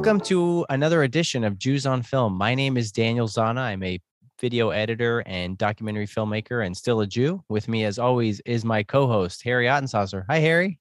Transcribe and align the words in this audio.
Welcome 0.00 0.20
to 0.28 0.64
another 0.70 1.02
edition 1.02 1.44
of 1.44 1.58
Jews 1.58 1.84
on 1.84 2.02
Film. 2.02 2.32
My 2.32 2.54
name 2.54 2.78
is 2.78 2.90
Daniel 2.90 3.28
Zana. 3.28 3.58
I'm 3.58 3.82
a 3.82 4.00
video 4.40 4.70
editor 4.70 5.22
and 5.26 5.58
documentary 5.58 6.06
filmmaker 6.06 6.64
and 6.64 6.74
still 6.74 7.02
a 7.02 7.06
Jew. 7.06 7.44
With 7.50 7.68
me, 7.68 7.84
as 7.84 7.98
always, 7.98 8.40
is 8.46 8.64
my 8.64 8.82
co 8.82 9.06
host, 9.06 9.42
Harry 9.44 9.66
Ottensauser. 9.66 10.24
Hi, 10.30 10.38
Harry. 10.38 10.78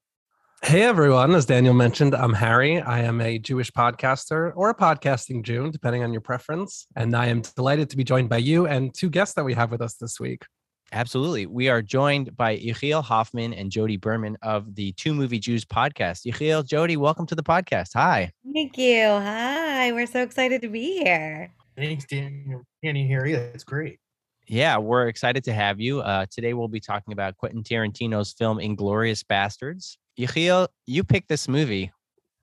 Hey, 0.63 0.83
everyone. 0.83 1.35
As 1.35 1.45
Daniel 1.45 1.73
mentioned, 1.73 2.15
I'm 2.15 2.31
Harry. 2.31 2.79
I 2.79 3.01
am 3.01 3.19
a 3.19 3.37
Jewish 3.37 3.69
podcaster 3.71 4.53
or 4.55 4.69
a 4.69 4.73
podcasting 4.73 5.43
Jew, 5.43 5.69
depending 5.69 6.01
on 6.01 6.13
your 6.13 6.21
preference. 6.21 6.87
And 6.95 7.13
I 7.13 7.25
am 7.25 7.41
delighted 7.41 7.89
to 7.89 7.97
be 7.97 8.05
joined 8.05 8.29
by 8.29 8.37
you 8.37 8.67
and 8.67 8.93
two 8.93 9.09
guests 9.09 9.35
that 9.35 9.43
we 9.43 9.53
have 9.53 9.69
with 9.69 9.81
us 9.81 9.95
this 9.95 10.17
week. 10.21 10.45
Absolutely. 10.91 11.45
We 11.45 11.69
are 11.69 11.83
joined 11.83 12.35
by 12.35 12.57
Yechiel 12.57 13.03
Hoffman 13.03 13.53
and 13.53 13.71
Jodi 13.71 13.97
Berman 13.97 14.37
of 14.41 14.73
the 14.73 14.91
Two 14.93 15.13
Movie 15.13 15.37
Jews 15.37 15.63
podcast. 15.63 16.25
Yechiel, 16.25 16.65
Jodi, 16.65 16.97
welcome 16.97 17.27
to 17.27 17.35
the 17.35 17.43
podcast. 17.43 17.91
Hi. 17.93 18.31
Thank 18.53 18.77
you. 18.77 19.03
Hi. 19.03 19.91
We're 19.91 20.07
so 20.07 20.23
excited 20.23 20.61
to 20.63 20.67
be 20.67 20.97
here. 21.03 21.53
Thanks, 21.77 22.05
Daniel. 22.05 22.63
Danny 22.83 23.07
Harry. 23.07 23.33
That's 23.33 23.63
great. 23.63 23.99
Yeah, 24.47 24.77
we're 24.77 25.07
excited 25.07 25.43
to 25.43 25.53
have 25.53 25.79
you. 25.79 26.01
Uh, 26.01 26.25
today 26.31 26.55
we'll 26.55 26.67
be 26.67 26.79
talking 26.79 27.13
about 27.13 27.37
Quentin 27.37 27.61
Tarantino's 27.61 28.33
film 28.33 28.57
Inglourious 28.57 29.23
Basterds. 29.23 29.97
Yechiel, 30.19 30.69
you 30.87 31.03
picked 31.03 31.29
this 31.29 31.47
movie. 31.47 31.91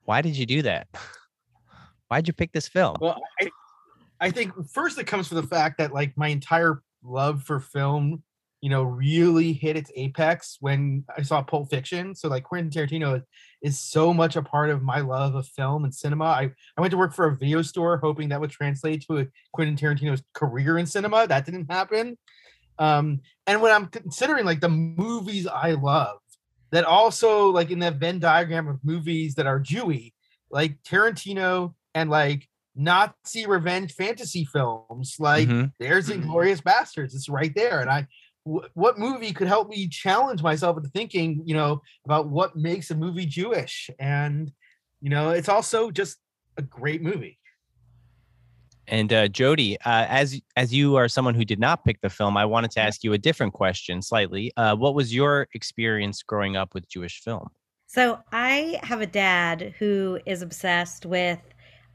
Why 0.05 0.23
did 0.23 0.37
you 0.37 0.47
do 0.47 0.63
that? 0.63 0.87
Why'd 2.09 2.29
you 2.29 2.33
pick 2.33 2.53
this 2.53 2.69
film? 2.69 2.97
Well, 3.01 3.21
I, 3.41 3.51
I 4.21 4.31
think 4.31 4.53
first 4.71 5.01
it 5.01 5.09
comes 5.09 5.27
from 5.27 5.39
the 5.39 5.47
fact 5.49 5.79
that 5.79 5.93
like 5.93 6.17
my 6.17 6.29
entire 6.29 6.81
love 7.03 7.43
for 7.43 7.59
film 7.59 8.23
you 8.67 8.71
know, 8.71 8.83
really 8.83 9.53
hit 9.53 9.77
its 9.77 9.93
apex 9.95 10.57
when 10.59 11.05
I 11.17 11.23
saw 11.23 11.41
Pulp 11.41 11.71
Fiction. 11.71 12.17
So 12.17 12.29
like 12.29 12.43
Quentin 12.43 12.69
Tarantino 12.69 13.19
is, 13.19 13.23
is 13.63 13.79
so 13.79 14.13
much 14.13 14.35
a 14.35 14.43
part 14.43 14.71
of 14.71 14.83
my 14.83 14.99
love 14.99 15.37
of 15.37 15.47
film 15.47 15.85
and 15.85 15.95
cinema. 15.95 16.25
I, 16.25 16.51
I 16.77 16.81
went 16.81 16.91
to 16.91 16.97
work 16.97 17.15
for 17.15 17.27
a 17.27 17.37
video 17.37 17.63
store 17.63 17.99
hoping 17.99 18.31
that 18.31 18.41
would 18.41 18.51
translate 18.51 19.07
to 19.07 19.19
a 19.19 19.27
Quentin 19.53 19.77
Tarantino's 19.77 20.21
career 20.35 20.79
in 20.79 20.87
cinema. 20.87 21.29
That 21.29 21.47
didn't 21.47 21.71
happen. 21.71 22.19
Um, 22.81 23.21
and 23.47 23.63
when 23.63 23.71
I'm 23.71 23.87
considering 23.87 24.45
like 24.45 24.59
the 24.59 24.69
movies 24.69 25.47
I 25.47 25.75
love, 25.75 26.19
that 26.73 26.85
also 26.85 27.51
like 27.51 27.71
in 27.71 27.79
that 27.79 27.99
Venn 27.99 28.19
diagram 28.19 28.67
of 28.67 28.81
movies 28.83 29.37
that 29.37 29.47
are 29.47 29.61
Jewy, 29.61 30.13
like 30.51 30.83
Tarantino 30.83 31.75
and 31.95 32.11
like 32.11 32.49
Nazi 32.75 33.47
revenge 33.47 33.93
fantasy 33.93 34.45
films, 34.45 35.19
like 35.21 35.47
mm-hmm. 35.47 35.67
there's 35.79 36.09
Inglourious 36.09 36.61
Basterds. 36.61 37.15
It's 37.15 37.29
right 37.29 37.55
there. 37.55 37.81
And 37.81 37.89
I 37.89 38.09
what 38.47 38.97
movie 38.97 39.33
could 39.33 39.49
help 39.49 39.69
me 39.69 39.89
challenge 39.89 40.41
myself 40.41 40.77
into 40.77 40.89
thinking, 40.91 41.43
you 41.45 41.55
know, 41.55 41.83
about 42.05 42.29
what 42.29 42.55
makes 42.55 42.91
a 42.93 42.95
movie 42.95 43.27
Jewish? 43.27 43.91
And, 43.99 44.53
you 45.01 45.11
know, 45.11 45.31
it's 45.31 45.49
also 45.49 45.91
just 45.91 46.19
a 46.57 46.63
great 46.63 47.03
movie. 47.03 47.39
And 48.87 49.13
uh, 49.13 49.27
Jodi, 49.27 49.77
uh, 49.81 50.07
as 50.09 50.41
as 50.55 50.73
you 50.73 50.95
are 50.95 51.09
someone 51.09 51.35
who 51.35 51.45
did 51.45 51.59
not 51.59 51.85
pick 51.85 52.01
the 52.03 52.09
film, 52.09 52.37
I 52.37 52.45
wanted 52.45 52.71
to 52.73 52.81
ask 52.81 53.03
you 53.03 53.15
a 53.15 53.19
different 53.19 53.53
question, 53.53 54.01
slightly. 54.01 54.53
Uh, 54.57 54.77
what 54.77 54.95
was 54.95 55.13
your 55.13 55.49
experience 55.55 56.23
growing 56.23 56.57
up 56.57 56.73
with 56.73 56.89
Jewish 56.89 57.21
film? 57.21 57.49
So 57.89 58.21
I 58.31 58.79
have 58.85 59.01
a 59.01 59.07
dad 59.07 59.75
who 59.81 60.21
is 60.25 60.41
obsessed 60.41 61.05
with 61.05 61.41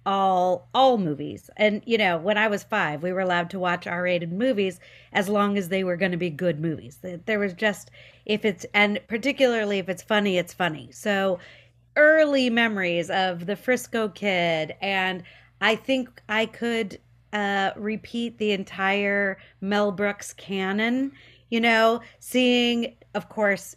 all 0.06 0.68
all 0.74 0.98
movies. 0.98 1.50
And 1.58 1.82
you 1.86 1.98
know 1.98 2.18
when 2.18 2.38
i 2.38 2.48
was 2.48 2.64
five 2.64 3.04
we 3.04 3.12
were 3.12 3.22
allowed 3.22 3.50
to 3.52 3.60
watch 3.60 3.88
r-rated 3.88 4.32
movies 4.32 4.80
as 5.14 5.30
long 5.30 5.58
as 5.58 5.70
they 5.70 5.84
were 5.84 5.98
going 5.98 6.12
to 6.12 6.18
be 6.18 6.30
good 6.30 6.60
movies. 6.60 7.00
There 7.26 7.40
was 7.40 7.54
just 7.54 7.92
if 8.26 8.46
it's 8.46 8.66
and 8.74 9.00
particularly 9.08 9.80
if 9.80 9.90
it's 9.90 10.04
funny 10.04 10.38
it's 10.38 10.54
funny. 10.54 10.92
So 10.92 11.40
early 11.96 12.50
memories 12.50 13.10
of 13.10 13.46
the 13.46 13.56
frisco 13.56 14.08
kid 14.10 14.74
and 14.82 15.24
i 15.60 15.76
think 15.76 16.22
i 16.30 16.46
could 16.46 16.98
uh 17.34 17.72
repeat 17.76 18.38
the 18.38 18.52
entire 18.52 19.38
mel 19.60 19.92
brooks 19.92 20.34
canon 20.34 21.12
you 21.50 21.60
know 21.60 22.00
seeing 22.20 22.96
of 23.14 23.28
course 23.28 23.76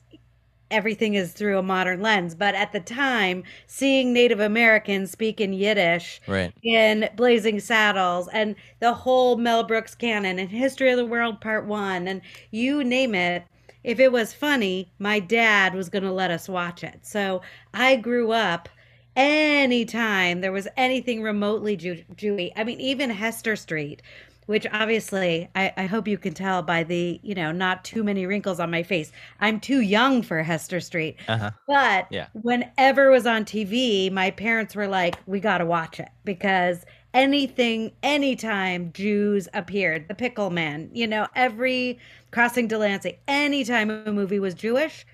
everything 0.74 1.14
is 1.14 1.32
through 1.32 1.58
a 1.58 1.62
modern 1.62 2.02
lens. 2.02 2.34
But 2.34 2.54
at 2.54 2.72
the 2.72 2.80
time, 2.80 3.44
seeing 3.66 4.12
Native 4.12 4.40
Americans 4.40 5.10
speak 5.10 5.40
in 5.40 5.52
Yiddish 5.52 6.20
right. 6.26 6.52
in 6.62 7.08
Blazing 7.16 7.60
Saddles 7.60 8.28
and 8.32 8.56
the 8.80 8.92
whole 8.92 9.36
Mel 9.36 9.62
Brooks 9.62 9.94
canon 9.94 10.38
and 10.38 10.50
History 10.50 10.90
of 10.90 10.96
the 10.96 11.06
World 11.06 11.40
Part 11.40 11.66
One 11.66 12.08
and 12.08 12.20
you 12.50 12.82
name 12.82 13.14
it, 13.14 13.44
if 13.84 14.00
it 14.00 14.10
was 14.10 14.32
funny, 14.32 14.90
my 14.98 15.20
dad 15.20 15.74
was 15.74 15.88
going 15.88 16.04
to 16.04 16.12
let 16.12 16.30
us 16.30 16.48
watch 16.48 16.82
it. 16.82 17.00
So 17.02 17.42
I 17.72 17.96
grew 17.96 18.32
up 18.32 18.68
anytime 19.16 20.40
there 20.40 20.52
was 20.52 20.66
anything 20.76 21.22
remotely 21.22 21.76
Jew- 21.76 22.04
Jewy. 22.16 22.50
I 22.56 22.64
mean, 22.64 22.80
even 22.80 23.10
Hester 23.10 23.56
Street 23.56 24.02
which 24.46 24.66
obviously 24.72 25.48
I, 25.54 25.72
I, 25.76 25.86
hope 25.86 26.06
you 26.06 26.18
can 26.18 26.34
tell 26.34 26.62
by 26.62 26.82
the 26.82 27.20
you 27.22 27.34
know 27.34 27.52
not 27.52 27.84
too 27.84 28.04
many 28.04 28.26
wrinkles 28.26 28.60
on 28.60 28.70
my 28.70 28.82
face 28.82 29.12
i'm 29.40 29.60
too 29.60 29.80
young 29.80 30.22
for 30.22 30.42
hester 30.42 30.80
street 30.80 31.16
uh-huh. 31.28 31.50
but 31.66 32.06
yeah. 32.10 32.26
whenever 32.34 33.06
it 33.06 33.10
was 33.10 33.26
on 33.26 33.44
tv 33.44 34.10
my 34.12 34.30
parents 34.30 34.74
were 34.74 34.88
like 34.88 35.16
we 35.26 35.40
got 35.40 35.58
to 35.58 35.66
watch 35.66 36.00
it 36.00 36.08
because 36.24 36.84
anything 37.12 37.92
anytime 38.02 38.92
jews 38.92 39.48
appeared 39.54 40.08
the 40.08 40.14
pickle 40.14 40.50
man 40.50 40.90
you 40.92 41.06
know 41.06 41.26
every 41.34 41.98
crossing 42.30 42.68
delancey 42.68 43.18
anytime 43.28 43.90
a 43.90 44.12
movie 44.12 44.38
was 44.38 44.54
jewish 44.54 45.06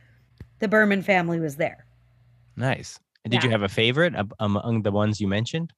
the 0.59 0.69
berman 0.69 1.03
family 1.03 1.41
was 1.41 1.57
there 1.57 1.85
nice 2.57 2.99
and 3.25 3.33
did 3.33 3.43
yeah. 3.43 3.45
you 3.45 3.51
have 3.51 3.63
a 3.63 3.69
favorite 3.69 4.15
among 4.41 4.83
the 4.83 4.91
ones 4.91 5.21
you 5.21 5.29
mentioned 5.29 5.73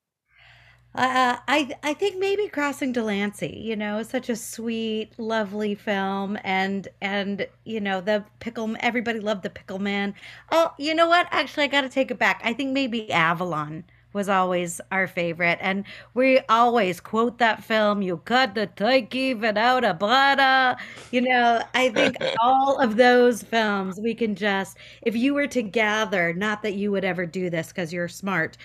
uh, 0.94 1.38
I 1.48 1.70
I 1.82 1.94
think 1.94 2.18
maybe 2.18 2.48
Crossing 2.48 2.92
Delancey, 2.92 3.58
you 3.62 3.76
know, 3.76 4.02
such 4.02 4.28
a 4.28 4.36
sweet, 4.36 5.18
lovely 5.18 5.74
film, 5.74 6.38
and 6.44 6.86
and 7.00 7.46
you 7.64 7.80
know 7.80 8.00
the 8.02 8.24
pickle. 8.40 8.76
Everybody 8.80 9.18
loved 9.20 9.42
the 9.42 9.50
Pickle 9.50 9.78
Man. 9.78 10.14
Oh, 10.50 10.72
you 10.78 10.94
know 10.94 11.08
what? 11.08 11.28
Actually, 11.30 11.64
I 11.64 11.68
got 11.68 11.80
to 11.82 11.88
take 11.88 12.10
it 12.10 12.18
back. 12.18 12.40
I 12.44 12.52
think 12.52 12.72
maybe 12.72 13.10
Avalon 13.10 13.84
was 14.12 14.28
always 14.28 14.80
our 14.90 15.06
favorite, 15.06 15.58
and 15.60 15.84
we 16.14 16.40
always 16.48 17.00
quote 17.00 17.38
that 17.38 17.62
film. 17.62 18.02
You 18.02 18.18
cut 18.18 18.54
the 18.54 18.66
turkey 18.66 19.34
without 19.34 19.84
a 19.84 19.94
butter. 19.94 20.80
You 21.10 21.22
know, 21.22 21.62
I 21.74 21.90
think 21.90 22.16
all 22.40 22.78
of 22.78 22.96
those 22.96 23.42
films 23.42 23.98
we 24.00 24.14
can 24.14 24.34
just, 24.34 24.76
if 25.02 25.16
you 25.16 25.34
were 25.34 25.48
to 25.48 25.62
gather, 25.62 26.32
not 26.32 26.62
that 26.62 26.74
you 26.74 26.90
would 26.90 27.04
ever 27.04 27.26
do 27.26 27.50
this 27.50 27.68
because 27.68 27.92
you're 27.92 28.08
smart 28.08 28.56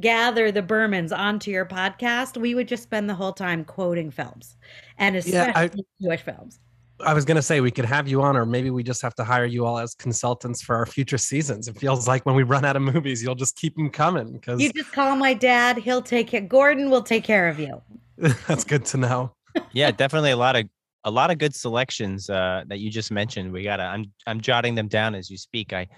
gather 0.00 0.50
the 0.50 0.60
Bermans 0.60 1.16
onto 1.16 1.52
your 1.52 1.64
podcast, 1.64 2.36
we 2.36 2.56
would 2.56 2.66
just 2.66 2.82
spend 2.82 3.08
the 3.08 3.14
whole 3.14 3.32
time 3.32 3.64
quoting 3.64 4.10
films 4.10 4.56
and 4.98 5.16
especially 5.16 5.52
yeah, 5.52 5.52
I, 5.54 5.70
Jewish 6.02 6.22
films. 6.22 6.58
I 7.00 7.12
was 7.12 7.24
going 7.24 7.36
to 7.36 7.42
say 7.42 7.60
we 7.60 7.70
could 7.70 7.84
have 7.84 8.06
you 8.06 8.22
on, 8.22 8.36
or 8.36 8.46
maybe 8.46 8.70
we 8.70 8.82
just 8.82 9.02
have 9.02 9.14
to 9.16 9.24
hire 9.24 9.44
you 9.44 9.66
all 9.66 9.78
as 9.78 9.94
consultants 9.94 10.62
for 10.62 10.76
our 10.76 10.86
future 10.86 11.18
seasons. 11.18 11.66
It 11.66 11.76
feels 11.76 12.06
like 12.06 12.24
when 12.24 12.34
we 12.34 12.44
run 12.44 12.64
out 12.64 12.76
of 12.76 12.82
movies, 12.82 13.22
you'll 13.22 13.34
just 13.34 13.56
keep 13.56 13.74
them 13.76 13.90
coming. 13.90 14.32
Because 14.32 14.60
you 14.60 14.72
just 14.72 14.92
call 14.92 15.16
my 15.16 15.34
dad; 15.34 15.78
he'll 15.78 16.02
take 16.02 16.32
it. 16.34 16.48
Gordon 16.48 16.90
will 16.90 17.02
take 17.02 17.24
care 17.24 17.48
of 17.48 17.58
you. 17.58 17.82
That's 18.46 18.64
good 18.64 18.84
to 18.86 18.96
know. 18.96 19.32
yeah, 19.72 19.90
definitely 19.90 20.30
a 20.30 20.36
lot 20.36 20.56
of 20.56 20.68
a 21.04 21.10
lot 21.10 21.30
of 21.30 21.38
good 21.38 21.54
selections 21.54 22.30
uh, 22.30 22.64
that 22.68 22.78
you 22.78 22.90
just 22.90 23.10
mentioned. 23.10 23.52
We 23.52 23.62
gotta. 23.62 23.84
I'm 23.84 24.12
I'm 24.26 24.40
jotting 24.40 24.74
them 24.74 24.88
down 24.88 25.14
as 25.14 25.30
you 25.30 25.36
speak. 25.36 25.72
I, 25.72 25.88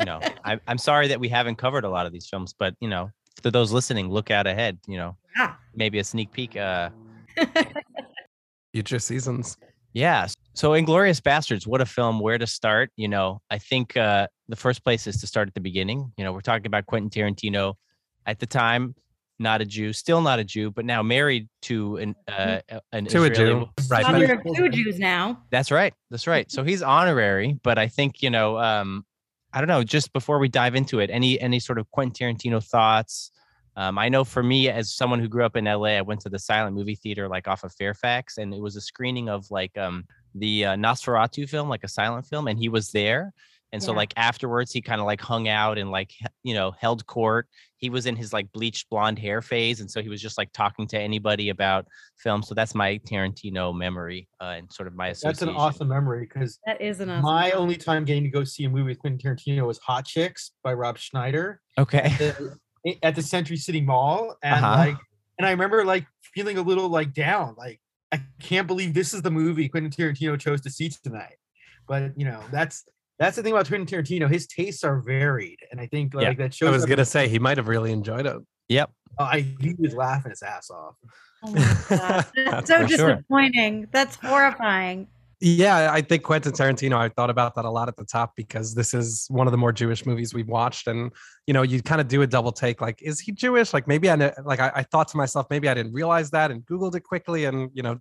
you 0.00 0.06
know, 0.06 0.20
I, 0.44 0.58
I'm 0.66 0.78
sorry 0.78 1.08
that 1.08 1.20
we 1.20 1.28
haven't 1.28 1.56
covered 1.56 1.84
a 1.84 1.90
lot 1.90 2.06
of 2.06 2.12
these 2.12 2.26
films, 2.28 2.54
but 2.58 2.74
you 2.80 2.88
know, 2.88 3.10
for 3.42 3.50
those 3.50 3.72
listening, 3.72 4.08
look 4.10 4.30
out 4.30 4.46
ahead. 4.46 4.78
You 4.86 4.96
know, 4.98 5.16
yeah. 5.36 5.54
maybe 5.74 5.98
a 5.98 6.04
sneak 6.04 6.32
peek. 6.32 6.56
Uh, 6.56 6.90
Future 8.72 8.98
seasons. 8.98 9.56
Yeah. 9.92 10.26
So, 10.56 10.70
Inglourious 10.70 11.20
Basterds, 11.20 11.66
what 11.66 11.82
a 11.82 11.86
film. 11.86 12.18
Where 12.18 12.38
to 12.38 12.46
start? 12.46 12.90
You 12.96 13.08
know, 13.08 13.42
I 13.50 13.58
think 13.58 13.94
uh, 13.94 14.26
the 14.48 14.56
first 14.56 14.82
place 14.82 15.06
is 15.06 15.18
to 15.18 15.26
start 15.26 15.48
at 15.48 15.54
the 15.54 15.60
beginning. 15.60 16.10
You 16.16 16.24
know, 16.24 16.32
we're 16.32 16.40
talking 16.40 16.64
about 16.64 16.86
Quentin 16.86 17.10
Tarantino 17.10 17.74
at 18.24 18.38
the 18.38 18.46
time, 18.46 18.94
not 19.38 19.60
a 19.60 19.66
Jew, 19.66 19.92
still 19.92 20.22
not 20.22 20.38
a 20.38 20.44
Jew, 20.44 20.70
but 20.70 20.86
now 20.86 21.02
married 21.02 21.50
to 21.62 21.98
an 21.98 22.16
uh, 22.26 22.60
an 22.90 23.04
to 23.04 23.24
Israeli, 23.24 23.28
a 23.28 23.34
Jew, 23.34 23.68
right? 23.90 24.06
Father 24.06 24.32
of 24.32 24.56
two 24.56 24.70
Jews 24.70 24.98
now. 24.98 25.42
That's 25.50 25.70
right. 25.70 25.92
That's 26.10 26.26
right. 26.26 26.50
So 26.50 26.64
he's 26.64 26.80
honorary, 26.80 27.60
but 27.62 27.78
I 27.78 27.88
think 27.88 28.22
you 28.22 28.30
know, 28.30 28.56
um, 28.56 29.04
I 29.52 29.60
don't 29.60 29.68
know. 29.68 29.84
Just 29.84 30.14
before 30.14 30.38
we 30.38 30.48
dive 30.48 30.74
into 30.74 31.00
it, 31.00 31.10
any 31.10 31.38
any 31.38 31.60
sort 31.60 31.78
of 31.78 31.90
Quentin 31.90 32.34
Tarantino 32.34 32.64
thoughts? 32.64 33.30
Um, 33.76 33.98
I 33.98 34.08
know 34.08 34.24
for 34.24 34.42
me, 34.42 34.70
as 34.70 34.94
someone 34.94 35.20
who 35.20 35.28
grew 35.28 35.44
up 35.44 35.54
in 35.54 35.66
LA, 35.66 35.98
I 35.98 36.00
went 36.00 36.22
to 36.22 36.30
the 36.30 36.38
silent 36.38 36.74
movie 36.74 36.94
theater 36.94 37.28
like 37.28 37.46
off 37.46 37.62
of 37.62 37.74
Fairfax, 37.74 38.38
and 38.38 38.54
it 38.54 38.60
was 38.62 38.74
a 38.74 38.80
screening 38.80 39.28
of 39.28 39.50
like 39.50 39.76
um, 39.76 40.06
the 40.38 40.64
uh, 40.66 40.76
Nosferatu 40.76 41.48
film, 41.48 41.68
like 41.68 41.84
a 41.84 41.88
silent 41.88 42.26
film, 42.26 42.48
and 42.48 42.58
he 42.58 42.68
was 42.68 42.90
there. 42.90 43.32
And 43.72 43.82
so, 43.82 43.90
yeah. 43.90 43.96
like 43.96 44.12
afterwards, 44.16 44.72
he 44.72 44.80
kind 44.80 45.00
of 45.00 45.06
like 45.06 45.20
hung 45.20 45.48
out 45.48 45.76
and 45.76 45.90
like 45.90 46.12
you 46.44 46.54
know 46.54 46.70
held 46.78 47.04
court. 47.06 47.48
He 47.78 47.90
was 47.90 48.06
in 48.06 48.14
his 48.16 48.32
like 48.32 48.50
bleached 48.52 48.88
blonde 48.88 49.18
hair 49.18 49.42
phase, 49.42 49.80
and 49.80 49.90
so 49.90 50.00
he 50.00 50.08
was 50.08 50.22
just 50.22 50.38
like 50.38 50.50
talking 50.52 50.86
to 50.88 50.98
anybody 50.98 51.48
about 51.50 51.86
film. 52.16 52.42
So 52.42 52.54
that's 52.54 52.74
my 52.74 52.98
Tarantino 52.98 53.76
memory 53.76 54.28
uh, 54.40 54.54
and 54.56 54.72
sort 54.72 54.86
of 54.86 54.94
my 54.94 55.08
association. 55.08 55.30
That's 55.30 55.42
an 55.42 55.56
awesome 55.60 55.88
memory 55.88 56.28
because 56.32 56.58
that 56.64 56.80
is 56.80 57.00
an 57.00 57.10
awesome 57.10 57.22
my 57.24 57.40
memory. 57.48 57.52
only 57.54 57.76
time 57.76 58.04
getting 58.04 58.22
to 58.22 58.30
go 58.30 58.44
see 58.44 58.64
a 58.64 58.70
movie 58.70 58.84
with 58.90 58.98
Quentin 59.00 59.18
Tarantino 59.18 59.66
was 59.66 59.78
Hot 59.78 60.06
Chicks 60.06 60.52
by 60.62 60.72
Rob 60.72 60.96
Schneider. 60.96 61.60
Okay 61.76 62.14
i- 62.86 62.98
at 63.02 63.14
the 63.16 63.22
Century 63.22 63.56
City 63.56 63.80
Mall, 63.80 64.36
and 64.42 64.64
Uh-huh. 64.64 64.76
like, 64.78 64.96
and 65.38 65.46
I 65.46 65.50
remember 65.50 65.84
like 65.84 66.06
feeling 66.34 66.56
a 66.56 66.62
little 66.62 66.88
like 66.88 67.12
down, 67.12 67.56
like 67.58 67.80
I 68.12 68.20
can't 68.40 68.66
believe 68.66 68.94
this 68.94 69.12
is 69.12 69.22
the 69.22 69.30
movie 69.30 69.68
Quentin 69.68 69.90
Tarantino 69.90 70.38
chose 70.38 70.60
to 70.62 70.70
see 70.70 70.90
tonight. 71.02 71.36
But 71.88 72.18
you 72.18 72.24
know, 72.24 72.40
that's 72.50 72.84
that's 73.18 73.36
the 73.36 73.42
thing 73.42 73.52
about 73.52 73.68
Quentin 73.68 73.86
Tarantino. 73.86 74.30
His 74.30 74.46
tastes 74.46 74.84
are 74.84 75.00
varied, 75.00 75.58
and 75.70 75.80
I 75.80 75.86
think 75.86 76.14
like 76.14 76.24
Yeah, 76.24 76.34
that 76.34 76.54
shows. 76.54 76.68
I 76.68 76.72
was 76.72 76.84
gonna 76.86 77.04
say 77.04 77.28
he 77.28 77.38
might 77.38 77.56
have 77.56 77.68
really 77.68 77.92
enjoyed 77.92 78.26
it. 78.26 78.36
Yep. 78.68 78.90
Oh, 79.18 79.24
I 79.24 79.40
he 79.60 79.74
was 79.78 79.94
laughing 79.94 80.30
his 80.30 80.42
ass 80.42 80.70
off. 80.70 80.94
Oh 81.42 81.50
my 81.52 81.58
God. 81.88 81.88
That's 81.88 82.32
That's 82.34 82.68
so 82.68 82.82
for 82.82 82.88
sure. 82.88 83.14
disappointing. 83.14 83.86
That's 83.92 84.16
horrifying. 84.16 85.08
Yeah, 85.40 85.90
I 85.92 86.00
think 86.00 86.22
Quentin 86.22 86.52
Tarantino. 86.52 86.96
I 86.96 87.10
thought 87.10 87.28
about 87.28 87.54
that 87.56 87.66
a 87.66 87.70
lot 87.70 87.88
at 87.88 87.96
the 87.96 88.06
top 88.06 88.34
because 88.36 88.74
this 88.74 88.94
is 88.94 89.26
one 89.28 89.46
of 89.46 89.50
the 89.50 89.58
more 89.58 89.70
Jewish 89.70 90.06
movies 90.06 90.32
we've 90.32 90.48
watched, 90.48 90.86
and 90.86 91.12
you 91.46 91.52
know, 91.52 91.60
you 91.60 91.82
kind 91.82 92.00
of 92.00 92.08
do 92.08 92.22
a 92.22 92.26
double 92.26 92.52
take. 92.52 92.80
Like, 92.80 93.02
is 93.02 93.20
he 93.20 93.32
Jewish? 93.32 93.74
Like, 93.74 93.86
maybe 93.86 94.08
I 94.08 94.14
like 94.44 94.60
I, 94.60 94.72
I 94.76 94.82
thought 94.84 95.08
to 95.08 95.18
myself, 95.18 95.46
maybe 95.50 95.68
I 95.68 95.74
didn't 95.74 95.92
realize 95.92 96.30
that, 96.30 96.50
and 96.50 96.64
Googled 96.64 96.94
it 96.94 97.00
quickly, 97.00 97.44
and 97.44 97.70
you 97.74 97.82
know, 97.82 97.98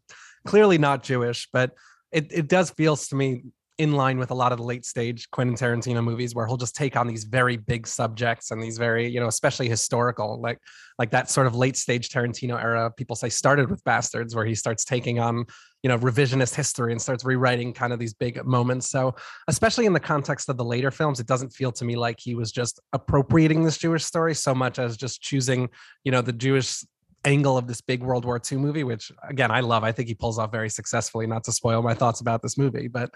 clearly 0.47 0.77
not 0.77 1.03
Jewish, 1.03 1.49
but 1.51 1.71
it 2.13 2.31
it 2.31 2.47
does 2.47 2.69
feels 2.69 3.09
to 3.09 3.15
me 3.15 3.43
in 3.77 3.91
line 3.91 4.17
with 4.17 4.31
a 4.31 4.33
lot 4.33 4.51
of 4.51 4.57
the 4.57 4.63
late 4.63 4.85
stage 4.85 5.29
Quentin 5.31 5.55
Tarantino 5.55 6.01
movies 6.01 6.33
where 6.33 6.47
he'll 6.47 6.57
just 6.57 6.75
take 6.75 6.95
on 6.95 7.07
these 7.07 7.25
very 7.25 7.57
big 7.57 7.85
subjects 7.85 8.51
and 8.51 8.63
these 8.63 8.77
very, 8.77 9.09
you 9.09 9.19
know, 9.19 9.27
especially 9.27 9.67
historical, 9.67 10.39
like 10.39 10.59
like 10.97 11.11
that 11.11 11.29
sort 11.29 11.45
of 11.45 11.55
late 11.55 11.75
stage 11.75 12.09
Tarantino 12.09 12.61
era. 12.61 12.89
People 12.95 13.17
say 13.17 13.27
started 13.27 13.69
with 13.69 13.83
Bastards, 13.83 14.33
where 14.33 14.45
he 14.45 14.55
starts 14.55 14.85
taking 14.85 15.19
on, 15.19 15.45
you 15.85 15.89
know, 15.89 15.99
revisionist 15.99 16.55
history 16.55 16.91
and 16.91 16.99
starts 16.99 17.23
rewriting 17.23 17.71
kind 17.71 17.93
of 17.93 17.99
these 17.99 18.15
big 18.15 18.43
moments. 18.43 18.89
So, 18.89 19.13
especially 19.47 19.85
in 19.85 19.93
the 19.93 19.99
context 19.99 20.49
of 20.49 20.57
the 20.57 20.65
later 20.65 20.89
films, 20.89 21.19
it 21.19 21.27
doesn't 21.27 21.51
feel 21.51 21.71
to 21.73 21.85
me 21.85 21.95
like 21.95 22.19
he 22.19 22.33
was 22.33 22.51
just 22.51 22.79
appropriating 22.91 23.63
this 23.63 23.77
Jewish 23.77 24.03
story 24.03 24.33
so 24.33 24.55
much 24.55 24.79
as 24.79 24.97
just 24.97 25.21
choosing, 25.21 25.69
you 26.03 26.11
know, 26.11 26.23
the 26.23 26.33
Jewish 26.33 26.83
angle 27.23 27.55
of 27.55 27.67
this 27.67 27.81
big 27.81 28.01
World 28.01 28.25
War 28.25 28.41
II 28.51 28.57
movie, 28.57 28.83
which 28.83 29.11
again 29.29 29.51
I 29.51 29.59
love. 29.59 29.83
I 29.83 29.91
think 29.91 30.07
he 30.07 30.15
pulls 30.15 30.39
off 30.39 30.51
very 30.51 30.71
successfully. 30.71 31.27
Not 31.27 31.43
to 31.43 31.51
spoil 31.51 31.83
my 31.83 31.93
thoughts 31.93 32.19
about 32.19 32.41
this 32.41 32.57
movie, 32.57 32.87
but 32.87 33.11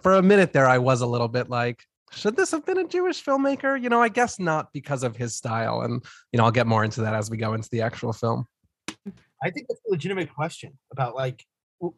for 0.00 0.14
a 0.14 0.22
minute 0.22 0.54
there, 0.54 0.66
I 0.66 0.78
was 0.78 1.02
a 1.02 1.06
little 1.06 1.28
bit 1.28 1.50
like, 1.50 1.84
should 2.12 2.34
this 2.34 2.50
have 2.52 2.64
been 2.64 2.78
a 2.78 2.88
Jewish 2.88 3.22
filmmaker? 3.22 3.78
You 3.78 3.90
know, 3.90 4.00
I 4.00 4.08
guess 4.08 4.38
not 4.38 4.72
because 4.72 5.02
of 5.02 5.16
his 5.16 5.36
style, 5.36 5.82
and 5.82 6.02
you 6.32 6.38
know, 6.38 6.44
I'll 6.44 6.50
get 6.50 6.66
more 6.66 6.82
into 6.82 7.02
that 7.02 7.12
as 7.12 7.28
we 7.28 7.36
go 7.36 7.52
into 7.52 7.68
the 7.68 7.82
actual 7.82 8.14
film. 8.14 8.46
I 9.42 9.50
think 9.50 9.66
that's 9.68 9.82
a 9.86 9.90
legitimate 9.90 10.34
question 10.34 10.78
about 10.90 11.14
like, 11.14 11.44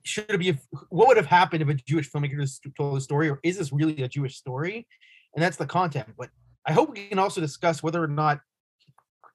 should 0.03 0.31
it 0.31 0.39
be? 0.39 0.59
What 0.89 1.09
would 1.09 1.17
have 1.17 1.27
happened 1.27 1.63
if 1.63 1.69
a 1.69 1.75
Jewish 1.75 2.11
filmmaker 2.11 2.47
told 2.77 2.97
the 2.97 3.01
story, 3.01 3.31
or 3.31 3.41
is 3.43 3.59
this 3.59 3.73
really 3.73 4.03
a 4.03 4.09
Jewish 4.09 4.37
story? 4.37 4.87
And 5.35 5.43
that's 5.43 5.57
the 5.57 5.67
content. 5.67 6.09
But 6.19 6.31
I 6.67 6.73
hope 6.73 6.95
we 6.95 7.09
can 7.09 7.19
also 7.19 7.41
discuss 7.41 7.83
whether 7.83 8.03
or 8.03 8.09
not 8.09 8.41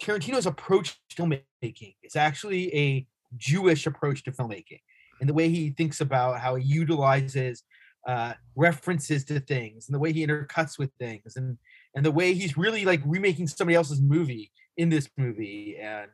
Tarantino's 0.02 0.46
approach 0.46 0.98
to 1.10 1.16
filmmaking 1.22 1.96
is 2.04 2.16
actually 2.16 2.76
a 2.76 3.08
Jewish 3.38 3.86
approach 3.88 4.24
to 4.24 4.32
filmmaking, 4.32 4.82
and 5.20 5.30
the 5.30 5.34
way 5.34 5.50
he 5.50 5.72
thinks 5.72 6.02
about 6.02 6.40
how 6.40 6.56
he 6.56 6.66
utilizes 6.66 7.64
uh, 8.08 8.34
references 8.56 9.24
to 9.26 9.40
things, 9.40 9.88
and 9.88 9.96
the 9.96 10.00
way 10.00 10.12
he 10.12 10.26
intercuts 10.26 10.78
with 10.78 10.92
things, 11.00 11.36
and 11.36 11.58
and 11.96 12.06
the 12.06 12.12
way 12.12 12.34
he's 12.34 12.58
really 12.58 12.86
like 12.86 13.02
remaking 13.06 13.48
somebody 13.48 13.76
else's 13.76 14.02
movie 14.02 14.52
in 14.78 14.90
this 14.90 15.10
movie, 15.18 15.78
and 15.80 16.10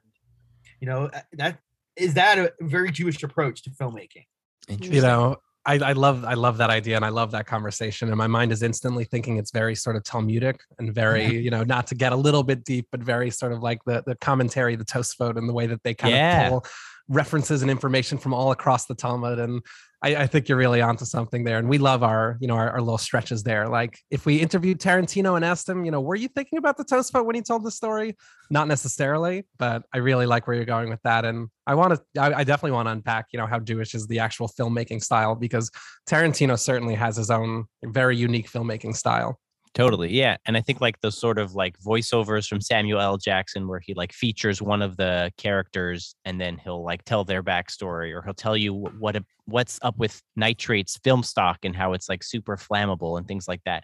you 0.79 0.87
know 0.87 1.09
that 1.33 1.59
is 1.99 2.13
that 2.15 2.37
a 2.37 2.53
very 2.61 2.91
Jewish 2.91 3.21
approach 3.23 3.63
to 3.63 3.69
filmmaking? 3.71 4.25
you 4.67 5.01
know 5.01 5.35
I, 5.65 5.75
I 5.79 5.91
love 5.93 6.23
I 6.23 6.35
love 6.35 6.57
that 6.57 6.69
idea 6.69 6.95
and 6.95 7.03
I 7.03 7.09
love 7.09 7.31
that 7.31 7.45
conversation 7.45 8.07
and 8.07 8.17
my 8.17 8.27
mind 8.27 8.51
is 8.51 8.63
instantly 8.63 9.03
thinking 9.03 9.37
it's 9.37 9.51
very 9.51 9.75
sort 9.75 9.95
of 9.95 10.03
Talmudic 10.03 10.61
and 10.77 10.93
very 10.93 11.25
mm-hmm. 11.25 11.43
you 11.43 11.49
know 11.49 11.63
not 11.63 11.87
to 11.87 11.95
get 11.95 12.11
a 12.11 12.15
little 12.15 12.43
bit 12.43 12.63
deep 12.63 12.87
but 12.91 13.01
very 13.01 13.29
sort 13.29 13.51
of 13.51 13.61
like 13.61 13.83
the 13.85 14.03
the 14.05 14.15
commentary 14.15 14.75
the 14.75 14.85
Tosfot 14.85 15.37
and 15.37 15.49
the 15.49 15.53
way 15.53 15.67
that 15.67 15.83
they 15.83 15.93
kind 15.93 16.13
Yeah. 16.13 16.45
of 16.45 16.49
pull 16.49 16.65
references 17.07 17.61
and 17.61 17.69
information 17.69 18.17
from 18.17 18.33
all 18.33 18.51
across 18.51 18.85
the 18.85 18.95
Talmud 18.95 19.39
and 19.39 19.61
I, 20.01 20.15
I 20.15 20.27
think 20.27 20.47
you're 20.47 20.57
really 20.57 20.81
onto 20.81 21.03
something 21.05 21.43
there. 21.43 21.57
And 21.57 21.67
we 21.67 21.77
love 21.77 22.03
our 22.03 22.37
you 22.39 22.47
know 22.47 22.55
our, 22.55 22.71
our 22.71 22.81
little 22.81 22.97
stretches 22.97 23.43
there. 23.43 23.67
Like 23.67 23.99
if 24.09 24.25
we 24.25 24.37
interviewed 24.37 24.79
Tarantino 24.79 25.35
and 25.35 25.43
asked 25.43 25.67
him 25.67 25.85
you 25.85 25.91
know 25.91 26.01
were 26.01 26.15
you 26.15 26.27
thinking 26.27 26.57
about 26.57 26.77
the 26.77 26.83
toast 26.83 27.13
Tosfot 27.13 27.25
when 27.25 27.35
he 27.35 27.41
told 27.41 27.63
the 27.63 27.71
story? 27.71 28.15
Not 28.49 28.67
necessarily 28.67 29.45
but 29.57 29.83
I 29.93 29.97
really 29.97 30.25
like 30.25 30.47
where 30.47 30.55
you're 30.55 30.65
going 30.65 30.89
with 30.89 31.01
that. 31.03 31.25
And 31.25 31.49
I 31.67 31.75
want 31.75 31.93
to 31.93 32.21
I, 32.21 32.39
I 32.39 32.43
definitely 32.43 32.71
want 32.71 32.87
to 32.87 32.91
unpack 32.91 33.27
you 33.31 33.39
know 33.39 33.47
how 33.47 33.59
Jewish 33.59 33.93
is 33.93 34.07
the 34.07 34.19
actual 34.19 34.47
filmmaking 34.47 35.03
style 35.03 35.35
because 35.35 35.69
Tarantino 36.09 36.57
certainly 36.57 36.95
has 36.95 37.17
his 37.17 37.29
own 37.29 37.65
very 37.83 38.15
unique 38.15 38.49
filmmaking 38.49 38.95
style. 38.95 39.39
Totally. 39.75 40.11
Yeah. 40.11 40.37
And 40.45 40.57
I 40.57 40.61
think 40.61 40.81
like 40.81 40.99
the 41.01 41.11
sort 41.11 41.37
of 41.37 41.53
like 41.53 41.77
voiceovers 41.79 42.47
from 42.47 42.59
Samuel 42.59 42.99
L. 42.99 43.17
Jackson 43.17 43.67
where 43.67 43.79
he 43.79 43.93
like 43.93 44.11
features 44.11 44.61
one 44.61 44.81
of 44.81 44.97
the 44.97 45.31
characters 45.37 46.15
and 46.25 46.41
then 46.41 46.57
he'll 46.57 46.83
like 46.83 47.05
tell 47.05 47.23
their 47.23 47.43
backstory 47.43 48.13
or 48.13 48.23
he'll 48.23 48.33
tell 48.33 48.57
you 48.57 48.73
wh- 48.73 48.99
what 49.01 49.17
what's 49.45 49.79
up 49.83 49.97
with 49.97 50.21
nitrates 50.35 50.97
film 51.03 51.21
stock 51.21 51.59
and 51.63 51.75
how 51.75 51.93
it's 51.93 52.09
like 52.09 52.23
super 52.23 52.57
flammable 52.57 53.17
and 53.17 53.27
things 53.27 53.47
like 53.47 53.61
that. 53.65 53.83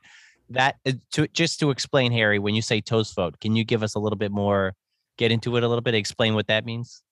That 0.49 0.75
uh, 0.87 0.93
to 1.13 1.27
just 1.27 1.59
to 1.59 1.69
explain, 1.69 2.11
Harry, 2.11 2.39
when 2.39 2.55
you 2.55 2.61
say 2.61 2.81
Tosfot, 2.81 3.39
can 3.39 3.55
you 3.55 3.63
give 3.63 3.83
us 3.83 3.95
a 3.95 3.99
little 3.99 4.17
bit 4.17 4.31
more, 4.31 4.73
get 5.17 5.31
into 5.31 5.55
it 5.55 5.63
a 5.63 5.67
little 5.67 5.81
bit, 5.81 5.93
explain 5.93 6.33
what 6.33 6.47
that 6.47 6.65
means? 6.65 7.03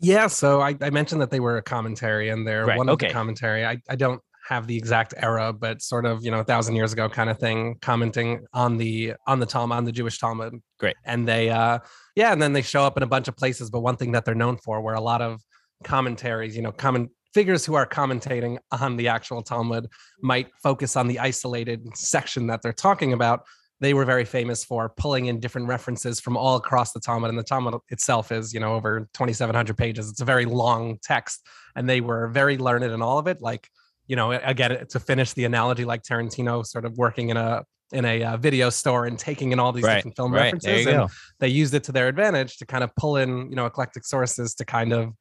Yeah, 0.00 0.26
so 0.26 0.60
I, 0.60 0.76
I 0.80 0.90
mentioned 0.90 1.20
that 1.22 1.30
they 1.30 1.40
were 1.40 1.58
a 1.58 1.62
commentary 1.62 2.28
and 2.28 2.46
they're 2.46 2.66
Right, 2.66 2.76
one 2.76 2.88
of 2.88 2.94
okay. 2.94 3.08
the 3.08 3.12
commentary. 3.12 3.64
I, 3.64 3.78
I 3.88 3.96
don't 3.96 4.20
have 4.48 4.66
the 4.66 4.76
exact 4.76 5.14
era, 5.16 5.52
but 5.52 5.82
sort 5.82 6.04
of, 6.04 6.24
you 6.24 6.30
know, 6.30 6.40
a 6.40 6.44
thousand 6.44 6.76
years 6.76 6.92
ago 6.92 7.08
kind 7.08 7.30
of 7.30 7.38
thing, 7.38 7.76
commenting 7.80 8.44
on 8.52 8.76
the 8.76 9.14
on 9.26 9.40
the 9.40 9.46
Talmud, 9.46 9.76
on 9.76 9.84
the 9.84 9.92
Jewish 9.92 10.18
Talmud. 10.18 10.54
Great. 10.78 10.96
And 11.04 11.26
they 11.26 11.50
uh 11.50 11.78
yeah, 12.16 12.32
and 12.32 12.42
then 12.42 12.52
they 12.52 12.62
show 12.62 12.82
up 12.82 12.96
in 12.96 13.02
a 13.02 13.06
bunch 13.06 13.28
of 13.28 13.36
places, 13.36 13.70
but 13.70 13.80
one 13.80 13.96
thing 13.96 14.12
that 14.12 14.24
they're 14.24 14.34
known 14.34 14.56
for 14.58 14.80
where 14.80 14.94
a 14.94 15.00
lot 15.00 15.22
of 15.22 15.40
commentaries, 15.84 16.56
you 16.56 16.62
know, 16.62 16.72
common 16.72 17.08
figures 17.34 17.64
who 17.64 17.74
are 17.74 17.86
commentating 17.86 18.58
on 18.72 18.96
the 18.96 19.08
actual 19.08 19.42
Talmud 19.42 19.88
might 20.20 20.48
focus 20.62 20.96
on 20.96 21.08
the 21.08 21.18
isolated 21.18 21.96
section 21.96 22.46
that 22.48 22.60
they're 22.62 22.72
talking 22.72 23.12
about. 23.12 23.44
They 23.80 23.94
were 23.94 24.04
very 24.04 24.24
famous 24.24 24.64
for 24.64 24.92
pulling 24.96 25.26
in 25.26 25.40
different 25.40 25.66
references 25.66 26.20
from 26.20 26.36
all 26.36 26.56
across 26.56 26.92
the 26.92 27.00
Talmud, 27.00 27.30
and 27.30 27.38
the 27.38 27.42
Talmud 27.42 27.74
itself 27.88 28.30
is, 28.30 28.54
you 28.54 28.60
know, 28.60 28.74
over 28.74 29.08
2,700 29.14 29.76
pages. 29.76 30.08
It's 30.08 30.20
a 30.20 30.24
very 30.24 30.44
long 30.44 30.98
text, 31.02 31.44
and 31.74 31.88
they 31.88 32.00
were 32.00 32.28
very 32.28 32.58
learned 32.58 32.84
in 32.84 33.02
all 33.02 33.18
of 33.18 33.26
it. 33.26 33.40
Like, 33.40 33.68
you 34.12 34.16
know, 34.16 34.32
again, 34.32 34.86
to 34.90 35.00
finish 35.00 35.32
the 35.32 35.46
analogy, 35.46 35.86
like 35.86 36.02
Tarantino, 36.02 36.66
sort 36.66 36.84
of 36.84 36.98
working 36.98 37.30
in 37.30 37.38
a 37.38 37.64
in 37.92 38.04
a 38.04 38.22
uh, 38.22 38.36
video 38.36 38.68
store 38.68 39.06
and 39.06 39.18
taking 39.18 39.52
in 39.52 39.58
all 39.58 39.72
these 39.72 39.84
Right. 39.84 39.94
different 39.94 40.16
film 40.16 40.34
Right. 40.34 40.42
References, 40.42 40.86
and 40.86 40.96
go. 40.96 41.08
they 41.40 41.48
used 41.48 41.72
it 41.72 41.82
to 41.84 41.92
their 41.92 42.08
advantage 42.08 42.58
to 42.58 42.66
kind 42.66 42.84
of 42.84 42.94
pull 42.94 43.16
in, 43.16 43.48
you 43.48 43.56
know, 43.56 43.64
eclectic 43.64 44.04
sources 44.04 44.54
to 44.56 44.66
kind 44.66 44.92
of 44.92 45.14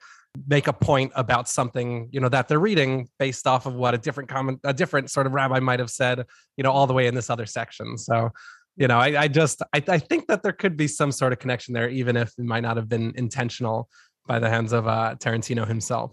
make 0.45 0.67
a 0.67 0.74
point 0.74 1.10
about 1.15 1.48
something, 1.48 2.10
you 2.12 2.19
know, 2.19 2.27
that 2.27 2.50
they're 2.50 2.60
reading 2.60 3.07
based 3.17 3.48
off 3.48 3.65
of 3.65 3.75
what 3.75 3.93
a 3.93 3.98
different 3.98 4.27
comment, 4.27 4.60
a 4.65 4.74
different 4.74 5.10
sort 5.10 5.25
of 5.25 5.31
rabbi 5.31 5.62
might 5.62 5.79
have 5.79 5.89
said, 5.89 6.25
you 6.57 6.63
know, 6.65 6.71
all 6.71 6.86
the 6.86 6.93
way 6.93 7.07
in 7.07 7.15
this 7.15 7.29
other 7.29 7.45
section. 7.45 7.98
So, 7.98 8.29
you 8.75 8.89
know, 8.89 8.98
I, 8.98 9.21
I 9.21 9.27
just, 9.29 9.62
I, 9.74 9.81
I 9.88 10.00
think 10.00 10.27
that 10.27 10.43
there 10.43 10.51
could 10.51 10.75
be 10.75 10.88
some 10.89 11.13
sort 11.13 11.31
of 11.31 11.39
connection 11.39 11.74
there, 11.74 11.89
even 11.89 12.17
if 12.17 12.33
it 12.38 12.43
might 12.43 12.63
not 12.63 12.75
have 12.75 12.89
been 12.89 13.13
intentional 13.15 13.88
by 14.27 14.39
the 14.39 14.50
hands 14.50 14.74
of 14.74 14.86
uh, 14.86 15.15
Tarantino 15.17 15.65
himself. 15.65 16.12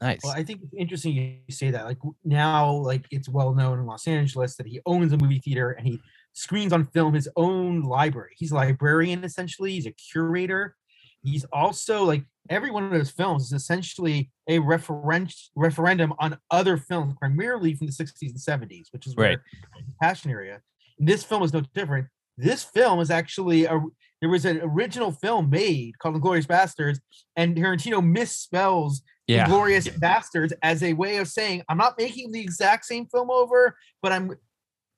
Nice. 0.00 0.20
Well, 0.24 0.32
I 0.34 0.42
think 0.42 0.60
it's 0.62 0.74
interesting 0.76 1.14
you 1.14 1.54
say 1.54 1.70
that. 1.70 1.84
Like 1.84 1.98
now, 2.24 2.72
like 2.72 3.04
it's 3.10 3.28
well 3.28 3.54
known 3.54 3.78
in 3.78 3.86
Los 3.86 4.06
Angeles 4.06 4.56
that 4.56 4.66
he 4.66 4.80
owns 4.86 5.12
a 5.12 5.18
movie 5.18 5.40
theater 5.40 5.72
and 5.72 5.86
he 5.86 6.00
screens 6.32 6.72
on 6.72 6.86
film 6.86 7.12
his 7.14 7.28
own 7.36 7.82
library. 7.82 8.32
He's 8.36 8.50
a 8.52 8.54
librarian 8.54 9.24
essentially. 9.24 9.72
He's 9.72 9.86
a 9.86 9.92
curator. 9.92 10.74
He's 11.22 11.44
also 11.52 12.04
like 12.04 12.24
every 12.48 12.70
one 12.70 12.84
of 12.84 12.92
his 12.92 13.10
films 13.10 13.44
is 13.44 13.52
essentially 13.52 14.30
a 14.48 14.58
referen- 14.58 15.34
referendum 15.54 16.14
on 16.18 16.38
other 16.50 16.78
films, 16.78 17.14
primarily 17.18 17.74
from 17.74 17.86
the 17.86 17.92
60s 17.92 18.30
and 18.30 18.36
70s, 18.70 18.86
which 18.92 19.06
is 19.06 19.14
Right. 19.16 19.38
where 19.38 19.84
passion 20.00 20.30
area. 20.30 20.62
And 20.98 21.06
this 21.06 21.24
film 21.24 21.42
is 21.42 21.52
no 21.52 21.60
different. 21.74 22.06
This 22.38 22.64
film 22.64 23.00
is 23.00 23.10
actually 23.10 23.66
a 23.66 23.80
there 24.20 24.28
was 24.28 24.44
an 24.44 24.60
original 24.62 25.12
film 25.12 25.48
made 25.48 25.98
called 25.98 26.14
*The 26.14 26.18
Glorious 26.18 26.46
Bastards, 26.46 27.00
and 27.36 27.56
Tarantino 27.56 28.02
misspells 28.02 29.00
yeah. 29.30 29.46
Glorious 29.46 29.88
Bastards 29.88 30.52
as 30.62 30.82
a 30.82 30.92
way 30.92 31.18
of 31.18 31.28
saying, 31.28 31.62
I'm 31.68 31.78
not 31.78 31.98
making 31.98 32.32
the 32.32 32.40
exact 32.40 32.84
same 32.84 33.06
film 33.06 33.30
over, 33.30 33.76
but 34.02 34.12
I'm 34.12 34.36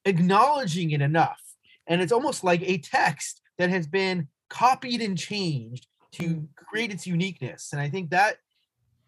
acknowledging 0.04 0.90
it 0.90 1.00
enough. 1.00 1.40
And 1.86 2.00
it's 2.00 2.12
almost 2.12 2.44
like 2.44 2.62
a 2.62 2.78
text 2.78 3.40
that 3.58 3.70
has 3.70 3.86
been 3.86 4.28
copied 4.48 5.00
and 5.00 5.16
changed 5.18 5.86
to 6.12 6.48
create 6.56 6.92
its 6.92 7.06
uniqueness. 7.06 7.72
And 7.72 7.80
I 7.80 7.88
think 7.88 8.10
that 8.10 8.36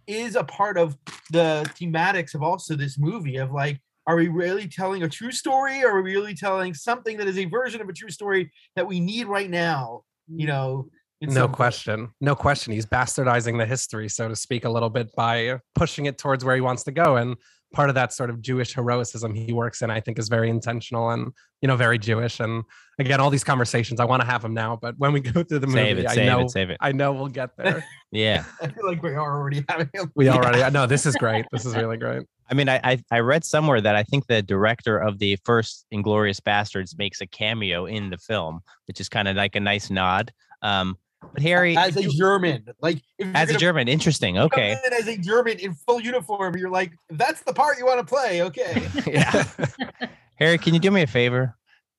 is 0.07 0.37
a 0.37 0.45
part 0.45 0.77
of 0.77 0.97
the 1.31 1.69
thematics 1.79 2.35
of 2.35 2.43
also 2.43 2.75
this 2.75 2.99
movie 2.99 3.37
of 3.37 3.53
like, 3.53 3.81
are 4.07 4.17
we 4.17 4.29
really 4.29 4.69
telling 4.69 5.03
a 5.03 5.09
true 5.09 5.33
story 5.33 5.83
or 5.83 5.97
are 5.97 6.03
we 6.03 6.15
really 6.15 6.35
telling 6.35 6.75
something 6.75 7.17
that 7.17 7.27
is 7.27 7.39
a 7.39 7.47
version 7.47 7.81
of 7.81 7.89
a 7.89 7.93
true 7.93 8.11
story 8.11 8.53
that 8.77 8.87
we 8.87 9.01
need 9.01 9.27
right 9.27 9.49
now? 9.49 10.03
You 10.29 10.45
mm. 10.45 10.49
know, 10.49 10.89
It's 11.25 11.35
no 11.35 11.43
so 11.43 11.49
question. 11.49 12.11
No 12.21 12.35
question. 12.35 12.73
He's 12.73 12.87
bastardizing 12.87 13.59
the 13.59 13.67
history, 13.67 14.09
so 14.09 14.29
to 14.29 14.37
speak, 14.37 14.65
a 14.65 14.71
little 14.71 14.91
bit 14.91 15.15
by 15.17 15.59
pushing 15.75 16.07
it 16.07 16.19
towards 16.19 16.45
where 16.45 16.55
he 16.55 16.61
wants 16.61 16.85
to 16.85 16.93
go. 16.93 17.17
And 17.17 17.37
part 17.75 17.89
of 17.89 17.95
that 17.97 18.13
sort 18.13 18.31
of 18.31 18.41
Jewish 18.41 18.73
heroicism 18.75 19.35
he 19.35 19.53
works 19.53 19.83
in, 19.83 19.91
I 19.91 20.01
think, 20.01 20.19
is 20.19 20.29
very 20.29 20.49
intentional 20.49 21.11
and 21.11 21.33
you 21.61 21.69
know 21.69 21.77
very 21.77 21.99
Jewish. 21.99 22.41
And 22.41 22.65
again, 22.99 23.21
all 23.21 23.31
these 23.31 23.45
conversations, 23.45 24.01
I 24.01 24.05
want 24.05 24.23
to 24.23 24.27
have 24.27 24.43
them 24.43 24.55
now, 24.55 24.79
but 24.81 24.95
when 24.99 25.13
we 25.13 25.21
go 25.33 25.43
through 25.43 25.59
the 25.59 25.67
movie, 25.67 26.03
it, 26.03 26.07
I 26.07 26.15
save 26.15 26.27
know 26.27 26.41
it, 26.41 26.51
save 26.51 26.71
it. 26.71 26.79
I 26.81 26.93
know 26.93 27.13
we'll 27.13 27.29
get 27.29 27.57
there. 27.57 27.85
Yeah. 28.13 28.45
I 28.63 28.69
feel 28.69 28.87
like 28.87 29.03
we 29.03 29.11
are 29.11 29.41
already 29.41 29.65
having 29.69 29.91
him. 29.93 30.13
We 30.15 30.29
already. 30.29 30.63
I 30.63 30.71
know 30.71 30.87
this 30.87 31.05
is 31.05 31.17
great. 31.17 31.47
This 31.51 31.67
is 31.67 31.75
really 31.75 31.97
great. 31.97 32.23
I 32.49 32.55
mean, 32.55 32.69
I, 32.69 32.81
I 32.85 33.03
I 33.11 33.19
read 33.19 33.45
somewhere 33.45 33.81
that 33.81 33.97
I 33.97 34.05
think 34.05 34.29
the 34.29 34.41
director 34.41 34.99
of 34.99 35.19
the 35.19 35.37
first 35.45 35.85
Inglorious 35.91 36.39
Bastards 36.39 36.97
makes 36.97 37.21
a 37.21 37.27
cameo 37.27 37.87
in 37.87 38.11
the 38.11 38.19
film, 38.19 38.61
which 38.87 39.01
is 39.01 39.09
kind 39.09 39.27
of 39.27 39.35
like 39.35 39.57
a 39.57 39.61
nice 39.61 39.91
nod. 39.91 40.33
Um, 40.63 40.97
but 41.33 41.43
Harry, 41.43 41.77
as 41.77 41.97
a 41.97 42.03
you- 42.03 42.13
German. 42.13 42.67
Like 42.81 43.03
if 43.19 43.29
as 43.35 43.51
a 43.51 43.57
German, 43.57 43.89
interesting. 43.89 44.39
Okay, 44.39 44.73
in 44.73 44.93
as 44.93 45.09
a 45.09 45.17
German 45.17 45.59
in 45.59 45.75
full 45.75 46.01
uniform, 46.01 46.57
you're 46.57 46.71
like, 46.71 46.93
that's 47.11 47.43
the 47.43 47.53
part 47.53 47.79
you 47.79 47.87
want 47.87 48.01
to 48.01 48.05
play. 48.05 48.43
Okay. 48.43 48.89
yeah. 49.07 49.45
Harry, 50.37 50.59
can 50.59 50.75
you 50.75 50.81
do 50.81 50.91
me 50.91 51.03
a 51.03 51.07
favor? 51.07 51.57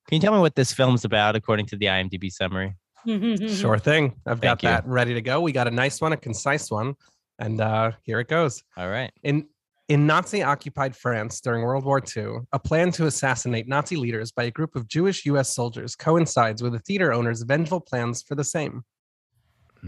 Can 0.08 0.16
you 0.18 0.22
tell 0.22 0.34
me 0.34 0.40
what 0.40 0.56
this 0.56 0.74
film's 0.74 1.06
about 1.06 1.36
according 1.36 1.66
to 1.68 1.78
the 1.78 1.88
IMDb 1.88 2.32
summary? 2.32 2.76
sure 3.08 3.78
thing. 3.78 4.16
I've 4.26 4.42
got 4.42 4.64
you. 4.64 4.70
that 4.70 4.86
ready 4.88 5.14
to 5.14 5.22
go. 5.22 5.40
We 5.42 5.52
got 5.52 5.68
a 5.68 5.72
nice 5.72 6.02
one, 6.02 6.12
a 6.12 6.18
concise 6.18 6.72
one, 6.72 6.96
and 7.40 7.62
uh, 7.62 7.92
here 8.04 8.20
it 8.20 8.28
goes. 8.28 8.64
All 8.78 8.90
right. 8.90 9.12
In 9.24 9.48
in 9.88 10.08
Nazi 10.08 10.42
occupied 10.42 10.96
France 10.96 11.40
during 11.42 11.64
World 11.64 11.86
War 11.86 12.02
II, 12.16 12.40
a 12.52 12.60
plan 12.60 12.92
to 12.94 13.06
assassinate 13.06 13.68
Nazi 13.68 13.96
leaders 13.96 14.32
by 14.32 14.44
a 14.44 14.52
group 14.52 14.76
of 14.76 14.88
Jewish 14.88 15.26
US 15.28 15.54
soldiers 15.54 15.96
coincides 15.96 16.64
with 16.64 16.74
the 16.74 16.80
theater 16.80 17.14
owner's 17.14 17.44
vengeful 17.44 17.80
plans 17.80 18.24
for 18.24 18.34
the 18.34 18.44
same. 18.44 18.84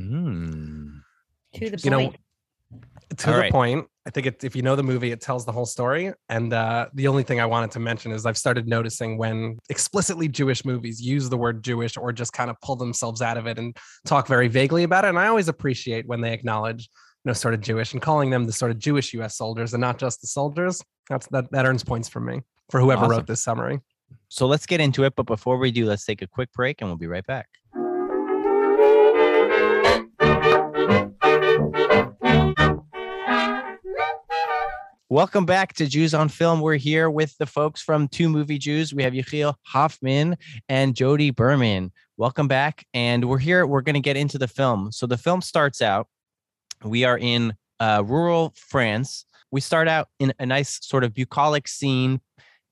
Hmm. 0.01 0.97
to 1.55 1.69
the 1.69 1.81
You 1.83 1.89
know, 1.91 1.97
point. 1.99 2.17
To 3.17 3.27
All 3.27 3.33
the 3.35 3.39
right. 3.39 3.51
point, 3.51 3.87
I 4.05 4.09
think 4.09 4.27
it, 4.27 4.43
if 4.43 4.53
you 4.53 4.61
know 4.61 4.75
the 4.75 4.83
movie, 4.83 5.11
it 5.11 5.21
tells 5.21 5.45
the 5.45 5.51
whole 5.53 5.65
story. 5.65 6.11
And 6.27 6.51
uh, 6.51 6.87
the 6.93 7.07
only 7.07 7.23
thing 7.23 7.39
I 7.39 7.45
wanted 7.45 7.71
to 7.71 7.79
mention 7.79 8.11
is 8.11 8.25
I've 8.25 8.37
started 8.37 8.67
noticing 8.67 9.17
when 9.17 9.57
explicitly 9.69 10.27
Jewish 10.27 10.65
movies 10.65 11.01
use 11.01 11.29
the 11.29 11.37
word 11.37 11.63
Jewish 11.63 11.95
or 11.95 12.11
just 12.11 12.33
kind 12.33 12.49
of 12.49 12.59
pull 12.61 12.75
themselves 12.75 13.21
out 13.21 13.37
of 13.37 13.47
it 13.47 13.57
and 13.57 13.75
talk 14.05 14.27
very 14.27 14.49
vaguely 14.49 14.83
about 14.83 15.05
it. 15.05 15.09
And 15.09 15.17
I 15.19 15.27
always 15.27 15.47
appreciate 15.47 16.05
when 16.05 16.19
they 16.19 16.33
acknowledge, 16.33 16.89
you 17.23 17.29
know, 17.29 17.33
sort 17.33 17.53
of 17.53 17.61
Jewish 17.61 17.93
and 17.93 18.01
calling 18.01 18.29
them 18.29 18.43
the 18.43 18.51
sort 18.51 18.71
of 18.71 18.77
Jewish 18.79 19.13
U.S. 19.13 19.37
soldiers 19.37 19.73
and 19.73 19.79
not 19.79 19.97
just 19.97 20.19
the 20.19 20.27
soldiers. 20.27 20.83
That's 21.09 21.27
that 21.27 21.49
that 21.51 21.65
earns 21.65 21.85
points 21.85 22.09
for 22.09 22.19
me 22.19 22.41
for 22.69 22.81
whoever 22.81 23.05
Awesome. 23.05 23.11
wrote 23.11 23.27
this 23.27 23.41
summary. 23.41 23.79
So 24.27 24.47
let's 24.47 24.65
get 24.65 24.81
into 24.81 25.05
it. 25.05 25.13
But 25.15 25.25
before 25.27 25.57
we 25.57 25.71
do, 25.71 25.85
let's 25.85 26.03
take 26.05 26.21
a 26.21 26.27
quick 26.27 26.51
break 26.51 26.81
and 26.81 26.89
we'll 26.89 26.97
be 26.97 27.07
right 27.07 27.25
back. 27.25 27.47
Welcome 35.09 35.45
back 35.45 35.71
to 35.75 35.87
Jews 35.87 36.13
on 36.13 36.27
Film. 36.27 36.59
We're 36.59 36.75
here 36.75 37.09
with 37.09 37.37
the 37.37 37.45
folks 37.45 37.81
from 37.81 38.09
Two 38.09 38.27
Movie 38.27 38.57
Jews. 38.57 38.93
We 38.93 39.03
have 39.03 39.13
Yechiel 39.13 39.53
Hoffman 39.63 40.35
and 40.67 40.97
Jodi 40.97 41.31
Berman. 41.31 41.93
Welcome 42.17 42.49
back. 42.49 42.85
And 42.93 43.23
we're 43.29 43.37
here. 43.37 43.65
We're 43.65 43.79
going 43.79 43.93
to 43.93 44.01
get 44.01 44.17
into 44.17 44.37
the 44.37 44.49
film. 44.49 44.91
So 44.91 45.07
the 45.07 45.15
film 45.17 45.39
starts 45.39 45.81
out. 45.81 46.09
We 46.83 47.05
are 47.05 47.17
in 47.17 47.53
uh, 47.79 48.03
rural 48.05 48.53
France. 48.57 49.25
We 49.49 49.61
start 49.61 49.87
out 49.87 50.09
in 50.19 50.33
a 50.39 50.45
nice 50.45 50.85
sort 50.85 51.05
of 51.05 51.13
bucolic 51.13 51.69
scene, 51.69 52.19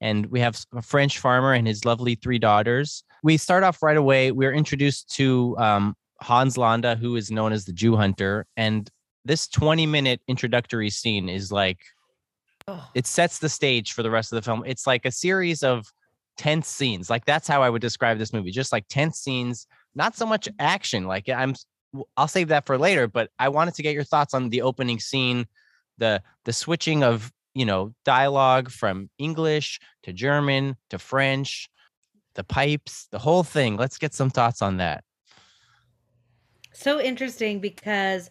and 0.02 0.26
we 0.26 0.40
have 0.40 0.60
a 0.74 0.82
French 0.82 1.18
farmer 1.18 1.54
and 1.54 1.66
his 1.66 1.86
lovely 1.86 2.16
three 2.16 2.38
daughters. 2.38 3.02
We 3.22 3.38
start 3.38 3.64
off 3.64 3.82
right 3.82 3.96
away. 3.96 4.30
We're 4.30 4.52
introduced 4.52 5.08
to 5.14 5.56
um, 5.56 5.94
Hans 6.20 6.58
Landa, 6.58 6.96
who 6.96 7.16
is 7.16 7.30
known 7.30 7.54
as 7.54 7.64
the 7.64 7.72
Jew 7.72 7.96
Hunter, 7.96 8.44
and 8.58 8.90
this 9.24 9.48
20 9.48 9.86
minute 9.86 10.20
introductory 10.28 10.90
scene 10.90 11.30
is 11.30 11.50
like 11.50 11.78
Oh, 12.68 12.88
it 12.94 13.06
sets 13.06 13.38
the 13.38 13.48
stage 13.48 13.92
for 13.92 14.02
the 14.02 14.10
rest 14.10 14.32
of 14.32 14.36
the 14.36 14.42
film. 14.42 14.64
It's 14.66 14.86
like 14.86 15.04
a 15.04 15.12
series 15.12 15.62
of 15.62 15.86
tense 16.36 16.68
scenes. 16.68 17.08
Like 17.08 17.24
that's 17.24 17.46
how 17.48 17.62
I 17.62 17.70
would 17.70 17.82
describe 17.82 18.18
this 18.18 18.32
movie. 18.32 18.50
Just 18.50 18.72
like 18.72 18.86
tense 18.88 19.18
scenes, 19.18 19.66
not 19.94 20.16
so 20.16 20.26
much 20.26 20.46
mm-hmm. 20.46 20.56
action. 20.60 21.06
Like 21.06 21.28
I'm 21.28 21.54
I'll 22.16 22.28
save 22.28 22.48
that 22.48 22.66
for 22.66 22.76
later, 22.76 23.06
but 23.06 23.30
I 23.38 23.48
wanted 23.48 23.74
to 23.74 23.82
get 23.82 23.94
your 23.94 24.04
thoughts 24.04 24.34
on 24.34 24.50
the 24.50 24.62
opening 24.62 25.00
scene, 25.00 25.46
the 25.98 26.22
the 26.44 26.52
switching 26.52 27.02
of, 27.04 27.32
you 27.54 27.64
know, 27.64 27.94
dialogue 28.04 28.70
from 28.70 29.10
English 29.18 29.78
to 30.02 30.12
German 30.12 30.76
to 30.90 30.98
French, 30.98 31.70
the 32.34 32.44
pipes, 32.44 33.08
the 33.12 33.18
whole 33.18 33.44
thing. 33.44 33.76
Let's 33.76 33.98
get 33.98 34.14
some 34.14 34.30
thoughts 34.30 34.60
on 34.60 34.78
that. 34.78 35.04
so 36.72 37.00
interesting 37.00 37.60
because 37.60 38.30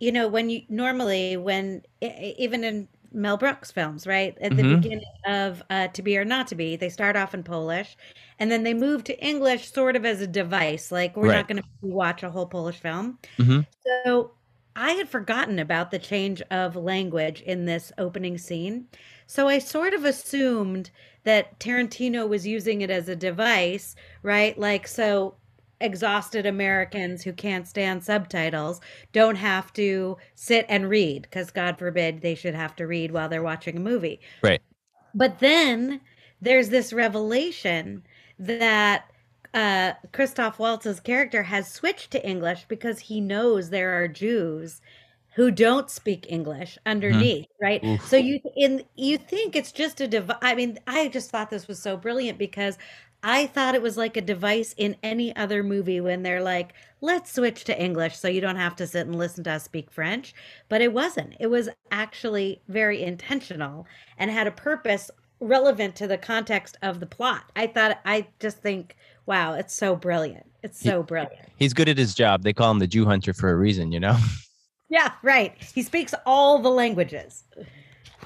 you 0.00 0.12
know 0.12 0.28
when 0.28 0.50
you 0.50 0.62
normally 0.68 1.36
when 1.36 1.82
even 2.02 2.62
in 2.64 2.88
Mel 3.12 3.36
Brooks 3.36 3.70
films, 3.72 4.06
right 4.06 4.36
at 4.40 4.56
the 4.56 4.64
Mhm. 4.64 4.76
beginning 4.82 5.00
of 5.26 5.62
uh, 5.70 5.88
To 5.88 6.02
Be 6.02 6.18
or 6.18 6.24
Not 6.24 6.46
to 6.48 6.54
Be, 6.54 6.76
they 6.76 6.88
start 6.90 7.16
off 7.16 7.34
in 7.34 7.42
Polish, 7.44 7.96
and 8.38 8.50
then 8.50 8.62
they 8.64 8.74
move 8.74 9.04
to 9.04 9.24
English, 9.24 9.70
sort 9.72 9.96
of 9.96 10.04
as 10.04 10.20
a 10.20 10.26
device. 10.26 10.92
Like 10.92 11.16
we're 11.16 11.28
Right. 11.28 11.36
not 11.36 11.48
going 11.48 11.58
to 11.62 11.68
watch 11.82 12.22
a 12.22 12.30
whole 12.30 12.46
Polish 12.46 12.78
film. 12.80 13.18
Mhm. 13.38 13.66
So 13.86 14.34
I 14.76 14.92
had 14.92 15.08
forgotten 15.08 15.58
about 15.58 15.90
the 15.90 15.98
change 15.98 16.42
of 16.50 16.76
language 16.76 17.42
in 17.42 17.64
this 17.66 17.92
opening 17.98 18.38
scene. 18.38 18.88
So 19.26 19.48
I 19.48 19.58
sort 19.58 19.94
of 19.94 20.04
assumed 20.04 20.90
that 21.24 21.58
Tarantino 21.60 22.28
was 22.28 22.46
using 22.46 22.80
it 22.82 22.90
as 22.90 23.08
a 23.08 23.16
device, 23.16 23.96
right? 24.22 24.56
Like, 24.58 24.86
so 24.88 25.37
exhausted 25.80 26.46
Americans 26.46 27.22
who 27.22 27.32
can't 27.32 27.66
stand 27.66 28.02
subtitles 28.02 28.80
don't 29.12 29.36
have 29.36 29.72
to 29.74 30.16
sit 30.34 30.66
and 30.68 30.88
read 30.88 31.22
because, 31.22 31.50
God 31.50 31.78
forbid, 31.78 32.20
they 32.20 32.34
should 32.34 32.54
have 32.54 32.74
to 32.76 32.86
read 32.86 33.12
while 33.12 33.28
they're 33.28 33.42
watching 33.42 33.76
a 33.76 33.80
movie. 33.80 34.20
Right. 34.42 34.60
But 35.14 35.38
then 35.38 36.00
there's 36.40 36.68
this 36.68 36.92
revelation 36.92 38.02
that 38.38 39.10
uh, 39.54 39.92
Christoph 40.12 40.58
Waltz's 40.58 41.00
character 41.00 41.42
has 41.42 41.70
switched 41.70 42.10
to 42.12 42.26
English 42.26 42.66
because 42.68 42.98
he 42.98 43.20
knows 43.20 43.70
there 43.70 44.00
are 44.02 44.08
Jews 44.08 44.80
who 45.34 45.50
don't 45.52 45.88
speak 45.88 46.26
English 46.28 46.76
underneath, 46.84 47.46
right? 47.60 47.82
Oof. 47.84 48.04
So 48.08 48.16
you 48.16 48.40
in 48.56 48.82
you 48.96 49.16
think 49.18 49.54
it's 49.54 49.70
just 49.70 50.00
a 50.00 50.08
device. 50.08 50.36
I 50.42 50.56
mean, 50.56 50.80
I 50.88 51.06
just 51.08 51.30
thought 51.30 51.48
this 51.48 51.68
was 51.68 51.80
so 51.80 51.96
brilliant 51.96 52.38
because 52.38 52.76
I 53.22 53.46
thought 53.46 53.74
it 53.74 53.82
was 53.82 53.96
like 53.96 54.16
a 54.16 54.22
device 54.22 54.74
in 54.76 54.96
any 55.02 55.34
other 55.34 55.62
movie 55.62 56.00
when 56.00 56.22
they're 56.22 56.42
like, 56.42 56.72
let's 57.00 57.32
switch 57.32 57.64
to 57.64 57.80
English 57.80 58.16
so 58.16 58.28
you 58.28 58.40
don't 58.40 58.56
have 58.56 58.76
to 58.76 58.86
sit 58.86 59.06
and 59.06 59.16
listen 59.16 59.44
to 59.44 59.52
us 59.52 59.64
speak 59.64 59.90
French. 59.90 60.34
But 60.68 60.80
it 60.80 60.92
wasn't. 60.92 61.34
It 61.40 61.48
was 61.48 61.68
actually 61.90 62.62
very 62.68 63.02
intentional 63.02 63.86
and 64.18 64.30
had 64.30 64.46
a 64.46 64.52
purpose 64.52 65.10
relevant 65.40 65.96
to 65.96 66.06
the 66.06 66.18
context 66.18 66.76
of 66.82 67.00
the 67.00 67.06
plot. 67.06 67.50
I 67.56 67.66
thought, 67.66 68.00
I 68.04 68.26
just 68.40 68.58
think, 68.58 68.96
wow, 69.26 69.54
it's 69.54 69.74
so 69.74 69.96
brilliant. 69.96 70.46
It's 70.62 70.80
so 70.80 71.02
brilliant. 71.02 71.48
He's 71.56 71.72
good 71.72 71.88
at 71.88 71.98
his 71.98 72.14
job. 72.14 72.42
They 72.42 72.52
call 72.52 72.70
him 72.70 72.78
the 72.78 72.86
Jew 72.86 73.04
Hunter 73.04 73.32
for 73.32 73.50
a 73.50 73.56
reason, 73.56 73.92
you 73.92 74.00
know? 74.00 74.18
Yeah, 74.88 75.12
right. 75.22 75.54
He 75.74 75.82
speaks 75.82 76.14
all 76.24 76.60
the 76.60 76.70
languages. 76.70 77.44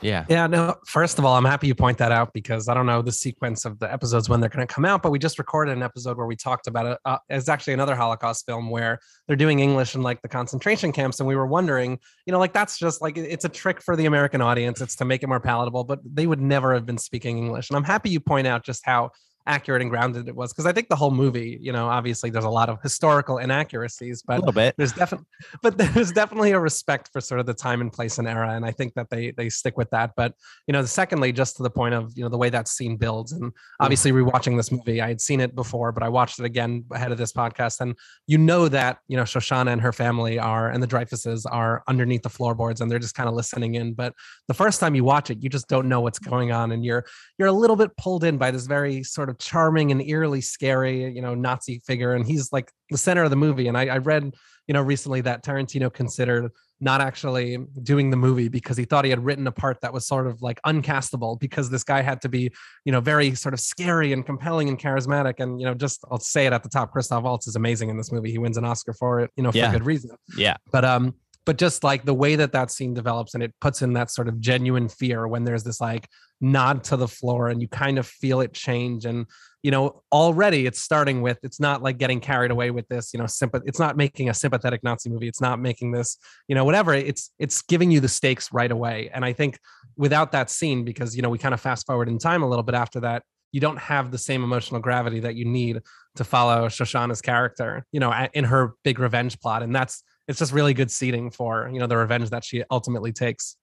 Yeah. 0.03 0.25
Yeah, 0.29 0.47
no, 0.47 0.75
first 0.87 1.19
of 1.19 1.25
all, 1.25 1.37
I'm 1.37 1.45
happy 1.45 1.67
you 1.67 1.75
point 1.75 1.99
that 1.99 2.13
out 2.13 2.33
because 2.33 2.69
I 2.69 2.75
don't 2.75 2.87
know 2.87 3.03
the 3.03 3.13
sequence 3.13 3.65
of 3.65 3.79
the 3.79 3.93
episodes 3.93 4.29
when 4.29 4.41
they're 4.41 4.51
going 4.51 4.67
to 4.67 4.73
come 4.73 4.85
out, 4.85 5.03
but 5.03 5.11
we 5.11 5.19
just 5.19 5.39
recorded 5.39 5.77
an 5.77 5.83
episode 5.83 6.17
where 6.17 6.27
we 6.27 6.37
talked 6.37 6.67
about 6.67 6.87
it. 6.87 6.99
Uh, 7.05 7.19
it's 7.29 7.49
actually 7.49 7.75
another 7.75 7.95
Holocaust 7.95 8.45
film 8.47 8.71
where 8.71 8.99
they're 9.27 9.37
doing 9.37 9.61
English 9.61 9.95
in 9.95 10.03
like 10.03 10.21
the 10.23 10.29
concentration 10.29 10.93
camps. 10.93 11.21
And 11.21 11.27
we 11.27 11.37
were 11.37 11.47
wondering, 11.47 11.99
you 12.27 12.33
know, 12.33 12.39
like 12.39 12.53
that's 12.53 12.79
just 12.79 13.01
like 13.01 13.17
it's 13.17 13.45
a 13.45 13.49
trick 13.49 13.83
for 13.83 13.97
the 13.97 14.07
American 14.07 14.41
audience. 14.41 14.81
It's 14.81 14.97
to 14.97 15.05
make 15.05 15.23
it 15.23 15.29
more 15.29 15.41
palatable, 15.41 15.85
but 15.85 16.01
they 16.05 16.27
would 16.27 16.41
never 16.41 16.75
have 16.75 16.87
been 16.87 16.99
speaking 16.99 17.39
English. 17.39 17.71
And 17.71 17.77
I'm 17.77 17.85
happy 17.85 18.11
you 18.11 18.21
point 18.21 18.47
out 18.47 18.65
just 18.65 18.85
how 18.85 19.11
accurate 19.47 19.83
and 19.83 19.91
grounded 19.91 20.29
it 20.29 20.35
was 20.35 20.53
because 20.53 20.67
I 20.67 20.73
think 20.73 20.89
the 20.89 20.97
whole 20.97 21.11
movie, 21.11 21.59
you 21.61 21.73
know, 21.73 21.89
obviously 21.89 22.31
there's 22.31 22.45
a 22.45 22.51
lot 22.51 22.69
of 22.69 22.81
historical 22.83 23.39
inaccuracies, 23.39 24.23
A 24.23 24.25
but 24.27 24.39
little 24.41 24.53
bit. 24.53 24.75
there's 24.77 24.93
definitely 24.93 25.27
but 25.63 25.77
there's 25.95 26.13
definitely 26.13 26.53
a 26.53 26.61
respect 26.61 27.11
for 27.13 27.21
sort 27.21 27.41
of 27.41 27.47
the 27.47 27.55
time 27.55 27.81
and 27.81 27.93
place 27.93 28.19
and 28.19 28.29
era 28.29 28.51
and 28.55 28.65
i 28.65 28.71
think 28.71 28.95
that 28.95 29.09
they 29.11 29.31
they 29.33 29.49
stick 29.49 29.77
with 29.77 29.91
that 29.91 30.13
but 30.17 30.35
you 30.67 30.73
know 30.73 30.85
secondly 30.85 31.33
just 31.33 31.57
to 31.57 31.63
the 31.63 31.71
point 31.71 31.95
of 31.95 32.13
you 32.17 32.23
know 32.23 32.29
the 32.29 32.39
way 32.39 32.51
that 32.51 32.69
scene 32.69 32.97
builds 32.97 33.33
and 33.33 33.45
hmm. 33.45 33.49
obviously 33.81 34.13
rewatching 34.13 34.57
this 34.57 34.73
movie 34.73 35.01
i 35.01 35.09
had 35.09 35.21
seen 35.21 35.41
it 35.41 35.55
before 35.55 35.93
but 35.93 36.03
i 36.03 36.09
watched 36.09 36.39
it 36.39 36.45
again 36.45 36.85
ahead 36.93 37.13
of 37.13 37.19
this 37.19 37.33
podcast 37.33 37.81
and 37.81 37.97
you 38.27 38.39
know 38.39 38.69
that 38.69 38.99
you 39.09 39.17
know 39.17 39.25
shoshana 39.25 39.73
and 39.73 39.81
her 39.81 39.93
family 39.93 40.39
are 40.39 40.71
and 40.71 40.83
the 40.83 40.87
dreyfuses 40.87 41.45
are 41.51 41.83
underneath 41.89 42.23
the 42.23 42.31
floorboards 42.31 42.81
and 42.81 42.91
they're 42.91 42.99
just 42.99 43.15
kind 43.15 43.29
of 43.29 43.35
listening 43.35 43.75
in 43.75 43.93
but 43.93 44.15
the 44.49 44.55
first 44.55 44.81
time 44.81 44.95
you 44.95 45.05
watch 45.05 45.31
it 45.31 45.43
you 45.43 45.49
just 45.49 45.69
don't 45.69 45.89
know 45.89 46.01
what's 46.01 46.19
going 46.19 46.53
on 46.53 46.73
and 46.73 46.85
you're 46.85 47.05
you're 47.39 47.49
a 47.49 47.53
little 47.53 47.77
bit 47.77 47.95
pulled 47.97 48.25
in 48.25 48.39
by 48.39 48.51
this 48.51 48.67
very 48.67 49.03
sort 49.03 49.29
of 49.29 49.32
charming 49.35 49.91
and 49.91 50.03
eerily 50.03 50.41
scary 50.41 51.13
you 51.13 51.23
know 51.23 51.35
nazi 51.35 51.81
figure 51.87 52.15
and 52.15 52.27
he's 52.27 52.53
like 52.53 52.71
the 52.91 52.99
center 52.99 53.23
of 53.25 53.31
the 53.31 53.37
movie 53.37 53.69
and 53.69 53.77
i, 53.77 53.87
I 53.87 53.99
read 53.99 54.33
you 54.69 54.75
know, 54.75 54.83
recently 54.83 55.21
that 55.23 55.45
Tarantino 55.45 55.93
considered 55.93 56.51
not 56.81 57.01
actually 57.01 57.59
doing 57.83 58.11
the 58.11 58.17
movie 58.17 58.49
because 58.49 58.77
he 58.77 58.85
thought 58.85 59.05
he 59.05 59.11
had 59.11 59.25
written 59.25 59.47
a 59.47 59.53
part 59.53 59.81
that 59.83 59.93
was 59.93 60.07
sort 60.07 60.27
of 60.27 60.43
like 60.43 60.61
uncastable 60.67 61.39
because 61.39 61.71
this 61.71 61.85
guy 61.85 62.01
had 62.01 62.21
to 62.23 62.29
be, 62.29 62.51
you 62.85 62.93
know, 62.93 63.01
very 63.01 63.35
sort 63.35 63.55
of 63.55 63.61
scary 63.61 64.13
and 64.13 64.27
compelling 64.27 64.69
and 64.69 64.79
charismatic. 64.79 65.35
And, 65.39 65.61
you 65.61 65.67
know, 65.67 65.75
just 65.75 66.05
I'll 66.11 66.19
say 66.19 66.47
it 66.47 66.53
at 66.53 66.63
the 66.63 66.69
top, 66.69 66.93
Christoph 66.93 67.23
Waltz 67.23 67.47
is 67.47 67.57
amazing 67.57 67.89
in 67.89 67.97
this 67.97 68.11
movie. 68.11 68.31
He 68.31 68.39
wins 68.39 68.57
an 68.57 68.65
Oscar 68.65 68.93
for 68.93 69.21
it, 69.21 69.31
you 69.37 69.43
know, 69.43 69.53
for 69.53 69.59
Yeah. 69.59 69.73
good 69.73 69.85
reason. 69.87 70.11
Yeah. 70.37 70.57
But 70.71 70.85
um, 70.85 71.15
but 71.45 71.59
just 71.59 71.83
like 71.83 72.05
the 72.05 72.15
way 72.15 72.37
that 72.37 72.53
that 72.53 72.71
scene 72.71 72.95
develops 72.95 73.35
and 73.35 73.43
it 73.43 73.53
puts 73.61 73.83
in 73.83 73.93
that 73.95 74.11
sort 74.11 74.29
of 74.29 74.41
genuine 74.41 74.89
fear 74.89 75.27
when 75.27 75.45
there's 75.45 75.65
this 75.65 75.81
like 75.81 76.09
nod 76.43 76.85
to 76.85 76.97
the 76.97 77.09
floor 77.09 77.49
and 77.49 77.63
you 77.63 77.69
kind 77.69 77.99
of 77.99 78.07
feel 78.07 78.41
it 78.41 78.53
change. 78.53 79.07
And 79.07 79.27
you 79.63 79.71
know 79.71 80.03
already 80.11 80.67
it's 80.67 80.83
starting 80.83 81.23
with 81.23 81.39
it's 81.45 81.61
not 81.61 81.83
like 81.83 81.97
getting 81.97 82.19
carried 82.19 82.51
away 82.51 82.73
with 82.73 82.89
this 82.89 83.15
you 83.15 83.19
know 83.21 83.27
sympath- 83.27 83.63
it's 83.65 83.79
not 83.79 83.97
making 83.97 84.29
a 84.29 84.35
sympathetic 84.35 84.83
nazi 84.83 85.09
movie. 85.09 85.29
It's 85.29 85.41
not 85.41 85.61
making 85.61 85.93
this 85.93 86.19
you 86.49 86.55
know 86.55 86.65
whatever. 86.65 86.93
It's 86.93 87.31
it's 87.39 87.63
giving 87.63 87.91
you 87.91 88.01
the 88.01 88.09
stakes 88.09 88.53
right 88.53 88.71
away. 88.71 89.11
And 89.15 89.25
i 89.25 89.33
think 89.33 89.59
without 89.97 90.33
that 90.33 90.51
scene 90.51 90.85
because 90.85 91.15
you 91.17 91.23
know 91.23 91.31
we 91.31 91.39
kind 91.39 91.55
of 91.55 91.61
fast 91.61 91.87
forward 91.87 92.09
in 92.09 92.19
time 92.19 92.43
a 92.43 92.49
little 92.49 92.63
bit 92.63 92.75
after 92.75 93.01
that 93.01 93.23
you 93.53 93.61
don't 93.61 93.79
have 93.79 94.11
the 94.11 94.19
same 94.19 94.43
emotional 94.43 94.81
gravity 94.81 95.21
that 95.21 95.37
you 95.37 95.45
need 95.45 95.81
to 96.17 96.25
follow 96.25 96.69
shoshana's 96.69 97.21
character 97.21 97.85
you 97.93 98.01
know 98.01 98.13
in 98.35 98.45
her 98.45 98.75
big 98.83 98.99
revenge 98.99 99.39
plot. 99.41 99.63
And 99.63 99.75
that's 99.75 100.03
it's 100.29 100.39
just 100.39 100.53
really 100.53 100.75
good 100.75 100.91
seating 100.91 101.31
for 101.31 101.69
you 101.73 101.79
know 101.79 101.87
the 101.87 101.97
revenge 101.97 102.31
that 102.31 102.45
she 102.45 102.65
ultimately 102.71 103.13
takes. 103.13 103.57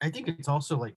I 0.00 0.10
think 0.10 0.28
it's 0.28 0.48
also 0.48 0.76
like, 0.76 0.94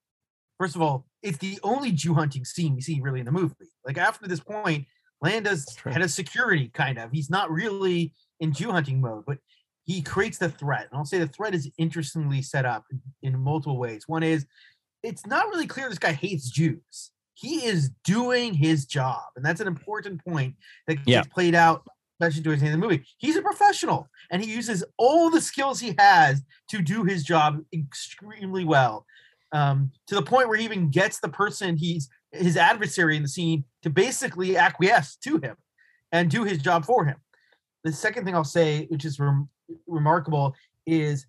first 0.59 0.75
of 0.75 0.81
all, 0.81 1.05
it's 1.23 1.37
the 1.39 1.59
only 1.63 1.91
Jew 1.91 2.13
hunting 2.13 2.45
scene 2.45 2.75
we 2.75 2.81
see 2.81 2.99
really 3.01 3.19
in 3.21 3.25
the 3.25 3.31
movie. 3.31 3.55
Like 3.85 3.97
after 3.97 4.27
this 4.27 4.41
point, 4.41 4.85
Landa's 5.23 5.75
head 5.83 6.01
of 6.01 6.11
security, 6.11 6.69
kind 6.73 6.99
of. 6.99 7.11
He's 7.11 7.29
not 7.29 7.49
really 7.49 8.13
in 8.39 8.53
Jew 8.53 8.71
hunting 8.71 9.01
mode, 9.01 9.23
but 9.25 9.37
he 9.85 10.01
creates 10.01 10.37
the 10.37 10.49
threat. 10.49 10.87
And 10.91 10.97
I'll 10.97 11.05
say 11.05 11.17
the 11.17 11.27
threat 11.27 11.55
is 11.55 11.69
interestingly 11.77 12.41
set 12.41 12.65
up 12.65 12.85
in, 12.91 13.01
in 13.23 13.39
multiple 13.39 13.79
ways. 13.79 14.03
One 14.07 14.21
is 14.23 14.45
it's 15.01 15.25
not 15.25 15.47
really 15.47 15.65
clear 15.67 15.89
this 15.89 15.97
guy 15.97 16.11
hates 16.11 16.49
Jews. 16.49 17.11
He 17.33 17.65
is 17.65 17.91
doing 18.03 18.53
his 18.53 18.85
job, 18.85 19.23
and 19.37 19.45
that's 19.45 19.61
an 19.61 19.67
important 19.67 20.23
point 20.25 20.55
that 20.87 20.97
Yeah. 21.05 21.21
gets 21.21 21.33
played 21.33 21.55
out, 21.55 21.87
especially 22.19 22.43
towards 22.43 22.59
the 22.59 22.67
end 22.67 22.75
of 22.75 22.81
the 22.81 22.87
movie. 22.87 23.05
He's 23.17 23.37
a 23.37 23.41
professional, 23.41 24.09
and 24.29 24.43
he 24.43 24.53
uses 24.53 24.83
all 24.97 25.29
the 25.29 25.39
skills 25.39 25.79
he 25.79 25.95
has 25.97 26.43
to 26.69 26.81
do 26.81 27.05
his 27.05 27.23
job 27.23 27.61
extremely 27.73 28.65
well 28.65 29.05
um, 29.51 29.91
to 30.07 30.15
the 30.15 30.21
point 30.21 30.47
where 30.47 30.57
he 30.57 30.65
even 30.65 30.89
gets 30.89 31.19
the 31.19 31.29
person 31.29 31.77
he's 31.77 32.09
his 32.31 32.57
adversary 32.57 33.15
in 33.15 33.23
the 33.23 33.27
scene 33.27 33.63
to 33.81 33.89
basically 33.89 34.55
acquiesce 34.55 35.15
to 35.15 35.39
him 35.39 35.55
and 36.11 36.29
do 36.29 36.43
his 36.43 36.59
job 36.59 36.85
for 36.85 37.05
him. 37.05 37.17
The 37.83 37.91
second 37.91 38.25
thing 38.25 38.35
I'll 38.35 38.43
say, 38.43 38.85
which 38.89 39.05
is 39.05 39.19
rem- 39.19 39.49
remarkable, 39.87 40.55
is 40.85 41.25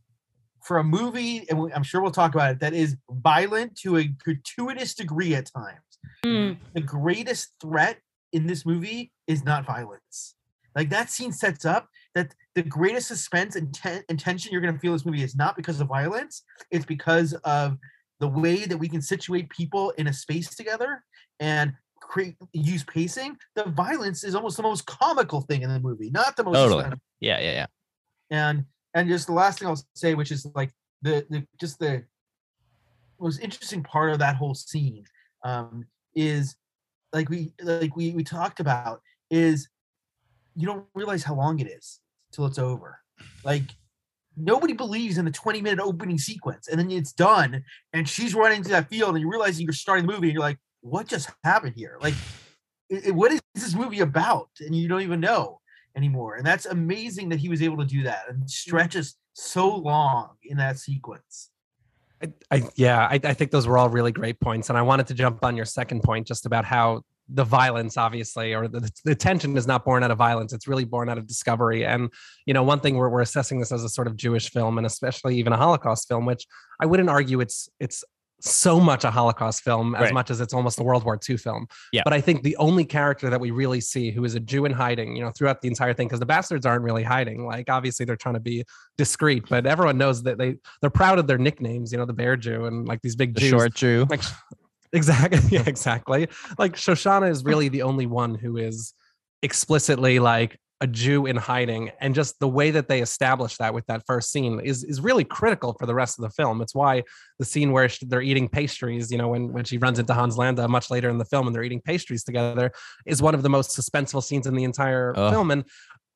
for 0.65 0.79
a 0.79 0.85
movie, 0.85 1.47
and 1.49 1.73
I'm 1.75 1.83
sure 1.83 2.03
we'll 2.03 2.11
talk 2.11 2.35
about 2.35 2.51
it, 2.53 2.61
that 2.61 2.75
is 2.75 2.97
violent 3.11 3.77
to 3.79 3.97
a 3.97 4.05
gratuitous 4.05 4.95
degree 4.95 5.35
at 5.35 5.51
times. 5.51 5.79
Mm. 6.25 6.59
The 6.75 6.81
greatest 6.81 7.55
threat 7.61 7.99
in 8.33 8.47
this 8.47 8.67
movie 8.67 9.13
is 9.27 9.45
not 9.45 9.65
violence. 9.65 10.35
Like 10.77 10.91
that 10.91 11.11
scene 11.11 11.33
sets 11.33 11.65
up 11.65 11.89
that 12.15 12.35
the 12.55 12.63
greatest 12.63 13.09
suspense 13.09 13.57
and, 13.57 13.73
ten- 13.73 14.05
and 14.09 14.19
tension 14.19 14.53
you're 14.53 14.61
going 14.61 14.75
to 14.75 14.81
feel 14.81 14.93
in 14.93 14.97
this 14.97 15.07
movie 15.07 15.23
is 15.23 15.35
not 15.35 15.57
because 15.57 15.81
of 15.81 15.89
violence, 15.89 16.43
it's 16.71 16.85
because 16.85 17.33
of 17.45 17.79
the 18.21 18.29
way 18.29 18.67
that 18.67 18.77
we 18.77 18.89
can 18.89 19.03
situate 19.03 19.49
people 19.51 19.91
in 19.99 20.07
a 20.07 20.13
space 20.13 20.55
together 20.55 21.03
and 21.41 21.73
create 22.01 22.37
use 22.53 22.85
pacing. 22.85 23.37
The 23.57 23.65
violence 23.65 24.25
is 24.25 24.35
almost 24.35 24.57
the 24.57 24.63
most 24.63 24.87
comical 24.87 25.41
thing 25.41 25.63
in 25.63 25.71
the 25.71 25.81
movie, 25.81 26.11
not 26.11 26.37
the 26.37 26.45
most 26.45 26.57
Totally. 26.57 26.85
Yeah, 27.21 27.41
yeah, 27.41 27.53
yeah. 27.53 27.67
and 28.31 28.65
and 28.95 29.09
just 29.09 29.27
the 29.27 29.33
last 29.33 29.59
thing 29.59 29.69
I'll 29.69 29.83
say, 29.95 30.15
which 30.15 30.31
is 30.31 30.47
like 30.55 30.71
the 31.03 31.27
the 31.31 31.47
just 31.59 31.79
the 31.79 32.05
most 33.19 33.41
interesting 33.41 33.83
part 33.83 34.11
of 34.11 34.19
that 34.19 34.37
whole 34.37 34.55
scene 34.55 35.05
um, 35.45 35.85
is 36.15 36.57
like 37.13 37.29
we 37.29 37.53
like 37.63 37.97
we 37.97 38.13
we 38.13 38.25
talked 38.25 38.61
about 38.61 39.01
is 39.31 39.69
you 40.57 40.67
don't 40.67 40.85
realize 40.95 41.23
how 41.23 41.35
long 41.35 41.59
it 41.61 41.67
is 41.67 42.01
till 42.33 42.47
it's 42.47 42.59
over. 42.59 42.99
Like 43.45 43.71
nobody 44.41 44.73
believes 44.73 45.19
in 45.19 45.25
the 45.25 45.31
20 45.31 45.63
minute 45.63 45.83
opening 45.83 46.19
sequence 46.19 46.69
and 46.69 46.79
then 46.79 46.91
it's 46.91 47.13
done 47.13 47.63
and 47.93 48.09
she's 48.09 48.35
running 48.35 48.63
to 48.63 48.69
that 48.71 48.89
field 48.89 49.11
and 49.11 49.21
you 49.21 49.31
realize 49.31 49.61
you're 49.61 49.73
starting 49.73 50.07
the 50.07 50.13
movie 50.13 50.29
and 50.29 50.35
you're 50.35 50.43
like 50.43 50.59
what 50.83 51.07
just 51.07 51.31
happened 51.45 51.75
here? 51.77 51.99
Like 52.01 52.15
it, 52.89 53.15
what 53.15 53.31
is 53.33 53.43
this 53.55 53.75
movie 53.75 54.01
about? 54.01 54.49
And 54.61 54.75
you 54.75 54.89
don't 54.89 55.03
even 55.03 55.21
know 55.21 55.61
anymore 55.97 56.37
and 56.37 56.47
that's 56.47 56.67
amazing 56.67 57.29
that 57.31 57.39
he 57.39 57.49
was 57.49 57.63
able 57.63 57.77
to 57.79 57.85
do 57.85 58.03
that 58.05 58.23
and 58.29 58.49
stretches 58.49 59.17
so 59.35 59.75
long 59.75 60.31
in 60.43 60.57
that 60.59 60.79
sequence. 60.79 61.51
I, 62.23 62.33
I 62.51 62.69
yeah, 62.77 63.09
I, 63.11 63.21
I 63.25 63.35
think 63.35 63.51
those 63.51 63.67
were 63.67 63.79
all 63.79 63.89
really 63.89 64.13
great 64.13 64.41
points, 64.41 64.69
and 64.69 64.77
I 64.77 64.83
wanted 64.83 65.07
to 65.09 65.15
jump 65.15 65.45
on 65.45 65.57
your 65.57 65.65
second 65.65 66.03
point 66.03 66.27
just 66.27 66.47
about 66.47 66.65
how 66.65 67.03
the 67.33 67.45
violence, 67.45 67.97
obviously, 67.97 68.55
or 68.55 68.69
the, 68.69 68.91
the 69.05 69.15
tension 69.15 69.57
is 69.57 69.67
not 69.67 69.85
born 69.85 70.03
out 70.03 70.11
of 70.11 70.19
violence; 70.19 70.53
it's 70.53 70.67
really 70.69 70.85
born 70.85 71.09
out 71.09 71.19
of 71.19 71.27
discovery. 71.27 71.85
And 71.85 72.11
you 72.47 72.55
know, 72.55 72.63
one 72.63 72.81
thing 72.81 72.97
we're 72.97 73.09
we're 73.09 73.21
assessing 73.21 73.59
this 73.61 73.73
as 73.73 73.85
a 73.85 73.89
sort 73.89 74.07
of 74.07 74.17
Jewish 74.17 74.51
film, 74.51 74.79
and 74.79 74.87
especially 74.87 75.37
even 75.37 75.53
a 75.53 75.57
Holocaust 75.57 76.09
film, 76.09 76.27
which 76.27 76.47
I 76.81 76.87
wouldn't 76.87 77.09
argue 77.11 77.41
it's 77.41 77.69
it's 77.79 78.05
so 78.43 78.81
much 78.81 79.05
a 79.05 79.11
Holocaust 79.11 79.63
film 79.63 79.95
as 79.95 80.05
Right. 80.05 80.15
much 80.15 80.31
as 80.31 80.41
it's 80.41 80.55
almost 80.55 80.81
a 80.81 80.83
World 80.83 81.05
War 81.05 81.21
II 81.29 81.37
film. 81.37 81.67
Yeah. 81.93 82.01
But 82.05 82.15
I 82.15 82.23
think 82.23 82.43
the 82.43 82.57
only 82.57 82.87
character 82.87 83.29
that 83.29 83.39
we 83.39 83.51
really 83.51 83.83
see 83.83 84.11
who 84.11 84.25
is 84.25 84.35
a 84.35 84.41
Jew 84.41 84.65
in 84.65 84.73
hiding, 84.73 85.15
you 85.15 85.23
know, 85.23 85.31
throughout 85.31 85.61
the 85.61 85.69
entire 85.69 85.93
thing, 85.93 86.09
because 86.09 86.21
the 86.21 86.25
bastards 86.27 86.65
aren't 86.65 86.83
really 86.83 87.03
hiding. 87.03 87.45
Like 87.45 87.69
obviously 87.69 88.07
they're 88.07 88.17
trying 88.17 88.37
to 88.37 88.41
be 88.41 88.65
discreet, 88.97 89.45
but 89.51 89.67
everyone 89.67 89.99
knows 89.99 90.23
that 90.23 90.39
they 90.39 90.57
they're 90.81 90.89
proud 90.89 91.19
of 91.19 91.27
their 91.27 91.37
nicknames, 91.37 91.93
you 91.93 91.99
know, 91.99 92.07
the 92.07 92.15
Bear 92.15 92.35
Jew 92.35 92.65
and 92.65 92.89
like 92.89 93.03
these 93.03 93.15
big 93.15 93.35
The 93.35 93.41
Jews. 93.43 93.51
short 93.51 93.75
Jew. 93.75 94.07
Like 94.09 94.23
exactly, 94.93 95.41
yeah, 95.51 95.63
exactly. 95.67 96.29
Like 96.59 96.77
Shoshana 96.77 97.31
is 97.31 97.45
really 97.45 97.69
the 97.69 97.83
only 97.83 98.07
one 98.07 98.35
who 98.35 98.57
is 98.57 98.95
explicitly 99.43 100.19
like 100.19 100.59
a 100.83 100.87
Jew 100.87 101.27
in 101.27 101.37
hiding, 101.37 101.91
and 102.01 102.15
just 102.15 102.39
the 102.41 102.49
way 102.49 102.71
that 102.71 102.89
they 102.89 103.03
establish 103.03 103.59
that 103.59 103.75
with 103.75 103.85
that 103.87 104.03
first 104.07 104.31
scene 104.31 104.61
is 104.61 104.83
is 104.83 105.01
really 105.01 105.25
critical 105.25 105.75
for 105.79 105.85
the 105.85 105.95
rest 105.95 106.19
of 106.19 106.23
the 106.23 106.31
film. 106.31 106.63
It's 106.63 106.75
why 106.75 107.03
the 107.39 107.45
scene 107.45 107.73
where 107.73 107.89
they're 108.03 108.23
eating 108.23 108.49
pastries, 108.49 109.11
you 109.11 109.19
know, 109.19 109.29
when 109.29 109.53
when 109.53 109.65
she 109.65 109.77
runs 109.77 109.99
into 109.99 110.15
Hans 110.15 110.39
Landa 110.39 110.67
much 110.69 110.91
later 110.91 111.11
in 111.11 111.19
the 111.19 111.27
film 111.27 111.47
and 111.47 111.55
they're 111.55 111.65
eating 111.65 111.83
pastries 111.83 112.25
together, 112.25 112.73
is 113.05 113.21
one 113.21 113.35
of 113.35 113.43
the 113.43 113.51
most 113.51 113.79
suspenseful 113.79 114.23
scenes 114.23 114.47
in 114.47 114.55
the 114.55 114.65
entire 114.65 115.15
film. 115.15 115.51
And 115.51 115.65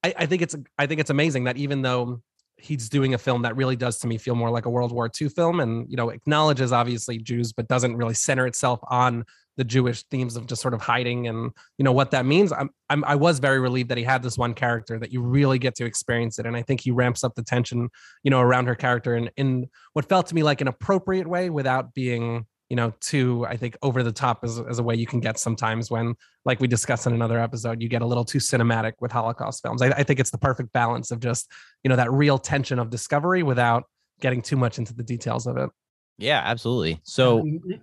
I, 0.03 0.15
I 0.19 0.27
think 0.27 0.41
it's 0.41 0.57
I 0.79 0.87
think 0.87 1.01
it's 1.01 1.11
amazing 1.11 1.45
that 1.45 1.59
even 1.59 1.83
though 1.83 2.23
he's 2.64 2.88
doing 2.88 3.14
a 3.14 3.18
film 3.18 3.42
that 3.42 3.57
really 3.57 3.77
does 3.77 3.98
to 3.98 4.07
me 4.07 4.18
feel 4.18 4.35
more 4.35 4.50
like 4.50 4.66
a 4.66 4.70
World 4.70 4.92
War 4.92 5.11
II 5.20 5.29
film, 5.29 5.61
and 5.61 5.88
you 5.90 5.96
know 5.96 6.09
acknowledges 6.11 6.72
obviously 6.72 7.18
Jews, 7.18 7.53
but 7.53 7.68
doesn't 7.68 7.96
really 7.96 8.14
center 8.14 8.46
itself 8.46 8.81
on 8.88 9.24
the 9.57 9.64
Jewish 9.64 10.03
themes 10.05 10.37
of 10.37 10.46
just 10.46 10.61
sort 10.61 10.74
of 10.74 10.81
hiding 10.81 11.29
and 11.29 11.53
you 11.79 11.85
know 11.85 11.92
what 11.92 12.11
that 12.11 12.27
means. 12.27 12.53
I'm, 12.53 12.70
I'm 12.90 13.05
I 13.05 13.14
was 13.14 13.38
very 13.38 13.61
relieved 13.61 13.90
that 13.90 13.98
he 13.98 14.05
had 14.05 14.22
this 14.22 14.37
one 14.37 14.55
character 14.55 14.98
that 14.98 15.12
you 15.12 15.22
really 15.22 15.59
get 15.59 15.74
to 15.77 15.85
experience 15.85 16.38
it, 16.38 16.46
and 16.46 16.57
I 16.57 16.62
think 16.62 16.81
he 16.81 16.90
ramps 16.90 17.22
up 17.22 17.35
the 17.35 17.44
tension, 17.44 17.88
you 18.22 18.31
know, 18.31 18.40
around 18.40 18.66
her 18.66 18.74
character 18.74 19.14
in 19.16 19.31
in 19.37 19.68
what 19.92 20.09
felt 20.09 20.27
to 20.29 20.35
me 20.35 20.42
like 20.42 20.61
an 20.61 20.68
appropriate 20.68 21.29
way 21.29 21.50
without 21.50 21.94
being 21.94 22.46
you 22.75 22.77
know 22.77 22.93
too 22.99 23.47
I 23.49 23.57
think 23.57 23.77
over 23.83 24.03
the 24.03 24.11
top 24.11 24.43
as, 24.43 24.59
as 24.59 24.81
a 24.81 24.83
way 24.83 24.97
you 24.97 25.07
can 25.07 25.21
get 25.21 25.39
sometimes 25.39 25.93
when 25.93 26.17
like 26.45 26.59
we 26.59 26.67
discussed 26.67 27.07
in 27.07 27.13
another 27.13 27.39
episode 27.39 27.81
you 27.81 27.89
get 27.89 28.03
a 28.03 28.07
little 28.07 28.25
too 28.25 28.39
cinematic 28.39 28.95
with 29.01 29.13
Holocaust 29.13 29.63
films. 29.63 29.81
I, 29.81 29.91
I 29.91 30.03
think 30.03 30.19
it's 30.19 30.33
the 30.33 30.39
perfect 30.39 30.73
balance 30.73 31.13
of 31.13 31.21
just 31.21 31.53
you 31.85 31.89
know 31.89 31.95
that 31.95 32.11
real 32.11 32.37
tension 32.37 32.81
of 32.81 32.91
discovery 32.91 33.45
without 33.45 33.85
getting 34.21 34.43
too 34.43 34.57
much 34.57 34.81
into 34.81 34.93
the 34.93 35.05
details 35.05 35.47
of 35.47 35.57
it. 35.57 35.71
Yeah, 36.19 36.43
absolutely. 36.45 37.01
So 37.05 37.37
We- 37.37 37.61
we- 37.65 37.81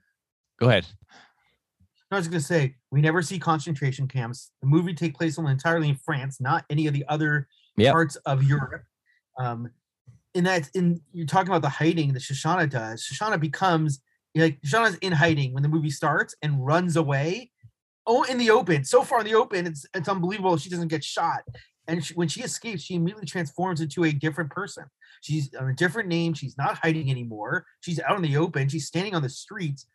go 0.59 0.67
ahead. 0.67 0.85
I 2.11 2.17
was 2.17 2.27
going 2.27 2.41
to 2.41 2.45
say 2.45 2.75
we 2.91 2.99
never 2.99 3.21
see 3.21 3.39
concentration 3.39 4.09
camps. 4.09 4.51
The 4.59 4.67
movie 4.67 4.93
take 4.93 5.17
place 5.17 5.37
almost 5.37 5.53
entirely 5.53 5.87
in 5.87 5.95
France, 5.95 6.41
not 6.41 6.65
any 6.69 6.85
of 6.87 6.93
the 6.93 7.05
other 7.07 7.47
Yep. 7.77 7.93
parts 7.93 8.17
of 8.25 8.43
Europe. 8.43 8.83
Um, 9.39 9.69
in 10.33 10.43
that, 10.43 10.69
in 10.73 10.99
you're 11.13 11.25
talking 11.25 11.47
about 11.47 11.61
the 11.61 11.69
hiding 11.69 12.11
that 12.11 12.21
Shoshana 12.21 12.69
does. 12.69 13.01
Shoshana 13.01 13.39
becomes 13.39 14.01
like 14.35 14.61
Shoshana's 14.61 14.97
in 15.01 15.11
hiding 15.11 15.53
when 15.53 15.63
the 15.63 15.69
movie 15.69 15.89
starts 15.89 16.35
and 16.41 16.65
runs 16.65 16.95
away. 16.95 17.51
Oh, 18.07 18.23
in 18.23 18.37
the 18.37 18.49
open, 18.49 18.83
so 18.83 19.03
far 19.03 19.19
in 19.19 19.25
the 19.25 19.35
open, 19.35 19.67
it's 19.67 19.85
it's 19.93 20.09
unbelievable. 20.09 20.57
She 20.57 20.69
doesn't 20.69 20.87
get 20.87 21.03
shot, 21.03 21.41
and 21.87 22.03
she, 22.03 22.13
when 22.15 22.27
she 22.27 22.41
escapes, 22.41 22.81
she 22.81 22.95
immediately 22.95 23.27
transforms 23.27 23.79
into 23.79 24.05
a 24.05 24.11
different 24.11 24.49
person. 24.49 24.85
She's 25.21 25.53
on 25.53 25.69
a 25.69 25.75
different 25.75 26.09
name. 26.09 26.33
She's 26.33 26.57
not 26.57 26.79
hiding 26.81 27.11
anymore. 27.11 27.65
She's 27.81 27.99
out 27.99 28.15
in 28.15 28.23
the 28.23 28.37
open. 28.37 28.69
She's 28.69 28.87
standing 28.87 29.13
on 29.13 29.21
the 29.21 29.29
streets. 29.29 29.85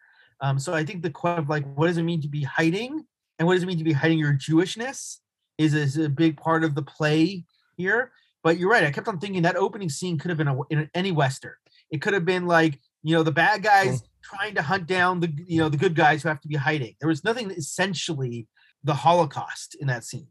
Um, 0.40 0.59
so 0.59 0.72
I 0.72 0.85
think 0.85 1.03
the 1.03 1.11
question 1.11 1.42
of 1.42 1.49
like, 1.49 1.64
what 1.75 1.88
does 1.88 1.96
it 1.96 2.05
mean 2.05 2.22
to 2.22 2.29
be 2.29 2.44
hiding, 2.44 3.05
and 3.38 3.46
what 3.49 3.55
does 3.55 3.64
it 3.64 3.66
mean 3.66 3.79
to 3.79 3.85
be 3.85 3.92
hiding 3.92 4.18
your 4.18 4.35
Jewishness, 4.35 5.18
is 5.59 5.75
is 5.75 5.96
a 5.96 6.09
big 6.09 6.37
part 6.37 6.62
of 6.62 6.75
the 6.75 6.83
play 6.83 7.44
here. 7.77 8.12
But 8.44 8.59
you're 8.59 8.70
right. 8.70 8.85
I 8.85 8.92
kept 8.92 9.09
on 9.09 9.18
thinking 9.18 9.42
that 9.42 9.57
opening 9.57 9.88
scene 9.88 10.18
could 10.18 10.29
have 10.29 10.38
been 10.38 10.49
a, 10.49 10.62
in 10.70 10.88
any 10.94 11.11
western. 11.11 11.55
It 11.90 12.01
could 12.01 12.14
have 12.14 12.25
been 12.25 12.46
like 12.46 12.79
you 13.07 13.14
know 13.14 13.23
the 13.23 13.31
bad 13.31 13.62
guys 13.62 14.03
trying 14.23 14.53
to 14.57 14.62
hunt 14.62 14.87
down 14.88 15.21
the 15.21 15.33
you 15.47 15.59
know 15.61 15.69
the 15.69 15.77
good 15.77 15.95
guys 15.95 16.23
who 16.25 16.29
have 16.29 16.40
to 16.40 16.49
be 16.49 16.57
hiding. 16.57 16.97
There 16.99 17.09
was 17.09 17.23
nothing 17.23 17.53
essentially 17.53 18.49
the 18.83 18.95
Holocaust 18.95 19.77
in 19.81 19.87
that 19.87 20.03
scene 20.03 20.27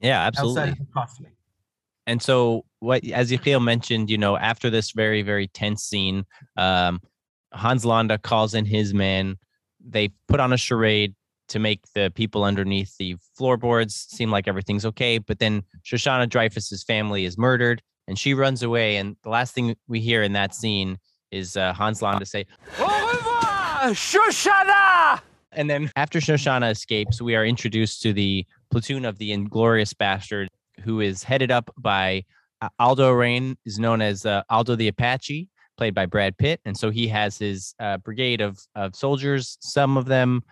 Yeah, 0.00 0.24
outside 0.26 0.38
absolutely. 0.42 0.70
of 0.70 0.78
the 0.78 0.86
costuming. 0.94 1.32
and 2.06 2.22
so 2.22 2.64
what 2.78 3.04
as 3.04 3.32
Ezekiel 3.32 3.58
mentioned, 3.58 4.10
you 4.10 4.18
know, 4.18 4.36
after 4.36 4.70
this 4.70 4.92
very 4.92 5.22
very 5.22 5.48
tense 5.48 5.82
scene, 5.82 6.24
um, 6.56 7.00
Hans 7.52 7.84
Landa 7.84 8.16
calls 8.16 8.54
in 8.54 8.64
his 8.64 8.94
men. 8.94 9.36
They 9.84 10.10
put 10.28 10.38
on 10.38 10.52
a 10.52 10.56
charade 10.56 11.14
to 11.48 11.58
make 11.58 11.80
the 11.94 12.12
people 12.14 12.44
underneath 12.44 12.96
the 12.98 13.16
floorboards 13.36 14.06
seem 14.08 14.30
like 14.30 14.46
everything's 14.46 14.84
okay. 14.86 15.18
But 15.18 15.40
then 15.40 15.62
Shoshana 15.84 16.28
Dreyfus's 16.28 16.84
family 16.84 17.24
is 17.24 17.36
murdered, 17.38 17.82
and 18.06 18.16
she 18.18 18.34
runs 18.34 18.62
away. 18.62 18.98
And 18.98 19.16
the 19.24 19.30
last 19.30 19.52
thing 19.54 19.74
we 19.88 20.00
hear 20.00 20.22
in 20.22 20.34
that 20.34 20.54
scene 20.54 20.98
is 21.30 21.56
uh, 21.56 21.72
Hans 21.72 22.02
Landa 22.02 22.26
say, 22.26 22.46
"Au 22.78 23.06
revoir, 23.12 23.94
Shoshana!" 23.94 25.20
And 25.52 25.68
then 25.68 25.90
after 25.96 26.20
Shoshana 26.20 26.70
escapes, 26.70 27.20
we 27.20 27.34
are 27.34 27.44
introduced 27.44 28.02
to 28.02 28.12
the 28.12 28.46
platoon 28.70 29.04
of 29.04 29.18
the 29.18 29.32
Inglorious 29.32 29.94
Bastard, 29.94 30.48
who 30.84 31.00
is 31.00 31.22
headed 31.22 31.50
up 31.50 31.70
by 31.78 32.24
uh, 32.60 32.68
Aldo 32.78 33.12
Raine, 33.12 33.56
is 33.64 33.78
known 33.78 34.02
as 34.02 34.26
uh, 34.26 34.42
Aldo 34.50 34.76
the 34.76 34.88
Apache, 34.88 35.48
played 35.76 35.94
by 35.94 36.06
Brad 36.06 36.36
Pitt, 36.36 36.60
and 36.64 36.76
so 36.76 36.90
he 36.90 37.08
has 37.08 37.38
his 37.38 37.74
uh, 37.80 37.98
brigade 37.98 38.40
of 38.40 38.58
of 38.74 38.94
soldiers. 38.94 39.56
Some 39.60 39.96
of 39.96 40.06
them 40.06 40.42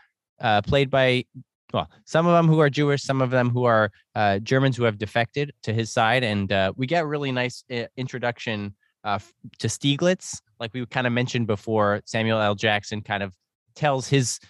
uh, 0.40 0.62
played 0.62 0.90
by 0.90 1.24
well, 1.72 1.90
some 2.04 2.26
of 2.26 2.32
them 2.32 2.46
who 2.46 2.60
are 2.60 2.70
Jewish, 2.70 3.02
some 3.02 3.20
of 3.20 3.30
them 3.30 3.50
who 3.50 3.64
are 3.64 3.90
uh, 4.14 4.38
Germans 4.38 4.76
who 4.76 4.84
have 4.84 4.98
defected 4.98 5.52
to 5.62 5.72
his 5.72 5.92
side, 5.92 6.22
and 6.22 6.50
uh, 6.52 6.72
we 6.76 6.86
get 6.86 7.02
a 7.02 7.06
really 7.06 7.32
nice 7.32 7.64
uh, 7.70 7.84
introduction 7.96 8.74
uh, 9.06 9.20
to 9.60 9.68
Stiglitz, 9.68 10.42
like 10.60 10.74
we 10.74 10.84
kind 10.84 11.06
of 11.06 11.12
mentioned 11.12 11.46
before. 11.46 12.02
Samuel 12.04 12.40
L. 12.40 12.56
Jackson 12.56 13.00
kind 13.00 13.22
of 13.22 13.34
tells 13.74 14.08
his 14.08 14.40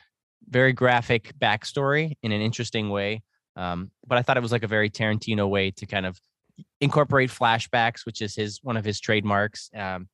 very 0.48 0.72
graphic 0.72 1.32
backstory 1.38 2.16
in 2.22 2.32
an 2.32 2.40
interesting 2.40 2.88
way, 2.88 3.22
um, 3.54 3.90
but 4.06 4.18
I 4.18 4.22
thought 4.22 4.36
it 4.36 4.42
was 4.42 4.52
like 4.52 4.64
a 4.64 4.68
very 4.68 4.88
Tarantino 4.88 5.48
way 5.48 5.70
to 5.72 5.86
kind 5.86 6.06
of 6.06 6.18
incorporate 6.80 7.30
flashbacks, 7.30 8.06
which 8.06 8.22
is 8.22 8.34
his 8.34 8.58
one 8.62 8.78
of 8.78 8.84
his 8.84 8.98
trademarks. 8.98 9.70
Um, 9.76 10.08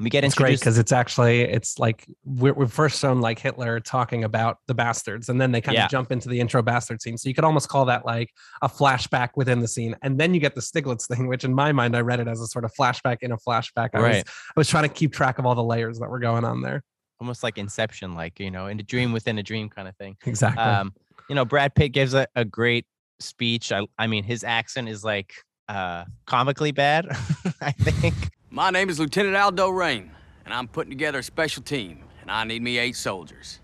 we 0.00 0.10
get 0.10 0.24
it's 0.24 0.34
great 0.34 0.46
introduced 0.46 0.62
because 0.62 0.78
it's 0.78 0.90
actually 0.92 1.42
it's 1.42 1.78
like 1.78 2.04
we're, 2.24 2.52
we're 2.52 2.66
first 2.66 3.00
shown 3.00 3.20
like 3.20 3.38
Hitler 3.38 3.78
talking 3.80 4.24
about 4.24 4.58
the 4.66 4.74
bastards, 4.74 5.28
and 5.28 5.40
then 5.40 5.52
they 5.52 5.60
kind 5.60 5.76
Yeah. 5.76 5.84
of 5.84 5.90
jump 5.90 6.10
into 6.10 6.28
the 6.28 6.40
intro 6.40 6.62
bastard 6.62 7.00
scene. 7.00 7.16
So 7.16 7.28
you 7.28 7.34
could 7.34 7.44
almost 7.44 7.68
call 7.68 7.84
that 7.84 8.04
like 8.04 8.30
a 8.62 8.68
flashback 8.68 9.30
within 9.36 9.60
the 9.60 9.68
scene, 9.68 9.94
and 10.02 10.18
then 10.18 10.34
you 10.34 10.40
get 10.40 10.54
the 10.54 10.60
Stiglitz 10.60 11.06
thing, 11.06 11.28
which 11.28 11.44
in 11.44 11.54
my 11.54 11.70
mind 11.72 11.96
I 11.96 12.00
read 12.00 12.18
it 12.20 12.26
as 12.28 12.40
a 12.40 12.46
sort 12.46 12.64
of 12.64 12.72
flashback 12.78 13.18
in 13.22 13.30
a 13.32 13.36
flashback. 13.38 13.90
I 13.94 14.00
was 14.00 14.04
Right. 14.16 14.24
I 14.26 14.52
was 14.56 14.68
trying 14.68 14.82
to 14.84 14.88
keep 14.94 15.12
track 15.12 15.38
of 15.38 15.46
all 15.46 15.54
the 15.54 15.62
layers 15.62 15.98
that 16.00 16.10
were 16.10 16.18
going 16.20 16.44
on 16.44 16.60
there. 16.60 16.82
almost 17.20 17.42
like 17.44 17.56
Inception, 17.56 18.14
like 18.14 18.40
you 18.40 18.50
know, 18.50 18.66
in 18.66 18.80
a 18.80 18.82
dream 18.82 19.12
within 19.12 19.38
a 19.38 19.42
dream 19.42 19.68
kind 19.70 19.86
of 19.88 19.96
thing. 19.96 20.16
Exactly. 20.26 20.62
Um, 20.62 20.92
you 21.28 21.34
know, 21.36 21.44
Brad 21.44 21.74
Pitt 21.74 21.92
gives 21.92 22.12
a, 22.14 22.26
a 22.34 22.44
great 22.44 22.84
speech. 23.20 23.70
I, 23.72 23.86
I 23.98 24.08
mean, 24.08 24.24
his 24.24 24.42
accent 24.44 24.88
is 24.88 25.04
like 25.04 25.32
uh 25.68 26.04
comically 26.26 26.72
bad, 26.72 27.06
I 27.60 27.70
think. 27.70 28.14
My 28.54 28.70
name 28.70 28.88
is 28.88 29.00
Lieutenant 29.00 29.34
Aldo 29.34 29.70
Raine, 29.70 30.12
and 30.44 30.54
I'm 30.54 30.68
putting 30.68 30.92
together 30.92 31.18
a 31.18 31.24
special 31.24 31.60
team, 31.60 32.04
and 32.22 32.30
I 32.30 32.44
need 32.44 32.62
me 32.62 32.78
eight 32.78 32.94
soldiers. 32.94 33.58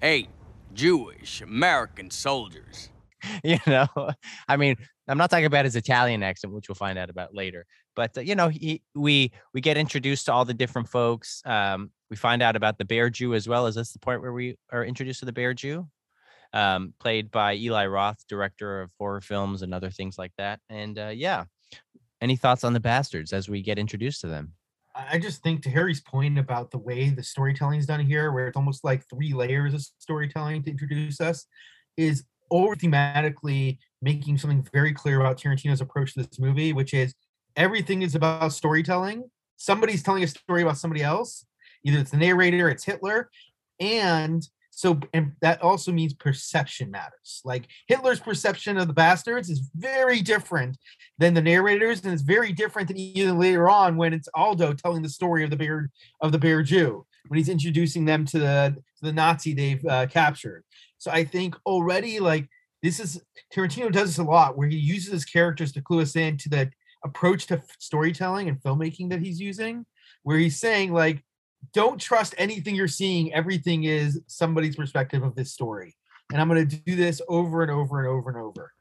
Eight 0.00 0.30
Jewish 0.72 1.42
American 1.42 2.10
soldiers. 2.10 2.88
you 3.44 3.58
know 3.66 3.86
i 4.48 4.56
mean 4.56 4.76
i'm 5.08 5.16
not 5.16 5.30
talking 5.30 5.46
about 5.46 5.64
his 5.64 5.76
italian 5.76 6.22
accent 6.22 6.52
which 6.52 6.68
we'll 6.68 6.74
find 6.74 6.98
out 6.98 7.08
about 7.08 7.34
later 7.34 7.64
but 7.96 8.10
uh, 8.18 8.20
you 8.20 8.34
know 8.34 8.48
he 8.48 8.82
we 8.94 9.32
we 9.54 9.62
get 9.62 9.78
introduced 9.78 10.26
to 10.26 10.32
all 10.32 10.44
the 10.44 10.52
different 10.52 10.86
folks 10.86 11.40
um 11.46 11.90
we 12.10 12.16
find 12.16 12.42
out 12.42 12.54
about 12.54 12.76
the 12.76 12.84
bear 12.84 13.08
jew 13.08 13.32
as 13.32 13.48
well 13.48 13.66
is 13.66 13.76
this 13.76 13.92
the 13.92 13.98
point 13.98 14.20
where 14.20 14.34
we 14.34 14.56
are 14.70 14.84
introduced 14.84 15.20
to 15.20 15.24
the 15.24 15.32
bear 15.32 15.54
jew 15.54 15.88
um 16.52 16.92
played 17.00 17.30
by 17.30 17.54
eli 17.54 17.86
roth 17.86 18.22
director 18.28 18.82
of 18.82 18.90
horror 18.98 19.22
films 19.22 19.62
and 19.62 19.72
other 19.72 19.90
things 19.90 20.18
like 20.18 20.32
that 20.36 20.60
and 20.68 20.98
uh 20.98 21.08
yeah 21.08 21.44
any 22.24 22.36
thoughts 22.36 22.64
on 22.64 22.72
the 22.72 22.80
bastards 22.80 23.32
as 23.32 23.48
we 23.48 23.62
get 23.62 23.78
introduced 23.78 24.20
to 24.20 24.26
them 24.26 24.52
I 24.94 25.18
just 25.18 25.42
think 25.42 25.62
to 25.62 25.70
Harry's 25.70 26.00
point 26.00 26.38
about 26.38 26.70
the 26.70 26.78
way 26.78 27.10
the 27.10 27.22
storytelling 27.22 27.80
is 27.80 27.86
done 27.86 27.98
here, 27.98 28.30
where 28.30 28.46
it's 28.46 28.56
almost 28.56 28.84
like 28.84 29.02
three 29.08 29.34
layers 29.34 29.74
of 29.74 29.82
storytelling 29.98 30.62
to 30.62 30.70
introduce 30.70 31.20
us, 31.20 31.46
is 31.96 32.24
over 32.50 32.76
thematically 32.76 33.78
making 34.00 34.38
something 34.38 34.64
very 34.72 34.92
clear 34.92 35.18
about 35.20 35.36
Tarantino's 35.36 35.80
approach 35.80 36.14
to 36.14 36.22
this 36.22 36.38
movie, 36.38 36.72
which 36.72 36.94
is 36.94 37.14
everything 37.56 38.02
is 38.02 38.14
about 38.14 38.52
storytelling. 38.52 39.24
Somebody's 39.56 40.02
telling 40.02 40.22
a 40.22 40.28
story 40.28 40.62
about 40.62 40.78
somebody 40.78 41.02
else. 41.02 41.44
Either 41.82 41.98
it's 41.98 42.12
the 42.12 42.16
narrator, 42.16 42.68
it's 42.68 42.84
Hitler, 42.84 43.30
and 43.80 44.46
so 44.76 44.98
and 45.12 45.32
that 45.40 45.62
also 45.62 45.92
means 45.92 46.14
perception 46.14 46.90
matters. 46.90 47.40
Like 47.44 47.66
Hitler's 47.86 48.20
perception 48.20 48.76
of 48.76 48.86
the 48.86 48.92
bastards 48.92 49.48
is 49.50 49.70
very 49.74 50.20
different 50.20 50.76
than 51.18 51.34
the 51.34 51.42
narrators, 51.42 52.04
and 52.04 52.12
it's 52.12 52.22
very 52.22 52.52
different 52.52 52.88
than 52.88 52.96
even 52.96 53.38
later 53.38 53.68
on 53.68 53.96
when 53.96 54.12
it's 54.12 54.28
Aldo 54.34 54.74
telling 54.74 55.02
the 55.02 55.08
story 55.08 55.44
of 55.44 55.50
the 55.50 55.56
bear 55.56 55.90
of 56.20 56.32
the 56.32 56.38
bear 56.38 56.62
Jew 56.62 57.06
when 57.28 57.38
he's 57.38 57.48
introducing 57.48 58.04
them 58.04 58.24
to 58.26 58.38
the 58.38 58.76
to 58.76 59.02
the 59.02 59.12
Nazi 59.12 59.54
they've 59.54 59.84
uh, 59.86 60.06
captured. 60.06 60.64
So 60.98 61.10
I 61.10 61.24
think 61.24 61.54
already 61.66 62.20
like 62.20 62.48
this 62.82 63.00
is 63.00 63.22
Tarantino 63.54 63.90
does 63.90 64.10
this 64.10 64.18
a 64.18 64.24
lot 64.24 64.58
where 64.58 64.68
he 64.68 64.76
uses 64.76 65.12
his 65.12 65.24
characters 65.24 65.72
to 65.72 65.82
clue 65.82 66.02
us 66.02 66.16
in 66.16 66.36
to 66.38 66.48
the 66.48 66.70
approach 67.04 67.46
to 67.46 67.62
storytelling 67.78 68.48
and 68.48 68.60
filmmaking 68.60 69.10
that 69.10 69.20
he's 69.20 69.40
using, 69.40 69.86
where 70.22 70.38
he's 70.38 70.58
saying 70.58 70.92
like, 70.92 71.22
don't 71.72 72.00
trust 72.00 72.34
anything 72.38 72.74
you're 72.74 72.88
seeing. 72.88 73.32
Everything 73.32 73.84
is 73.84 74.20
somebody's 74.26 74.76
perspective 74.76 75.22
of 75.22 75.34
this 75.34 75.52
story, 75.52 75.96
and 76.32 76.40
I'm 76.40 76.48
going 76.48 76.68
to 76.68 76.76
do 76.76 76.96
this 76.96 77.20
over 77.28 77.62
and 77.62 77.70
over 77.70 77.98
and 77.98 78.08
over 78.08 78.30
and 78.30 78.38
over. 78.38 78.72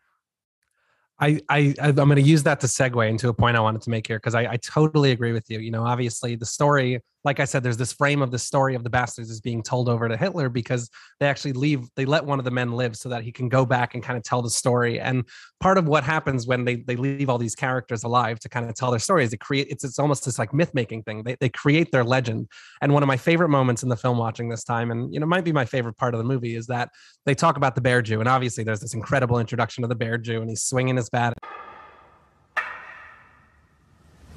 I, 1.20 1.42
I 1.50 1.74
I'm 1.80 1.96
going 1.96 2.16
to 2.16 2.22
use 2.22 2.44
that 2.44 2.60
to 2.62 2.68
segue 2.68 3.08
into 3.08 3.30
a 3.30 3.34
point 3.34 3.56
I 3.56 3.62
wanted 3.62 3.82
to 3.84 3.90
make 3.90 4.08
here 4.08 4.18
because 4.18 4.36
I, 4.36 4.54
I 4.54 4.58
totally 4.58 5.12
agree 5.12 5.32
with 5.32 5.50
you. 5.50 5.60
You 5.60 5.72
know, 5.72 5.86
obviously 5.86 6.36
the 6.36 6.46
story, 6.46 7.00
like 7.24 7.40
I 7.40 7.46
said, 7.46 7.64
there's 7.64 7.78
this 7.78 7.94
frame 7.94 8.22
of 8.22 8.32
the 8.32 8.40
story 8.40 8.76
of 8.76 8.84
the 8.84 8.90
bastards 8.90 9.30
is 9.30 9.40
being 9.40 9.64
told 9.64 9.88
over 9.88 10.10
to 10.10 10.18
Hitler 10.18 10.50
because 10.50 10.90
they 11.20 11.28
actually 11.28 11.54
leave, 11.54 11.88
they 11.96 12.06
let 12.06 12.26
one 12.26 12.38
of 12.38 12.46
the 12.46 12.52
men 12.52 12.74
live 12.74 12.98
so 12.98 13.10
that 13.10 13.24
he 13.24 13.32
can 13.32 13.48
go 13.48 13.66
back 13.66 13.94
and 13.94 14.04
kind 14.04 14.18
of 14.18 14.24
tell 14.24 14.42
the 14.42 14.50
story. 14.50 15.00
And 15.00 15.24
part 15.60 15.78
of 15.78 15.88
what 15.88 16.04
happens 16.04 16.46
when 16.46 16.66
they 16.66 16.76
they 16.76 16.96
leave 16.96 17.30
all 17.30 17.38
these 17.38 17.56
characters 17.56 18.04
alive 18.04 18.40
to 18.40 18.50
kind 18.50 18.70
of 18.70 18.76
tell 18.76 18.92
their 18.92 19.00
stories, 19.00 19.32
they 19.32 19.38
create 19.38 19.68
it's 19.70 19.84
it's 19.84 20.00
almost 20.00 20.26
this 20.26 20.38
like 20.38 20.54
myth 20.54 20.74
making 20.74 21.04
thing. 21.04 21.24
They 21.24 21.36
they 21.40 21.50
create 21.50 21.92
their 21.92 22.04
legend. 22.04 22.50
And 22.82 22.94
one 22.94 23.04
of 23.04 23.08
my 23.08 23.18
favorite 23.18 23.50
moments 23.50 23.84
in 23.84 23.90
the 23.90 23.98
film 23.98 24.18
watching 24.18 24.50
this 24.50 24.64
time, 24.64 24.92
and 24.92 25.14
you 25.14 25.20
know, 25.20 25.26
might 25.26 25.46
be 25.46 25.54
my 25.54 25.66
favorite 25.66 25.98
part 25.98 26.14
of 26.14 26.18
the 26.18 26.26
movie, 26.26 26.56
is 26.56 26.68
that 26.68 26.90
they 27.26 27.36
talk 27.36 27.56
about 27.58 27.76
the 27.76 27.82
bear 27.82 28.02
Jew, 28.02 28.20
and 28.20 28.28
obviously 28.28 28.64
there's 28.64 28.82
this 28.82 28.94
incredible 28.94 29.40
introduction 29.40 29.84
of 29.84 29.90
the 29.90 29.96
bear 29.96 30.18
Jew, 30.18 30.42
and 30.42 30.50
he's 30.50 30.64
swinging 30.64 30.98
his 30.98 31.10
bat 31.10 31.34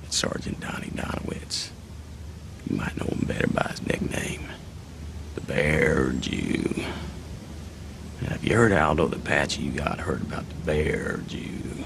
Sergeant 0.08 0.60
Donnie 0.60 0.92
Donowitz. 0.94 1.70
You 2.68 2.76
might 2.76 2.96
know 2.98 3.06
him 3.06 3.24
better 3.26 3.46
by 3.48 3.68
his 3.70 3.86
nickname, 3.86 4.48
the 5.34 5.40
Bear 5.40 6.12
Jew. 6.12 6.74
Now, 8.22 8.34
if 8.34 8.44
you 8.44 8.56
heard 8.56 8.72
Aldo 8.72 9.08
the 9.08 9.16
Apache, 9.16 9.62
you 9.62 9.70
got 9.72 10.00
heard 10.00 10.22
about 10.22 10.48
the 10.48 10.54
Bear 10.56 11.18
Jew. 11.28 11.84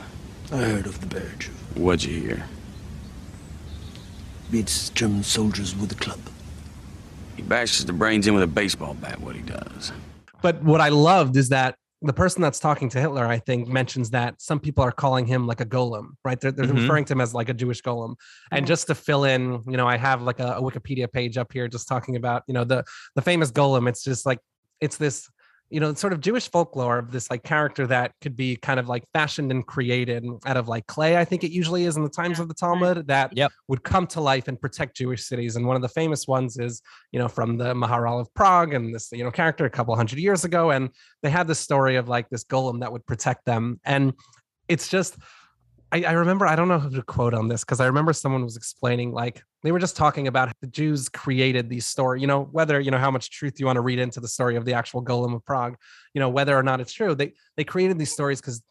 I 0.53 0.57
heard 0.59 0.87
of 0.87 1.01
the 1.01 1.07
Bear 1.07 1.33
Jew. 1.39 1.51
What'd 1.75 2.05
you 2.05 2.21
hear? 2.21 2.45
Beats 4.51 4.89
German 4.91 5.23
soldiers 5.23 5.77
with 5.77 5.93
a 5.93 5.97
club. 5.97 6.19
He 7.37 7.43
bashes 7.43 7.85
the 7.85 7.93
brains 7.93 8.27
in 8.27 8.35
with 8.35 8.43
a 8.43 8.47
baseball 8.49 8.95
bat, 8.95 9.21
what 9.21 9.37
he 9.37 9.43
does. 9.43 9.93
but 10.43 10.63
what 10.63 10.81
I 10.81 10.89
loved 10.89 11.37
is 11.37 11.51
that 11.51 11.75
the 12.03 12.13
person 12.15 12.41
that's 12.41 12.59
talking 12.59 12.89
to 12.89 13.01
Hitler, 13.01 13.27
I 13.27 13.39
think, 13.39 13.69
mentions 13.69 14.11
that 14.11 14.41
some 14.41 14.59
people 14.59 14.83
are 14.83 14.93
calling 14.93 15.27
him 15.27 15.47
like 15.47 15.61
a 15.61 15.67
golem, 15.67 16.13
right? 16.25 16.41
They're, 16.41 16.51
they're 16.51 16.65
Mhm. 16.65 16.81
referring 16.81 17.05
to 17.07 17.13
him 17.13 17.21
as 17.21 17.35
like 17.35 17.51
a 17.51 17.55
Jewish 17.55 17.83
golem. 17.83 18.15
And 18.51 18.67
just 18.67 18.87
to 18.87 18.95
fill 18.95 19.25
in, 19.25 19.63
you 19.67 19.77
know, 19.77 19.87
I 19.87 19.99
have 19.99 20.23
like 20.23 20.41
a, 20.41 20.53
a 20.55 20.63
Wikipedia 20.63 21.13
page 21.13 21.37
up 21.37 21.53
here 21.53 21.69
just 21.69 21.87
talking 21.89 22.17
about, 22.17 22.43
you 22.47 22.55
know, 22.55 22.65
the 22.65 22.85
the 23.17 23.23
famous 23.23 23.53
golem. 23.53 23.87
It's 23.89 24.03
just 24.03 24.25
like 24.25 24.39
it's 24.81 24.97
this, 24.97 25.29
you 25.71 25.81
know, 25.81 25.95
sort 25.95 26.13
of 26.13 26.21
Jewish 26.21 26.51
folklore 26.51 26.99
of 26.99 27.13
this 27.13 27.31
like 27.31 27.45
character 27.45 27.87
that 27.87 28.13
could 28.21 28.37
be 28.37 28.57
kind 28.57 28.81
of 28.81 28.89
like 28.89 29.05
fashioned 29.13 29.51
and 29.51 29.67
created 29.67 30.25
out 30.45 30.57
of 30.57 30.69
like 30.69 30.87
clay. 30.87 31.17
I 31.17 31.25
think 31.25 31.45
it 31.45 31.53
usually 31.53 31.85
is 31.85 31.97
in 31.97 32.03
the 32.03 32.11
times 32.11 32.41
of 32.41 32.49
the 32.49 32.55
Talmud 32.55 33.07
that 33.07 33.37
Yep. 33.37 33.53
would 33.69 33.83
come 33.85 34.07
to 34.09 34.21
life 34.21 34.49
and 34.49 34.61
protect 34.61 34.97
Jewish 34.97 35.25
cities. 35.25 35.57
And 35.57 35.67
one 35.67 35.77
of 35.77 35.83
the 35.83 35.89
famous 35.89 36.27
ones 36.27 36.59
is 36.59 36.83
you 37.13 37.19
know, 37.19 37.29
from 37.29 37.57
the 37.57 37.75
Maharal 37.75 38.21
of 38.21 38.33
Prague 38.35 38.75
and 38.75 38.95
this, 38.95 39.11
you 39.13 39.25
know, 39.25 39.31
character 39.31 39.65
a 39.65 39.71
couple 39.71 39.95
hundred 39.97 40.19
years 40.19 40.45
ago. 40.45 40.71
And 40.71 40.91
they 41.23 41.31
had 41.31 41.47
this 41.47 41.59
story 41.59 41.97
of 41.97 42.09
like 42.09 42.29
this 42.29 42.45
golem 42.45 42.81
that 42.81 42.93
would 42.93 43.07
protect 43.07 43.45
them. 43.45 43.81
And 43.85 44.13
it's 44.69 44.89
just, 44.89 45.17
I, 45.93 46.05
I 46.05 46.13
remember, 46.13 46.47
I 46.47 46.55
don't 46.57 46.69
know 46.69 46.79
who 46.79 46.91
to 46.91 47.03
quote 47.03 47.35
on 47.35 47.49
this 47.49 47.65
because 47.65 47.81
I 47.81 47.87
remember 47.87 48.13
someone 48.13 48.45
was 48.45 48.57
explaining, 48.57 49.13
like, 49.13 49.43
they 49.63 49.73
were 49.73 49.79
just 49.79 49.97
talking 49.97 50.29
about 50.29 50.53
the 50.61 50.67
Jews 50.69 51.09
created 51.09 51.69
these 51.69 51.87
story, 51.87 52.21
you 52.21 52.27
know, 52.27 52.45
whether, 52.53 52.81
you 52.81 52.91
know, 52.91 52.99
how 52.99 53.11
much 53.11 53.31
truth 53.31 53.59
you 53.59 53.67
want 53.67 53.77
to 53.77 53.83
read 53.83 53.99
into 53.99 54.21
the 54.21 54.29
story 54.29 54.57
of 54.57 54.65
the 54.65 54.75
actual 54.75 55.05
golem 55.05 55.35
of 55.35 55.45
Prague, 55.45 55.77
you 56.15 56.21
know, 56.21 56.29
whether 56.29 56.57
or 56.57 56.63
not 56.63 56.81
it's 56.81 56.93
true. 56.93 57.15
They, 57.15 57.35
they 57.57 57.65
created 57.65 57.99
these 57.99 58.13
stories 58.13 58.41
because 58.41 58.63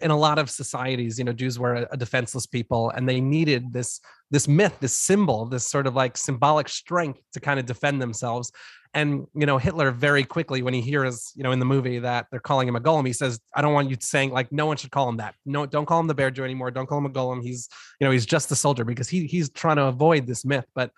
in 0.00 0.10
a 0.10 0.16
lot 0.16 0.38
of 0.38 0.48
societies, 0.48 1.18
you 1.18 1.24
know, 1.24 1.32
Jews 1.32 1.58
were 1.58 1.74
a, 1.74 1.88
a 1.92 1.96
defenseless 1.96 2.46
people 2.46 2.90
and 2.90 3.08
they 3.08 3.20
needed 3.20 3.72
this 3.72 4.00
this 4.30 4.46
myth, 4.46 4.76
this 4.80 4.96
symbol, 4.96 5.44
this 5.46 5.66
sort 5.66 5.86
of 5.86 5.94
like 5.94 6.16
symbolic 6.16 6.68
strength 6.68 7.20
to 7.32 7.40
kind 7.40 7.58
of 7.58 7.66
defend 7.66 8.00
themselves. 8.00 8.52
And 8.92 9.26
you 9.34 9.46
know, 9.46 9.58
Hitler 9.58 9.92
very 9.92 10.24
quickly 10.24 10.62
when 10.62 10.74
he 10.74 10.80
hears, 10.80 11.32
you 11.36 11.44
know, 11.44 11.52
in 11.52 11.60
the 11.60 11.64
movie 11.64 12.00
that 12.00 12.26
they're 12.30 12.40
calling 12.40 12.66
him 12.66 12.74
a 12.74 12.80
golem, 12.80 13.06
he 13.06 13.12
says, 13.12 13.40
"I 13.54 13.62
don't 13.62 13.72
want 13.72 13.88
you 13.88 13.96
saying 14.00 14.32
like 14.32 14.50
no 14.50 14.66
one 14.66 14.76
should 14.76 14.90
call 14.90 15.08
him 15.08 15.18
that. 15.18 15.34
No, 15.46 15.64
don't 15.64 15.86
call 15.86 16.00
him 16.00 16.08
the 16.08 16.14
bear 16.14 16.30
Jew 16.30 16.44
anymore. 16.44 16.70
Don't 16.70 16.86
call 16.86 16.98
him 16.98 17.06
a 17.06 17.10
golem. 17.10 17.42
He's, 17.42 17.68
you 18.00 18.06
know, 18.06 18.10
he's 18.10 18.26
just 18.26 18.50
a 18.50 18.56
soldier 18.56 18.84
because 18.84 19.08
he 19.08 19.26
he's 19.26 19.48
trying 19.50 19.76
to 19.76 19.84
avoid 19.84 20.26
this 20.26 20.44
myth." 20.44 20.66
But 20.74 20.90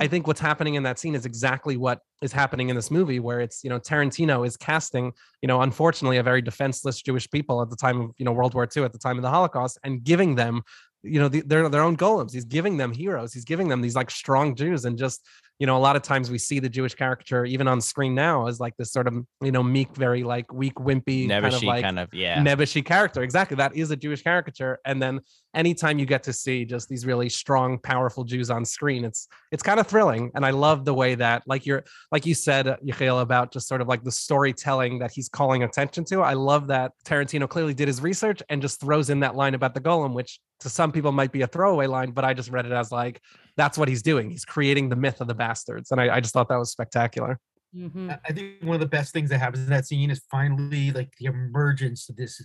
I 0.00 0.06
mm. 0.06 0.10
think 0.10 0.26
what's 0.26 0.40
happening 0.40 0.74
in 0.74 0.82
that 0.82 0.98
scene 0.98 1.14
is 1.14 1.24
exactly 1.24 1.76
what 1.76 2.00
is 2.20 2.32
happening 2.32 2.68
in 2.68 2.76
this 2.76 2.90
movie, 2.90 3.20
where 3.20 3.40
it's 3.40 3.62
you 3.62 3.70
know 3.70 3.78
Tarantino 3.78 4.46
is 4.46 4.56
casting 4.56 5.12
you 5.40 5.46
know 5.46 5.62
unfortunately 5.62 6.16
a 6.16 6.24
very 6.24 6.42
defenseless 6.42 7.00
Jewish 7.00 7.30
people 7.30 7.62
at 7.62 7.70
the 7.70 7.76
time 7.76 8.00
of 8.00 8.10
you 8.18 8.24
know 8.24 8.32
World 8.32 8.54
War 8.54 8.68
II, 8.74 8.82
at 8.82 8.92
the 8.92 8.98
time 8.98 9.18
of 9.18 9.22
the 9.22 9.30
Holocaust, 9.30 9.78
and 9.84 10.02
giving 10.02 10.34
them 10.34 10.62
you 11.02 11.20
know 11.20 11.28
the, 11.28 11.42
their 11.42 11.68
their 11.68 11.82
own 11.82 11.96
golems. 11.96 12.32
He's 12.32 12.44
giving 12.44 12.76
them 12.76 12.92
heroes. 12.92 13.32
He's 13.32 13.44
giving 13.44 13.68
them 13.68 13.80
these 13.80 13.94
like 13.94 14.10
strong 14.10 14.54
Jews, 14.54 14.84
and 14.84 14.98
just 14.98 15.24
you 15.58 15.66
know 15.66 15.76
a 15.76 15.78
lot 15.78 15.96
of 15.96 16.02
times 16.02 16.30
we 16.30 16.38
see 16.38 16.58
the 16.58 16.68
Jewish 16.68 16.94
caricature 16.94 17.44
even 17.44 17.66
on 17.68 17.80
screen 17.80 18.14
now 18.14 18.46
as 18.46 18.60
like 18.60 18.76
this 18.76 18.92
sort 18.92 19.06
of 19.06 19.14
you 19.40 19.52
know 19.52 19.62
meek, 19.62 19.94
very 19.96 20.22
like 20.22 20.52
weak, 20.52 20.74
wimpy 20.74 21.28
kind 21.28 21.46
of 21.46 21.62
like 21.62 21.82
kind 21.82 21.98
of 21.98 22.12
yeah. 22.12 22.38
nebbishy 22.38 22.84
character. 22.84 23.22
Exactly. 23.22 23.56
That 23.56 23.74
is 23.74 23.90
a 23.90 23.96
Jewish 23.96 24.22
caricature. 24.22 24.78
And 24.84 25.00
then 25.00 25.20
anytime 25.54 25.98
you 25.98 26.06
get 26.06 26.22
to 26.24 26.32
see 26.32 26.64
just 26.64 26.88
these 26.88 27.06
really 27.06 27.28
strong, 27.28 27.78
powerful 27.78 28.24
Jews 28.24 28.50
on 28.50 28.64
screen, 28.64 29.04
it's 29.04 29.28
it's 29.50 29.62
kind 29.62 29.80
of 29.80 29.86
thrilling. 29.86 30.30
And 30.34 30.44
I 30.44 30.50
love 30.50 30.84
the 30.84 30.94
way 30.94 31.14
that, 31.14 31.42
like 31.46 31.64
you're 31.66 31.84
like 32.12 32.26
you 32.26 32.34
said, 32.34 32.68
uh, 32.68 32.76
Yechiel, 32.84 33.22
about 33.22 33.52
just 33.52 33.68
sort 33.68 33.80
of 33.80 33.88
like 33.88 34.04
the 34.04 34.12
storytelling 34.12 34.98
that 34.98 35.10
he's 35.10 35.28
calling 35.28 35.62
attention 35.62 36.04
to. 36.06 36.22
I 36.22 36.34
love 36.34 36.66
that 36.68 36.92
Tarantino 37.04 37.48
clearly 37.48 37.74
did 37.74 37.88
his 37.88 38.00
research 38.00 38.42
and 38.48 38.60
just 38.60 38.80
throws 38.80 39.10
in 39.10 39.20
that 39.20 39.34
line 39.34 39.54
about 39.54 39.74
the 39.74 39.80
golem, 39.80 40.12
which 40.12 40.38
to 40.60 40.68
some 40.70 40.90
people 40.92 41.12
might 41.12 41.32
be 41.32 41.42
a 41.42 41.46
throwaway 41.46 41.86
line, 41.86 42.10
but 42.12 42.24
I 42.24 42.32
just 42.34 42.50
read 42.50 42.66
it 42.66 42.72
as 42.72 42.90
like 42.92 43.20
that's 43.56 43.76
what 43.78 43.88
he's 43.88 44.02
doing. 44.02 44.30
He's 44.30 44.44
creating 44.44 44.88
the 44.88 44.96
myth 44.96 45.20
of 45.20 45.28
the 45.28 45.34
bastards. 45.34 45.90
And 45.90 46.00
I, 46.00 46.16
I 46.16 46.20
just 46.20 46.32
thought 46.34 46.48
that 46.48 46.56
was 46.58 46.70
spectacular. 46.70 47.38
Mhm. 47.74 48.10
I- 48.10 48.18
I 48.28 48.32
think 48.32 48.62
one 48.62 48.74
of 48.74 48.80
the 48.80 48.86
best 48.86 49.12
things 49.12 49.28
that 49.30 49.38
happens 49.38 49.64
in 49.64 49.70
that 49.70 49.86
scene 49.86 50.10
is 50.10 50.20
finally 50.30 50.90
like 50.92 51.10
the 51.18 51.26
emergence 51.26 52.08
of 52.08 52.16
this 52.16 52.42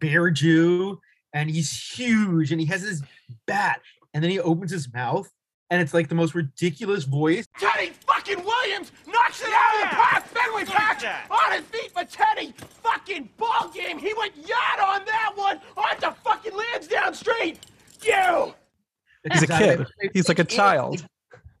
bear 0.00 0.30
Jew, 0.30 0.98
and 1.34 1.50
he's 1.50 1.72
huge, 1.96 2.52
and 2.52 2.60
he 2.60 2.66
has 2.66 2.82
his 2.82 3.02
bat, 3.46 3.80
and 4.14 4.22
then 4.22 4.30
he 4.30 4.38
opens 4.40 4.70
his 4.70 4.92
mouth, 4.92 5.28
and 5.70 5.80
it's 5.80 5.94
like 5.94 6.08
the 6.08 6.14
most 6.14 6.34
ridiculous 6.34 7.04
voice. 7.04 7.46
Teddy 7.58 7.90
fucking 7.90 8.09
Williams 8.70 8.92
knocks 9.06 9.42
it 9.42 9.48
out 9.52 9.74
of 9.84 9.90
the 9.90 9.96
park. 9.96 10.24
Fenway 10.26 10.64
Park 10.64 11.02
on 11.30 11.52
his 11.52 11.64
feet 11.66 11.90
for 11.92 12.04
Teddy. 12.04 12.54
Fucking 12.82 13.28
ball 13.36 13.70
game. 13.74 13.98
He 13.98 14.14
went 14.16 14.36
yard 14.36 14.80
on 14.80 15.04
that 15.06 15.32
one 15.34 15.60
onto 15.76 16.10
fucking 16.22 16.52
Lansdowne 16.56 17.14
Street. 17.14 17.58
You. 18.02 18.54
He's 19.32 19.42
a 19.42 19.46
kid. 19.46 19.86
He's 20.14 20.28
like 20.28 20.38
a 20.38 20.42
it- 20.42 20.52
it- 20.52 20.54
child. 20.56 21.06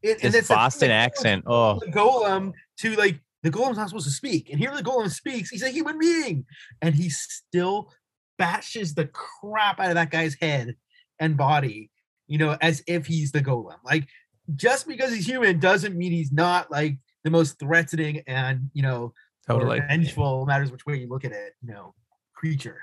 it- 0.02 0.22
and 0.22 0.32
His 0.34 0.48
Boston 0.48 0.88
like, 0.90 0.96
accent. 0.96 1.44
Oh, 1.46 1.78
the 1.80 1.86
golem 1.86 2.52
to 2.78 2.94
like 2.96 3.20
the 3.42 3.50
golem's 3.50 3.76
not 3.76 3.88
supposed 3.88 4.06
to 4.06 4.12
speak, 4.12 4.48
and 4.50 4.58
here 4.58 4.74
the 4.74 4.82
golem 4.82 5.10
speaks. 5.10 5.50
He's 5.50 5.62
a 5.62 5.68
human 5.70 5.98
being, 5.98 6.46
and 6.80 6.94
he 6.94 7.08
still 7.10 7.90
bashes 8.38 8.94
the 8.94 9.06
crap 9.06 9.80
out 9.80 9.88
of 9.88 9.94
that 9.96 10.10
guy's 10.10 10.34
head 10.40 10.76
and 11.18 11.36
body, 11.36 11.90
you 12.28 12.38
know, 12.38 12.56
as 12.62 12.82
if 12.86 13.06
he's 13.06 13.32
the 13.32 13.40
golem. 13.40 13.76
Like 13.84 14.08
just 14.56 14.86
because 14.86 15.12
he's 15.12 15.26
human 15.26 15.58
doesn't 15.58 15.96
mean 15.96 16.12
he's 16.12 16.32
not 16.32 16.70
like 16.70 16.98
the 17.24 17.30
most 17.30 17.58
threatening 17.58 18.22
and 18.26 18.70
you 18.72 18.82
know 18.82 19.12
Totally. 19.46 19.80
vengeful, 19.80 20.46
matters 20.46 20.70
which 20.70 20.86
way 20.86 20.96
you 20.96 21.08
look 21.08 21.24
at 21.24 21.32
it, 21.32 21.54
you 21.60 21.72
know, 21.72 21.94
creature. 22.34 22.78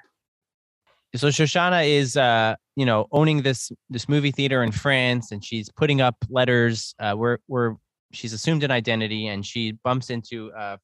so 1.15 1.28
Shoshana 1.30 1.88
is 1.88 2.17
uh 2.17 2.56
you 2.76 2.86
know 2.86 3.08
owning 3.12 3.41
this 3.41 3.72
this 3.89 4.10
movie 4.10 4.32
theater 4.32 4.63
in 4.63 4.72
France 4.72 5.32
and 5.32 5.43
she's 5.43 5.70
putting 5.72 6.02
up 6.02 6.15
letters 6.30 6.93
uh 7.00 7.13
where 7.13 7.39
where 7.48 7.78
she's 8.12 8.34
assumed 8.34 8.63
an 8.63 8.72
identity 8.72 9.28
and 9.28 9.46
she 9.46 9.72
bumps 9.72 10.10
into 10.10 10.52
uh 10.54 10.78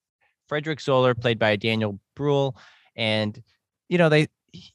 Frederick 0.48 0.80
Zoller 0.82 1.14
played 1.14 1.40
by 1.40 1.56
Daniel 1.56 2.00
Bruhl 2.16 2.56
and 2.96 3.42
you 3.90 3.98
know 3.98 4.10
they 4.10 4.28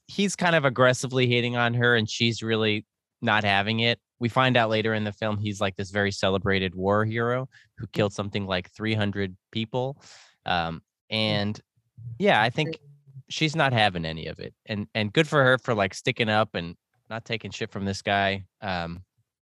he's 0.06 0.37
kind 0.37 0.54
of 0.56 0.64
aggressively 0.64 1.26
hating 1.26 1.56
on 1.56 1.74
her 1.74 1.96
and 1.96 2.08
she's 2.08 2.42
really 2.42 2.84
not 3.22 3.44
having 3.44 3.80
it. 3.80 3.98
We 4.20 4.28
find 4.28 4.57
out 4.57 4.70
later 4.70 4.94
in 4.94 5.04
the 5.04 5.12
film 5.12 5.38
he's 5.38 5.61
like 5.61 5.76
this 5.76 5.90
very 5.90 6.11
celebrated 6.12 6.74
war 6.74 7.04
hero 7.04 7.48
who 7.76 7.87
killed 7.88 8.12
something 8.12 8.46
like 8.46 8.70
300 8.72 9.37
people 9.52 10.00
um 10.46 10.83
and 11.11 11.61
yeah, 12.18 12.42
I 12.42 12.50
think 12.50 12.78
she's 13.28 13.54
not 13.54 13.72
having 13.72 14.04
any 14.04 14.26
of 14.26 14.38
it 14.40 14.54
and 14.66 14.87
and 14.94 15.12
good 15.12 15.28
for 15.28 15.42
her 15.44 15.59
for 15.59 15.74
like 15.74 15.94
sticking 15.94 16.28
up 16.28 16.54
and 16.54 16.74
not 17.11 17.24
taking 17.24 17.50
shit 17.50 17.70
from 17.70 17.85
this 17.85 18.02
guy 18.02 18.44
um 18.61 19.02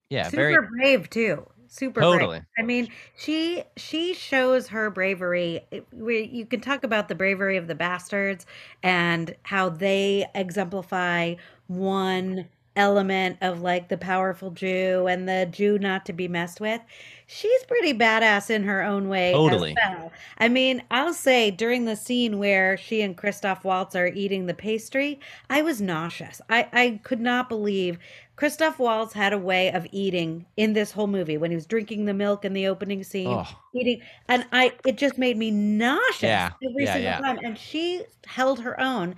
yeah 0.08 0.24
Super 0.28 0.36
very 0.36 0.56
brave 0.68 1.10
too. 1.10 1.46
Super 1.68 2.00
brave. 2.00 2.12
totally 2.12 2.42
I 2.58 2.62
mean, 2.62 2.88
she 3.16 3.62
she 3.78 4.12
shows 4.12 4.68
her 4.68 4.90
bravery. 4.90 5.60
We- 5.92 6.28
You 6.30 6.44
can 6.44 6.60
talk 6.60 6.84
about 6.84 7.08
the 7.08 7.14
bravery 7.14 7.56
of 7.56 7.66
the 7.66 7.74
bastards 7.74 8.44
and 8.82 9.34
how 9.42 9.70
they 9.70 10.26
exemplify 10.34 11.36
one 11.68 12.48
element 12.76 13.36
of 13.40 13.60
like 13.60 13.88
the 13.88 13.98
powerful 13.98 14.50
Jew 14.50 15.06
and 15.06 15.28
the 15.28 15.46
Jew 15.50 15.78
not 15.78 16.06
to 16.06 16.12
be 16.12 16.28
messed 16.28 16.60
with. 16.60 16.80
She's 17.26 17.62
pretty 17.64 17.94
badass 17.94 18.50
in 18.50 18.64
her 18.64 18.82
own 18.82 19.08
way. 19.08 19.32
Totally. 19.32 19.74
well. 19.74 20.12
I 20.38 20.48
mean, 20.48 20.82
I'll 20.90 21.14
say 21.14 21.50
during 21.50 21.84
the 21.84 21.96
scene 21.96 22.38
where 22.38 22.76
she 22.76 23.00
and 23.02 23.16
Christoph 23.16 23.64
Waltz 23.64 23.94
are 23.96 24.08
eating 24.08 24.46
the 24.46 24.54
pastry, 24.54 25.20
I 25.48 25.62
was 25.62 25.80
nauseous. 25.80 26.40
I, 26.50 26.68
I 26.72 27.00
could 27.04 27.20
not 27.20 27.48
believe 27.48 27.98
Christoph 28.36 28.78
Waltz 28.78 29.12
had 29.12 29.32
a 29.32 29.38
way 29.38 29.70
of 29.72 29.86
eating 29.92 30.46
in 30.56 30.72
this 30.72 30.92
whole 30.92 31.06
movie 31.06 31.36
when 31.36 31.50
he 31.50 31.54
was 31.54 31.66
drinking 31.66 32.06
the 32.06 32.14
milk 32.14 32.44
in 32.44 32.52
the 32.54 32.66
opening 32.66 33.04
scene, 33.04 33.28
oh 33.28 33.46
eating, 33.74 34.00
and 34.28 34.46
I 34.52 34.72
it 34.84 34.96
just 34.96 35.16
made 35.18 35.36
me 35.36 35.50
nauseous 35.50 36.22
Yeah, 36.22 36.50
every 36.64 36.84
yeah, 36.84 36.92
single 36.94 37.02
yeah. 37.02 37.20
time. 37.20 37.38
And 37.42 37.56
she 37.56 38.02
held 38.26 38.60
her 38.60 38.78
own. 38.80 39.14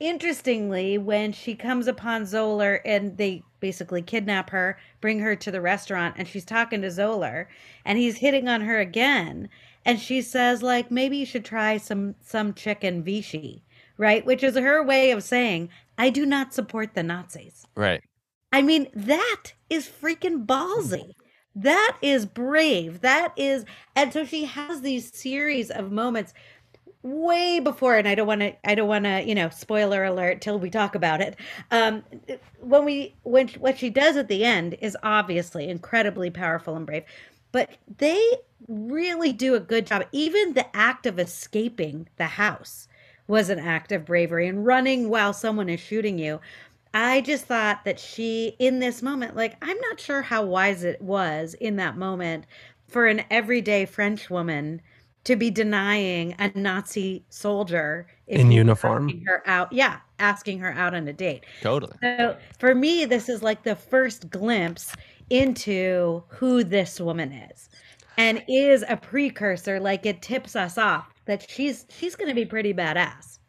Interestingly, 0.00 0.98
when 0.98 1.32
she 1.32 1.54
comes 1.54 1.86
upon 1.86 2.26
Zoller 2.26 2.80
and 2.86 3.16
they 3.18 3.42
basically 3.60 4.02
kidnap 4.02 4.50
her, 4.50 4.78
bring 5.00 5.20
her 5.20 5.36
to 5.36 5.50
the 5.50 5.60
restaurant, 5.60 6.14
and 6.18 6.26
she's 6.26 6.44
talking 6.44 6.80
to 6.82 6.90
Zoller, 6.90 7.48
and 7.84 7.98
he's 7.98 8.16
hitting 8.16 8.48
on 8.48 8.62
her 8.62 8.80
again, 8.80 9.48
and 9.84 10.00
she 10.00 10.22
says 10.22 10.62
like 10.62 10.90
maybe 10.90 11.18
you 11.18 11.26
should 11.26 11.44
try 11.44 11.76
some 11.76 12.14
some 12.22 12.54
chicken 12.54 13.02
Vichy, 13.02 13.62
right? 13.98 14.24
Which 14.24 14.42
is 14.42 14.56
her 14.56 14.82
way 14.82 15.10
of 15.10 15.22
saying 15.22 15.68
I 15.98 16.10
do 16.10 16.24
not 16.26 16.54
support 16.54 16.94
the 16.94 17.02
Nazis. 17.02 17.66
right 17.76 18.02
I 18.52 18.62
mean, 18.62 18.88
that 18.94 19.52
is 19.68 19.88
freaking 19.88 20.46
ballsy. 20.46 21.12
That 21.54 21.98
is 22.02 22.26
brave. 22.26 23.00
That 23.00 23.32
is, 23.36 23.64
and 23.96 24.12
so 24.12 24.24
she 24.24 24.44
has 24.44 24.80
these 24.80 25.14
series 25.14 25.70
of 25.70 25.92
moments 25.92 26.32
way 27.02 27.60
before, 27.60 27.96
and 27.96 28.06
I 28.06 28.14
don't 28.14 28.26
want 28.26 28.40
to, 28.42 28.54
I 28.68 28.74
don't 28.74 28.88
want 28.88 29.04
to, 29.04 29.22
you 29.26 29.34
know, 29.34 29.48
spoiler 29.48 30.04
alert 30.04 30.40
till 30.40 30.58
we 30.58 30.70
talk 30.70 30.94
about 30.94 31.20
it. 31.20 31.36
Um, 31.70 32.02
when 32.60 32.84
we, 32.84 33.14
when 33.22 33.48
what 33.48 33.78
she 33.78 33.90
does 33.90 34.16
at 34.16 34.28
the 34.28 34.44
end 34.44 34.76
is 34.80 34.96
obviously 35.02 35.68
incredibly 35.68 36.30
powerful 36.30 36.76
and 36.76 36.86
brave, 36.86 37.04
but 37.52 37.70
they 37.98 38.22
really 38.68 39.32
do 39.32 39.54
a 39.54 39.60
good 39.60 39.86
job. 39.86 40.04
Even 40.12 40.52
the 40.52 40.76
act 40.76 41.06
of 41.06 41.18
escaping 41.18 42.06
the 42.16 42.26
house 42.26 42.86
was 43.26 43.48
an 43.48 43.58
act 43.58 43.92
of 43.92 44.04
bravery 44.04 44.46
and 44.46 44.66
running 44.66 45.08
while 45.08 45.32
someone 45.32 45.68
is 45.68 45.80
shooting 45.80 46.18
you. 46.18 46.40
I 46.92 47.20
just 47.20 47.44
thought 47.46 47.84
that 47.84 48.00
she, 48.00 48.56
in 48.58 48.80
this 48.80 49.00
moment, 49.00 49.36
like, 49.36 49.56
I'm 49.62 49.78
not 49.80 50.00
sure 50.00 50.22
how 50.22 50.44
wise 50.44 50.82
it 50.82 51.00
was 51.00 51.54
in 51.54 51.76
that 51.76 51.96
moment 51.96 52.44
for 52.88 53.06
an 53.06 53.22
everyday 53.30 53.86
French 53.86 54.28
woman 54.28 54.82
to 55.24 55.36
be 55.36 55.50
denying 55.50 56.34
a 56.38 56.50
Nazi 56.54 57.24
soldier 57.28 58.06
In 58.26 58.50
uniform. 58.50 59.22
her 59.26 59.42
out. 59.46 59.72
Yeah, 59.72 59.98
asking 60.18 60.58
her 60.60 60.72
out 60.72 60.94
on 60.94 61.06
a 61.08 61.12
date. 61.12 61.44
totally 61.62 61.92
So 62.02 62.36
for 62.58 62.74
me, 62.74 63.04
this 63.04 63.28
is 63.28 63.42
like 63.42 63.62
the 63.62 63.76
first 63.76 64.30
glimpse 64.30 64.94
into 65.28 66.22
who 66.28 66.64
this 66.64 67.00
woman 67.00 67.32
is, 67.32 67.68
and 68.16 68.42
is 68.48 68.84
a 68.88 68.96
precursor. 68.96 69.78
Like 69.80 70.06
it 70.06 70.22
tips 70.22 70.56
us 70.56 70.78
off 70.78 71.06
that 71.26 71.48
she's 71.50 71.86
she's 71.90 72.16
going 72.16 72.28
to 72.28 72.34
be 72.34 72.46
pretty 72.46 72.72
badass. 72.72 73.39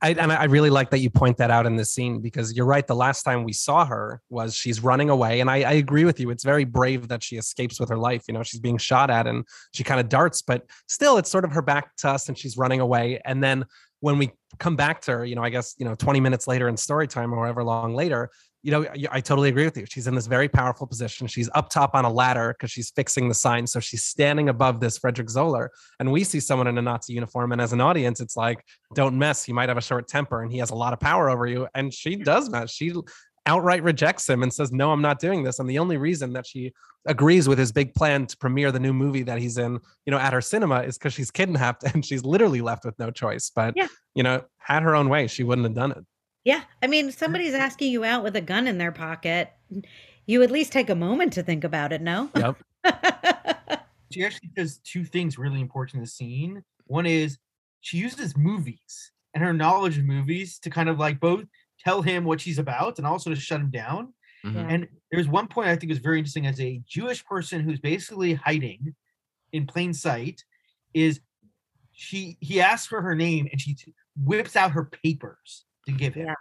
I, 0.00 0.10
and 0.10 0.32
I 0.32 0.44
really 0.44 0.70
like 0.70 0.90
that 0.90 0.98
you 0.98 1.10
point 1.10 1.36
that 1.38 1.50
out 1.50 1.66
in 1.66 1.76
this 1.76 1.90
scene 1.92 2.20
because 2.20 2.54
you're 2.54 2.66
right. 2.66 2.86
The 2.86 2.94
last 2.94 3.22
time 3.22 3.44
we 3.44 3.52
saw 3.52 3.84
her 3.84 4.20
was 4.30 4.54
she's 4.54 4.82
running 4.82 5.10
away, 5.10 5.40
and 5.40 5.50
I, 5.50 5.56
I 5.56 5.72
agree 5.72 6.04
with 6.04 6.20
you. 6.20 6.30
It's 6.30 6.44
very 6.44 6.64
brave 6.64 7.08
that 7.08 7.22
she 7.22 7.36
escapes 7.36 7.80
with 7.80 7.88
her 7.88 7.96
life. 7.96 8.24
You 8.28 8.34
know, 8.34 8.42
she's 8.42 8.60
being 8.60 8.78
shot 8.78 9.10
at 9.10 9.26
and 9.26 9.44
she 9.72 9.84
kind 9.84 10.00
of 10.00 10.08
darts, 10.08 10.42
but 10.42 10.64
still, 10.86 11.18
it's 11.18 11.30
sort 11.30 11.44
of 11.44 11.52
her 11.52 11.62
back 11.62 11.96
to 11.96 12.10
us, 12.10 12.28
and 12.28 12.38
she's 12.38 12.56
running 12.56 12.80
away. 12.80 13.20
And 13.24 13.42
then 13.42 13.64
when 14.00 14.18
we 14.18 14.30
come 14.58 14.76
back 14.76 15.00
to 15.02 15.12
her, 15.12 15.24
you 15.24 15.34
know, 15.34 15.42
I 15.42 15.50
guess 15.50 15.74
you 15.78 15.84
know, 15.84 15.94
20 15.94 16.20
minutes 16.20 16.46
later 16.46 16.68
in 16.68 16.76
story 16.76 17.08
time 17.08 17.32
or 17.32 17.44
however 17.44 17.64
long 17.64 17.94
later, 17.94 18.30
you 18.68 18.72
know, 18.72 18.86
I, 19.10 19.22
totally 19.22 19.48
agree 19.48 19.64
with 19.64 19.78
you. 19.78 19.86
She's 19.88 20.06
in 20.06 20.14
this 20.14 20.26
very 20.26 20.46
powerful 20.46 20.86
position. 20.86 21.26
She's 21.26 21.48
up 21.54 21.70
top 21.70 21.94
on 21.94 22.04
a 22.04 22.12
ladder 22.12 22.52
because 22.52 22.70
she's 22.70 22.90
fixing 22.90 23.26
the 23.26 23.34
sign, 23.34 23.66
so 23.66 23.80
she's 23.80 24.04
standing 24.04 24.50
above 24.50 24.78
this 24.78 24.98
Frederick 24.98 25.30
Zoller, 25.30 25.70
and 26.00 26.12
we 26.12 26.22
see 26.22 26.38
someone 26.38 26.66
in 26.66 26.76
a 26.76 26.82
Nazi 26.82 27.14
uniform, 27.14 27.52
and 27.52 27.62
as 27.62 27.72
an 27.72 27.80
audience, 27.80 28.20
it's 28.20 28.36
like 28.36 28.62
don't 28.94 29.16
mess. 29.18 29.42
He 29.42 29.54
might 29.54 29.70
have 29.70 29.78
a 29.78 29.80
short 29.80 30.06
temper 30.06 30.42
and 30.42 30.52
he 30.52 30.58
has 30.58 30.68
a 30.68 30.74
lot 30.74 30.92
of 30.92 31.00
power 31.00 31.30
over 31.30 31.46
you. 31.46 31.66
And 31.74 31.94
she 31.94 32.16
hmm. 32.16 32.24
does 32.24 32.50
mess. 32.50 32.70
She 32.70 32.92
outright 33.46 33.82
rejects 33.82 34.28
him 34.28 34.42
and 34.42 34.52
says, 34.52 34.70
"No, 34.70 34.92
I'm 34.92 35.00
not 35.00 35.18
doing 35.18 35.44
this." 35.44 35.60
And 35.60 35.70
the 35.70 35.78
only 35.78 35.96
reason 35.96 36.34
that 36.34 36.46
she 36.46 36.74
agrees 37.06 37.48
with 37.48 37.58
his 37.58 37.72
big 37.72 37.94
plan 37.94 38.26
to 38.26 38.36
premiere 38.36 38.70
the 38.70 38.80
new 38.80 38.92
movie 38.92 39.22
that 39.22 39.38
he's 39.38 39.56
in, 39.56 39.78
you 40.04 40.10
know, 40.10 40.18
at 40.18 40.34
her 40.34 40.42
cinema 40.42 40.80
is 40.80 40.98
because 40.98 41.14
she's 41.14 41.30
kidnapped 41.30 41.84
and 41.94 42.04
she's 42.04 42.22
literally 42.22 42.60
left 42.60 42.84
with 42.84 42.98
no 42.98 43.10
choice. 43.10 43.50
But 43.54 43.72
Yeah. 43.76 43.88
you 44.14 44.22
know, 44.22 44.42
had 44.58 44.82
her 44.82 44.94
own 44.94 45.08
way, 45.08 45.26
she 45.26 45.42
wouldn't 45.42 45.64
have 45.64 45.74
done 45.74 45.92
it. 45.92 46.04
Yeah. 46.48 46.62
I 46.82 46.86
mean, 46.86 47.12
somebody's 47.12 47.52
asking 47.52 47.92
you 47.92 48.04
out 48.04 48.24
with 48.24 48.34
a 48.34 48.40
gun 48.40 48.66
in 48.66 48.78
their 48.78 48.90
pocket. 48.90 49.52
You 50.24 50.42
at 50.42 50.50
least 50.50 50.72
take 50.72 50.88
a 50.88 50.94
moment 50.94 51.34
to 51.34 51.42
think 51.42 51.62
about 51.62 51.92
it, 51.92 52.00
no? 52.00 52.30
Yep. 52.34 52.56
she 54.10 54.24
actually 54.24 54.48
does 54.56 54.78
two 54.78 55.04
things 55.04 55.36
really 55.36 55.60
important 55.60 55.96
in 55.96 56.00
the 56.00 56.06
scene. 56.06 56.62
One 56.86 57.04
is 57.04 57.36
she 57.82 57.98
uses 57.98 58.34
movies 58.34 59.12
and 59.34 59.44
her 59.44 59.52
knowledge 59.52 59.98
of 59.98 60.06
movies 60.06 60.58
to 60.60 60.70
kind 60.70 60.88
of 60.88 60.98
like 60.98 61.20
both 61.20 61.44
tell 61.84 62.00
him 62.00 62.24
what 62.24 62.40
she's 62.40 62.58
about 62.58 62.96
and 62.96 63.06
also 63.06 63.28
to 63.28 63.36
shut 63.36 63.60
him 63.60 63.70
down. 63.70 64.14
Mhm. 64.42 64.54
Yeah. 64.54 64.66
And 64.70 64.88
there's 65.12 65.28
one 65.28 65.48
point 65.48 65.68
I 65.68 65.76
think 65.76 65.92
is 65.92 65.98
very 65.98 66.16
interesting 66.16 66.46
as 66.46 66.58
a 66.62 66.80
Jewish 66.88 67.22
person 67.26 67.60
who's 67.60 67.78
basically 67.78 68.32
hiding 68.32 68.94
in 69.52 69.66
plain 69.66 69.92
sight 69.92 70.42
is 70.94 71.20
she 71.92 72.38
he 72.40 72.62
asks 72.62 72.86
for 72.86 73.02
her 73.02 73.14
name 73.14 73.48
and 73.52 73.60
she 73.60 73.76
whips 74.16 74.56
out 74.56 74.70
her 74.70 74.86
papers 74.86 75.66
to 75.88 75.92
give 75.92 76.14
him. 76.14 76.26
Yeah. 76.26 76.34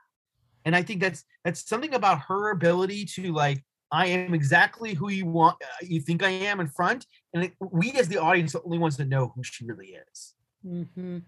And 0.66 0.76
I 0.76 0.84
think 0.84 1.02
that's 1.02 1.24
that's 1.44 1.68
something 1.68 1.94
about 1.94 2.20
her 2.28 2.52
ability 2.52 3.06
to 3.16 3.32
like 3.34 3.64
I 3.92 4.08
am 4.08 4.34
exactly 4.34 4.94
who 4.94 5.10
you 5.10 5.26
want 5.26 5.56
uh, 5.64 5.86
you 5.86 6.02
think 6.02 6.22
I 6.24 6.30
am 6.30 6.60
in 6.60 6.68
front 6.68 7.06
and 7.34 7.46
it, 7.46 7.54
we 7.60 7.92
as 7.94 8.08
the 8.10 8.18
audience 8.18 8.54
are 8.54 8.60
the 8.60 8.66
only 8.66 8.78
ones 8.80 8.98
that 8.98 9.08
know 9.08 9.32
who 9.34 9.44
she 9.44 9.66
really 9.66 9.98
is. 10.12 10.34
hmm 10.64 11.20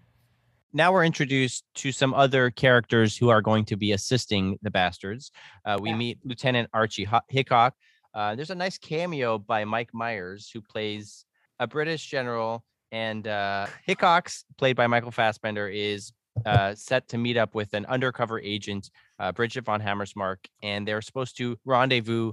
now 0.72 0.92
we're 0.92 1.04
introduced 1.04 1.64
to 1.74 1.90
some 1.90 2.14
other 2.14 2.48
characters 2.48 3.16
who 3.16 3.28
are 3.28 3.42
going 3.42 3.64
to 3.64 3.76
be 3.76 3.90
assisting 3.90 4.56
the 4.62 4.70
bastards. 4.70 5.32
Uh, 5.64 5.76
we 5.80 5.88
Yeah. 5.90 5.96
meet 5.96 6.18
Lieutenant 6.24 6.68
Archie 6.72 7.02
Ho- 7.02 7.26
Hicox. 7.32 7.72
Uh, 8.14 8.36
there's 8.36 8.50
a 8.50 8.54
nice 8.54 8.78
cameo 8.78 9.36
by 9.36 9.64
Mike 9.64 9.92
Myers, 9.92 10.48
who 10.54 10.60
plays 10.60 11.24
a 11.58 11.66
British 11.66 12.06
general, 12.06 12.64
and 12.92 13.26
uh, 13.26 13.66
Hicox, 13.88 14.44
played 14.58 14.76
by 14.76 14.86
Michael 14.86 15.10
Fassbender, 15.10 15.68
is 15.68 16.12
uh, 16.46 16.74
set 16.74 17.08
to 17.08 17.18
meet 17.18 17.36
up 17.36 17.54
with 17.54 17.74
an 17.74 17.86
undercover 17.86 18.40
agent, 18.40 18.90
uh, 19.18 19.32
Bridget 19.32 19.64
von 19.64 19.80
Hammersmark, 19.80 20.38
and 20.62 20.86
they're 20.86 21.02
supposed 21.02 21.36
to 21.38 21.58
rendezvous 21.64 22.32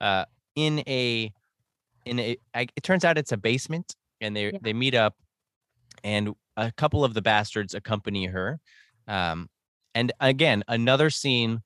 uh, 0.00 0.24
in 0.54 0.80
a 0.86 1.32
in 2.04 2.18
a. 2.20 2.36
I, 2.54 2.66
it 2.76 2.82
turns 2.82 3.04
out 3.04 3.18
it's 3.18 3.32
a 3.32 3.36
basement, 3.36 3.96
and 4.20 4.36
they 4.36 4.52
Yeah. 4.52 4.58
they 4.62 4.72
meet 4.72 4.94
up, 4.94 5.16
and 6.04 6.34
a 6.56 6.72
couple 6.72 7.04
of 7.04 7.14
the 7.14 7.22
bastards 7.22 7.74
accompany 7.74 8.26
her. 8.26 8.58
Um, 9.08 9.48
and 9.94 10.12
again, 10.20 10.64
another 10.68 11.10
scene 11.10 11.60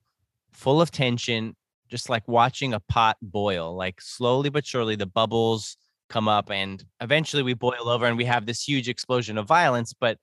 full 0.52 0.80
of 0.80 0.90
tension, 0.90 1.56
just 1.88 2.08
like 2.08 2.26
watching 2.28 2.74
a 2.74 2.80
pot 2.80 3.16
boil, 3.22 3.74
like 3.74 4.00
slowly 4.00 4.50
but 4.50 4.66
surely 4.66 4.96
the 4.96 5.06
bubbles 5.06 5.76
come 6.08 6.26
up 6.28 6.50
and 6.50 6.84
eventually 7.00 7.42
we 7.42 7.54
boil 7.54 7.88
over 7.88 8.04
and 8.06 8.16
we 8.16 8.24
have 8.24 8.44
this 8.44 8.62
huge 8.66 8.88
explosion 8.88 9.38
of 9.38 9.46
violence. 9.46 9.92
But 9.92 10.18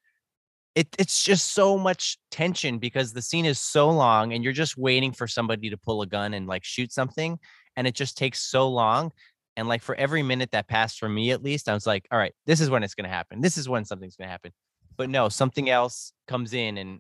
it, 0.78 0.96
it's 1.00 1.24
just 1.24 1.56
so 1.56 1.76
much 1.76 2.20
tension 2.30 2.78
because 2.78 3.12
the 3.12 3.22
scene 3.22 3.46
is 3.46 3.58
so 3.58 3.90
long 3.90 4.34
and 4.34 4.44
you're 4.44 4.54
just 4.54 4.78
waiting 4.78 5.12
for 5.12 5.28
somebody 5.28 5.72
to 5.72 5.78
pull 5.78 6.04
a 6.04 6.06
gun 6.06 6.36
and 6.36 6.46
like 6.46 6.64
shoot 6.64 6.92
something. 6.92 7.40
And 7.76 7.88
it 7.88 7.96
just 7.96 8.16
takes 8.16 8.44
so 8.44 8.70
long. 8.70 9.12
And 9.56 9.68
like 9.68 9.82
for 9.82 9.96
every 9.96 10.22
minute 10.22 10.52
that 10.52 10.68
passed 10.68 11.00
for 11.00 11.10
me, 11.10 11.32
at 11.32 11.42
least, 11.42 11.68
I 11.68 11.74
was 11.74 11.88
like, 11.88 12.08
all 12.12 12.20
right, 12.20 12.34
this 12.46 12.62
is 12.62 12.70
when 12.70 12.84
it's 12.84 12.94
going 12.94 13.10
to 13.10 13.10
happen. 13.10 13.42
This 13.42 13.58
is 13.58 13.68
when 13.68 13.86
something's 13.86 14.18
going 14.18 14.28
to 14.28 14.32
happen. 14.32 14.52
But 14.98 15.10
no, 15.10 15.30
something 15.30 15.68
else 15.68 16.14
comes 16.28 16.54
in 16.54 16.78
and, 16.78 17.00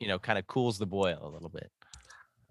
you 0.00 0.08
know, 0.08 0.18
kind 0.18 0.36
of 0.36 0.48
cools 0.48 0.78
the 0.78 0.86
boil 0.86 1.20
a 1.22 1.28
little 1.28 1.48
bit. 1.48 1.70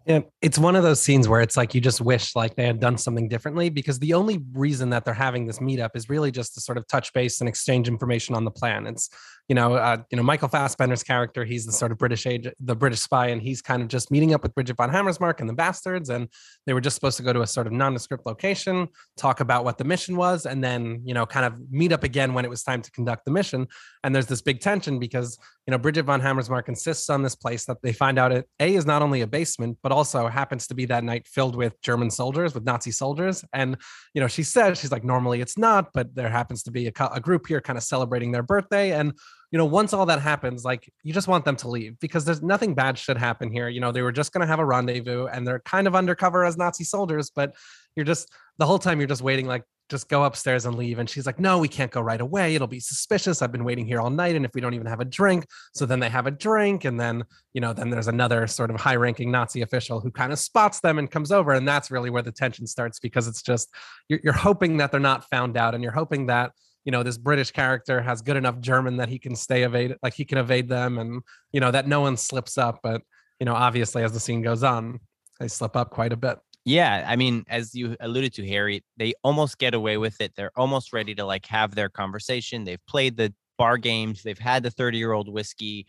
Yeah, 0.06 0.22
it's 0.42 0.58
one 0.58 0.76
of 0.76 0.82
those 0.82 1.00
scenes 1.00 1.28
where 1.28 1.42
it's 1.42 1.56
like 1.56 1.76
you 1.76 1.82
just 1.82 2.02
wish 2.02 2.36
like 2.36 2.56
they 2.56 2.66
had 2.66 2.80
done 2.80 2.98
something 2.98 3.28
differently 3.28 3.70
because 3.70 4.00
the 4.00 4.14
only 4.14 4.44
reason 4.54 4.90
that 4.90 5.06
they're 5.06 5.14
having 5.14 5.46
this 5.46 5.60
meetup 5.60 5.92
is 5.96 6.10
really 6.10 6.32
just 6.32 6.56
to 6.56 6.62
sort 6.62 6.80
of 6.80 6.88
touch 6.88 7.14
base 7.14 7.40
and 7.40 7.48
exchange 7.48 7.88
information 7.88 8.34
on 8.34 8.44
the 8.44 8.50
plan. 8.50 8.88
It's 8.88 9.10
you 9.48 9.56
know, 9.56 9.74
uh, 9.74 9.98
you 10.10 10.18
know, 10.18 10.24
Michael 10.24 10.48
Fassbender's 10.48 11.04
character, 11.04 11.44
he's 11.44 11.66
the 11.66 11.72
sort 11.72 11.92
of 11.92 11.98
British 11.98 12.26
agent, 12.26 12.56
the 12.60 12.76
British 12.76 13.02
spy, 13.02 13.28
and 13.28 13.42
he's 13.42 13.62
kind 13.62 13.82
of 13.82 13.88
just 13.88 14.12
meeting 14.12 14.34
up 14.34 14.44
with 14.44 14.54
Bridget 14.56 14.78
von 14.78 14.90
Hammersmark 14.90 15.40
and 15.40 15.50
the 15.50 15.54
bastards, 15.54 16.10
and 16.10 16.28
they 16.66 16.74
were 16.74 16.82
just 16.82 16.96
supposed 16.96 17.18
to 17.18 17.24
go 17.24 17.34
to 17.34 17.42
a 17.42 17.48
sort 17.48 17.68
of 17.68 17.74
nondescript 17.74 18.26
location, 18.26 18.88
talk 19.18 19.40
about 19.40 19.64
what 19.64 19.78
the 19.78 19.84
mission 19.84 20.16
was, 20.16 20.46
and 20.46 20.64
then 20.64 21.02
you 21.04 21.14
know, 21.14 21.26
kind 21.26 21.46
of 21.46 21.54
meet 21.70 21.92
up 21.92 22.04
again 22.04 22.34
when 22.34 22.46
it 22.46 22.50
was 22.50 22.64
time 22.64 22.82
to 22.82 22.92
conduct 22.92 23.26
the 23.26 23.32
mission. 23.32 23.68
And 24.04 24.16
there's 24.16 24.28
this 24.28 24.42
big 24.42 24.62
tension 24.62 25.00
because 25.00 25.38
you 25.68 25.72
know, 25.72 25.78
Bridget 25.78 26.04
von 26.04 26.22
Hammersmark 26.22 26.68
insists 26.70 27.10
on 27.10 27.22
this 27.22 27.36
place 27.36 27.66
that 27.66 27.82
they 27.84 27.94
find 27.94 28.18
out 28.18 28.32
it 28.32 28.48
A 28.60 28.76
is 28.76 28.86
not 28.86 29.02
only 29.02 29.22
a 29.22 29.28
basement, 29.28 29.78
but 29.84 29.92
also 29.92 30.28
happens 30.28 30.68
to 30.68 30.74
be 30.74 30.86
that 30.86 31.04
night 31.04 31.28
filled 31.28 31.56
with 31.56 31.80
German 31.82 32.10
soldiers, 32.10 32.56
with 32.56 32.66
Nazi 32.66 32.92
soldiers. 32.92 33.46
And, 33.54 33.78
you 34.14 34.22
know, 34.22 34.28
she 34.28 34.44
says, 34.44 34.80
she's 34.80 34.92
like, 34.92 35.04
normally 35.04 35.40
it's 35.40 35.58
not, 35.58 35.90
but 35.94 36.16
there 36.16 36.30
happens 36.30 36.64
to 36.64 36.72
be 36.72 36.88
a, 36.88 36.92
a 37.14 37.20
group 37.20 37.48
here 37.48 37.62
kind 37.62 37.78
of 37.78 37.84
celebrating 37.84 38.32
their 38.32 38.44
birthday. 38.44 38.94
And, 38.94 39.14
you 39.52 39.58
know, 39.58 39.66
once 39.66 39.92
all 39.94 40.06
that 40.06 40.22
happens, 40.22 40.64
like 40.64 40.92
you 41.04 41.14
just 41.14 41.28
want 41.28 41.44
them 41.44 41.58
to 41.58 41.68
leave 41.68 42.00
because 42.00 42.24
there's 42.24 42.42
nothing 42.42 42.74
bad 42.74 42.98
should 42.98 43.18
happen 43.18 43.52
here. 43.52 43.68
You 43.68 43.82
know, 43.82 43.92
they 43.92 44.02
were 44.02 44.14
just 44.14 44.32
going 44.32 44.42
to 44.42 44.48
have 44.48 44.60
a 44.60 44.66
rendezvous 44.66 45.28
and 45.28 45.46
they're 45.46 45.60
kind 45.60 45.88
of 45.88 45.96
undercover 45.96 46.46
as 46.46 46.58
Nazi 46.58 46.86
soldiers, 46.86 47.30
but 47.30 47.54
you're 47.96 48.06
just 48.06 48.32
the 48.58 48.66
whole 48.66 48.80
time 48.80 49.00
you're 49.00 49.08
just 49.08 49.22
waiting, 49.22 49.48
like, 49.48 49.64
just 49.90 50.08
go 50.08 50.24
upstairs 50.24 50.66
and 50.66 50.76
leave. 50.76 51.00
And 51.00 51.10
she's 51.10 51.26
like, 51.26 51.38
no, 51.38 51.58
we 51.58 51.68
can't 51.68 51.92
go 51.92 52.00
right 52.00 52.22
away. 52.22 52.56
It'll 52.56 52.66
be 52.66 52.80
suspicious. 52.80 53.42
I've 53.42 53.52
been 53.52 53.66
waiting 53.66 53.86
here 53.86 54.00
all 54.00 54.10
night. 54.10 54.38
And 54.38 54.46
if 54.46 54.52
we 54.56 54.62
don't 54.62 54.74
even 54.74 54.88
have 54.88 55.02
a 55.02 55.06
drink, 55.06 55.46
so 55.74 55.86
then 55.86 56.00
they 56.00 56.08
have 56.08 56.28
a 56.28 56.32
drink. 56.32 56.86
And 56.86 56.98
then, 56.98 57.26
you 57.54 57.60
know, 57.60 57.74
then 57.74 57.90
there's 57.90 58.08
another 58.08 58.48
sort 58.48 58.72
of 58.72 58.80
high 58.80 58.96
ranking 58.96 59.32
Nazi 59.32 59.62
official 59.62 60.00
who 60.00 60.10
kind 60.10 60.32
of 60.32 60.40
spots 60.40 60.80
them 60.80 60.98
and 60.98 61.12
comes 61.12 61.30
over. 61.30 61.52
And 61.52 61.68
that's 61.68 61.92
really 61.92 62.10
where 62.10 62.22
the 62.22 62.32
tension 62.32 62.68
starts 62.68 63.00
because 63.00 63.28
it's 63.28 63.42
just, 63.42 63.70
you're, 64.08 64.22
you're 64.24 64.34
hoping 64.34 64.78
that 64.78 64.92
they're 64.92 65.02
not 65.02 65.30
found 65.30 65.58
out 65.58 65.76
and 65.76 65.84
you're 65.84 65.92
hoping 65.92 66.28
that, 66.28 66.54
you 66.86 66.92
know, 66.92 67.04
this 67.04 67.18
British 67.18 67.52
character 67.52 68.02
has 68.02 68.22
good 68.22 68.38
enough 68.38 68.60
German 68.60 68.98
that 68.98 69.10
he 69.10 69.20
can 69.20 69.36
stay 69.36 69.64
evade, 69.64 69.96
like 70.02 70.14
he 70.14 70.26
can 70.26 70.38
evade 70.38 70.68
them 70.68 70.98
and, 70.98 71.22
you 71.52 71.60
know, 71.60 71.72
that 71.72 71.88
no 71.88 72.02
one 72.02 72.18
slips 72.18 72.58
up. 72.58 72.80
But, 72.82 73.02
you 73.40 73.46
know, 73.46 73.54
obviously 73.54 74.04
as 74.04 74.14
the 74.14 74.20
scene 74.20 74.42
goes 74.42 74.64
on, 74.64 75.00
they 75.40 75.48
slip 75.48 75.76
up 75.76 75.92
quite 75.92 76.14
a 76.14 76.18
bit. 76.18 76.40
Yeah, 76.64 77.06
I 77.08 77.16
mean, 77.16 77.44
as 77.50 77.74
you 77.74 77.96
alluded 78.00 78.34
to, 78.36 78.48
Harry, 78.48 78.84
they 78.98 79.14
almost 79.24 79.58
get 79.58 79.74
away 79.74 79.98
with 79.98 80.22
it. 80.22 80.34
They're 80.36 80.52
almost 80.56 80.94
ready 80.94 81.16
to 81.16 81.26
like 81.26 81.46
have 81.48 81.74
their 81.74 81.90
conversation. 81.90 82.64
They've 82.64 82.86
played 82.88 83.18
the 83.18 83.34
bar 83.58 83.78
games. 83.78 84.22
They've 84.22 84.38
had 84.38 84.64
the 84.64 84.72
30 84.72 84.98
year 84.98 85.12
old 85.12 85.32
whiskey. 85.32 85.88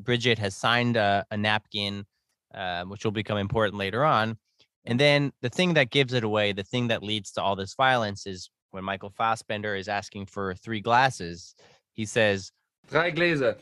Bridget 0.00 0.38
has 0.38 0.56
signed 0.56 0.96
a, 0.96 1.24
a 1.30 1.36
napkin, 1.36 2.04
uh, 2.52 2.84
which 2.84 3.04
will 3.04 3.12
become 3.12 3.38
important 3.38 3.78
later 3.78 4.04
on. 4.04 4.36
And 4.84 4.98
then 4.98 5.32
the 5.42 5.50
thing 5.50 5.74
that 5.74 5.90
gives 5.90 6.12
it 6.14 6.24
away, 6.24 6.52
the 6.52 6.64
thing 6.64 6.88
that 6.88 7.02
leads 7.02 7.30
to 7.32 7.42
all 7.42 7.54
this 7.54 7.74
violence 7.74 8.26
is 8.26 8.50
when 8.70 8.84
Michael 8.84 9.10
Fassbender 9.10 9.74
is 9.74 9.88
asking 9.88 10.26
for 10.26 10.54
three 10.54 10.80
glasses, 10.80 11.54
he 11.92 12.04
says, 12.04 12.52
Drei 12.88 13.10
Gläser. 13.12 13.56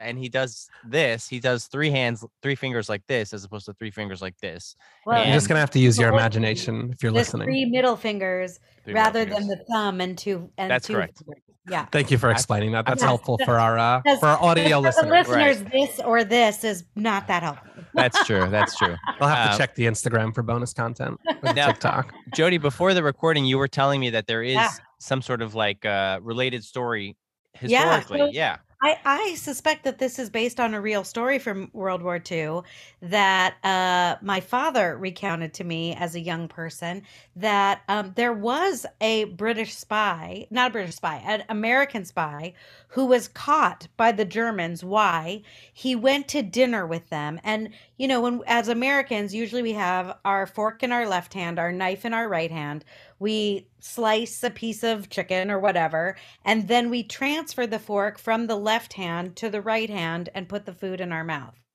And 0.00 0.16
he 0.18 0.28
does 0.28 0.68
this, 0.86 1.28
he 1.28 1.40
does 1.40 1.66
three 1.66 1.90
hands, 1.90 2.24
three 2.42 2.54
fingers 2.54 2.88
like 2.88 3.02
this, 3.08 3.32
as 3.32 3.42
opposed 3.44 3.66
to 3.66 3.72
three 3.74 3.90
fingers 3.90 4.22
like 4.22 4.38
this. 4.38 4.76
Well, 5.04 5.24
You're 5.24 5.34
just 5.34 5.48
going 5.48 5.56
to 5.56 5.60
have 5.60 5.70
to 5.72 5.80
use 5.80 5.98
your 5.98 6.10
imagination 6.12 6.90
if 6.92 7.02
you're 7.02 7.10
listening. 7.12 7.46
three 7.48 7.64
middle 7.64 7.96
fingers 7.96 8.60
Three 8.84 8.94
middle 8.94 9.04
rather 9.04 9.24
than 9.24 9.48
the 9.48 9.56
thumb 9.68 10.00
and 10.00 10.16
two 10.16 10.50
and 10.56 10.70
That's 10.70 10.86
two 10.86 10.94
correct. 10.94 11.18
fingers. 11.18 11.42
Yeah. 11.68 11.84
Thank 11.92 12.10
you 12.10 12.16
for 12.16 12.30
explaining 12.30 12.72
that. 12.72 12.86
That's 12.86 13.02
Yes, 13.02 13.08
helpful 13.08 13.38
for 13.44 13.58
our 13.58 13.76
uh, 13.76 14.00
for 14.20 14.26
our 14.26 14.42
audio 14.42 14.80
For 14.80 15.02
the 15.04 15.10
listeners. 15.10 15.28
listeners, 15.60 15.64
this 15.70 16.00
or 16.00 16.24
this 16.24 16.64
is 16.64 16.84
not 16.96 17.26
that 17.26 17.42
helpful. 17.42 17.68
That's 17.92 18.24
true. 18.24 18.48
That's 18.48 18.74
true. 18.78 18.94
We'll 19.20 19.28
have 19.28 19.48
to 19.48 19.52
Um, 19.52 19.58
check 19.58 19.74
the 19.74 19.84
Instagram 19.84 20.34
for 20.34 20.42
bonus 20.42 20.72
content 20.72 21.20
or 21.42 21.52
Now- 21.52 21.66
TikTok. 21.66 22.14
Jodi, 22.34 22.56
before 22.56 22.94
the 22.94 23.02
recording, 23.02 23.44
you 23.44 23.58
were 23.58 23.68
telling 23.68 24.00
me 24.00 24.08
that 24.10 24.26
there 24.28 24.42
is 24.42 24.54
Yeah. 24.54 24.70
some 24.98 25.20
sort 25.20 25.42
of 25.42 25.54
like 25.54 25.84
uh, 25.84 26.20
related 26.22 26.64
story 26.64 27.16
Yeah, 27.60 27.98
historically. 28.00 28.18
so- 28.20 28.26
Yeah. 28.32 28.56
I, 28.80 28.96
I 29.04 29.34
suspect 29.34 29.82
that 29.84 29.98
this 29.98 30.20
is 30.20 30.30
based 30.30 30.60
on 30.60 30.72
a 30.72 30.80
real 30.80 31.02
story 31.02 31.40
from 31.40 31.68
World 31.72 32.00
War 32.00 32.22
II 32.30 32.60
that 33.02 33.56
uh, 33.64 34.24
my 34.24 34.38
father 34.38 34.96
recounted 34.96 35.52
to 35.54 35.64
me 35.64 35.96
as 35.96 36.14
a 36.14 36.20
young 36.20 36.46
person 36.46 37.02
that 37.34 37.82
um, 37.88 38.12
there 38.14 38.32
was 38.32 38.86
a 39.00 39.24
British 39.24 39.74
spy, 39.74 40.46
not 40.50 40.70
a 40.70 40.72
British 40.72 40.94
spy, 40.94 41.16
an 41.26 41.42
American 41.48 42.04
spy 42.04 42.54
who 42.92 43.04
was 43.06 43.28
caught 43.28 43.88
by 43.96 44.12
the 44.12 44.24
Germans. 44.24 44.82
Why? 44.82 45.42
He 45.72 45.94
went 45.94 46.26
to 46.28 46.42
dinner 46.42 46.86
with 46.86 47.10
them. 47.10 47.38
And, 47.44 47.70
you 47.96 48.08
know, 48.08 48.20
when 48.20 48.40
as 48.46 48.68
Americans, 48.68 49.34
usually 49.34 49.62
we 49.62 49.74
have 49.74 50.16
our 50.24 50.46
fork 50.46 50.82
in 50.82 50.90
our 50.90 51.06
left 51.06 51.34
hand, 51.34 51.58
our 51.58 51.72
knife 51.72 52.04
in 52.04 52.14
our 52.14 52.28
right 52.28 52.50
hand. 52.50 52.84
We 53.18 53.68
slice 53.78 54.42
a 54.42 54.50
piece 54.50 54.82
of 54.82 55.10
chicken 55.10 55.50
or 55.50 55.58
whatever, 55.58 56.16
and 56.44 56.68
then 56.68 56.88
we 56.88 57.02
transfer 57.02 57.66
the 57.66 57.78
fork 57.78 58.18
from 58.18 58.46
the 58.46 58.56
left 58.56 58.94
hand 58.94 59.36
to 59.36 59.50
the 59.50 59.60
right 59.60 59.90
hand 59.90 60.30
and 60.34 60.48
put 60.48 60.64
the 60.64 60.72
food 60.72 61.00
in 61.00 61.12
our 61.12 61.24
mouth. 61.24 61.67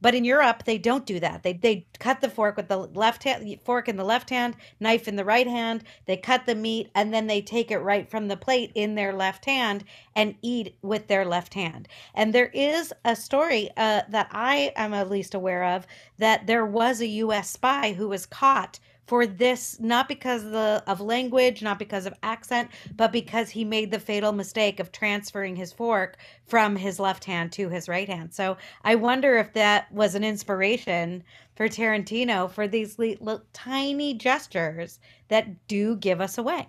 But 0.00 0.14
in 0.14 0.24
Europe, 0.24 0.64
they 0.64 0.78
don't 0.78 1.06
do 1.06 1.18
that. 1.20 1.42
They 1.42 1.54
they 1.54 1.86
cut 1.98 2.20
the 2.20 2.30
fork 2.30 2.56
with 2.56 2.68
the 2.68 2.76
left 2.76 3.24
hand 3.24 3.58
fork 3.64 3.88
in 3.88 3.96
the 3.96 4.04
left 4.04 4.30
hand, 4.30 4.54
knife 4.78 5.08
in 5.08 5.16
the 5.16 5.24
right 5.24 5.46
hand. 5.46 5.84
They 6.06 6.16
cut 6.16 6.46
the 6.46 6.54
meat 6.54 6.90
and 6.94 7.12
then 7.12 7.26
they 7.26 7.40
take 7.40 7.70
it 7.70 7.78
right 7.78 8.08
from 8.08 8.28
the 8.28 8.36
plate 8.36 8.70
in 8.74 8.94
their 8.94 9.12
left 9.12 9.44
hand 9.44 9.84
and 10.14 10.36
eat 10.42 10.76
with 10.82 11.08
their 11.08 11.24
left 11.24 11.54
hand. 11.54 11.88
And 12.14 12.32
there 12.32 12.50
is 12.54 12.92
a 13.04 13.16
story 13.16 13.70
uh, 13.76 14.02
that 14.08 14.28
I 14.30 14.72
am 14.76 14.94
at 14.94 15.10
least 15.10 15.34
aware 15.34 15.64
of 15.64 15.86
that 16.18 16.46
there 16.46 16.66
was 16.66 17.00
a 17.00 17.06
U.S. 17.06 17.50
spy 17.50 17.92
who 17.92 18.08
was 18.08 18.26
caught 18.26 18.78
for 19.08 19.26
this 19.26 19.80
not 19.80 20.06
because 20.08 20.44
of 20.44 20.50
the 20.52 20.82
of 20.86 21.00
language 21.00 21.62
not 21.62 21.78
because 21.78 22.06
of 22.06 22.14
accent 22.22 22.70
but 22.94 23.10
because 23.10 23.48
he 23.50 23.64
made 23.64 23.90
the 23.90 23.98
fatal 23.98 24.32
mistake 24.32 24.78
of 24.78 24.92
transferring 24.92 25.56
his 25.56 25.72
fork 25.72 26.18
from 26.46 26.76
his 26.76 27.00
left 27.00 27.24
hand 27.24 27.50
to 27.50 27.68
his 27.68 27.88
right 27.88 28.08
hand 28.08 28.32
so 28.32 28.56
i 28.84 28.94
wonder 28.94 29.36
if 29.38 29.52
that 29.54 29.90
was 29.92 30.14
an 30.14 30.22
inspiration 30.22 31.22
for 31.56 31.68
tarantino 31.68 32.50
for 32.50 32.68
these 32.68 32.98
li- 32.98 33.16
li- 33.20 33.38
tiny 33.52 34.14
gestures 34.14 35.00
that 35.28 35.66
do 35.66 35.96
give 35.96 36.20
us 36.20 36.38
away 36.38 36.66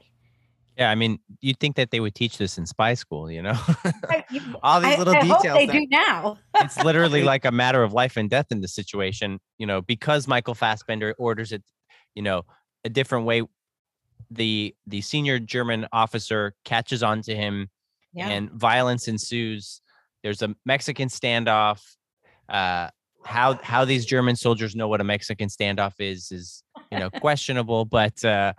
Yeah, 0.78 0.90
I 0.92 0.96
mean, 0.96 1.20
you'd 1.42 1.60
think 1.60 1.76
that 1.76 1.92
they 1.92 2.00
would 2.00 2.16
teach 2.16 2.38
this 2.38 2.58
in 2.58 2.66
spy 2.66 2.94
school, 2.96 3.30
you 3.30 3.42
know? 3.42 3.52
All 4.64 4.80
these 4.80 4.96
I- 4.96 4.98
little 4.98 5.14
I 5.14 5.26
hope 5.26 5.42
details. 5.42 5.58
they 5.58 5.66
that- 5.66 5.74
do 5.74 5.86
now 5.90 6.38
it's 6.56 6.82
literally 6.84 7.24
like 7.24 7.44
a 7.44 7.52
matter 7.52 7.84
of 7.84 7.92
life 7.92 8.16
and 8.16 8.30
death 8.30 8.48
in 8.50 8.62
this 8.62 8.74
situation, 8.74 9.40
you 9.58 9.68
know, 9.68 9.82
because 9.82 10.26
Michael 10.26 10.56
Fassbender 10.56 11.14
orders 11.20 11.52
it, 11.52 11.64
you 12.20 12.24
know, 12.24 12.44
a 12.84 12.90
different 12.90 13.26
way. 13.26 13.44
The 14.30 14.76
the 14.86 15.00
senior 15.00 15.40
German 15.40 15.88
officer 15.94 16.54
catches 16.66 17.02
on 17.02 17.22
to 17.22 17.34
him 17.34 17.70
yeah 18.14 18.28
and 18.28 18.52
violence 18.52 19.08
ensues. 19.08 19.82
There's 20.22 20.42
a 20.42 20.54
Mexican 20.66 21.08
standoff. 21.08 21.82
Uh, 22.50 22.90
how 23.24 23.54
how 23.64 23.86
these 23.86 24.06
German 24.06 24.36
soldiers 24.36 24.76
know 24.76 24.90
what 24.90 25.00
a 25.00 25.06
Mexican 25.06 25.48
standoff 25.48 25.94
is 26.00 26.30
is 26.34 26.62
you 26.92 27.00
know 27.00 27.10
questionable, 27.10 27.86
but 27.86 28.24
uh, 28.26 28.52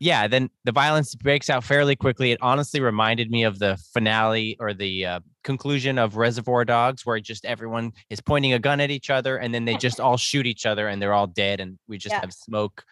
yeah, 0.00 0.28
then 0.28 0.50
the 0.64 0.72
violence 0.72 1.14
breaks 1.14 1.50
out 1.50 1.64
fairly 1.64 1.96
quickly. 1.96 2.30
It 2.32 2.38
honestly 2.40 2.80
reminded 2.80 3.30
me 3.30 3.44
of 3.44 3.58
the 3.58 3.76
finale 3.92 4.56
or 4.60 4.72
the 4.74 5.06
uh, 5.06 5.20
conclusion 5.44 5.98
of 5.98 6.16
Reservoir 6.16 6.64
Dogs, 6.64 7.04
where 7.04 7.18
just 7.20 7.44
everyone 7.44 7.92
is 8.10 8.20
pointing 8.20 8.52
a 8.52 8.58
gun 8.58 8.80
at 8.80 8.90
each 8.90 9.10
other, 9.10 9.36
and 9.38 9.52
then 9.54 9.64
they 9.64 9.76
just 9.86 10.00
all 10.00 10.16
shoot 10.16 10.46
each 10.46 10.66
other, 10.66 10.88
and 10.88 11.00
they're 11.02 11.14
all 11.14 11.26
dead, 11.26 11.60
and 11.60 11.78
we 11.88 11.98
just 11.98 12.14
Yeah. 12.14 12.20
have 12.20 12.32
smoke, 12.32 12.84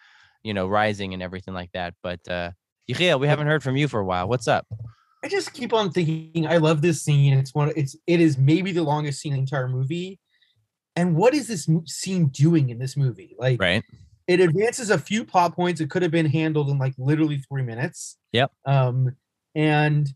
you 0.42 0.54
know, 0.54 0.66
rising 0.66 1.14
and 1.14 1.22
everything 1.22 1.54
like 1.54 1.70
that. 1.72 1.94
But 2.02 2.20
uh, 2.28 2.50
Yechiel, 2.90 3.20
we 3.20 3.28
haven't 3.28 3.46
heard 3.46 3.62
from 3.62 3.76
you 3.76 3.88
for 3.88 4.00
a 4.00 4.04
while. 4.04 4.28
What's 4.28 4.48
up? 4.48 4.66
I 5.24 5.28
just 5.28 5.52
keep 5.52 5.72
on 5.72 5.90
thinking. 5.90 6.46
I 6.46 6.59
love 6.59 6.82
this 6.82 7.02
scene. 7.02 7.32
It's 7.36 7.54
one. 7.54 7.72
It's 7.76 7.96
it 8.07 8.20
is 8.20 8.38
maybe 8.38 8.70
the 8.72 8.82
longest 8.82 9.20
scene 9.20 9.32
in 9.32 9.38
the 9.38 9.42
entire 9.42 9.68
movie. 9.68 10.20
And 10.94 11.14
what 11.14 11.34
is 11.34 11.48
this 11.48 11.68
scene 11.86 12.28
doing 12.28 12.70
in 12.70 12.78
this 12.78 12.96
movie? 12.96 13.34
Like, 13.38 13.61
Right. 13.61 13.82
It 14.27 14.41
advances 14.41 14.91
a 14.91 14.99
few 14.99 15.24
plot 15.24 15.55
points. 15.55 15.81
It 15.81 15.91
could 15.91 16.03
have 16.03 16.11
been 16.11 16.27
handled 16.27 16.68
in 16.68 16.79
like 16.79 16.95
literally 16.99 17.39
three 17.39 17.62
minutes. 17.62 18.16
Yep. 18.33 18.51
Um, 18.64 19.16
and 19.55 20.09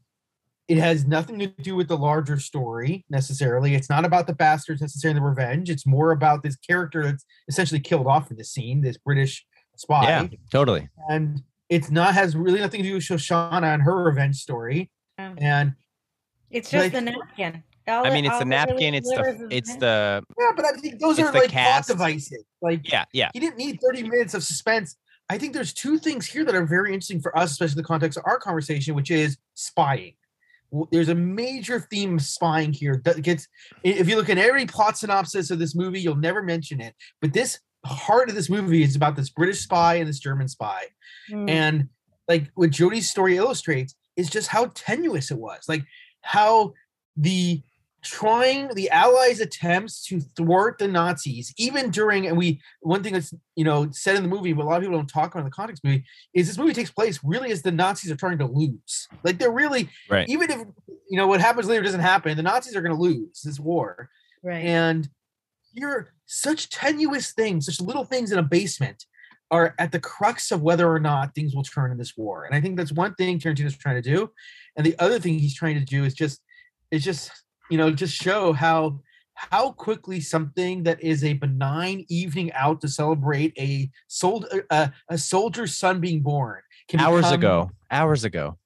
it 0.69 0.79
has 0.79 1.07
nothing 1.07 1.39
to 1.41 1.47
do 1.49 1.75
with 1.75 1.89
the 1.89 1.97
larger 1.97 2.39
story 2.39 3.05
necessarily. 3.11 3.75
It's 3.75 3.91
not 3.91 4.05
about 4.05 4.27
the 4.27 4.33
bastards 4.35 4.81
necessarily 4.81 5.19
the 5.19 5.25
revenge. 5.25 5.69
It's 5.71 5.87
more 5.87 6.13
about 6.13 6.43
this 6.43 6.57
character 6.57 7.03
that's 7.05 7.25
essentially 7.49 7.81
killed 7.81 8.07
off 8.07 8.31
in 8.31 8.37
the 8.37 8.45
scene, 8.45 8.81
this 8.81 8.97
British 8.97 9.45
spy 9.77 10.05
Yeah, 10.05 10.27
totally. 10.53 10.89
and 11.09 11.43
it's 11.69 11.91
not 11.91 12.15
has 12.15 12.37
really 12.37 12.61
nothing 12.61 12.83
to 12.83 12.89
do 12.89 12.95
with 12.95 13.03
Shoshana 13.05 13.73
and 13.75 13.83
her 13.83 14.05
revenge 14.05 14.37
story. 14.37 14.91
Yeah. 15.19 15.35
And 15.39 15.75
it's 16.51 16.71
just 16.71 16.85
like- 16.85 16.93
the 16.93 17.01
napkin 17.01 17.63
All 17.91 18.07
I 18.07 18.11
mean, 18.11 18.25
it's 18.25 18.33
all 18.35 18.39
the 18.41 18.45
napkin. 18.47 18.95
It's 18.95 19.09
the 19.09 19.49
it's 19.51 19.75
the- 19.75 19.81
the 19.81 20.25
yeah, 20.39 20.53
but 20.57 20.65
I 20.65 20.73
think 20.73 21.01
those 21.01 21.19
are 21.19 21.31
the 21.33 21.39
like 21.41 21.51
cast. 21.51 21.89
plot 21.89 21.99
devices. 21.99 22.45
Like 22.63 22.91
yeah 22.91 23.05
yeah 23.13 23.31
he 23.33 23.41
didn't 23.41 23.57
need 23.57 23.79
30 23.81 24.05
minutes 24.05 24.35
of 24.35 24.43
suspense. 24.45 24.97
I 25.29 25.39
think 25.39 25.55
there's 25.55 25.73
two 25.73 25.99
things 25.99 26.27
here 26.27 26.45
that 26.45 26.55
are 26.55 26.67
very 26.67 26.93
interesting 26.93 27.21
for 27.21 27.37
us, 27.39 27.53
especially 27.53 27.73
in 27.75 27.77
the 27.79 27.85
context 27.85 28.19
of 28.19 28.25
our 28.27 28.39
conversation, 28.39 28.95
which 28.95 29.11
is 29.11 29.37
spying. 29.55 30.15
There's 30.93 31.09
a 31.09 31.15
major 31.15 31.81
theme 31.81 32.15
of 32.17 32.23
spying 32.23 32.73
here 32.73 33.01
that 33.05 33.23
gets. 33.23 33.47
If 33.83 34.09
you 34.09 34.17
look 34.17 34.29
at 34.29 34.39
every 34.39 34.67
plot 34.67 34.99
synopsis 34.99 35.51
of 35.51 35.59
this 35.59 35.75
movie, 35.75 36.01
you'll 36.01 36.15
never 36.17 36.43
mention 36.43 36.81
it. 36.81 36.95
But 37.21 37.33
this 37.33 37.59
heart 37.85 38.29
of 38.29 38.35
this 38.35 38.51
movie 38.51 38.83
is 38.83 38.95
about 38.95 39.17
this 39.17 39.31
British 39.31 39.61
spy 39.61 39.95
and 39.97 40.09
this 40.09 40.19
German 40.21 40.49
spy. 40.49 40.85
Mm. 41.31 41.49
and 41.51 41.89
like 42.29 42.51
what 42.55 42.71
Jodi's 42.71 43.09
story 43.11 43.37
illustrates 43.37 43.95
is 44.17 44.29
just 44.31 44.49
how 44.49 44.71
tenuous 44.75 45.31
it 45.31 45.39
was 45.39 45.61
like 45.69 45.85
how 46.23 46.73
the 47.17 47.63
trying 48.03 48.69
the 48.75 48.89
allies 48.91 49.41
attempts 49.41 50.05
to 50.05 50.21
thwart 50.21 50.79
the 50.79 50.89
nazis 50.89 51.53
even 51.59 51.91
during 51.91 52.27
and 52.27 52.37
we 52.37 52.61
one 52.81 53.03
thing 53.03 53.13
that's 53.13 53.35
you 53.57 53.65
know 53.65 53.89
said 53.93 54.17
in 54.17 54.23
the 54.23 54.29
movie 54.29 54.53
but 54.53 54.65
a 54.65 54.69
lot 54.69 54.77
of 54.77 54.83
people 54.83 54.97
don't 54.97 55.07
talk 55.07 55.33
about 55.33 55.41
in 55.41 55.45
the 55.45 55.51
context 55.51 55.85
movie 55.85 56.05
is 56.33 56.47
this 56.47 56.59
movie 56.59 56.73
takes 56.73 56.91
place 56.91 57.21
really 57.23 57.51
as 57.51 57.63
the 57.63 57.71
nazis 57.71 58.11
are 58.11 58.17
trying 58.17 58.39
to 58.39 58.47
lose 58.47 59.09
like 59.23 59.39
they're 59.39 59.51
really 59.51 59.89
right 60.09 60.29
even 60.29 60.51
if 60.51 60.61
you 61.09 61.17
know 61.17 61.27
what 61.27 61.41
happens 61.41 61.67
later 61.67 61.83
doesn't 61.83 62.01
happen 62.01 62.37
the 62.37 62.43
nazis 62.43 62.75
are 62.75 62.83
going 62.83 62.95
to 62.95 63.01
lose 63.01 63.43
this 63.43 63.61
war 63.61 64.09
right. 64.43 64.65
and 64.65 65.09
you're 65.73 66.13
such 66.27 66.71
tenuous 66.71 67.33
things, 67.33 67.67
such 67.67 67.81
little 67.81 68.05
things 68.05 68.33
in 68.33 68.39
a 68.39 68.43
basement 68.43 69.05
are 69.51 69.75
at 69.79 69.91
the 69.91 69.99
crux 69.99 70.53
of 70.53 70.63
whether 70.63 70.91
or 70.91 71.01
not 71.01 71.35
things 71.35 71.55
will 71.55 71.65
turn 71.65 71.91
in 71.91 71.99
this 71.99 72.17
war. 72.17 72.45
And 72.45 72.55
I 72.55 72.61
think 72.61 72.77
that's 72.77 72.93
one 72.93 73.15
thing 73.15 73.39
Tarantino's 73.39 73.77
trying 73.77 74.01
to 74.01 74.09
do. 74.09 74.31
And 74.77 74.87
the 74.87 74.97
other 74.99 75.19
thing 75.19 75.39
he's 75.39 75.57
trying 75.57 75.79
to 75.79 75.85
do 75.85 76.05
is 76.05 76.15
just 76.15 76.41
is 76.91 77.05
just, 77.05 77.31
you 77.71 77.79
know, 77.79 77.91
just 77.91 78.15
show 78.15 78.53
how 78.53 79.01
how 79.35 79.73
quickly 79.73 80.21
something 80.21 80.83
that 80.83 81.03
is 81.03 81.25
a 81.25 81.33
benign 81.33 82.05
evening 82.09 82.53
out 82.53 82.81
to 82.83 82.89
celebrate 82.89 83.55
a 83.59 83.91
sold 84.07 84.47
a, 84.71 84.93
a 85.09 85.17
soldier's 85.17 85.77
son 85.77 86.01
being 86.01 86.21
born 86.21 86.61
can 86.89 87.01
hours 87.01 87.25
become- 87.25 87.35
ago 87.41 87.71
hours 87.91 88.25
ago. 88.25 88.59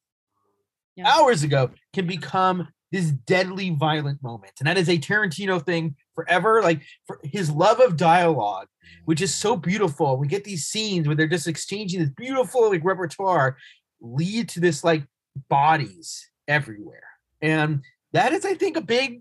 Yeah. 0.97 1.09
hours 1.09 1.43
ago 1.43 1.71
can 1.93 2.07
become 2.07 2.69
this 2.93 3.11
deadly 3.11 3.71
violent 3.71 4.23
moment 4.23 4.53
and 4.61 4.69
that 4.69 4.79
is 4.79 4.89
a 4.89 4.97
tarantino 4.97 5.65
thing 5.65 5.97
forever 6.15 6.63
like 6.63 6.83
for 7.07 7.19
his 7.25 7.51
love 7.51 7.81
of 7.81 7.97
dialogue 7.97 8.69
which 9.05 9.21
is 9.21 9.35
so 9.35 9.57
beautiful. 9.57 10.17
We 10.17 10.29
get 10.29 10.45
these 10.45 10.65
scenes 10.67 11.07
where 11.07 11.17
they're 11.17 11.27
just 11.27 11.49
exchanging 11.49 12.01
this 12.01 12.11
beautiful 12.11 12.71
like 12.71 12.85
repertoire 12.85 13.57
lead 14.01 14.49
to 14.51 14.61
this 14.61 14.85
like 14.85 15.05
bodies 15.49 16.31
everywhere. 16.49 17.03
And 17.41 17.83
that 18.15 18.33
is 18.33 18.47
i 18.47 18.55
think 18.55 18.79
a 18.79 18.81
big 18.81 19.21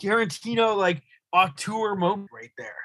tarantino 0.00 0.76
like 0.76 1.02
auteur 1.32 1.96
moment 1.96 2.30
right 2.32 2.52
there 2.56 2.76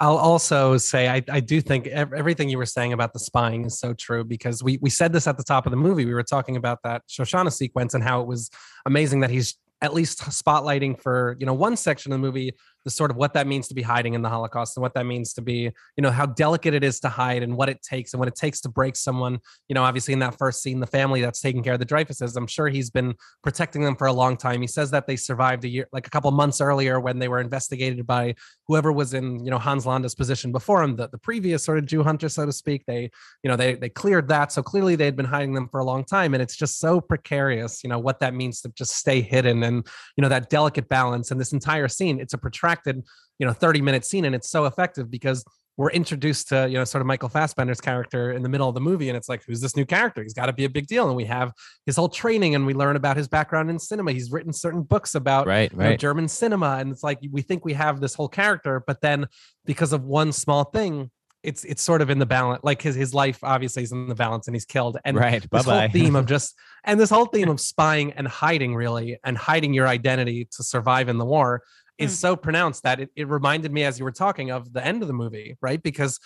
I'll 0.00 0.16
also 0.16 0.76
say 0.76 1.08
I, 1.08 1.22
I 1.30 1.38
do 1.38 1.60
think 1.60 1.86
everything 1.86 2.48
you 2.48 2.58
were 2.58 2.66
saying 2.66 2.92
about 2.92 3.12
the 3.12 3.20
spying 3.20 3.64
is 3.64 3.78
so 3.78 3.94
true 3.94 4.24
because 4.24 4.60
we 4.62 4.76
we 4.82 4.90
said 4.90 5.12
this 5.12 5.28
at 5.28 5.36
the 5.36 5.44
top 5.44 5.66
of 5.66 5.70
the 5.70 5.76
movie. 5.76 6.04
We 6.04 6.14
were 6.14 6.24
talking 6.24 6.56
about 6.56 6.80
that 6.82 7.02
Shoshana 7.08 7.52
sequence 7.52 7.94
and 7.94 8.02
how 8.02 8.20
it 8.20 8.26
was 8.26 8.50
amazing 8.86 9.20
that 9.20 9.30
he's 9.30 9.56
at 9.82 9.94
least 9.94 10.20
spotlighting 10.22 11.00
for 11.00 11.36
you 11.38 11.46
know 11.46 11.54
one 11.54 11.76
section 11.76 12.12
of 12.12 12.18
the 12.18 12.26
movie 12.26 12.52
the 12.84 12.90
sort 12.90 13.10
of 13.10 13.16
what 13.16 13.32
that 13.34 13.46
means 13.46 13.68
to 13.68 13.74
be 13.74 13.82
hiding 13.82 14.14
in 14.14 14.22
the 14.22 14.28
Holocaust 14.28 14.76
and 14.76 14.82
what 14.82 14.94
that 14.94 15.06
means 15.06 15.32
to 15.34 15.42
be 15.42 15.70
you 15.96 16.02
know 16.02 16.10
how 16.10 16.26
delicate 16.26 16.74
it 16.74 16.84
is 16.84 17.00
to 17.00 17.08
hide 17.08 17.42
and 17.42 17.56
what 17.56 17.68
it 17.68 17.82
takes 17.82 18.12
and 18.12 18.18
what 18.18 18.28
it 18.28 18.34
takes 18.34 18.60
to 18.62 18.68
break 18.68 18.96
someone. 18.96 19.38
You 19.68 19.74
know, 19.74 19.84
obviously 19.84 20.12
in 20.12 20.20
that 20.20 20.36
first 20.38 20.62
scene, 20.62 20.80
the 20.80 20.86
family 20.86 21.20
that's 21.20 21.40
taking 21.40 21.62
care 21.62 21.74
of 21.74 21.78
the 21.78 21.86
Dreyfuses, 21.86 22.36
I'm 22.36 22.46
sure 22.46 22.68
he's 22.68 22.90
been 22.90 23.14
protecting 23.42 23.82
them 23.82 23.96
for 23.96 24.06
a 24.06 24.12
long 24.12 24.36
time. 24.36 24.60
He 24.60 24.66
says 24.66 24.90
that 24.90 25.06
they 25.06 25.16
survived 25.16 25.64
a 25.64 25.68
year, 25.68 25.88
like 25.92 26.06
a 26.06 26.10
couple 26.10 26.30
months 26.30 26.60
earlier 26.60 27.00
when 27.00 27.18
they 27.18 27.28
were 27.28 27.40
investigated 27.40 28.06
by 28.06 28.34
whoever 28.66 28.92
was 28.92 29.14
in 29.14 29.44
you 29.44 29.50
know 29.50 29.58
Hans 29.58 29.84
Landa's 29.86 30.14
position 30.14 30.52
before 30.52 30.82
him, 30.82 30.96
the, 30.96 31.08
the 31.08 31.18
previous 31.18 31.64
sort 31.64 31.78
of 31.78 31.86
Jew 31.86 32.02
hunter, 32.02 32.28
so 32.28 32.46
to 32.46 32.52
speak. 32.52 32.84
They 32.86 33.10
you 33.42 33.50
know 33.50 33.56
they 33.56 33.74
they 33.74 33.88
cleared 33.88 34.28
that, 34.28 34.52
so 34.52 34.62
clearly 34.62 34.96
they 34.96 35.04
had 35.04 35.16
been 35.16 35.26
hiding 35.26 35.54
them 35.54 35.68
for 35.68 35.80
a 35.80 35.84
long 35.84 36.04
time, 36.04 36.34
and 36.34 36.42
it's 36.42 36.56
just 36.56 36.78
so 36.78 37.00
precarious. 37.00 37.82
You 37.82 37.90
know 37.90 37.98
what 37.98 38.20
that 38.20 38.34
means 38.34 38.60
to 38.62 38.70
just 38.70 38.96
stay 38.96 39.20
hidden, 39.20 39.62
and 39.62 39.86
you 40.16 40.22
know 40.22 40.28
that 40.28 40.50
delicate 40.50 40.88
balance. 40.88 41.30
And 41.30 41.40
this 41.40 41.52
entire 41.52 41.88
scene, 41.88 42.20
it's 42.20 42.34
a 42.34 42.38
protracted 42.74 43.04
you 43.38 43.46
know 43.46 43.52
30 43.52 43.80
minute 43.80 44.04
scene, 44.04 44.24
and 44.24 44.34
it's 44.34 44.50
so 44.50 44.66
effective 44.66 45.10
because 45.10 45.44
we're 45.76 45.90
introduced 45.90 46.48
to 46.48 46.68
you 46.68 46.78
know 46.78 46.84
sort 46.84 47.00
of 47.00 47.06
Michael 47.06 47.28
Fassbender's 47.28 47.80
character 47.80 48.32
in 48.32 48.42
the 48.42 48.48
middle 48.48 48.68
of 48.68 48.74
the 48.74 48.80
movie, 48.80 49.08
and 49.08 49.16
it's 49.16 49.28
like 49.28 49.42
who's 49.46 49.60
this 49.60 49.76
new 49.76 49.84
character? 49.84 50.22
He's 50.22 50.34
got 50.34 50.46
to 50.46 50.52
be 50.52 50.64
a 50.64 50.70
big 50.70 50.86
deal, 50.86 51.08
and 51.08 51.16
we 51.16 51.24
have 51.24 51.52
his 51.86 51.96
whole 51.96 52.08
training, 52.08 52.54
and 52.54 52.66
we 52.66 52.74
learn 52.74 52.96
about 52.96 53.16
his 53.16 53.28
background 53.28 53.70
in 53.70 53.78
cinema. 53.78 54.12
He's 54.12 54.30
written 54.30 54.52
certain 54.52 54.82
books 54.82 55.14
about 55.14 55.46
right 55.74 55.86
you 55.86 55.90
know, 55.90 55.96
German 55.96 56.28
cinema, 56.28 56.76
and 56.78 56.92
it's 56.92 57.02
like 57.02 57.18
we 57.30 57.42
think 57.42 57.64
we 57.64 57.72
have 57.74 58.00
this 58.00 58.14
whole 58.14 58.28
character, 58.28 58.82
but 58.86 59.00
then 59.00 59.26
because 59.64 59.92
of 59.92 60.04
one 60.04 60.32
small 60.32 60.64
thing, 60.64 61.10
it's 61.42 61.64
it's 61.64 61.82
sort 61.82 62.02
of 62.02 62.08
in 62.10 62.20
the 62.20 62.26
balance. 62.26 62.62
Like 62.62 62.80
his 62.80 62.94
his 62.94 63.12
life 63.12 63.40
obviously 63.42 63.82
is 63.82 63.90
in 63.90 64.08
the 64.08 64.14
balance, 64.14 64.46
and 64.46 64.54
he's 64.54 64.64
killed. 64.64 64.98
And 65.04 65.16
right 65.16 65.44
this 65.50 65.64
whole 65.64 65.88
theme 65.88 66.14
of 66.14 66.26
just 66.34 66.54
and 66.84 67.00
this 67.00 67.10
whole 67.10 67.26
theme 67.26 67.48
of 67.48 67.60
spying 67.60 68.12
and 68.12 68.28
hiding 68.28 68.76
really 68.76 69.18
and 69.24 69.36
hiding 69.36 69.74
your 69.74 69.88
identity 69.88 70.48
to 70.52 70.62
survive 70.62 71.08
in 71.08 71.18
the 71.18 71.24
war 71.24 71.62
is 71.98 72.12
Mm. 72.12 72.16
so 72.16 72.36
pronounced 72.36 72.82
that 72.82 73.00
it, 73.00 73.10
it 73.16 73.28
reminded 73.28 73.72
me 73.72 73.84
as 73.84 73.98
you 73.98 74.04
were 74.04 74.12
talking 74.12 74.50
of 74.50 74.72
the 74.72 74.84
end 74.84 75.02
of 75.02 75.08
the 75.08 75.14
movie 75.14 75.56
right 75.60 75.82
because 75.82 76.18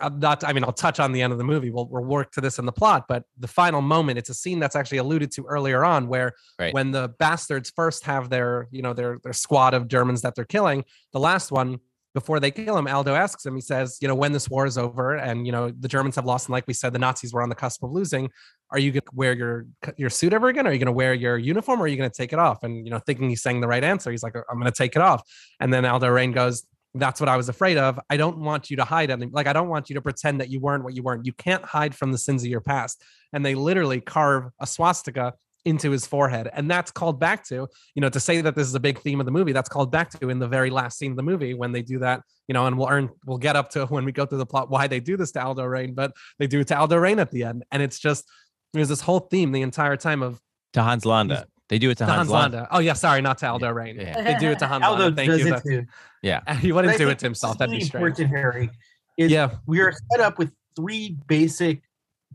I'm 0.00 0.18
not 0.20 0.44
i 0.44 0.52
mean 0.52 0.62
i'll 0.62 0.72
touch 0.72 1.00
on 1.00 1.12
the 1.12 1.22
end 1.22 1.32
of 1.32 1.38
the 1.38 1.44
movie 1.44 1.70
we'll, 1.70 1.88
we'll 1.88 2.04
work 2.04 2.30
to 2.32 2.40
this 2.42 2.58
in 2.58 2.66
the 2.66 2.72
plot 2.72 3.06
but 3.08 3.22
the 3.38 3.48
final 3.48 3.80
moment 3.80 4.18
it's 4.18 4.28
a 4.28 4.34
scene 4.34 4.58
that's 4.60 4.76
actually 4.76 4.98
alluded 4.98 5.30
to 5.32 5.44
earlier 5.46 5.84
on 5.84 6.06
where 6.08 6.32
Right. 6.58 6.74
when 6.74 6.90
the 6.92 7.08
bastards 7.18 7.72
first 7.74 8.04
have 8.04 8.28
their 8.28 8.68
you 8.70 8.82
know 8.82 8.92
their 8.92 9.18
their 9.24 9.32
squad 9.32 9.72
of 9.74 9.88
germans 9.88 10.20
that 10.22 10.34
they're 10.34 10.44
killing 10.44 10.84
the 11.12 11.20
last 11.20 11.50
one 11.50 11.78
before 12.14 12.40
they 12.40 12.50
kill 12.50 12.78
him, 12.78 12.86
Aldo 12.86 13.14
asks 13.14 13.44
him, 13.44 13.54
he 13.54 13.60
says, 13.60 13.98
you 14.00 14.08
know, 14.08 14.14
when 14.14 14.32
this 14.32 14.48
war 14.48 14.64
is 14.64 14.78
over 14.78 15.16
and, 15.16 15.44
you 15.44 15.52
know, 15.52 15.70
the 15.78 15.86
Germans 15.86 16.16
have 16.16 16.24
lost, 16.24 16.46
and 16.48 16.52
like 16.54 16.66
we 16.66 16.72
said, 16.72 16.94
the 16.94 16.98
Nazis 16.98 17.34
were 17.34 17.42
on 17.42 17.50
the 17.50 17.54
cusp 17.54 17.82
of 17.82 17.92
losing, 17.92 18.30
are 18.70 18.78
you 18.78 18.92
going 18.92 19.02
to 19.02 19.14
wear 19.14 19.32
your 19.32 19.66
your 19.96 20.10
suit 20.10 20.32
ever 20.32 20.48
again? 20.48 20.66
Are 20.66 20.72
you 20.72 20.78
going 20.78 20.86
to 20.86 20.92
wear 20.92 21.14
your 21.14 21.38
uniform 21.38 21.80
or 21.80 21.84
are 21.84 21.88
you 21.88 21.96
going 21.96 22.10
to 22.10 22.16
take 22.16 22.32
it 22.32 22.38
off? 22.38 22.62
And, 22.62 22.84
you 22.84 22.90
know, 22.90 22.98
thinking 22.98 23.28
he's 23.28 23.42
saying 23.42 23.60
the 23.60 23.68
right 23.68 23.84
answer, 23.84 24.10
he's 24.10 24.22
like, 24.22 24.36
uh, 24.36 24.42
I'm 24.50 24.58
going 24.58 24.70
to 24.70 24.76
take 24.76 24.96
it 24.96 25.02
off. 25.02 25.22
And 25.60 25.72
then 25.72 25.84
Aldo 25.84 26.08
Raine 26.08 26.32
goes, 26.32 26.66
that's 26.94 27.20
what 27.20 27.28
I 27.28 27.36
was 27.36 27.48
afraid 27.48 27.76
of. 27.76 28.00
I 28.10 28.16
don't 28.16 28.38
want 28.38 28.70
you 28.70 28.76
to 28.78 28.84
hide 28.84 29.10
anything. 29.10 29.30
Like, 29.32 29.46
I 29.46 29.52
don't 29.52 29.68
want 29.68 29.90
you 29.90 29.94
to 29.94 30.02
pretend 30.02 30.40
that 30.40 30.50
you 30.50 30.60
weren't 30.60 30.82
what 30.82 30.94
you 30.94 31.02
weren't. 31.02 31.26
You 31.26 31.32
can't 31.32 31.64
hide 31.64 31.94
from 31.94 32.10
the 32.10 32.18
sins 32.18 32.42
of 32.42 32.48
your 32.48 32.60
past. 32.60 33.02
And 33.32 33.44
they 33.44 33.54
literally 33.54 34.00
carve 34.00 34.50
a 34.60 34.66
swastika 34.66 35.34
into 35.66 35.90
his 35.90 36.06
forehead. 36.06 36.48
And 36.52 36.70
that's 36.70 36.92
called 36.92 37.18
back 37.18 37.44
to, 37.48 37.66
you 37.94 38.00
know, 38.00 38.08
to 38.08 38.20
say 38.20 38.40
that 38.40 38.54
this 38.54 38.68
is 38.68 38.74
a 38.74 38.80
big 38.80 39.00
theme 39.00 39.18
of 39.18 39.26
the 39.26 39.32
movie, 39.32 39.52
that's 39.52 39.68
called 39.68 39.90
back 39.90 40.10
to 40.10 40.30
in 40.30 40.38
the 40.38 40.46
very 40.46 40.70
last 40.70 40.96
scene 40.96 41.10
of 41.10 41.16
the 41.16 41.24
movie 41.24 41.54
when 41.54 41.72
they 41.72 41.82
do 41.82 41.98
that, 41.98 42.22
you 42.46 42.54
know, 42.54 42.66
and 42.66 42.78
we'll 42.78 42.88
earn, 42.88 43.10
we'll 43.26 43.36
get 43.36 43.56
up 43.56 43.70
to 43.70 43.84
when 43.86 44.04
we 44.04 44.12
go 44.12 44.24
through 44.24 44.38
the 44.38 44.46
plot 44.46 44.70
why 44.70 44.86
they 44.86 45.00
do 45.00 45.16
this 45.16 45.32
to 45.32 45.42
Aldo 45.42 45.64
Raine, 45.64 45.92
but 45.92 46.12
they 46.38 46.46
do 46.46 46.60
it 46.60 46.68
to 46.68 46.78
Aldo 46.78 46.96
Raine 46.96 47.18
at 47.18 47.32
the 47.32 47.42
end. 47.42 47.64
And 47.72 47.82
it's 47.82 47.98
just, 47.98 48.30
there's 48.72 48.88
this 48.88 49.00
whole 49.00 49.20
theme 49.20 49.52
the 49.52 49.62
entire 49.62 49.96
time 49.96 50.22
of 50.22 50.40
To 50.74 50.82
Hans 50.82 51.04
Landa. 51.04 51.46
They 51.68 51.78
do 51.78 51.90
it 51.90 51.98
to, 51.98 52.04
to 52.04 52.06
Hans, 52.06 52.16
Hans 52.16 52.30
Landa. 52.30 52.68
Oh, 52.70 52.78
yeah. 52.78 52.92
Sorry, 52.92 53.20
not 53.20 53.38
to 53.38 53.48
Aldo 53.48 53.70
Raine. 53.70 53.96
Yeah. 53.98 54.22
They 54.22 54.38
do 54.38 54.50
it 54.50 54.58
to 54.60 54.66
Hans 54.68 54.84
Aldo 54.84 55.02
Landa. 55.04 55.16
Thank 55.16 55.30
does 55.30 55.40
you. 55.40 55.46
it 55.46 55.50
That's- 55.50 55.62
too. 55.64 55.86
He 56.60 56.72
wouldn't 56.72 56.94
But 56.94 56.98
do 56.98 57.08
it 57.08 57.18
to 57.20 57.26
himself. 57.26 57.58
this 57.58 57.58
That'd 57.68 57.82
is 57.82 57.90
be 57.90 57.98
really 57.98 58.12
strange. 58.14 58.30
important, 58.30 58.54
Harry. 58.54 58.70
Is 59.18 59.30
Yeah. 59.32 59.50
we 59.66 59.80
are 59.80 59.92
set 60.12 60.20
up 60.20 60.38
with 60.38 60.52
three 60.76 61.16
basic 61.26 61.82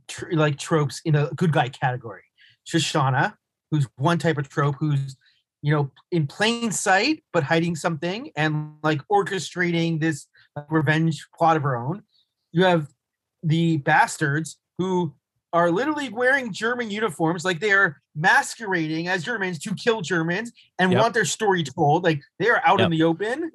tr- 0.07 0.31
like 0.33 0.57
tropes 0.57 1.01
in 1.05 1.15
a 1.15 1.29
good 1.35 1.51
guy 1.51 1.69
category. 1.69 2.23
Shoshana, 2.67 3.35
who's 3.69 3.87
one 3.97 4.17
type 4.17 4.37
of 4.37 4.49
trope, 4.49 4.75
who's 4.79 5.15
you 5.61 5.73
know 5.73 5.91
in 6.11 6.25
plain 6.25 6.71
sight 6.71 7.23
but 7.33 7.43
hiding 7.43 7.75
something 7.75 8.31
and 8.35 8.73
like 8.81 9.01
orchestrating 9.11 9.99
this 9.99 10.27
revenge 10.69 11.27
plot 11.37 11.55
of 11.57 11.63
her 11.63 11.75
own. 11.77 12.03
You 12.51 12.63
have 12.65 12.87
the 13.43 13.77
bastards 13.77 14.57
who 14.77 15.13
are 15.53 15.71
literally 15.71 16.09
wearing 16.09 16.53
German 16.53 16.89
uniforms, 16.89 17.43
like 17.43 17.59
they 17.59 17.71
are 17.71 18.01
masquerading 18.15 19.07
as 19.07 19.23
Germans 19.23 19.59
to 19.59 19.75
kill 19.75 20.01
Germans 20.01 20.51
and 20.79 20.91
Yep. 20.91 21.01
want 21.01 21.13
their 21.13 21.25
story 21.25 21.63
told. 21.63 22.03
Like 22.03 22.21
they 22.39 22.49
are 22.49 22.61
out 22.65 22.79
Yep. 22.79 22.85
in 22.85 22.91
the 22.91 23.03
open. 23.03 23.51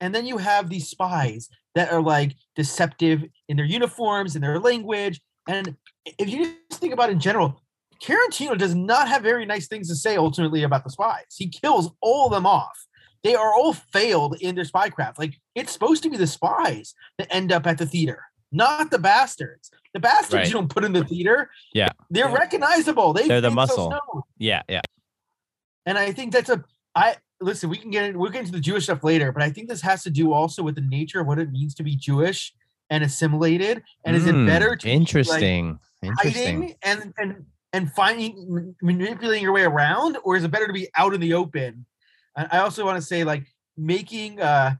And 0.00 0.14
then 0.14 0.26
you 0.26 0.38
have 0.38 0.68
these 0.70 0.88
spies 0.88 1.48
that 1.74 1.92
are 1.92 2.00
like 2.02 2.34
deceptive 2.56 3.24
in 3.48 3.56
their 3.56 3.66
uniforms 3.66 4.34
and 4.34 4.42
their 4.44 4.58
language. 4.58 5.20
And 5.48 5.76
if 6.18 6.28
you 6.28 6.54
just 6.70 6.80
think 6.80 6.92
about 6.92 7.10
it 7.10 7.12
in 7.12 7.20
general, 7.20 7.60
Tarantino 8.02 8.56
does 8.56 8.74
not 8.74 9.08
have 9.08 9.22
very 9.22 9.44
nice 9.44 9.68
things 9.68 9.88
to 9.88 9.94
say 9.94 10.16
ultimately 10.16 10.62
about 10.62 10.84
the 10.84 10.90
spies. 10.90 11.34
He 11.36 11.48
kills 11.48 11.90
all 12.00 12.26
of 12.26 12.32
them 12.32 12.46
off. 12.46 12.86
They 13.22 13.34
are 13.34 13.52
all 13.52 13.74
failed 13.74 14.36
in 14.40 14.54
their 14.54 14.64
spycraft. 14.64 15.18
Like 15.18 15.34
it's 15.54 15.72
supposed 15.72 16.02
to 16.04 16.10
be 16.10 16.16
the 16.16 16.26
spies 16.26 16.94
that 17.18 17.28
end 17.30 17.52
up 17.52 17.66
at 17.66 17.76
the 17.76 17.84
theater, 17.84 18.24
not 18.52 18.90
the 18.90 18.98
bastards. 18.98 19.70
The 19.94 20.00
bastards 20.00 20.34
Right. 20.34 20.46
you 20.46 20.52
don't 20.52 20.68
put 20.68 20.84
in 20.84 20.92
the 20.92 21.04
theater. 21.04 21.50
Yeah. 21.72 21.88
They're 22.10 22.28
Yeah. 22.28 22.34
recognizable. 22.34 23.12
They 23.12 23.26
They're 23.28 23.40
the 23.40 23.50
muscle. 23.50 23.88
Snow. 23.90 24.24
Yeah, 24.38 24.62
yeah. 24.68 24.80
And 25.86 25.98
I 25.98 26.12
think 26.12 26.32
that's 26.32 26.48
a 26.50 26.64
I 26.94 27.16
listen, 27.40 27.70
we 27.70 27.78
can 27.78 27.90
get 27.90 28.04
in, 28.04 28.18
we'll 28.18 28.30
get 28.30 28.40
into 28.40 28.52
the 28.52 28.60
Jewish 28.60 28.84
stuff 28.84 29.02
later, 29.02 29.32
but 29.32 29.42
I 29.42 29.50
think 29.50 29.68
this 29.68 29.80
has 29.82 30.02
to 30.02 30.10
do 30.10 30.32
also 30.32 30.62
with 30.62 30.74
the 30.74 30.80
nature 30.82 31.20
of 31.20 31.26
what 31.26 31.38
it 31.38 31.50
means 31.50 31.74
to 31.76 31.82
be 31.82 31.96
Jewish 31.96 32.52
and 32.90 33.02
assimilated. 33.04 33.82
And 34.04 34.14
is 34.16 34.26
it 34.26 34.34
Mm, 34.34 34.46
better 34.46 34.76
to 34.76 34.84
be, 34.84 34.90
like, 34.90 34.96
interesting? 35.00 35.78
interesting. 36.02 36.74
and 36.82 37.14
and 37.18 37.46
and 37.72 37.92
finding 37.92 38.74
manipulating 38.82 39.42
your 39.44 39.52
way 39.52 39.62
around, 39.62 40.18
or 40.24 40.36
is 40.36 40.42
it 40.44 40.50
better 40.50 40.66
to 40.66 40.72
be 40.72 40.88
out 40.96 41.14
in 41.14 41.20
the 41.20 41.32
open? 41.34 41.86
And 42.36 42.48
I 42.50 42.58
also 42.58 42.84
want 42.84 42.96
to 42.96 43.02
say 43.02 43.22
like 43.24 43.46
making 43.76 44.40
uh 44.40 44.74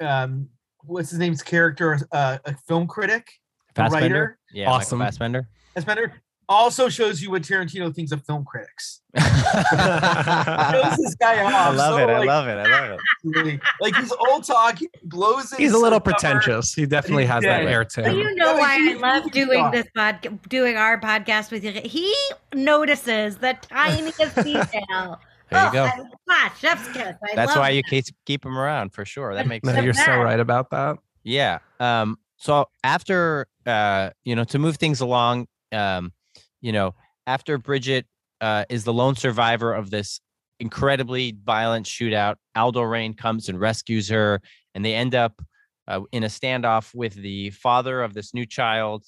um 0.00 0.50
what's 0.86 1.10
his 1.10 1.18
name's 1.18 1.42
character 1.42 1.98
uh, 2.12 2.38
a 2.44 2.54
film 2.68 2.86
critic, 2.86 3.26
Fassbender? 3.74 4.00
writer, 4.14 4.38
Yeah, 4.52 4.66
Michael 4.66 4.76
Awesome. 4.80 4.98
Fassbender. 5.00 5.48
that's 5.74 5.84
better. 5.84 6.12
Also 6.46 6.90
shows 6.90 7.22
you 7.22 7.30
what 7.30 7.40
Tarantino 7.40 7.94
thinks 7.94 8.12
of 8.12 8.22
film 8.26 8.44
critics. 8.44 9.00
Shows 9.16 10.96
this 10.98 11.14
guy 11.18 11.42
off. 11.42 11.52
I 11.54 11.70
love 11.70 11.94
so, 11.94 11.96
it. 11.98 12.10
I 12.10 12.18
like, 12.18 12.28
love 12.28 12.48
it. 12.48 12.58
I 12.58 12.90
love 12.90 12.98
it. 13.46 13.60
like 13.80 13.96
he's 13.96 14.12
old 14.28 14.44
talk, 14.44 14.78
he 14.78 14.88
blows 15.04 15.52
it. 15.54 15.58
He's 15.58 15.72
a 15.72 15.78
little 15.78 15.96
so 15.96 16.00
cover. 16.00 16.12
pretentious. 16.12 16.74
He 16.74 16.84
definitely 16.84 17.24
has 17.26 17.44
that 17.44 17.62
air 17.64 17.84
to 17.86 18.02
But 18.02 18.10
him. 18.12 18.18
you 18.18 18.34
know 18.34 18.54
Yeah, 18.54 18.58
why 18.60 18.76
I 18.90 18.94
love 19.20 19.30
doing 19.32 19.70
this 19.70 19.86
pod, 19.96 20.38
doing 20.50 20.76
our 20.76 21.00
podcast 21.00 21.50
with 21.50 21.64
you. 21.64 21.72
He 21.72 22.14
notices 22.54 23.36
the 23.38 23.56
tiniest 23.62 24.34
detail. 24.44 25.20
There 25.50 25.62
you 25.62 25.68
Oh, 25.68 25.72
go. 25.72 25.84
I- 25.84 26.00
ah, 26.30 26.54
chef's 26.60 26.86
kiss. 26.92 27.14
I 27.22 27.34
That's 27.34 27.50
love 27.50 27.58
why 27.58 27.70
it. 27.70 27.76
you 27.76 27.82
keep 27.82 28.04
keep 28.26 28.44
him 28.44 28.56
around 28.58 28.92
for 28.92 29.04
sure. 29.04 29.34
That 29.34 29.46
makes 29.46 29.64
No, 29.66 29.72
sense. 29.72 29.84
you're 29.84 29.94
so 29.94 30.16
right 30.16 30.40
about 30.40 30.70
that. 30.70 30.96
Yeah. 31.22 31.58
Um, 31.80 32.18
so 32.36 32.66
after 32.82 33.46
uh, 33.66 34.10
you 34.24 34.34
know, 34.36 34.44
to 34.44 34.58
move 34.58 34.76
things 34.76 35.00
along, 35.00 35.46
um, 35.72 36.12
you 36.60 36.72
know, 36.72 36.94
after 37.26 37.58
Bridget 37.58 38.06
uh 38.40 38.64
is 38.68 38.84
the 38.84 38.92
lone 38.92 39.14
survivor 39.16 39.72
of 39.72 39.90
this 39.90 40.20
incredibly 40.60 41.36
violent 41.44 41.86
shootout, 41.86 42.36
Aldo 42.56 42.82
Raine 42.82 43.14
comes 43.14 43.48
and 43.48 43.58
rescues 43.60 44.08
her, 44.08 44.40
and 44.74 44.84
they 44.84 44.94
end 44.94 45.14
up 45.14 45.40
uh, 45.88 46.00
in 46.12 46.24
a 46.24 46.28
standoff 46.28 46.94
with 46.94 47.14
the 47.14 47.50
father 47.50 48.02
of 48.02 48.14
this 48.14 48.32
new 48.34 48.46
child. 48.46 49.04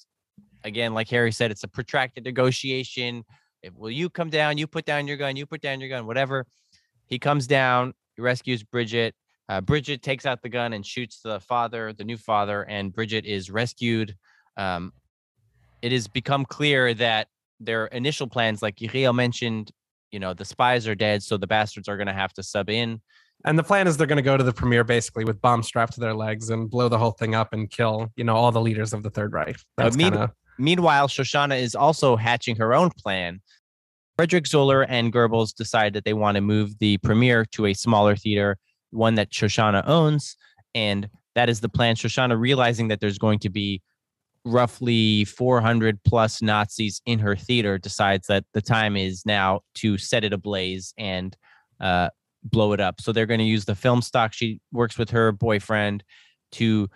Again, 0.63 0.93
like 0.93 1.09
Harry 1.09 1.31
said, 1.31 1.49
it's 1.51 1.63
a 1.63 1.67
protracted 1.67 2.25
negotiation. 2.25 3.23
If, 3.61 3.73
will 3.75 3.91
you 3.91 4.09
come 4.09 4.29
down? 4.29 4.57
You 4.57 4.67
put 4.67 4.85
down 4.85 5.07
your 5.07 5.17
gun. 5.17 5.35
You 5.35 5.45
put 5.45 5.61
down 5.61 5.79
your 5.79 5.89
gun. 5.89 6.05
Whatever. 6.05 6.45
He 7.07 7.19
comes 7.19 7.47
down. 7.47 7.93
He 8.15 8.21
rescues 8.21 8.63
Bridget. 8.63 9.15
Uh, 9.49 9.61
Bridget 9.61 10.01
takes 10.01 10.25
out 10.25 10.41
the 10.41 10.49
gun 10.49 10.73
and 10.73 10.85
shoots 10.85 11.21
the 11.21 11.39
father, 11.39 11.93
the 11.93 12.03
new 12.03 12.17
father, 12.17 12.63
and 12.63 12.93
Bridget 12.93 13.25
is 13.25 13.49
rescued. 13.49 14.15
Um, 14.57 14.91
it 15.81 15.91
has 15.91 16.07
become 16.07 16.45
clear 16.45 16.93
that 16.95 17.27
their 17.59 17.85
initial 17.87 18.27
plans, 18.27 18.61
like 18.61 18.75
Yechiel 18.77 19.15
mentioned, 19.15 19.71
you 20.11 20.19
know, 20.19 20.33
the 20.33 20.45
spies 20.45 20.87
are 20.87 20.95
dead, 20.95 21.23
so 21.23 21.37
the 21.37 21.47
bastards 21.47 21.87
are 21.87 21.95
going 21.97 22.07
to 22.07 22.13
have 22.13 22.33
to 22.33 22.43
sub 22.43 22.69
in. 22.69 23.01
And 23.45 23.57
the 23.57 23.63
plan 23.63 23.87
is 23.87 23.95
they're 23.95 24.07
going 24.07 24.17
to 24.17 24.21
go 24.23 24.35
to 24.35 24.43
the 24.43 24.51
premiere 24.51 24.83
basically 24.83 25.23
with 25.23 25.39
bombs 25.41 25.67
strapped 25.67 25.93
to 25.93 25.99
their 25.99 26.13
legs 26.13 26.49
and 26.49 26.69
blow 26.69 26.89
the 26.89 26.97
whole 26.97 27.11
thing 27.11 27.35
up 27.35 27.53
and 27.53 27.69
kill, 27.69 28.11
you 28.15 28.23
know, 28.23 28.35
all 28.35 28.51
the 28.51 28.61
leaders 28.61 28.93
of 28.93 29.03
the 29.03 29.09
Third 29.09 29.31
Reich. 29.31 29.57
That's 29.77 29.95
kind 29.95 30.15
of 30.15 30.31
Meanwhile, 30.59 31.07
Shoshana 31.07 31.59
is 31.59 31.75
also 31.75 32.15
hatching 32.15 32.55
her 32.57 32.73
own 32.73 32.89
plan. 32.97 33.41
Frederick 34.17 34.47
Zoller 34.47 34.83
and 34.83 35.13
Goebbels 35.13 35.53
decide 35.53 35.93
that 35.93 36.03
they 36.03 36.13
want 36.13 36.35
to 36.35 36.41
move 36.41 36.79
the 36.79 36.97
premiere 36.99 37.45
to 37.51 37.67
a 37.67 37.73
smaller 37.73 38.15
theater, 38.15 38.57
one 38.89 39.15
that 39.15 39.31
Shoshana 39.31 39.87
owns. 39.87 40.35
And 40.73 41.07
that 41.35 41.49
is 41.49 41.59
the 41.59 41.69
plan. 41.69 41.95
Shoshana, 41.95 42.39
realizing 42.39 42.87
that 42.87 42.99
there's 42.99 43.19
going 43.19 43.39
to 43.39 43.49
be 43.49 43.81
roughly 44.43 45.25
400 45.25 45.99
plus 46.03 46.41
Nazis 46.41 47.01
in 47.05 47.19
her 47.19 47.35
theater, 47.35 47.77
decides 47.77 48.25
that 48.27 48.45
the 48.53 48.61
time 48.61 48.97
is 48.97 49.23
now 49.25 49.61
to 49.75 49.97
set 49.97 50.23
it 50.23 50.33
ablaze 50.33 50.93
and 50.97 51.37
uh, 51.79 52.09
blow 52.43 52.73
it 52.73 52.79
up. 52.79 53.01
So 53.01 53.11
they're 53.11 53.25
going 53.27 53.39
to 53.39 53.45
use 53.45 53.65
the 53.65 53.75
film 53.75 54.01
stock. 54.01 54.33
She 54.33 54.59
works 54.71 54.97
with 54.97 55.11
her 55.11 55.31
boyfriend 55.31 56.03
to 56.53 56.89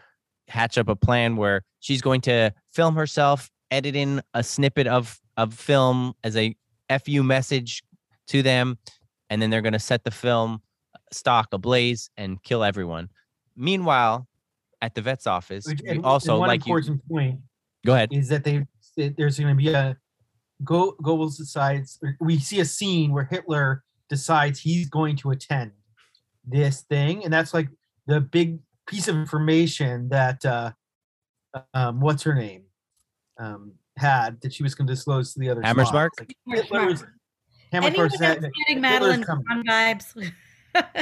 hatch 0.51 0.77
up 0.77 0.87
a 0.89 0.95
plan 0.95 1.35
where 1.37 1.63
she's 1.79 2.01
going 2.01 2.21
to 2.21 2.51
film 2.71 2.95
herself, 2.95 3.49
edit 3.71 3.95
in 3.95 4.21
a 4.33 4.43
snippet 4.43 4.87
of 4.87 5.19
of 5.37 5.53
film 5.53 6.13
as 6.23 6.35
a 6.35 6.55
fu 7.05 7.23
message 7.23 7.83
to 8.27 8.43
them, 8.43 8.77
and 9.29 9.41
then 9.41 9.49
they're 9.49 9.61
going 9.61 9.73
to 9.73 9.79
set 9.79 10.03
the 10.03 10.11
film 10.11 10.61
uh, 10.93 10.99
stock 11.11 11.47
ablaze 11.53 12.09
and 12.17 12.43
kill 12.43 12.63
everyone. 12.63 13.09
Meanwhile, 13.55 14.27
at 14.81 14.93
the 14.93 15.01
vet's 15.01 15.25
office, 15.27 15.65
and- 15.67 16.05
also 16.05 16.33
and 16.33 16.39
one 16.41 16.47
like 16.49 16.65
you. 16.67 16.75
important 16.75 17.01
point 17.07 17.39
Go 17.85 17.93
ahead. 17.93 18.09
is 18.11 18.27
that 18.29 18.43
they 18.43 18.65
there's 18.97 19.39
going 19.39 19.55
to 19.57 19.63
be 19.63 19.69
a 19.69 19.97
Go 20.63 20.95
Goebbels 21.01 21.37
decides 21.37 21.99
we 22.19 22.37
see 22.39 22.59
a 22.59 22.65
scene 22.65 23.11
where 23.13 23.23
Hitler 23.23 23.83
decides 24.09 24.59
he's 24.59 24.89
going 24.89 25.15
to 25.17 25.31
attend 25.31 25.71
this 26.45 26.81
thing, 26.81 27.23
and 27.23 27.33
that's 27.33 27.53
like 27.53 27.69
the 28.05 28.19
big 28.19 28.59
piece 28.91 29.07
of 29.07 29.15
information 29.15 30.09
that 30.09 30.45
uh, 30.45 30.71
um, 31.73 32.01
what's 32.01 32.23
her 32.23 32.35
name 32.35 32.63
um, 33.39 33.73
had 33.97 34.39
that 34.41 34.53
she 34.53 34.63
was 34.63 34.75
going 34.75 34.85
to 34.87 34.93
disclose 34.93 35.33
to 35.33 35.39
the 35.39 35.49
other. 35.49 35.61
Hammersmark? 35.61 36.09
Slavs. 36.15 36.19
Like 36.19 36.35
Hitler's 36.47 37.03
Anyone 37.73 37.93
that's 38.19 38.19
getting 38.19 38.51
Hitler's 38.67 38.81
Madeline. 38.81 39.23
Kahn 39.23 39.63
vibes. 39.63 40.31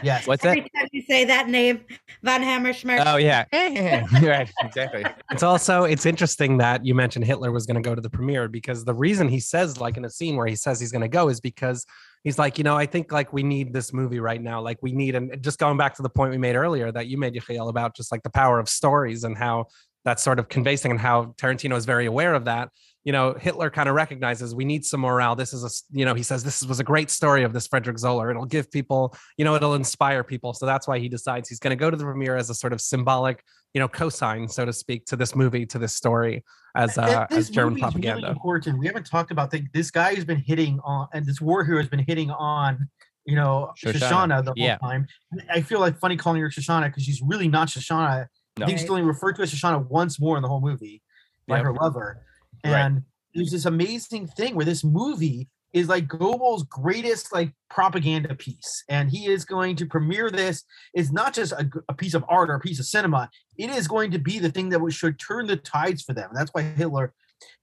Yes. 0.04 0.28
What's 0.28 0.44
that? 0.44 0.58
Every 0.58 0.70
time 0.76 0.88
you 0.92 1.02
say 1.02 1.26
that 1.26 1.50
name, 1.50 1.84
Von 2.24 2.42
Hammerschmerz. 2.42 3.04
Oh 3.06 3.18
yeah, 3.18 3.46
right, 3.54 4.50
exactly. 4.64 5.06
It's 5.32 5.44
also 5.44 5.84
it's 5.84 6.06
interesting 6.06 6.58
that 6.58 6.86
you 6.86 6.96
mentioned 6.96 7.26
Hitler 7.26 7.52
was 7.52 7.66
going 7.66 7.82
to 7.82 7.88
go 7.88 7.96
to 7.96 8.02
the 8.02 8.10
premiere 8.10 8.48
because 8.48 8.86
the 8.86 8.94
reason 8.94 9.28
he 9.28 9.40
says 9.40 9.80
like 9.80 9.98
in 9.98 10.06
a 10.06 10.10
scene 10.10 10.36
where 10.36 10.48
he 10.48 10.56
says 10.56 10.80
he's 10.80 10.92
going 10.92 11.02
to 11.02 11.10
go 11.10 11.30
is 11.30 11.40
because 11.42 11.86
he's 12.24 12.38
like 12.38 12.58
you 12.58 12.64
know 12.64 12.76
I 12.76 12.86
think 12.86 13.12
like 13.12 13.34
we 13.34 13.44
need 13.44 13.74
this 13.74 13.94
movie 13.94 14.20
right 14.20 14.42
now 14.42 14.62
like 14.62 14.78
we 14.82 14.92
need 14.92 15.16
and 15.16 15.42
just 15.42 15.60
going 15.60 15.78
back 15.78 15.96
to 15.96 16.02
the 16.02 16.10
point 16.10 16.32
we 16.32 16.38
made 16.38 16.56
earlier 16.56 16.92
that 16.92 17.08
you 17.08 17.18
made 17.18 17.34
Yechiel 17.34 17.70
about 17.70 17.96
just 17.96 18.12
like 18.12 18.24
the 18.24 18.30
power 18.30 18.60
of 18.60 18.68
stories 18.70 19.24
and 19.24 19.38
how 19.38 19.68
that's 20.06 20.24
sort 20.24 20.40
of 20.40 20.50
conveying 20.50 20.80
and 20.86 21.00
how 21.00 21.34
Tarantino 21.38 21.76
is 21.76 21.86
very 21.86 22.06
aware 22.06 22.34
of 22.34 22.46
that. 22.46 22.70
You 23.06 23.14
know, 23.14 23.34
Hitler 23.34 23.70
kind 23.70 23.90
of 23.90 23.96
recognizes 23.96 24.54
we 24.54 24.66
need 24.66 24.86
some 24.86 25.00
morale. 25.00 25.36
This 25.36 25.54
is 25.54 25.64
a, 25.64 25.98
you 25.98 26.06
know, 26.06 26.14
he 26.14 26.22
says 26.22 26.44
this 26.44 26.64
was 26.64 26.80
a 26.80 26.84
great 26.84 27.10
story 27.10 27.44
of 27.44 27.54
this 27.54 27.66
Frederick 27.66 27.98
Zoller. 27.98 28.30
It'll 28.30 28.46
give 28.46 28.70
people, 28.70 29.16
you 29.38 29.46
know, 29.46 29.56
it'll 29.56 29.76
inspire 29.76 30.24
people. 30.24 30.54
So 30.54 30.66
that's 30.66 30.88
why 30.88 31.00
he 31.00 31.10
decides 31.10 31.50
he's 31.50 31.60
going 31.60 31.72
to 31.72 31.80
go 31.80 31.90
to 31.90 31.98
the 31.98 32.04
premiere 32.04 32.36
as 32.36 32.50
a 32.50 32.54
sort 32.54 32.74
of 32.74 32.82
symbolic, 32.82 33.42
you 33.74 33.80
know, 33.80 33.88
cosign, 33.88 34.52
so 34.52 34.66
to 34.66 34.74
speak, 34.74 35.06
to 35.06 35.16
this 35.16 35.36
movie, 35.36 35.66
to 35.68 35.80
this 35.80 35.94
story 35.94 36.44
as 36.76 36.98
And 36.98 37.08
uh, 37.08 37.28
this 37.30 37.38
as 37.40 37.50
German 37.50 37.74
movie 37.74 37.86
is 37.88 37.96
really 37.96 38.02
propaganda. 38.02 38.32
important. 38.32 38.80
We 38.80 38.86
haven't 38.88 39.06
talked 39.06 39.32
about 39.32 39.50
the, 39.50 39.64
this 39.74 39.90
guy 39.92 40.14
who's 40.14 40.26
been 40.26 40.44
hitting 40.46 40.80
on, 40.84 41.08
and 41.14 41.26
this 41.26 41.42
war 41.42 41.64
hero 41.64 41.80
has 41.80 41.88
been 41.88 42.04
hitting 42.06 42.30
on, 42.32 42.90
you 43.26 43.36
know, 43.36 43.72
Shoshana. 43.84 44.00
Shoshana, 44.00 44.44
the 44.46 44.52
whole 44.52 44.56
Yeah. 44.58 44.78
time. 44.78 45.08
I 45.50 45.62
feel 45.62 45.80
like 45.80 45.98
funny 46.00 46.18
calling 46.18 46.42
her 46.42 46.50
Shoshana 46.50 46.88
because 46.88 47.04
she's 47.04 47.22
really 47.22 47.48
not 47.48 47.70
Shoshana. 47.70 48.28
No. 48.60 48.66
I 48.66 48.68
think 48.68 48.80
she's 48.80 48.90
only 48.90 49.02
referred 49.02 49.34
to 49.38 49.42
as 49.42 49.54
Shoshana 49.54 49.88
once 49.88 50.20
more 50.20 50.38
in 50.38 50.44
the 50.44 50.50
whole 50.50 50.62
movie 50.62 51.02
by 51.48 51.58
Yep. 51.58 51.66
her 51.66 51.74
lover. 51.74 52.26
Right. 52.64 52.74
And 52.74 53.04
there's 53.34 53.52
this 53.52 53.66
amazing 53.66 54.28
thing 54.28 54.56
where 54.56 54.66
this 54.66 54.84
movie 54.84 55.48
is 55.72 55.88
like 55.88 56.08
Goebbels' 56.08 56.68
greatest 56.68 57.32
like 57.32 57.54
propaganda 57.70 58.34
piece, 58.34 58.84
and 58.90 59.10
he 59.12 59.28
is 59.28 59.46
going 59.46 59.76
to 59.76 59.86
premiere 59.86 60.32
this. 60.32 60.64
It's 60.96 61.12
not 61.12 61.34
just 61.34 61.54
a 61.54 61.94
piece 61.94 62.16
of 62.16 62.26
art 62.28 62.50
or 62.50 62.56
a 62.56 62.60
piece 62.60 62.80
of 62.80 62.86
cinema. 62.88 63.30
It 63.58 63.70
is 63.70 63.88
going 63.88 64.10
to 64.12 64.20
be 64.20 64.40
the 64.40 64.50
thing 64.50 64.70
that 64.70 64.92
should 64.92 65.20
turn 65.20 65.46
the 65.46 65.58
tides 65.58 66.02
for 66.02 66.14
them. 66.14 66.32
That's 66.34 66.50
why 66.54 66.64
Hitler, 66.64 67.14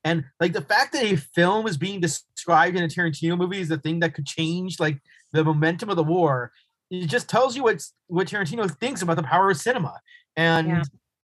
and 0.05 0.24
like 0.40 0.53
the 0.53 0.62
fact 0.62 0.92
that 0.92 1.03
a 1.05 1.16
film 1.16 1.66
is 1.66 1.76
being 1.76 2.01
described 2.01 2.76
in 2.76 2.84
a 2.84 2.88
Tarantino 2.88 3.36
movie 3.36 3.61
is 3.61 3.68
the 3.68 3.78
thing 3.78 3.99
that 4.01 4.14
could 4.14 4.26
change 4.26 4.78
like 4.78 5.01
the 5.32 5.42
momentum 5.42 5.90
of 5.90 5.97
the 5.97 6.05
war. 6.05 6.53
It 6.90 7.09
just 7.09 7.28
tells 7.28 7.57
you 7.57 7.64
what's 7.64 7.92
what 8.07 8.28
Tarantino 8.28 8.70
thinks 8.78 9.03
about 9.03 9.16
the 9.16 9.24
power 9.24 9.51
of 9.51 9.57
cinema, 9.57 10.01
and 10.37 10.68
Yeah. 10.68 10.82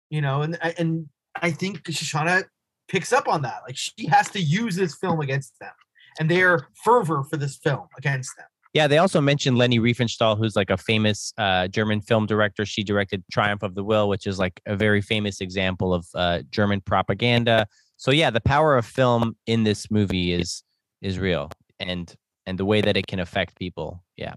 you 0.10 0.22
know, 0.22 0.42
and 0.42 0.58
I- 0.62 0.76
and 0.78 1.08
I 1.42 1.52
think 1.52 1.84
Shoshana 1.84 2.44
picks 2.88 3.14
up 3.14 3.28
on 3.28 3.42
that. 3.44 3.62
Like 3.68 3.78
she 3.78 4.08
has 4.08 4.30
to 4.32 4.42
use 4.42 4.76
this 4.76 4.96
film 4.96 5.22
against 5.22 5.54
them, 5.60 5.74
and 6.20 6.30
their 6.30 6.68
fervor 6.84 7.24
for 7.24 7.38
this 7.38 7.58
film 7.58 7.88
against 7.98 8.36
them. 8.38 8.48
Yeah, 8.74 8.86
they 8.88 9.00
also 9.00 9.20
mentioned 9.20 9.58
Leni 9.58 9.80
Riefenstahl, 9.80 10.38
who's 10.38 10.56
like 10.56 10.70
a 10.70 10.78
famous 10.78 11.34
uh, 11.40 11.68
German 11.70 12.02
film 12.02 12.28
director. 12.28 12.66
She 12.68 12.84
directed 12.84 13.24
Triumph 13.32 13.64
of 13.64 13.74
the 13.74 13.84
Will, 13.84 14.08
which 14.10 14.28
is 14.28 14.38
like 14.38 14.62
a 14.68 14.76
very 14.76 15.02
famous 15.02 15.42
example 15.42 15.92
of 15.92 16.06
uh, 16.14 16.44
German 16.52 16.82
propaganda. 16.82 17.66
So 17.98 18.12
yeah, 18.12 18.30
the 18.30 18.42
power 18.42 18.78
of 18.78 18.86
film 18.86 19.36
in 19.48 19.64
this 19.64 19.90
movie 19.90 20.34
is 20.34 20.64
is 21.02 21.18
real, 21.18 21.52
and 21.80 22.14
and 22.46 22.58
the 22.60 22.66
way 22.66 22.82
that 22.82 22.96
it 22.98 23.08
can 23.08 23.20
affect 23.20 23.56
people. 23.58 24.04
Yeah, 24.18 24.34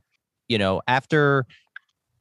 you 0.48 0.56
know, 0.58 0.80
after 0.88 1.46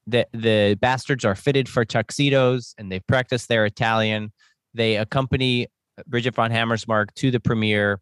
the 0.08 0.28
the 0.34 0.78
bastards 0.80 1.26
are 1.26 1.36
fitted 1.36 1.70
for 1.70 1.86
tuxedos 1.86 2.74
and 2.78 2.91
they've 2.91 3.06
practiced 3.08 3.47
their 3.47 3.66
Italian, 3.66 4.32
they 4.74 4.97
accompany 4.97 5.68
Bridget 6.08 6.36
von 6.36 6.52
Hammersmark 6.52 7.14
to 7.16 7.32
the 7.32 7.39
premiere. 7.39 7.99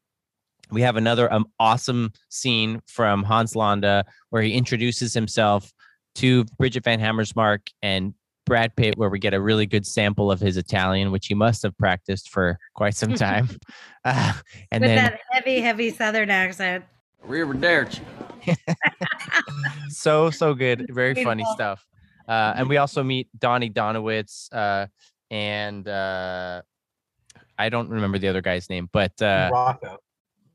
We 0.71 0.81
have 0.81 0.97
another 0.97 1.31
um, 1.33 1.47
awesome 1.59 2.11
scene 2.29 2.81
from 2.85 3.23
Hans 3.23 3.55
Landa 3.55 4.05
where 4.29 4.41
he 4.41 4.53
introduces 4.53 5.13
himself 5.13 5.71
to 6.15 6.45
Bridget 6.57 6.83
Van 6.83 6.99
Hammersmark 6.99 7.69
and 7.81 8.13
Brad 8.45 8.75
Pitt, 8.75 8.97
where 8.97 9.09
we 9.09 9.19
get 9.19 9.33
a 9.33 9.41
really 9.41 9.65
good 9.65 9.85
sample 9.85 10.31
of 10.31 10.39
his 10.39 10.57
Italian, 10.57 11.11
which 11.11 11.27
he 11.27 11.35
must 11.35 11.63
have 11.63 11.77
practiced 11.77 12.29
for 12.29 12.57
quite 12.73 12.95
some 12.95 13.13
time. 13.15 13.49
Uh, 14.05 14.31
and 14.71 14.81
With 14.81 14.91
then 14.91 14.95
that 14.95 15.19
heavy, 15.29 15.59
heavy 15.59 15.91
Southern 15.91 16.29
accent. 16.29 16.85
Arrivederci. 17.27 18.01
so 19.89 20.29
so 20.29 20.53
good, 20.53 20.87
very 20.91 21.23
funny 21.23 21.43
stuff. 21.53 21.85
Uh, 22.27 22.53
and 22.57 22.69
we 22.69 22.77
also 22.77 23.03
meet 23.03 23.27
Donnie 23.39 23.69
Donowitz 23.69 24.47
uh, 24.53 24.85
and 25.31 25.87
uh, 25.87 26.61
I 27.57 27.69
don't 27.69 27.89
remember 27.89 28.17
the 28.19 28.27
other 28.27 28.41
guy's 28.41 28.69
name, 28.69 28.89
but 28.91 29.19
uh, 29.21 29.49
Rocco. 29.51 29.97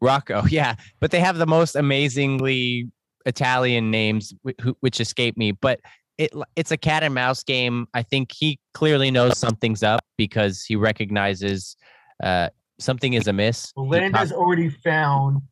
Rocco, 0.00 0.44
yeah, 0.48 0.74
but 1.00 1.10
they 1.10 1.20
have 1.20 1.36
the 1.36 1.46
most 1.46 1.76
amazingly 1.76 2.90
Italian 3.26 3.90
names, 3.90 4.32
wh- 4.46 4.70
which 4.80 5.00
escape 5.00 5.36
me. 5.36 5.52
But 5.52 5.80
it 6.18 6.32
it's 6.56 6.70
a 6.70 6.76
cat 6.76 7.02
and 7.02 7.14
mouse 7.14 7.42
game. 7.42 7.86
I 7.94 8.02
think 8.02 8.30
he 8.32 8.58
clearly 8.72 9.10
knows 9.10 9.38
something's 9.38 9.82
up 9.82 10.00
because 10.16 10.62
he 10.64 10.76
recognizes 10.76 11.76
uh, 12.22 12.48
something 12.78 13.14
is 13.14 13.26
amiss. 13.26 13.72
He 13.76 13.82
Landis 13.82 14.30
talk- 14.30 14.38
already 14.38 14.68
found 14.70 15.42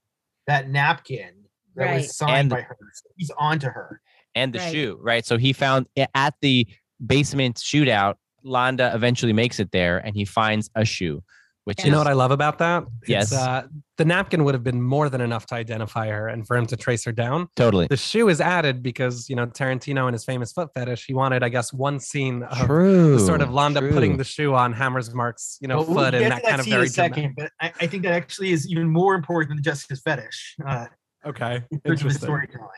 that 0.46 0.68
napkin 0.68 1.44
that 1.76 1.84
Right. 1.84 1.94
was 2.02 2.16
signed 2.16 2.40
And- 2.40 2.50
by 2.50 2.60
her. 2.62 2.76
So 2.94 3.08
he's 3.16 3.30
onto 3.38 3.66
her. 3.68 4.00
and 4.34 4.54
the 4.54 4.58
Right. 4.60 4.72
shoe, 4.72 4.98
right? 5.02 5.26
So 5.26 5.36
he 5.36 5.52
found 5.52 5.86
i- 5.98 6.06
at 6.14 6.34
the 6.40 6.66
basement 7.04 7.56
shootout. 7.56 8.14
Landa 8.42 8.90
eventually 8.94 9.34
makes 9.34 9.60
it 9.60 9.70
there, 9.72 9.98
and 9.98 10.16
he 10.16 10.24
finds 10.24 10.70
a 10.74 10.84
shoe, 10.86 11.22
which 11.64 11.78
Yeah. 11.80 11.86
You 11.86 11.90
know 11.92 11.98
what 11.98 12.06
I 12.06 12.12
love 12.12 12.30
about 12.30 12.58
that? 12.58 12.84
Yes. 13.06 13.32
Uh, 13.32 13.62
the 13.98 14.04
napkin 14.04 14.42
would 14.44 14.54
have 14.54 14.64
been 14.64 14.82
more 14.82 15.08
than 15.08 15.20
enough 15.20 15.46
to 15.46 15.54
identify 15.54 16.08
her 16.08 16.26
and 16.28 16.46
for 16.46 16.56
him 16.56 16.66
to 16.66 16.76
trace 16.76 17.04
her 17.04 17.12
down. 17.12 17.48
totally 17.56 17.86
The 17.88 17.96
shoe 17.96 18.28
is 18.28 18.40
added 18.40 18.82
because, 18.82 19.28
you 19.28 19.36
know, 19.36 19.46
Tarantino 19.46 20.06
and 20.06 20.14
his 20.14 20.24
famous 20.24 20.52
foot 20.52 20.70
fetish, 20.74 21.04
he 21.06 21.14
wanted, 21.14 21.42
I 21.42 21.48
guess, 21.48 21.72
one 21.72 22.00
scene 22.00 22.42
of 22.42 22.66
true. 22.66 23.18
sort 23.18 23.42
of 23.42 23.52
Landa 23.52 23.80
putting 23.80 24.16
the 24.16 24.24
shoe 24.24 24.54
on 24.54 24.74
Hammersmark's, 24.74 25.58
you 25.60 25.68
know, 25.68 25.78
Well, 25.78 25.86
we'll 25.86 26.04
foot 26.04 26.14
and 26.14 26.24
to 26.24 26.30
that 26.30 26.42
kind 26.42 26.60
of 26.60 26.66
very 26.66 26.86
a 26.86 26.90
second, 26.90 27.34
but 27.36 27.50
I, 27.60 27.72
I 27.80 27.86
think 27.86 28.02
that 28.04 28.12
actually 28.12 28.50
is 28.52 28.68
even 28.68 28.88
more 28.88 29.14
important 29.14 29.50
than 29.56 29.62
just 29.62 29.88
his 29.88 30.00
fetish. 30.00 30.56
Uh, 30.66 30.86
Okay. 31.24 31.62
in 31.70 31.80
terms 31.80 32.00
of 32.00 32.06
Interesting. 32.06 32.22
storytelling. 32.26 32.68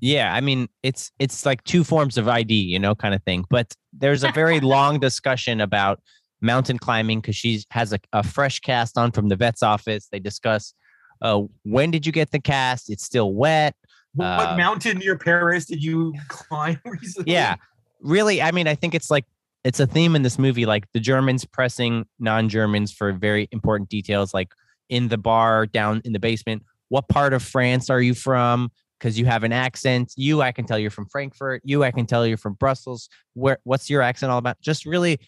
Yeah, 0.00 0.34
I 0.34 0.42
mean, 0.42 0.68
it's 0.82 1.10
it's 1.18 1.46
like 1.46 1.64
two 1.64 1.82
forms 1.82 2.18
of 2.18 2.28
ID, 2.28 2.52
you 2.54 2.78
know, 2.78 2.94
kind 2.94 3.14
of 3.14 3.22
thing. 3.22 3.46
But 3.48 3.72
there's 3.94 4.22
a 4.24 4.30
very 4.32 4.60
long 4.60 5.00
discussion 5.00 5.62
about 5.62 6.02
mountain 6.40 6.78
climbing 6.78 7.20
because 7.20 7.36
she 7.36 7.62
has 7.70 7.92
a, 7.92 7.98
a 8.12 8.22
fresh 8.22 8.60
cast 8.60 8.98
on 8.98 9.12
from 9.12 9.28
the 9.28 9.36
vet's 9.36 9.62
office. 9.62 10.08
They 10.10 10.18
discuss 10.18 10.74
uh, 11.22 11.42
when 11.62 11.90
did 11.90 12.06
you 12.06 12.12
get 12.12 12.30
the 12.30 12.40
cast? 12.40 12.90
It's 12.90 13.04
still 13.04 13.32
wet. 13.32 13.74
What, 14.14 14.26
Uh, 14.26 14.36
what 14.36 14.56
mountain 14.56 14.98
near 14.98 15.16
Paris 15.16 15.66
did 15.66 15.82
you 15.82 16.14
climb 16.28 16.80
recently? 16.84 17.32
Yeah, 17.32 17.56
really. 18.00 18.42
I 18.42 18.50
mean, 18.50 18.66
I 18.66 18.74
think 18.74 18.94
it's 18.94 19.10
like 19.10 19.24
it's 19.64 19.80
a 19.80 19.86
theme 19.86 20.14
in 20.14 20.22
this 20.22 20.38
movie, 20.38 20.66
like 20.66 20.84
the 20.92 21.00
Germans 21.00 21.44
pressing 21.44 22.06
non-Germans 22.18 22.92
for 22.92 23.12
very 23.12 23.48
important 23.50 23.88
details, 23.88 24.32
like 24.32 24.52
in 24.88 25.08
the 25.08 25.18
bar 25.18 25.66
down 25.66 26.02
in 26.04 26.12
the 26.12 26.20
basement. 26.20 26.62
What 26.88 27.08
part 27.08 27.32
of 27.32 27.42
France 27.42 27.90
are 27.90 28.00
you 28.00 28.14
from? 28.14 28.70
Because 28.98 29.18
you 29.18 29.26
have 29.26 29.42
an 29.42 29.52
accent. 29.52 30.12
You, 30.16 30.40
I 30.40 30.52
can 30.52 30.64
tell 30.64 30.78
you're 30.78 30.90
from 30.90 31.06
Frankfurt. 31.06 31.60
You, 31.64 31.82
I 31.84 31.90
can 31.90 32.06
tell 32.06 32.26
you're 32.26 32.38
from 32.38 32.54
Brussels. 32.54 33.08
Where? 33.34 33.58
What's 33.64 33.90
your 33.90 34.00
accent 34.02 34.32
all 34.32 34.38
about? 34.38 34.60
Just 34.60 34.86
really 34.86 35.18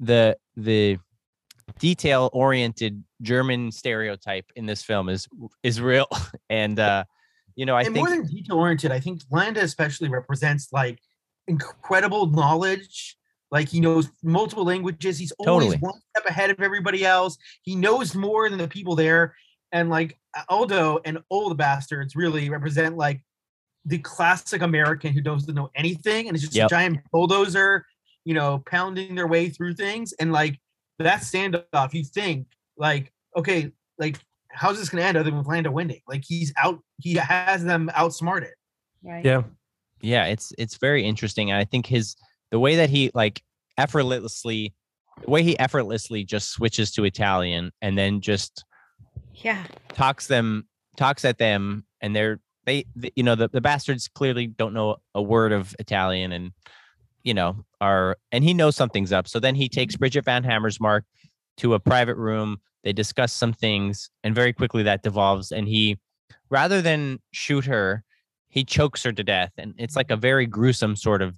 the 0.00 0.36
the 0.56 0.98
detail-oriented 1.78 3.02
German 3.22 3.70
stereotype 3.72 4.46
in 4.56 4.66
this 4.66 4.82
film 4.82 5.08
is 5.08 5.28
is 5.62 5.80
real, 5.80 6.06
and 6.50 6.78
uh, 6.78 7.04
you 7.56 7.66
know, 7.66 7.76
I 7.76 7.82
and 7.82 7.94
think 7.94 8.08
more 8.08 8.16
than 8.16 8.26
detail 8.26 8.56
oriented, 8.56 8.92
I 8.92 9.00
think 9.00 9.22
Landa 9.30 9.60
especially 9.62 10.08
represents 10.08 10.68
like 10.72 11.00
incredible 11.46 12.26
knowledge. 12.26 13.16
Like 13.50 13.68
he 13.68 13.80
knows 13.80 14.10
multiple 14.22 14.64
languages. 14.64 15.18
He's 15.18 15.32
always 15.32 15.68
Totally. 15.68 15.76
one 15.78 15.98
step 16.14 16.26
ahead 16.26 16.50
of 16.50 16.60
everybody 16.60 17.04
else. 17.04 17.38
He 17.62 17.74
knows 17.74 18.14
more 18.14 18.48
than 18.50 18.58
the 18.58 18.68
people 18.68 18.94
there. 18.94 19.34
And 19.72 19.88
like 19.88 20.18
Aldo 20.50 21.00
and 21.04 21.18
all 21.30 21.48
the 21.48 21.54
bastards 21.54 22.14
really 22.14 22.50
represent 22.50 22.96
like 22.96 23.22
the 23.86 23.98
classic 23.98 24.60
American 24.60 25.12
who 25.14 25.22
doesn't 25.22 25.54
know 25.54 25.70
anything 25.74 26.28
and 26.28 26.36
is 26.36 26.42
just 26.42 26.54
Yep. 26.54 26.66
a 26.66 26.68
giant 26.68 26.98
bulldozer, 27.10 27.86
you 28.28 28.34
know, 28.34 28.62
pounding 28.66 29.14
their 29.14 29.26
way 29.26 29.48
through 29.48 29.72
things. 29.72 30.12
And 30.20 30.32
like 30.32 30.60
that 30.98 31.22
standoff, 31.22 31.94
you 31.94 32.04
think 32.04 32.46
like, 32.76 33.10
okay, 33.34 33.72
like 33.98 34.18
how's 34.50 34.78
this 34.78 34.90
gonna 34.90 35.02
end 35.02 35.16
other 35.16 35.30
than 35.30 35.38
with 35.38 35.46
Landa 35.46 35.70
winning? 35.72 36.02
Like 36.06 36.24
he's 36.26 36.52
out, 36.58 36.78
he 36.98 37.14
has 37.14 37.64
them 37.64 37.90
outsmarted. 37.94 38.52
Right. 39.02 39.24
Yeah. 39.24 39.42
yeah 40.02 40.24
it's 40.26 40.52
it's 40.58 40.76
very 40.76 41.04
interesting 41.04 41.50
and 41.52 41.58
i 41.58 41.64
think 41.64 41.86
his 41.86 42.16
the 42.50 42.58
way 42.58 42.74
that 42.76 42.90
he 42.90 43.10
like 43.14 43.40
effortlessly 43.78 44.74
the 45.24 45.30
way 45.30 45.42
he 45.44 45.58
effortlessly 45.58 46.24
just 46.24 46.50
switches 46.50 46.90
to 46.92 47.04
italian 47.04 47.70
and 47.80 47.96
then 47.96 48.20
just 48.20 48.64
Yeah. 49.34 49.64
talks 49.94 50.26
them 50.26 50.66
talks 50.96 51.24
at 51.24 51.38
them 51.38 51.84
and 52.00 52.14
they're 52.14 52.40
they, 52.66 52.84
th- 53.00 53.12
you 53.16 53.22
know 53.22 53.34
the, 53.36 53.48
the 53.48 53.60
bastards 53.60 54.08
clearly 54.08 54.46
don't 54.48 54.74
know 54.74 54.96
a 55.14 55.22
word 55.22 55.52
of 55.52 55.74
italian 55.78 56.32
and 56.32 56.50
you 57.22 57.34
know 57.34 57.64
are 57.80 58.16
and 58.32 58.44
he 58.44 58.54
knows 58.54 58.76
something's 58.76 59.12
up. 59.12 59.28
So 59.28 59.40
then 59.40 59.54
he 59.54 59.68
takes 59.68 59.96
bridget 59.96 60.24
van 60.24 60.44
hammersmark 60.44 61.02
to 61.58 61.74
a 61.74 61.80
private 61.80 62.16
room. 62.16 62.58
They 62.84 62.92
discuss 62.92 63.32
some 63.32 63.52
things 63.52 64.10
and 64.22 64.34
very 64.34 64.52
quickly 64.52 64.82
that 64.84 65.02
devolves 65.02 65.52
and 65.52 65.68
he 65.68 65.98
rather 66.50 66.80
than 66.80 67.20
shoot 67.32 67.64
her 67.64 68.04
he 68.48 68.64
chokes 68.64 69.02
her 69.02 69.12
to 69.12 69.22
death 69.22 69.52
and 69.58 69.74
it's 69.76 69.94
like 69.94 70.10
a 70.10 70.16
very 70.16 70.46
gruesome 70.46 70.96
sort 70.96 71.20
of 71.20 71.36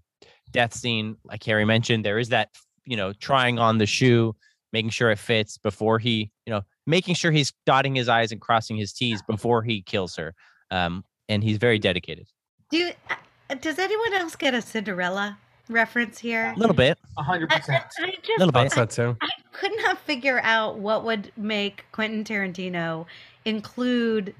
death 0.53 0.75
scene 0.75 1.17
like 1.25 1.43
harry 1.43 1.65
mentioned. 1.65 2.05
There 2.05 2.19
is 2.19 2.29
that 2.29 2.51
you 2.85 2.97
know 2.97 3.13
trying 3.15 3.59
on 3.59 3.79
the 3.79 3.87
shoe 3.87 4.35
making 4.73 4.91
sure 4.91 5.11
it 5.11 5.19
fits 5.19 5.59
before 5.59 5.99
he 5.99 6.31
you 6.47 6.53
know 6.53 6.63
making 6.87 7.15
sure 7.15 7.33
he's 7.33 7.53
dotting 7.67 7.95
his 7.95 8.09
i's 8.09 8.33
and 8.33 8.41
crossing 8.41 8.77
his 8.77 8.93
t's 8.93 9.23
before 9.23 9.63
he 9.63 9.83
kills 9.83 10.17
her 10.17 10.35
um 10.71 11.05
and 11.31 11.45
he's 11.45 11.57
very 11.57 11.79
dedicated. 11.79 12.27
Do 12.71 12.91
uh, 13.09 13.55
does 13.55 13.79
anyone 13.79 14.13
else 14.13 14.37
get 14.37 14.53
a 14.53 14.61
Cinderella 14.61 15.39
reference 15.71 16.19
here? 16.19 16.53
a 16.55 16.59
little 16.59 16.75
bit 16.75 16.99
A 17.17 17.23
hundred 17.23 17.49
percent. 17.51 17.85
I- 17.99 18.05
I 18.05 18.11
just 18.23 18.39
little 18.39 18.53
Thought 18.53 18.75
bit 18.77 18.93
so 18.93 19.13
too. 19.13 19.17
I, 19.21 19.29
could 19.53 19.73
not 19.79 19.99
figure 19.99 20.41
out 20.43 20.79
what 20.79 21.05
would 21.05 21.33
make 21.37 21.85
Quentin 21.93 22.25
Tarantino 22.25 23.07
include 23.45 24.35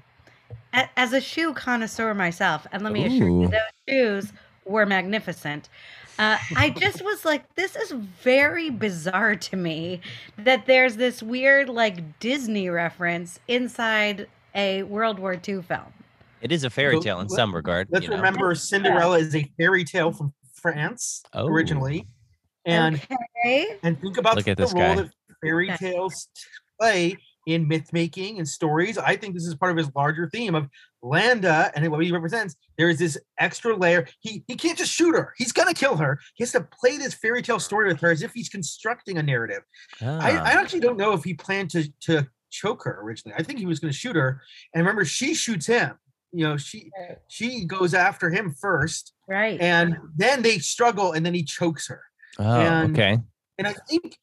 a- 0.73 0.89
as 0.97 1.13
a 1.13 1.21
shoe 1.21 1.53
connoisseur 1.53 2.13
myself, 2.13 2.65
and 2.71 2.83
let 2.83 2.93
me 2.93 3.05
assure 3.05 3.27
you, 3.29 3.47
those 3.47 3.59
shoes 3.89 4.33
were 4.65 4.85
magnificent. 4.85 5.69
Uh, 6.17 6.37
I 6.55 6.69
just 6.77 7.03
was 7.03 7.25
like, 7.25 7.55
this 7.55 7.75
is 7.75 7.91
very 7.91 8.69
bizarre 8.69 9.35
to 9.35 9.55
me 9.55 10.01
that 10.37 10.65
there's 10.65 10.95
this 10.97 11.21
weird, 11.23 11.69
like, 11.69 12.19
Disney 12.19 12.69
reference 12.69 13.39
inside 13.47 14.27
a 14.55 14.83
World 14.83 15.19
War 15.19 15.33
II 15.33 15.61
film. 15.61 15.93
It 16.41 16.51
is 16.51 16.63
a 16.63 16.69
fairy 16.69 16.99
tale 16.99 17.19
in 17.19 17.29
some 17.29 17.53
regard. 17.53 17.87
Let's 17.91 18.03
you 18.05 18.09
know? 18.09 18.15
remember 18.17 18.55
Cinderella 18.55 19.19
is 19.19 19.35
a 19.35 19.43
fairy 19.57 19.83
tale 19.83 20.11
from 20.11 20.33
France 20.61 21.23
Oh. 21.33 21.47
originally. 21.47 22.07
And 22.65 23.01
Okay. 23.45 23.79
and 23.83 23.99
think 23.99 24.17
about 24.17 24.35
Look 24.35 24.45
the 24.45 24.53
this 24.55 24.73
role 24.73 24.95
guy. 24.95 25.01
that 25.01 25.11
fairy 25.41 25.69
tales 25.77 26.27
play 26.79 27.17
in 27.47 27.67
myth 27.67 27.91
making 27.91 28.37
and 28.37 28.47
stories. 28.47 28.99
I 28.99 29.15
think 29.15 29.33
this 29.33 29.47
is 29.47 29.55
part 29.55 29.71
of 29.71 29.77
his 29.77 29.89
larger 29.95 30.29
theme 30.29 30.53
of 30.53 30.67
Landa 31.01 31.71
and 31.75 31.89
what 31.89 32.03
he 32.03 32.11
represents. 32.11 32.55
There 32.77 32.87
is 32.87 32.99
this 32.99 33.17
extra 33.39 33.75
layer. 33.75 34.07
He 34.19 34.43
he 34.47 34.55
can't 34.55 34.77
just 34.77 34.93
shoot 34.93 35.13
her. 35.15 35.33
He's 35.37 35.51
gonna 35.51 35.73
kill 35.73 35.97
her. 35.97 36.19
He 36.35 36.43
has 36.43 36.51
to 36.51 36.61
play 36.79 36.97
this 36.97 37.15
fairy 37.15 37.41
tale 37.41 37.59
story 37.59 37.87
with 37.87 37.99
her 38.01 38.11
as 38.11 38.21
if 38.21 38.31
he's 38.33 38.49
constructing 38.49 39.17
a 39.17 39.23
narrative. 39.23 39.63
I, 39.99 40.05
Ah. 40.37 40.43
I 40.43 40.51
actually 40.51 40.81
don't 40.81 40.97
know 40.97 41.13
if 41.13 41.23
he 41.23 41.33
planned 41.33 41.71
to 41.71 41.91
to 42.01 42.27
choke 42.51 42.83
her 42.83 43.01
originally. 43.01 43.33
I 43.39 43.41
think 43.43 43.57
he 43.59 43.65
was 43.65 43.79
going 43.79 43.91
to 43.93 43.97
shoot 43.97 44.15
her, 44.15 44.41
and 44.75 44.81
remember, 44.83 45.05
she 45.05 45.33
shoots 45.33 45.65
him. 45.65 45.97
You 46.33 46.47
know, 46.47 46.57
she 46.57 46.91
Right. 46.97 47.17
she 47.27 47.65
goes 47.65 47.93
after 47.93 48.29
him 48.29 48.53
first, 48.53 49.13
Right. 49.27 49.59
and 49.59 49.97
then 50.15 50.41
they 50.41 50.59
struggle, 50.59 51.11
and 51.13 51.25
then 51.25 51.33
he 51.33 51.43
chokes 51.43 51.87
her. 51.87 52.01
oh, 52.39 52.43
and- 52.61 52.91
okay. 52.97 53.19
And 53.57 53.67
I 53.67 53.73
think 53.73 54.17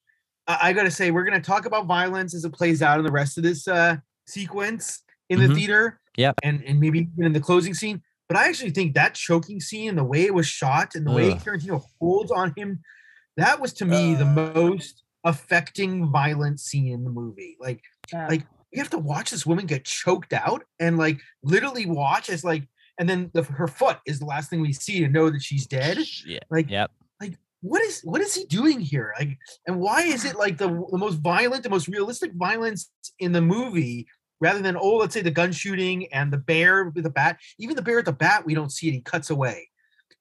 I, 0.46 0.58
I 0.68 0.72
got 0.72 0.84
to 0.84 0.90
say, 0.90 1.10
we're 1.10 1.24
going 1.24 1.40
to 1.40 1.46
talk 1.46 1.66
about 1.66 1.86
violence 1.86 2.34
as 2.34 2.44
it 2.44 2.52
plays 2.52 2.80
out 2.82 2.98
in 2.98 3.04
the 3.04 3.12
rest 3.12 3.36
of 3.36 3.44
this 3.44 3.68
uh, 3.68 3.96
sequence 4.26 5.02
in 5.28 5.38
the 5.40 5.46
Mhm. 5.48 5.54
theater. 5.54 6.00
yeah 6.16 6.32
and 6.42 6.64
and 6.64 6.80
maybe 6.80 6.98
even 7.12 7.26
in 7.26 7.32
the 7.32 7.40
closing 7.40 7.74
scene. 7.74 8.02
But 8.28 8.36
I 8.36 8.48
actually 8.48 8.70
think 8.70 8.94
that 8.94 9.14
choking 9.14 9.60
scene 9.60 9.88
and 9.90 9.98
the 9.98 10.04
way 10.04 10.24
it 10.24 10.34
was 10.34 10.46
shot 10.46 10.94
and 10.94 11.06
the 11.06 11.12
way 11.12 11.30
Ugh. 11.32 11.38
Tarantino 11.40 11.82
holds 12.00 12.30
on 12.32 12.52
him, 12.56 12.80
that 13.36 13.60
was 13.60 13.72
to 13.74 13.84
me 13.84 14.14
the 14.14 14.24
most 14.24 15.02
affecting 15.24 16.10
violent 16.10 16.58
scene 16.60 16.92
in 16.92 17.04
the 17.04 17.10
movie. 17.10 17.56
Like 17.60 17.82
Yeah. 18.12 18.26
like 18.28 18.46
you 18.72 18.80
have 18.80 18.90
to 18.90 18.98
watch 18.98 19.30
this 19.30 19.46
woman 19.46 19.66
get 19.66 19.84
choked 19.84 20.32
out 20.32 20.62
and 20.78 20.98
like 20.98 21.20
literally 21.42 21.86
watch 21.86 22.28
as 22.30 22.44
like 22.44 22.68
and 22.98 23.08
then 23.08 23.30
the, 23.32 23.42
her 23.44 23.68
foot 23.68 23.98
is 24.06 24.18
the 24.18 24.26
last 24.26 24.50
thing 24.50 24.60
we 24.60 24.72
see 24.72 25.00
to 25.00 25.08
know 25.08 25.30
that 25.30 25.42
she's 25.42 25.66
dead 25.66 25.98
Yeah. 26.26 26.40
like 26.50 26.68
Yep. 26.70 26.90
Like 27.20 27.38
what 27.62 27.82
is 27.82 28.00
what 28.02 28.20
is 28.20 28.34
he 28.34 28.44
doing 28.44 28.80
here 28.80 29.12
like 29.18 29.36
and 29.66 29.78
why 29.80 30.02
is 30.02 30.24
it 30.24 30.36
like 30.36 30.58
the, 30.58 30.68
the 30.90 30.98
most 30.98 31.16
violent 31.16 31.62
the 31.62 31.70
most 31.70 31.88
realistic 31.88 32.32
violence 32.34 32.90
in 33.18 33.32
the 33.32 33.40
movie 33.40 34.06
rather 34.40 34.60
than 34.60 34.76
oh 34.76 34.96
let's 34.96 35.14
say 35.14 35.22
the 35.22 35.30
gun 35.30 35.50
shooting 35.50 36.06
and 36.12 36.32
the 36.32 36.38
bear 36.38 36.84
with 36.94 37.02
the 37.04 37.10
bat 37.10 37.38
even 37.58 37.74
the 37.74 37.82
bear 37.82 37.98
at 37.98 38.04
the 38.04 38.12
bat 38.12 38.44
we 38.46 38.54
don't 38.54 38.70
see 38.70 38.88
it 38.88 38.92
he 38.92 39.00
cuts 39.00 39.30
away 39.30 39.68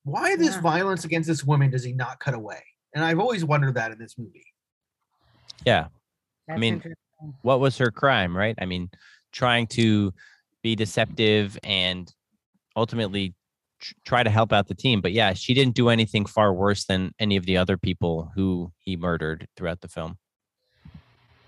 why 0.03 0.35
this 0.35 0.55
Yeah. 0.55 0.61
violence 0.61 1.05
against 1.05 1.27
this 1.27 1.43
woman 1.43 1.69
does 1.69 1.83
he 1.83 1.91
not 1.93 2.19
cut 2.19 2.33
away 2.33 2.63
and 2.95 3.03
i've 3.05 3.19
always 3.19 3.43
wondered 3.45 3.75
that 3.75 3.91
in 3.91 3.99
this 3.99 4.17
movie 4.17 4.45
Yeah. 5.65 5.87
That's 6.47 6.59
mean, 6.59 6.75
interesting. 6.75 6.95
What 7.41 7.59
was 7.59 7.77
her 7.77 7.91
crime, 7.91 8.35
right? 8.35 8.55
I 8.59 8.65
mean, 8.65 8.89
trying 9.31 9.67
to 9.67 10.13
be 10.63 10.75
deceptive 10.75 11.57
and 11.63 12.11
ultimately 12.75 13.33
tr- 13.79 13.93
try 14.05 14.23
to 14.23 14.29
help 14.29 14.53
out 14.53 14.67
the 14.67 14.75
team. 14.75 15.01
But 15.01 15.13
yeah, 15.13 15.33
she 15.33 15.53
didn't 15.53 15.75
do 15.75 15.89
anything 15.89 16.25
far 16.25 16.53
worse 16.53 16.85
than 16.85 17.13
any 17.19 17.37
of 17.37 17.45
the 17.45 17.57
other 17.57 17.77
people 17.77 18.31
who 18.35 18.71
he 18.79 18.95
murdered 18.95 19.47
throughout 19.55 19.81
the 19.81 19.87
film. 19.87 20.17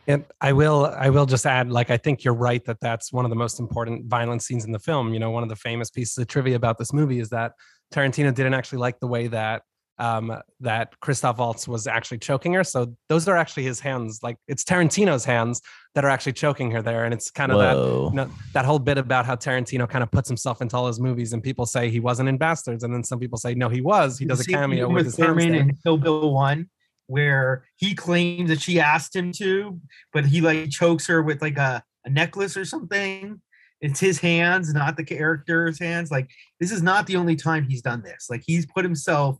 And 0.07 0.25
I 0.41 0.53
will, 0.53 0.87
I 0.87 1.11
will 1.11 1.27
just 1.27 1.45
add, 1.45 1.69
like, 1.69 1.91
I 1.91 1.97
think 1.97 2.23
you're 2.23 2.33
right 2.33 2.65
that 2.65 2.79
that's 2.81 3.13
one 3.13 3.25
of 3.25 3.29
the 3.29 3.35
most 3.35 3.59
important 3.59 4.07
violent 4.07 4.41
scenes 4.41 4.65
in 4.65 4.71
the 4.71 4.79
film. 4.79 5.13
You 5.13 5.19
know, 5.19 5.29
one 5.29 5.43
of 5.43 5.49
the 5.49 5.55
famous 5.55 5.91
pieces 5.91 6.17
of 6.17 6.27
trivia 6.27 6.55
about 6.55 6.79
this 6.79 6.91
movie 6.93 7.19
is 7.19 7.29
that 7.29 7.51
Tarantino 7.93 8.33
didn't 8.33 8.55
actually 8.55 8.79
like 8.79 8.99
the 8.99 9.07
way 9.07 9.27
that 9.27 9.61
um, 9.99 10.41
that 10.61 10.97
Christoph 11.01 11.37
Waltz 11.37 11.67
was 11.67 11.85
actually 11.85 12.19
choking 12.19 12.53
her. 12.53 12.63
So 12.63 12.95
those 13.09 13.27
are 13.27 13.35
actually 13.35 13.63
his 13.63 13.79
hands. 13.79 14.21
Like, 14.23 14.37
it's 14.47 14.63
Tarantino's 14.63 15.25
hands 15.25 15.61
that 15.93 16.05
are 16.05 16.09
actually 16.09 16.33
choking 16.33 16.71
her 16.71 16.81
there, 16.81 17.03
and 17.03 17.13
it's 17.13 17.29
kind 17.29 17.51
of 17.51 17.59
that 17.59 17.75
you 17.75 18.15
know, 18.15 18.31
that 18.53 18.63
whole 18.65 18.79
bit 18.79 18.97
about 18.97 19.25
how 19.25 19.35
Tarantino 19.35 19.87
kind 19.89 20.01
of 20.01 20.09
puts 20.09 20.29
himself 20.29 20.61
into 20.61 20.77
all 20.77 20.87
his 20.87 20.99
movies, 20.99 21.33
and 21.33 21.43
people 21.43 21.65
say 21.65 21.89
he 21.89 21.99
wasn't 21.99 22.29
in 22.29 22.37
Bastards, 22.37 22.83
and 22.83 22.93
then 22.93 23.03
some 23.03 23.19
people 23.19 23.37
say 23.37 23.53
no, 23.53 23.67
he 23.67 23.81
was. 23.81 24.17
He 24.17 24.25
does 24.25 24.39
a 24.39 24.45
cameo 24.45 24.87
thing 24.87 24.95
with 24.95 25.05
his 25.05 25.17
hands. 25.17 25.27
Thurman 25.27 25.51
there. 25.51 25.61
in 25.61 25.77
Kill 25.83 25.97
Bill 25.97 26.33
One, 26.33 26.69
where 27.07 27.65
he 27.75 27.93
claims 27.93 28.49
that 28.49 28.61
she 28.61 28.79
asked 28.79 29.15
him 29.15 29.33
to, 29.33 29.79
but 30.13 30.25
he 30.25 30.39
like 30.39 30.69
chokes 30.69 31.07
her 31.07 31.21
with 31.21 31.41
like 31.41 31.57
a, 31.57 31.83
a 32.05 32.09
necklace 32.09 32.55
or 32.55 32.63
something. 32.63 33.41
It's 33.81 33.99
his 33.99 34.19
hands, 34.19 34.73
not 34.73 34.95
the 34.97 35.05
character's 35.05 35.79
hands. 35.79 36.11
Like 36.11 36.29
this 36.59 36.71
is 36.71 36.83
not 36.83 37.07
the 37.07 37.15
only 37.15 37.35
time 37.35 37.65
he's 37.67 37.81
done 37.81 38.01
this. 38.01 38.27
Like 38.29 38.43
he's 38.45 38.65
put 38.65 38.85
himself 38.85 39.39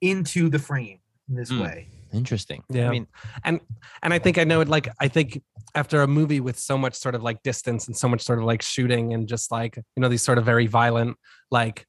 into 0.00 0.48
the 0.48 0.58
frame 0.58 1.00
in 1.28 1.34
this 1.36 1.50
Hmm. 1.50 1.60
way. 1.60 1.88
Interesting. 2.12 2.62
Yeah. 2.70 2.86
I 2.88 2.90
mean, 2.90 3.06
and 3.44 3.60
and 4.02 4.14
I 4.14 4.18
think 4.18 4.38
I 4.38 4.44
know 4.44 4.60
it. 4.60 4.68
Like 4.68 4.88
I 5.00 5.08
think 5.08 5.42
after 5.74 6.02
a 6.02 6.06
movie 6.06 6.40
with 6.40 6.58
so 6.58 6.78
much 6.78 6.94
sort 6.94 7.14
of 7.14 7.22
like 7.22 7.42
distance 7.42 7.88
and 7.88 7.96
so 7.96 8.08
much 8.08 8.22
sort 8.22 8.38
of 8.38 8.44
like 8.44 8.62
shooting 8.62 9.12
and 9.12 9.28
just 9.28 9.50
like 9.50 9.76
you 9.76 10.00
know 10.00 10.08
these 10.08 10.22
sort 10.22 10.38
of 10.38 10.44
very 10.44 10.66
violent 10.66 11.16
like 11.50 11.84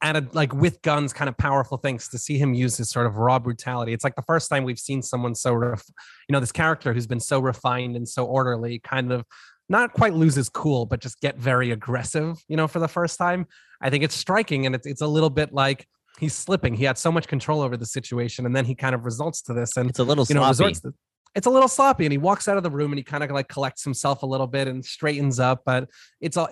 added 0.00 0.34
like 0.34 0.52
with 0.52 0.82
guns 0.82 1.12
kind 1.12 1.28
of 1.28 1.36
powerful 1.36 1.76
things 1.76 2.08
to 2.08 2.18
see 2.18 2.36
him 2.38 2.54
use 2.54 2.76
his 2.76 2.90
sort 2.90 3.06
of 3.06 3.18
raw 3.18 3.38
brutality. 3.38 3.92
It's 3.92 4.02
like 4.02 4.16
the 4.16 4.22
first 4.22 4.48
time 4.50 4.64
we've 4.64 4.78
seen 4.78 5.00
someone 5.02 5.34
so 5.34 5.52
ref- 5.52 5.84
you 6.28 6.32
know 6.32 6.40
this 6.40 6.50
character 6.50 6.92
who's 6.92 7.06
been 7.06 7.20
so 7.20 7.38
refined 7.38 7.94
and 7.94 8.08
so 8.08 8.24
orderly 8.24 8.80
kind 8.80 9.12
of 9.12 9.24
not 9.68 9.92
quite 9.92 10.14
lose 10.14 10.34
his 10.34 10.48
cool 10.48 10.86
but 10.86 11.00
just 11.00 11.20
get 11.20 11.36
very 11.36 11.70
aggressive 11.70 12.42
you 12.48 12.56
know 12.56 12.66
for 12.66 12.80
the 12.80 12.88
first 12.88 13.18
time. 13.18 13.46
I 13.80 13.90
think 13.90 14.02
it's 14.02 14.14
striking 14.16 14.64
and 14.66 14.74
it's 14.74 14.86
it's 14.86 15.02
a 15.02 15.06
little 15.06 15.30
bit 15.30 15.52
like 15.52 15.86
he's 16.18 16.34
slipping. 16.34 16.74
He 16.74 16.84
had 16.84 16.98
so 16.98 17.10
much 17.10 17.26
control 17.26 17.60
over 17.62 17.76
the 17.76 17.86
situation 17.86 18.46
and 18.46 18.54
then 18.54 18.64
he 18.64 18.74
kind 18.74 18.94
of 18.94 19.04
results 19.04 19.42
to 19.42 19.54
this 19.54 19.76
and 19.76 19.88
it's 19.90 19.98
a 19.98 20.04
little 20.04 20.24
you 20.28 20.34
know, 20.34 20.50
sloppy. 20.52 20.74
to, 20.74 20.94
it's 21.34 21.46
a 21.46 21.50
little 21.50 21.68
sloppy 21.68 22.04
and 22.04 22.12
he 22.12 22.18
walks 22.18 22.48
out 22.48 22.56
of 22.56 22.62
the 22.62 22.70
room 22.70 22.92
and 22.92 22.98
he 22.98 23.02
kind 23.02 23.24
of 23.24 23.30
like 23.30 23.48
collects 23.48 23.82
himself 23.84 24.22
a 24.22 24.26
little 24.26 24.46
bit 24.46 24.68
and 24.68 24.84
straightens 24.84 25.40
up. 25.40 25.62
But 25.64 25.88
it's 26.20 26.36
all 26.36 26.48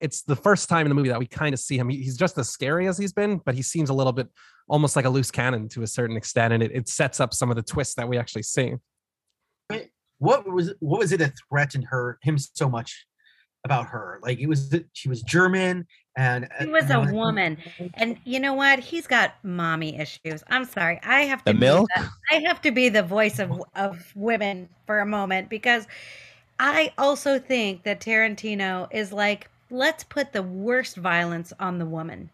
it's 0.00 0.22
the 0.22 0.36
first 0.36 0.68
time 0.68 0.84
in 0.84 0.88
the 0.90 0.94
movie 0.94 1.08
that 1.08 1.18
we 1.18 1.26
kind 1.26 1.54
of 1.54 1.60
see 1.60 1.78
him. 1.78 1.88
He- 1.88 2.02
He's 2.02 2.16
just 2.16 2.36
as 2.36 2.48
scary 2.48 2.88
as 2.88 2.98
he's 2.98 3.12
been, 3.12 3.38
but 3.44 3.54
he 3.54 3.62
seems 3.62 3.90
a 3.90 3.94
little 3.94 4.12
bit 4.12 4.28
almost 4.68 4.96
like 4.96 5.04
a 5.04 5.08
loose 5.10 5.30
cannon 5.30 5.68
to 5.70 5.82
a 5.82 5.86
certain 5.86 6.16
extent. 6.16 6.52
And 6.52 6.62
it, 6.62 6.72
it 6.74 6.88
sets 6.88 7.20
up 7.20 7.32
some 7.32 7.48
of 7.50 7.56
the 7.56 7.62
twists 7.62 7.94
that 7.94 8.08
we 8.08 8.18
actually 8.18 8.42
see. 8.42 8.74
What 10.18 10.50
was 10.50 10.72
what 10.80 11.00
was 11.00 11.12
it 11.12 11.18
that 11.18 11.32
threatened 11.50 11.86
her 11.90 12.18
him 12.22 12.38
so 12.38 12.68
much 12.68 13.06
about 13.64 13.86
her? 13.86 14.20
Like 14.22 14.38
it 14.38 14.46
was 14.46 14.74
she 14.92 15.08
was 15.08 15.22
German 15.22 15.86
and 16.16 16.48
He 16.60 16.66
uh, 16.66 16.70
was 16.70 16.88
you 16.88 16.96
a 17.00 17.06
know, 17.06 17.12
woman. 17.12 17.58
And 17.94 18.18
you 18.24 18.38
know 18.38 18.54
what? 18.54 18.78
He's 18.78 19.06
got 19.06 19.34
mommy 19.42 19.98
issues. 19.98 20.44
I'm 20.48 20.64
sorry. 20.64 21.00
I 21.02 21.22
have 21.22 21.40
to 21.44 21.52
The 21.52 21.54
be 21.54 21.60
milk? 21.60 21.88
the- 21.96 22.08
I 22.30 22.34
have 22.46 22.60
to 22.62 22.70
be 22.70 22.88
the 22.88 23.02
voice 23.02 23.38
of 23.38 23.62
of 23.74 24.12
women 24.14 24.68
for 24.86 25.00
a 25.00 25.06
moment 25.06 25.48
because 25.48 25.86
I 26.60 26.92
also 26.98 27.38
think 27.38 27.82
that 27.82 28.00
Tarantino 28.00 28.86
is 28.92 29.12
like, 29.12 29.50
let's 29.70 30.04
put 30.04 30.32
the 30.32 30.42
worst 30.42 30.96
violence 30.96 31.52
on 31.58 31.78
the 31.78 31.86
woman. 31.86 32.30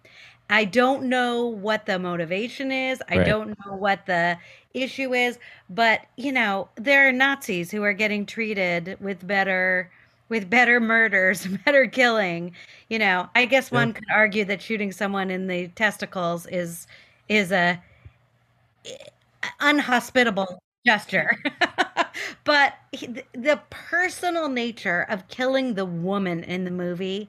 I 0.50 0.64
don't 0.64 1.04
know 1.04 1.46
what 1.46 1.86
the 1.86 1.98
motivation 1.98 2.72
is. 2.72 3.00
I 3.08 3.18
Right. 3.18 3.26
don't 3.26 3.48
know 3.64 3.76
what 3.76 4.04
the 4.06 4.36
issue 4.74 5.14
is, 5.14 5.38
but 5.70 6.00
you 6.16 6.32
know, 6.32 6.68
there 6.74 7.08
are 7.08 7.12
Nazis 7.12 7.70
who 7.70 7.82
are 7.84 7.92
getting 7.92 8.26
treated 8.26 8.96
with 9.00 9.24
better 9.26 9.90
with 10.30 10.48
better 10.48 10.80
murders, 10.80 11.46
better 11.66 11.86
killing. 11.86 12.52
You 12.88 12.98
know, 12.98 13.28
I 13.34 13.44
guess 13.44 13.70
Yeah. 13.70 13.78
one 13.80 13.92
could 13.92 14.06
argue 14.10 14.46
that 14.46 14.62
shooting 14.62 14.90
someone 14.92 15.30
in 15.30 15.46
the 15.46 15.68
testicles 15.68 16.46
is 16.46 16.86
is 17.28 17.52
a 17.52 17.78
eh, 18.86 18.90
unhospitable 19.60 20.62
gesture. 20.86 21.30
but 22.44 22.74
he- 22.92 23.22
the 23.32 23.60
personal 23.70 24.48
nature 24.48 25.06
of 25.08 25.28
killing 25.28 25.74
the 25.74 25.84
woman 25.84 26.42
in 26.44 26.64
the 26.64 26.70
movie, 26.70 27.28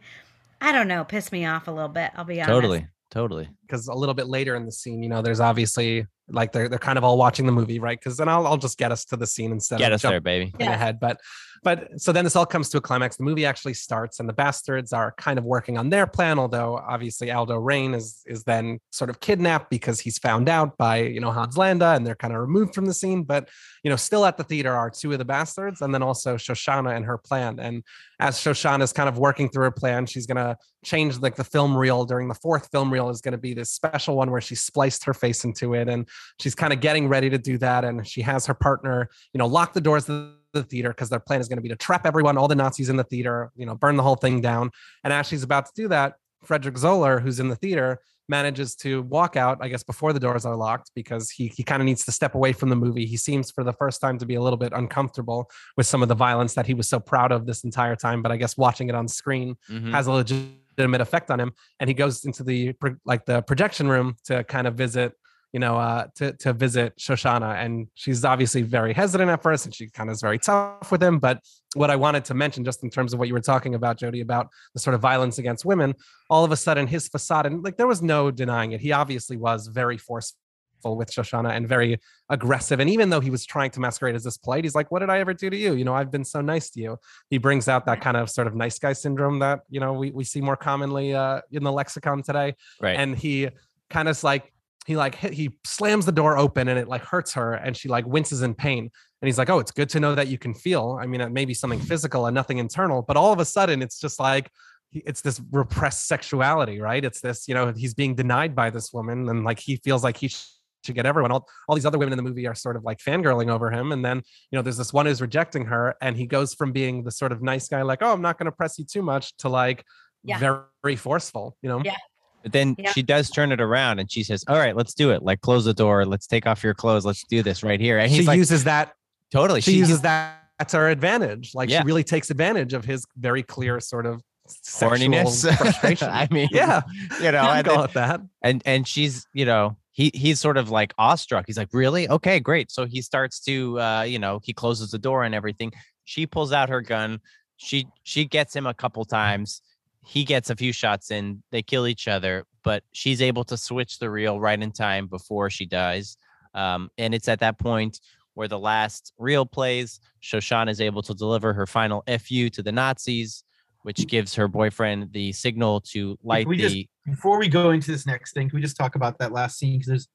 I 0.62 0.72
don't 0.72 0.88
know, 0.88 1.04
pissed 1.04 1.32
me 1.32 1.46
off 1.46 1.68
a 1.68 1.72
little 1.72 1.90
bit. 1.90 2.12
I'll 2.16 2.24
be 2.24 2.40
honest. 2.42 2.50
totally. 2.50 2.88
Totally. 3.10 3.50
Because 3.64 3.88
a 3.90 3.94
little 3.94 4.16
bit 4.16 4.28
later 4.28 4.56
in 4.56 4.66
the 4.66 4.72
scene, 4.72 5.04
you 5.04 5.10
know, 5.10 5.22
there's 5.22 5.42
obviously 5.42 6.08
like 6.30 6.54
they're 6.54 6.70
they're 6.70 6.80
kind 6.80 6.98
of 6.98 7.04
all 7.04 7.18
watching 7.18 7.46
the 7.46 7.52
movie, 7.52 7.78
right? 7.78 8.00
Because 8.00 8.16
then 8.16 8.30
I'll 8.30 8.48
I'll 8.48 8.56
just 8.58 8.78
get 8.78 8.90
us 8.94 9.04
to 9.06 9.18
the 9.18 9.28
scene 9.28 9.52
instead 9.52 9.80
Get 9.80 9.92
of 9.92 9.96
us 9.96 10.02
there, 10.04 10.22
baby. 10.22 10.46
jumping 10.46 10.68
Yeah. 10.68 10.74
ahead. 10.76 10.98
But 11.02 11.20
but 11.64 12.02
so 12.02 12.12
then 12.12 12.24
this 12.24 12.36
all 12.36 12.46
comes 12.46 12.70
to 12.70 12.78
a 12.78 12.82
climax. 12.82 13.18
The 13.18 13.24
movie 13.24 13.46
actually 13.46 13.76
starts, 13.76 14.20
and 14.20 14.28
the 14.28 14.34
bastards 14.34 14.94
are 14.94 15.14
kind 15.18 15.38
of 15.38 15.46
working 15.46 15.78
on 15.78 15.90
their 15.90 16.08
plan. 16.08 16.40
Although 16.40 16.78
obviously 16.78 17.32
Aldo 17.32 17.58
Raine 17.58 17.94
is 17.94 18.24
is 18.26 18.44
then 18.44 18.80
sort 18.92 19.10
of 19.10 19.20
kidnapped 19.20 19.70
because 19.70 20.00
he's 20.00 20.18
found 20.18 20.50
out 20.50 20.78
by 20.78 21.02
you 21.02 21.20
know 21.20 21.32
Hans 21.32 21.58
Landa, 21.58 21.90
and 21.90 22.06
they're 22.06 22.16
kind 22.16 22.34
of 22.34 22.40
removed 22.40 22.74
from 22.74 22.86
the 22.86 22.94
scene. 22.94 23.24
But 23.24 23.50
you 23.84 23.90
know, 23.90 23.96
still 23.96 24.26
at 24.26 24.38
the 24.38 24.44
theater 24.44 24.74
are 24.74 24.90
two 24.90 25.12
of 25.12 25.20
the 25.20 25.26
bastards, 25.26 25.82
and 25.82 25.94
then 25.94 26.02
also 26.02 26.36
Shoshana 26.36 26.96
and 26.96 27.06
her 27.06 27.18
plan. 27.18 27.60
And 27.60 27.84
as 28.20 28.38
Shoshana 28.38 28.82
is 28.82 28.94
kind 28.94 29.10
of 29.10 29.20
working 29.20 29.50
through 29.50 29.64
her 29.66 29.72
plan, 29.72 30.06
she's 30.08 30.26
gonna 30.26 30.58
change 30.84 31.20
like 31.20 31.36
the 31.36 31.44
film 31.44 31.78
reel 31.78 32.06
during 32.06 32.28
the 32.28 32.36
fourth 32.36 32.70
film 32.72 32.92
reel 32.92 33.10
is 33.10 33.22
going 33.22 33.34
to 33.34 33.38
be 33.38 33.54
this 33.54 33.70
special 33.70 34.16
one 34.16 34.32
where 34.32 34.42
she 34.42 34.56
spliced 34.56 35.06
her 35.06 35.14
face 35.14 35.44
into 35.44 35.74
it, 35.76 35.88
and 35.88 36.08
she's 36.40 36.56
kind 36.56 36.74
of 36.74 36.80
getting 36.80 37.08
ready 37.08 37.30
to 37.30 37.38
do 37.38 37.58
that, 37.60 37.84
and 37.86 38.08
she 38.08 38.22
has 38.22 38.46
her 38.48 38.54
partner, 38.54 39.10
you 39.34 39.38
know, 39.38 39.46
lock 39.46 39.74
the 39.74 39.82
doors 39.82 40.10
the 40.54 40.64
theater 40.64 40.90
because 40.90 41.10
their 41.10 41.20
plan 41.20 41.40
is 41.40 41.48
going 41.48 41.58
to 41.58 41.62
be 41.62 41.70
to 41.70 41.76
trap 41.76 42.06
everyone, 42.06 42.38
all 42.38 42.48
the 42.48 42.56
Nazis 42.56 42.90
in 42.90 42.98
the 42.98 43.04
theater, 43.04 43.52
you 43.56 43.66
know, 43.66 43.76
burn 43.76 43.98
the 43.98 44.04
whole 44.04 44.16
thing 44.16 44.42
down. 44.42 44.72
And 45.04 45.14
as 45.14 45.28
she's 45.28 45.44
about 45.44 45.66
to 45.68 45.72
do 45.76 45.88
that, 45.90 46.16
Frederick 46.44 46.78
Zoller, 46.78 47.20
who's 47.20 47.40
in 47.40 47.50
the 47.50 47.56
theater, 47.56 48.00
manages 48.30 48.76
to 48.78 49.02
walk 49.04 49.36
out, 49.36 49.58
I 49.62 49.68
guess, 49.68 49.84
before 49.84 50.14
the 50.14 50.20
doors 50.20 50.46
are 50.46 50.56
locked 50.56 50.92
because 50.96 51.30
he 51.30 51.48
he 51.48 51.64
kind 51.64 51.82
of 51.82 51.86
needs 51.86 52.06
to 52.06 52.12
step 52.12 52.34
away 52.34 52.54
from 52.54 52.70
the 52.70 52.76
movie. 52.76 53.06
He 53.06 53.18
seems 53.18 53.52
for 53.52 53.64
the 53.64 53.74
first 53.74 54.00
time 54.00 54.18
to 54.20 54.26
be 54.26 54.36
a 54.36 54.42
little 54.42 54.58
bit 54.58 54.72
uncomfortable 54.74 55.50
with 55.76 55.86
some 55.86 56.02
of 56.02 56.08
the 56.08 56.16
violence 56.16 56.54
that 56.54 56.66
he 56.66 56.74
was 56.74 56.88
so 56.88 57.00
proud 57.00 57.32
of 57.32 57.46
this 57.46 57.64
entire 57.64 57.96
time. 57.96 58.22
But 58.22 58.32
I 58.32 58.38
guess 58.38 58.58
watching 58.58 58.90
it 58.90 58.96
on 58.96 59.08
screen 59.08 59.58
Mhm. 59.70 59.92
has 59.92 60.08
a 60.08 60.12
legitimate 60.14 61.02
effect 61.02 61.30
on 61.30 61.40
him. 61.40 61.52
And 61.80 61.90
he 61.90 61.94
goes 61.94 62.24
into 62.24 62.44
the 62.44 62.74
like 63.06 63.26
the 63.26 63.42
projection 63.42 63.90
room 63.90 64.16
to 64.26 64.44
kind 64.46 64.66
of 64.66 64.76
visit, 64.76 65.14
you 65.54 65.60
know, 65.60 65.78
uh, 65.78 66.08
to 66.16 66.34
to 66.34 66.54
visit 66.54 66.98
Shoshana, 66.98 67.56
and 67.56 67.88
she's 67.94 68.24
obviously 68.24 68.62
very 68.62 68.94
hesitant 68.94 69.30
at 69.30 69.44
first, 69.44 69.66
and 69.66 69.76
she 69.76 69.90
kind 69.90 70.10
of 70.10 70.14
is 70.14 70.22
very 70.22 70.40
tough 70.40 70.92
with 70.92 71.04
him. 71.04 71.20
But 71.20 71.42
what 71.76 71.90
I 71.90 71.96
wanted 71.96 72.26
to 72.26 72.34
mention, 72.34 72.64
just 72.64 72.84
in 72.84 72.90
terms 72.90 73.14
of 73.14 73.20
what 73.20 73.28
you 73.28 73.34
were 73.34 73.42
talking 73.42 73.76
about, 73.76 73.98
Jodi, 73.98 74.22
about 74.22 74.48
the 74.74 74.80
sort 74.80 74.94
of 74.94 75.02
violence 75.02 75.40
against 75.40 75.66
women, 75.66 75.96
all 76.30 76.46
of 76.46 76.52
a 76.52 76.58
sudden 76.58 76.88
his 76.88 77.08
facade, 77.08 77.46
and 77.46 77.64
like 77.64 77.78
there 77.78 77.88
was 77.88 78.02
no 78.02 78.32
denying 78.32 78.72
it, 78.72 78.80
he 78.80 78.92
obviously 78.92 79.36
was 79.36 79.68
very 79.68 79.98
forceful 79.98 80.38
with 80.84 81.12
Shoshana 81.12 81.52
and 81.52 81.68
very 81.68 82.00
aggressive. 82.30 82.80
And 82.80 82.90
even 82.90 83.10
though 83.10 83.20
he 83.20 83.30
was 83.30 83.46
trying 83.46 83.70
to 83.72 83.80
masquerade 83.80 84.16
as 84.16 84.24
this 84.24 84.38
polite, 84.38 84.64
he's 84.64 84.74
like, 84.74 84.90
"What 84.90 85.00
did 85.00 85.10
I 85.10 85.20
ever 85.20 85.34
do 85.34 85.50
to 85.50 85.58
you? 85.58 85.74
You 85.74 85.84
know, 85.84 85.94
I've 85.94 86.12
been 86.12 86.26
so 86.26 86.40
nice 86.40 86.70
to 86.72 86.82
you." 86.82 86.98
He 87.30 87.38
brings 87.38 87.68
out 87.68 87.86
that 87.88 88.00
kind 88.00 88.16
of 88.16 88.30
sort 88.30 88.48
of 88.48 88.56
nice 88.56 88.80
guy 88.80 88.94
syndrome 88.94 89.40
that 89.40 89.62
you 89.70 89.82
know 89.82 89.92
we 89.92 90.12
we 90.12 90.24
see 90.24 90.40
more 90.40 90.56
commonly 90.56 91.14
uh, 91.14 91.42
in 91.52 91.64
the 91.64 91.72
lexicon 91.72 92.24
today. 92.24 92.56
Right. 92.80 92.96
And 92.96 93.18
he 93.18 93.50
kind 93.90 94.08
of 94.08 94.24
like 94.24 94.54
he 94.86 94.96
like 94.96 95.16
hit, 95.16 95.34
he 95.34 95.58
slams 95.66 96.06
the 96.06 96.12
door 96.12 96.38
open 96.38 96.68
and 96.68 96.80
it 96.80 96.88
like 96.88 97.04
hurts 97.04 97.34
her 97.34 97.54
and 97.54 97.78
she 97.78 97.88
like 97.88 98.06
winces 98.06 98.42
in 98.42 98.56
pain. 98.56 98.90
And 99.22 99.28
he's 99.28 99.38
like, 99.38 99.50
"Oh, 99.50 99.60
it's 99.60 99.72
good 99.72 99.90
to 99.90 100.00
know 100.00 100.16
that 100.16 100.28
you 100.28 100.38
can 100.38 100.54
feel. 100.54 100.98
I 101.00 101.06
mean, 101.06 101.22
uh, 101.22 101.28
it 101.28 101.32
may 101.32 101.46
be 101.46 101.54
something 101.54 101.80
mm-hmm. 101.80 101.88
physical 101.88 102.26
and 102.26 102.34
nothing 102.34 102.58
internal, 102.58 103.04
but 103.04 103.18
all 103.18 103.32
of 103.32 103.40
a 103.40 103.46
sudden, 103.46 103.82
it's 103.82 104.00
just 104.00 104.20
like." 104.20 104.50
It's 104.94 105.22
this 105.22 105.40
repressed 105.52 106.06
sexuality, 106.06 106.82
right? 106.82 107.06
It's 107.06 107.22
this, 107.22 107.48
you 107.48 107.54
know, 107.54 107.72
he's 107.74 107.94
being 107.94 108.14
denied 108.14 108.54
by 108.54 108.70
this 108.70 108.92
woman, 108.92 109.30
and 109.30 109.46
like 109.46 109.58
he 109.58 109.78
feels 109.78 110.04
like 110.04 110.18
he 110.18 110.28
sh- 110.28 110.50
should 110.84 110.96
get 110.96 111.06
everyone. 111.06 111.32
All, 111.32 111.48
all 111.70 111.76
these 111.76 111.86
other 111.86 111.98
women 111.98 112.12
in 112.12 112.18
the 112.18 112.24
movie 112.24 112.46
are 112.46 112.54
sort 112.56 112.76
of 112.76 112.84
like 112.84 112.98
fangirling 112.98 113.50
over 113.50 113.72
him. 113.72 113.94
And 113.94 114.04
then, 114.04 114.18
you 114.18 114.58
know, 114.58 114.62
there's 114.62 114.76
this 114.76 114.92
one 114.92 115.06
who's 115.06 115.22
rejecting 115.22 115.64
her, 115.68 115.96
and 116.02 116.18
he 116.18 116.26
goes 116.26 116.54
from 116.54 116.74
being 116.74 117.06
the 117.06 117.12
sort 117.12 117.32
of 117.32 117.42
nice 117.42 117.70
guy, 117.70 117.84
like, 117.84 118.00
oh, 118.02 118.12
I'm 118.12 118.22
not 118.22 118.38
going 118.38 118.48
to 118.48 118.52
press 118.52 118.78
you 118.78 118.84
too 118.84 119.02
much, 119.02 119.34
to 119.38 119.48
like 119.48 119.86
Yeah. 120.24 120.40
very 120.40 120.98
forceful, 120.98 121.56
you 121.62 121.70
know? 121.70 121.82
Yeah. 121.86 121.96
But 122.44 122.52
then 122.54 122.76
Yeah. 122.78 122.92
she 122.92 123.02
does 123.04 123.30
turn 123.30 123.52
it 123.52 123.62
around 123.62 124.00
and 124.00 124.12
she 124.12 124.24
says, 124.24 124.44
All 124.48 124.58
right, 124.58 124.76
let's 124.76 124.94
do 124.94 125.12
it. 125.12 125.24
Like, 125.24 125.42
close 125.42 125.66
the 125.66 125.74
door. 125.74 126.06
Let's 126.06 126.28
take 126.28 126.46
off 126.48 126.64
your 126.64 126.74
clothes. 126.74 127.06
Let's 127.06 127.24
do 127.26 127.44
this 127.44 127.64
right 127.64 127.80
here. 127.80 127.98
And 128.00 128.12
she 128.12 128.24
like, 128.24 128.38
uses 128.38 128.64
that 128.66 128.94
Totally. 129.32 129.62
she 129.62 129.74
uses 129.74 130.02
that 130.02 130.40
That's 130.60 130.74
her 130.74 130.90
advantage. 130.90 131.54
Like 131.56 131.70
Yeah. 131.70 131.82
she 131.82 131.86
really 131.88 132.04
takes 132.04 132.30
advantage 132.30 132.74
of 132.74 132.86
his 132.86 133.06
very 133.18 133.44
clear 133.44 133.80
sort 133.80 134.06
of 134.06 134.22
sexual 134.48 134.90
horniness. 134.98 136.02
I 136.08 136.28
mean, 136.32 136.50
yeah, 136.52 136.82
you 137.22 137.32
know, 137.32 137.40
I 137.42 137.48
can 137.48 137.58
and, 137.58 137.68
call 137.68 137.84
it 137.86 137.94
that. 137.94 138.22
and 138.44 138.62
and 138.66 138.88
she's, 138.88 139.26
you 139.34 139.46
know, 139.46 139.78
he 139.92 140.12
he's 140.14 140.40
sort 140.40 140.58
of 140.58 140.70
like 140.70 140.94
awestruck. 140.98 141.46
He's 141.48 141.58
like, 141.58 141.70
Really? 141.74 142.10
Okay, 142.10 142.40
great. 142.40 142.72
So 142.72 142.86
he 142.86 143.02
starts 143.02 143.40
to 143.42 143.80
uh, 143.80 144.02
you 144.04 144.20
know, 144.20 144.40
he 144.44 144.52
closes 144.54 144.92
the 144.92 145.00
door 145.00 145.24
and 145.24 145.34
everything. 145.36 145.72
She 146.06 146.26
pulls 146.28 146.52
out 146.52 146.70
her 146.70 146.82
gun. 146.82 147.20
She 147.58 147.88
she 148.04 148.26
gets 148.26 148.56
him 148.56 148.66
a 148.66 148.74
couple 148.74 149.06
times. 149.06 149.62
He 150.06 150.24
gets 150.24 150.50
a 150.50 150.56
few 150.56 150.74
shots 150.74 151.12
in. 151.12 151.44
They 151.52 151.62
kill 151.62 151.88
each 151.88 152.08
other, 152.08 152.46
but 152.64 152.84
she's 152.92 153.22
able 153.22 153.44
to 153.46 153.58
switch 153.58 154.00
the 154.00 154.10
reel 154.10 154.40
right 154.40 154.62
in 154.62 154.72
time 154.72 155.08
before 155.08 155.50
she 155.50 155.66
dies. 155.66 156.18
Um, 156.54 156.90
and 156.98 157.14
it's 157.14 157.28
at 157.28 157.40
that 157.40 157.60
point 157.60 158.00
where 158.34 158.48
the 158.48 158.60
last 158.60 159.14
reel 159.18 159.46
plays. 159.46 160.00
Shoshan 160.22 160.70
is 160.70 160.82
able 160.82 161.02
to 161.04 161.14
deliver 161.14 161.54
her 161.54 161.68
final 161.68 162.04
FU 162.08 162.50
to 162.50 162.64
the 162.64 162.72
Nazis, 162.72 163.44
which 163.84 164.08
gives 164.08 164.34
her 164.36 164.48
boyfriend 164.48 165.12
the 165.14 165.32
signal 165.34 165.82
to 165.92 166.18
light 166.24 166.48
we 166.48 166.58
the. 166.58 166.64
just- 166.64 166.88
Before 167.06 167.40
we 167.40 167.48
go 167.48 167.72
into 167.72 167.92
this 167.92 168.06
next 168.06 168.34
thing, 168.34 168.50
can 168.50 168.58
we 168.58 168.62
just 168.62 168.78
talk 168.78 168.96
about 168.96 169.18
that 169.20 169.32
last 169.32 169.58
scene? 169.60 169.74
Because 169.74 169.88
there's 169.88 170.08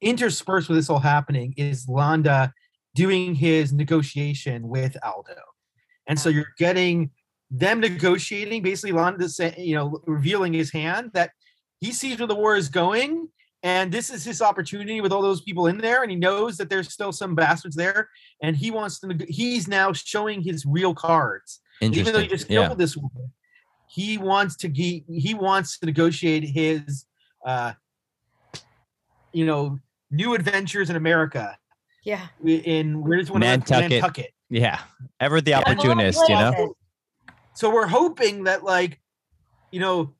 interspersed 0.00 0.68
with 0.68 0.78
this 0.78 0.90
all 0.90 0.98
happening 0.98 1.54
is 1.56 1.88
Landa 1.88 2.52
doing 2.94 3.34
his 3.34 3.72
negotiation 3.72 4.68
with 4.68 4.96
Aldo. 5.02 5.34
And 6.06 6.18
so 6.20 6.28
you're 6.28 6.52
getting 6.58 7.10
them 7.58 7.80
negotiating, 7.80 8.62
basically 8.62 8.92
Landa 8.92 9.28
say, 9.28 9.54
you 9.58 9.74
know, 9.74 10.00
revealing 10.06 10.52
his 10.52 10.72
hand 10.72 11.10
that 11.14 11.30
he 11.80 11.92
sees 11.92 12.18
where 12.18 12.26
the 12.26 12.34
war 12.34 12.56
is 12.56 12.68
going. 12.68 13.28
And 13.62 13.90
this 13.90 14.10
is 14.10 14.24
his 14.24 14.42
opportunity 14.42 15.00
with 15.00 15.12
all 15.12 15.22
those 15.22 15.40
people 15.40 15.68
in 15.68 15.78
there. 15.78 16.02
And 16.02 16.10
he 16.10 16.16
knows 16.16 16.58
that 16.58 16.68
there's 16.68 16.92
still 16.92 17.12
some 17.12 17.34
bastards 17.34 17.74
there. 17.74 18.10
And 18.42 18.54
he 18.54 18.70
wants 18.70 19.00
to, 19.00 19.16
he's 19.28 19.66
now 19.68 19.92
showing 19.92 20.42
his 20.42 20.66
real 20.66 20.94
cards 20.94 21.60
even 21.80 22.12
though 22.12 22.20
he 22.20 22.28
just 22.28 22.50
yeah. 22.50 22.66
killed 22.66 22.78
this 22.78 22.96
woman, 22.96 23.32
he 23.86 24.18
wants 24.18 24.56
to 24.56 24.68
he, 24.68 25.04
he 25.08 25.34
wants 25.34 25.78
to 25.78 25.86
negotiate 25.86 26.44
his 26.44 27.06
uh 27.44 27.72
you 29.32 29.46
know 29.46 29.78
new 30.10 30.34
adventures 30.34 30.90
in 30.90 30.96
America 30.96 31.56
Yeah. 32.04 32.26
in 32.44 33.02
where's 33.02 33.30
one 33.30 33.40
Nantucket. 33.40 33.90
Nantucket. 33.90 34.30
Yeah. 34.50 34.80
Ever 35.20 35.40
the 35.40 35.52
Yeah, 35.52 35.60
opportunist, 35.60 36.20
you 36.28 36.34
know? 36.34 36.74
Listen. 37.54 37.66
So 37.70 37.74
we're 37.74 37.86
hoping 37.86 38.44
that 38.44 38.64
like 38.64 39.00
you 39.70 39.80
know 39.80 40.14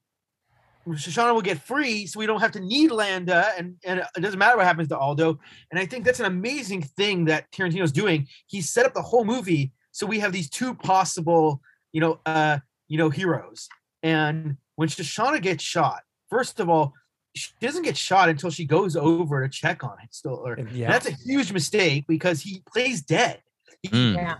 Shoshana 0.89 1.32
will 1.32 1.41
get 1.43 1.59
free 1.59 2.07
so 2.07 2.18
we 2.20 2.26
don't 2.26 2.41
have 2.41 2.53
to 2.53 2.61
need 2.61 2.91
Landa 2.91 3.53
and, 3.57 3.76
and 3.85 4.01
it 4.16 4.20
doesn't 4.20 4.39
matter 4.39 4.57
what 4.57 4.66
happens 4.66 4.89
to 4.89 4.99
Aldo. 4.99 5.39
And 5.70 5.80
I 5.80 5.87
think 5.87 6.05
that's 6.05 6.20
an 6.20 6.26
amazing 6.26 6.82
thing 6.82 7.24
that 7.26 7.51
Tarantino's 7.53 7.93
doing. 7.93 8.26
He 8.49 8.61
set 8.61 8.85
up 8.85 8.93
the 8.93 9.01
whole 9.01 9.24
movie 9.24 9.72
so 9.93 10.07
we 10.07 10.18
have 10.18 10.32
these 10.32 10.51
two 10.51 10.74
possible, 10.74 11.62
you 11.93 12.01
know, 12.01 12.20
uh, 12.26 12.59
you 12.89 12.99
know, 12.99 13.09
heroes. 13.09 13.68
And 14.03 14.59
when 14.74 14.89
Shoshana 14.89 15.41
gets 15.41 15.64
shot, 15.64 16.03
first 16.28 16.61
of 16.61 16.68
all, 16.68 16.93
she 17.35 17.51
doesn't 17.61 17.82
get 17.82 17.97
shot 17.97 18.28
until 18.28 18.51
she 18.51 18.66
goes 18.66 18.95
over 18.95 19.43
to 19.43 19.49
check 19.49 19.85
on 19.85 19.97
it 20.03 20.14
still. 20.14 20.35
Or, 20.45 20.53
And 20.53 20.68
and 20.68 20.76
yeah, 20.76 20.91
that's 20.93 21.09
a 21.09 21.12
huge 21.24 21.51
mistake 21.53 22.05
because 22.07 22.43
he 22.43 22.62
plays 22.70 23.01
dead. 23.01 23.41
He- 23.82 23.89
Mm. 23.89 24.37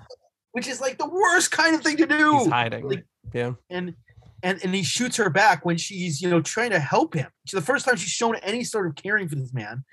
Which 0.55 0.69
is 0.69 0.81
like 0.81 0.99
the 0.99 1.09
worst 1.09 1.51
kind 1.51 1.75
of 1.75 1.83
thing 1.83 1.97
to 1.99 2.07
do 2.07 2.39
he's 2.39 2.49
hiding. 2.49 2.89
like- 2.89 3.07
yeah, 3.33 3.53
and 3.71 3.95
and 4.43 4.63
and 4.63 4.75
he 4.75 4.83
shoots 4.83 5.17
her 5.17 5.31
back 5.31 5.65
when 5.65 5.77
she's 5.77 6.21
you 6.21 6.31
know 6.31 6.41
trying 6.41 6.71
to 6.71 6.79
help 6.79 7.15
him. 7.15 7.29
It's 7.45 7.53
the 7.53 7.61
first 7.61 7.85
time 7.85 7.97
she's 7.97 8.11
shown 8.11 8.37
any 8.37 8.65
sort 8.65 8.87
of 8.87 8.95
caring 8.95 9.29
for 9.29 9.35
this 9.35 9.53
man. 9.53 9.85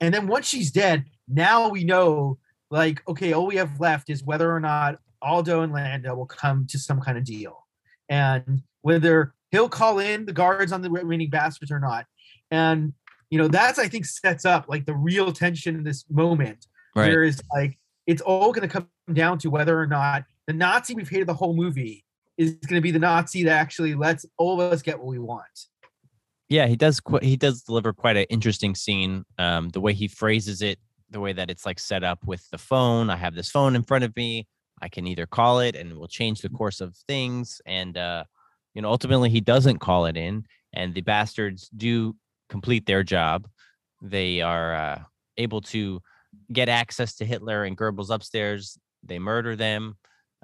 And 0.00 0.12
then 0.12 0.26
once 0.26 0.46
she's 0.48 0.70
dead, 0.70 1.04
now 1.28 1.68
we 1.68 1.84
know 1.84 2.38
like 2.70 3.02
okay, 3.08 3.32
all 3.32 3.46
we 3.46 3.56
have 3.56 3.80
left 3.80 4.10
is 4.10 4.22
whether 4.22 4.50
or 4.50 4.60
not 4.60 4.98
Aldo 5.22 5.62
and 5.62 5.72
Landa 5.72 6.14
will 6.14 6.26
come 6.26 6.66
to 6.68 6.78
some 6.78 7.00
kind 7.00 7.16
of 7.16 7.24
deal, 7.24 7.66
and 8.08 8.62
whether 8.82 9.34
he'll 9.50 9.68
call 9.68 9.98
in 9.98 10.26
the 10.26 10.32
guards 10.32 10.72
on 10.72 10.82
the 10.82 10.90
remaining 10.90 11.30
bastards 11.30 11.70
or 11.70 11.80
not. 11.80 12.06
And 12.50 12.92
you 13.30 13.38
know 13.38 13.48
that's 13.48 13.78
I 13.78 13.88
think 13.88 14.04
sets 14.04 14.44
up 14.44 14.66
like 14.68 14.84
the 14.84 14.94
real 14.94 15.32
tension 15.32 15.76
in 15.76 15.84
this 15.84 16.04
moment 16.10 16.66
Right. 16.94 17.10
Whereas 17.10 17.40
like 17.54 17.78
it's 18.06 18.22
all 18.22 18.52
going 18.52 18.68
to 18.68 18.72
come 18.72 18.88
down 19.12 19.38
to 19.38 19.48
whether 19.50 19.78
or 19.78 19.86
not 19.86 20.24
the 20.46 20.52
Nazi 20.52 20.94
we've 20.94 21.08
hated 21.08 21.28
the 21.28 21.34
whole 21.34 21.54
movie 21.54 22.04
is 22.36 22.52
going 22.54 22.76
to 22.76 22.82
be 22.82 22.90
the 22.90 22.98
Nazi 22.98 23.44
that 23.44 23.52
actually 23.58 23.94
lets 23.94 24.26
all 24.38 24.60
of 24.60 24.72
us 24.72 24.82
get 24.82 24.98
what 24.98 25.06
we 25.06 25.18
want. 25.18 25.66
yeah 26.48 26.66
he 26.66 26.76
does 26.76 27.00
qu- 27.00 27.18
he 27.22 27.36
does 27.36 27.62
deliver 27.62 27.92
quite 27.92 28.16
an 28.16 28.26
interesting 28.30 28.74
scene 28.74 29.24
um 29.38 29.68
the 29.70 29.80
way 29.80 29.92
he 29.92 30.08
phrases 30.08 30.60
it 30.62 30.78
the 31.10 31.20
way 31.20 31.32
that 31.32 31.50
it's 31.50 31.64
like 31.66 31.78
set 31.78 32.02
up 32.04 32.18
with 32.26 32.42
the 32.50 32.58
phone 32.58 33.10
i 33.10 33.16
have 33.16 33.34
this 33.34 33.50
phone 33.50 33.74
in 33.76 33.82
front 33.82 34.04
of 34.04 34.14
me 34.16 34.46
i 34.80 34.88
can 34.88 35.06
either 35.06 35.26
call 35.26 35.60
it 35.60 35.76
and 35.76 35.96
will 35.98 36.08
change 36.08 36.40
the 36.40 36.48
course 36.48 36.80
of 36.80 36.96
things 37.06 37.60
and 37.66 37.96
uh 37.96 38.24
you 38.74 38.82
know 38.82 38.90
ultimately 38.90 39.30
he 39.30 39.40
doesn't 39.40 39.78
call 39.78 40.06
it 40.06 40.16
in 40.16 40.44
and 40.72 40.94
the 40.94 41.02
bastards 41.02 41.68
do 41.76 42.14
complete 42.48 42.86
their 42.86 43.02
job 43.02 43.46
they 44.02 44.40
are 44.40 44.74
uh, 44.74 44.98
able 45.36 45.60
to 45.60 46.00
get 46.52 46.68
access 46.68 47.14
to 47.14 47.24
hitler 47.24 47.64
and 47.64 47.76
goebbels 47.78 48.10
upstairs 48.10 48.78
they 49.02 49.18
murder 49.18 49.56
them 49.56 49.96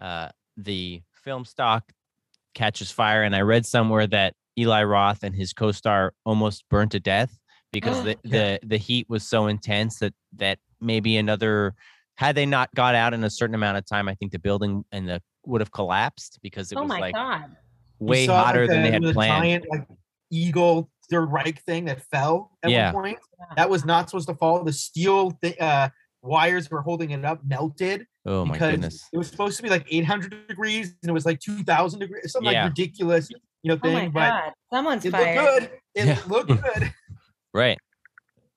uh 0.03 0.29
the 0.57 1.03
film 1.13 1.45
stock 1.45 1.93
catches 2.55 2.91
fire 2.91 3.23
and 3.23 3.35
i 3.37 3.41
read 3.41 3.65
somewhere 3.67 4.07
that 4.07 4.35
eli 4.59 4.83
roth 4.83 5.23
and 5.23 5.35
his 5.35 5.53
co-star 5.53 6.13
almost 6.25 6.65
burned 6.69 6.91
to 6.91 7.01
death 7.01 7.39
because 7.73 8.03
the, 8.05 8.17
the 8.25 8.59
the 8.65 8.77
heat 8.77 9.07
was 9.09 9.23
so 9.27 9.47
intense 9.47 9.99
that 9.99 10.15
that 10.37 10.59
maybe 10.81 11.17
another 11.17 11.75
had 12.17 12.35
they 12.35 12.47
not 12.47 12.73
got 12.75 12.95
out 12.95 13.15
in 13.15 13.23
a 13.25 13.31
certain 13.31 13.55
amount 13.55 13.77
of 13.79 13.85
time 13.87 14.09
i 14.09 14.15
think 14.15 14.33
the 14.33 14.39
building 14.39 14.85
and 14.93 15.09
the 15.09 15.21
would 15.47 15.61
have 15.61 15.71
collapsed 15.73 16.39
because 16.43 16.73
it 16.73 16.77
Oh 16.79 16.83
was 16.83 16.89
my 16.91 17.01
like 17.01 17.15
god. 17.15 17.45
Way 18.01 18.27
saw, 18.27 18.35
like, 18.37 18.47
hotter 18.47 18.67
than 18.69 18.83
they 18.83 18.89
the- 18.91 18.93
had 18.95 19.03
the 19.03 19.13
planned 19.13 19.43
Giant, 19.43 19.65
like 19.71 19.87
eagle 20.31 20.91
Third 21.11 21.33
Reich 21.33 21.63
thing 21.65 21.87
that 21.87 22.03
fell 22.03 22.53
at 22.63 22.71
Yeah. 22.71 22.93
one 22.93 23.03
point. 23.03 23.19
Yeah. 23.41 23.47
That 23.57 23.71
was 23.71 23.85
not 23.87 24.11
supposed 24.11 24.29
to 24.29 24.35
fall. 24.35 24.63
The 24.63 24.73
steel 24.75 25.31
th- 25.43 25.59
uh, 25.59 25.89
wires 26.23 26.71
were 26.71 26.83
holding 26.83 27.11
it 27.13 27.25
up 27.25 27.41
melted 27.45 28.07
oh 28.31 28.45
my 28.45 28.59
goodness 28.59 29.09
it 29.12 29.16
was 29.18 29.29
supposed 29.29 29.57
to 29.57 29.62
be 29.62 29.68
like 29.68 29.87
800 29.91 30.47
degrees 30.49 30.95
and 31.03 31.09
it 31.11 31.12
was 31.12 31.24
like 31.26 31.41
2,000 31.41 31.99
degrees. 32.01 32.33
Something 32.33 32.53
Yeah. 32.53 32.64
like 32.64 32.70
ridiculous, 32.70 33.31
you 33.31 33.37
know, 33.70 33.74
Oh 33.74 33.79
thing. 33.79 33.95
my 33.95 34.09
but 34.09 34.29
god. 34.29 34.53
Someone's 34.72 35.05
it 35.05 35.12
looked 35.12 35.24
good. 35.35 35.70
It 35.95 36.07
Yeah. 36.07 36.20
looked 36.29 36.49
good. 36.62 36.93
Right. 37.55 37.79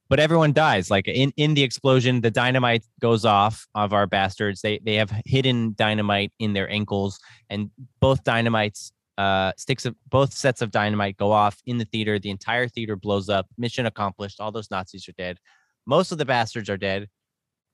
But 0.09 0.19
everyone 0.19 0.51
dies. 0.51 0.91
Like 0.91 1.07
in, 1.07 1.32
in 1.38 1.53
the 1.53 1.63
explosion, 1.63 2.19
the 2.22 2.30
dynamite 2.32 2.84
goes 2.99 3.24
off 3.24 3.65
of 3.76 3.93
our 3.93 4.07
bastards. 4.07 4.59
They 4.61 4.80
they 4.84 4.95
have 4.95 5.09
hidden 5.26 5.74
dynamite 5.78 6.34
in 6.38 6.51
their 6.51 6.69
ankles, 6.69 7.17
and 7.49 7.72
both 8.01 8.22
dynamites, 8.26 8.91
uh, 9.17 9.53
sticks 9.57 9.86
of 9.86 9.95
both 10.09 10.34
sets 10.34 10.61
of 10.61 10.69
dynamite 10.69 11.15
go 11.15 11.32
off 11.32 11.61
in 11.65 11.78
the 11.78 11.86
theater. 11.86 12.19
The 12.19 12.30
entire 12.30 12.67
theater 12.67 12.97
blows 12.97 13.30
up. 13.30 13.45
Mission 13.57 13.86
accomplished. 13.86 14.41
All 14.41 14.51
those 14.51 14.69
Nazis 14.69 15.07
are 15.07 15.13
dead. 15.17 15.38
Most 15.86 16.11
of 16.11 16.17
the 16.17 16.26
bastards 16.26 16.69
are 16.69 16.76
dead. 16.78 17.07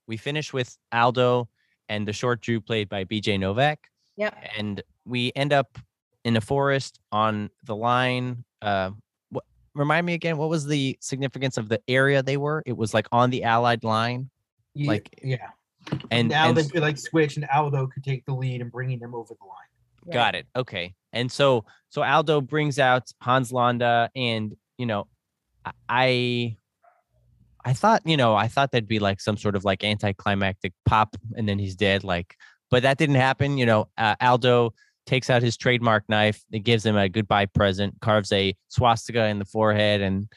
We 0.07 0.15
finish 0.17 0.53
with 0.53 0.77
Aldo 0.91 1.49
and 1.89 2.07
the 2.07 2.13
short 2.13 2.41
Jew 2.41 2.59
played 2.61 2.89
by 2.89 3.03
B.J. 3.03 3.37
Novak 3.37 3.79
Yep. 4.17 4.35
and 4.57 4.81
we 5.05 5.31
end 5.35 5.53
up 5.53 5.77
in 6.23 6.35
a 6.37 6.41
forest 6.41 6.99
on 7.11 7.49
the 7.63 7.75
line. 7.75 8.43
Uh, 8.61 8.91
what, 9.29 9.45
remind 9.75 10.05
me 10.05 10.13
again, 10.13 10.37
what 10.37 10.49
was 10.49 10.65
the 10.65 10.97
significance 10.99 11.57
of 11.57 11.69
the 11.69 11.79
area 11.87 12.21
they 12.23 12.37
were? 12.37 12.63
It 12.65 12.75
was 12.75 12.93
like 12.93 13.07
on 13.11 13.29
the 13.29 13.43
Allied 13.43 13.83
line, 13.83 14.29
Ye- 14.73 14.87
like 14.87 15.19
yeah. 15.23 15.49
and, 16.11 16.27
now 16.29 16.49
and 16.49 16.57
they 16.57 16.63
could 16.67 16.81
like 16.81 16.97
switch, 16.97 17.37
and 17.37 17.45
Aldo 17.53 17.87
could 17.87 18.03
take 18.03 18.25
the 18.25 18.33
lead 18.33 18.61
and 18.61 18.71
bringing 18.71 18.99
them 18.99 19.13
over 19.15 19.33
the 19.33 19.45
line. 19.45 20.13
got 20.13 20.35
it. 20.35 20.47
Okay, 20.55 20.93
and 21.13 21.31
so 21.31 21.63
so 21.89 22.03
Aldo 22.03 22.41
brings 22.41 22.79
out 22.79 23.11
Hans 23.21 23.51
Landa, 23.51 24.09
and 24.15 24.55
you 24.77 24.85
know, 24.85 25.07
I. 25.87 26.57
I 27.67 27.73
thought, 27.73 28.01
you 28.05 28.15
know, 28.15 28.33
I 28.33 28.47
thought 28.47 28.71
that'd 28.71 28.87
be 28.87 28.99
like 28.99 29.19
some 29.19 29.35
sort 29.35 29.57
of 29.57 29.65
like 29.65 29.83
anticlimactic 29.83 30.71
pop 30.85 31.17
and 31.35 31.49
then 31.49 31.59
he's 31.59 31.75
dead. 31.75 32.05
Like, 32.05 32.35
but 32.71 32.81
that 32.83 32.97
didn't 32.97 33.15
happen. 33.15 33.57
You 33.57 33.65
know, 33.65 33.89
uh, 33.97 34.15
Aldo 34.21 34.73
takes 35.05 35.29
out 35.29 35.41
his 35.41 35.57
trademark 35.57 36.07
knife. 36.07 36.41
It 36.49 36.59
gives 36.59 36.85
him 36.85 36.95
a 36.95 37.09
goodbye 37.09 37.47
present, 37.47 37.95
carves 37.99 38.31
a 38.31 38.55
swastika 38.69 39.25
in 39.27 39.37
the 39.39 39.43
forehead, 39.45 39.99
and 39.99 40.29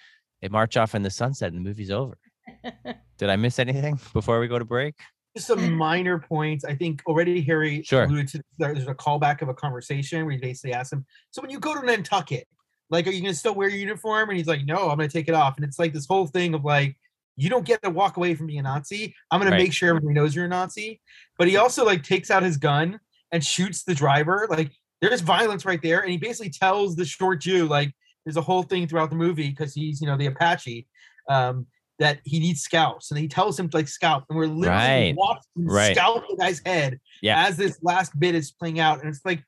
they 0.43 0.49
march 0.49 0.77
off 0.77 0.97
in 0.97 1.03
the 1.03 1.11
sunset, 1.11 1.53
and 1.53 1.57
the 1.57 1.69
movie's 1.69 1.93
over. 1.93 2.19
Did 3.19 3.31
I 3.31 3.37
miss 3.37 3.61
anything 3.61 4.01
before 4.13 4.41
we 4.41 4.49
go 4.49 4.59
to 4.59 4.65
break? 4.65 4.97
Just 5.37 5.47
some 5.47 5.73
minor 5.75 6.19
points. 6.19 6.65
I 6.65 6.75
think 6.75 7.01
already 7.07 7.41
Harry 7.43 7.85
Sure. 7.85 8.05
alluded 8.07 8.27
to. 8.29 8.43
There's 8.59 8.89
a 8.89 8.95
callback 8.95 9.41
of 9.41 9.49
a 9.49 9.55
conversation 9.55 10.25
where 10.25 10.33
he 10.33 10.39
basically 10.39 10.73
asks 10.73 10.93
him, 10.93 11.07
"So 11.31 11.43
when 11.43 11.51
you 11.53 11.61
go 11.61 11.79
to 11.81 11.87
Nantucket, 11.87 12.49
like, 12.91 13.07
are 13.07 13.11
you 13.11 13.21
going 13.23 13.33
to 13.35 13.39
still 13.39 13.55
wear 13.55 13.69
your 13.69 13.79
uniform?" 13.79 14.31
And 14.31 14.37
he's 14.37 14.49
like, 14.49 14.65
"No, 14.65 14.91
I'm 14.91 14.97
going 14.97 15.09
to 15.09 15.13
take 15.13 15.29
it 15.29 15.35
off." 15.35 15.55
And 15.57 15.65
it's 15.65 15.79
like 15.79 15.93
this 15.93 16.07
whole 16.07 16.27
thing 16.27 16.55
of 16.55 16.65
like, 16.65 16.97
you 17.41 17.49
don't 17.49 17.65
get 17.65 17.83
to 17.83 17.91
walk 17.91 18.17
away 18.17 18.35
from 18.35 18.47
being 18.47 18.61
a 18.61 18.63
Nazi. 18.63 19.15
I'm 19.31 19.41
going 19.41 19.51
Right. 19.51 19.59
to 19.59 19.65
make 19.65 19.73
sure 19.73 19.89
everybody 19.89 20.15
knows 20.15 20.35
you're 20.35 20.45
a 20.45 20.49
Nazi. 20.49 21.01
But 21.39 21.49
he 21.49 21.57
also 21.57 21.85
like 21.85 22.03
takes 22.03 22.31
out 22.31 22.43
his 22.43 22.57
gun 22.57 23.01
and 23.33 23.45
shoots 23.45 23.83
the 23.85 23.95
driver. 23.95 24.47
Like, 24.51 24.73
there's 25.01 25.23
violence 25.23 25.65
right 25.65 25.81
there, 25.83 26.01
and 26.01 26.11
he 26.11 26.19
basically 26.19 26.51
tells 26.51 26.95
the 26.97 27.05
short 27.07 27.41
Jew 27.41 27.67
like, 27.67 27.93
there's 28.25 28.37
a 28.37 28.43
whole 28.43 28.63
thing 28.63 28.87
throughout 28.87 29.09
the 29.11 29.17
movie 29.17 29.49
because 29.49 29.73
he's 29.75 30.01
you 30.01 30.07
know 30.07 30.17
the 30.17 30.27
Apache. 30.27 30.87
Um, 31.29 31.67
that 31.99 32.19
he 32.25 32.41
needs 32.41 32.63
scouts. 32.63 33.11
and 33.11 33.21
he 33.21 33.29
tells 33.29 33.59
him 33.61 33.69
to 33.69 33.77
like 33.77 33.87
scalp, 33.89 34.25
and 34.31 34.37
we're 34.39 34.47
literally 34.47 34.69
Right. 34.69 35.15
watching 35.17 35.43
Right. 35.57 35.95
scalp 35.95 36.25
the 36.29 36.37
guy's 36.37 36.63
head 36.65 36.99
Yeah. 37.21 37.47
as 37.47 37.59
this 37.59 37.79
last 37.83 38.19
bit 38.19 38.35
is 38.35 38.51
playing 38.53 38.81
out, 38.81 39.01
and 39.01 39.09
it's 39.09 39.25
like 39.25 39.43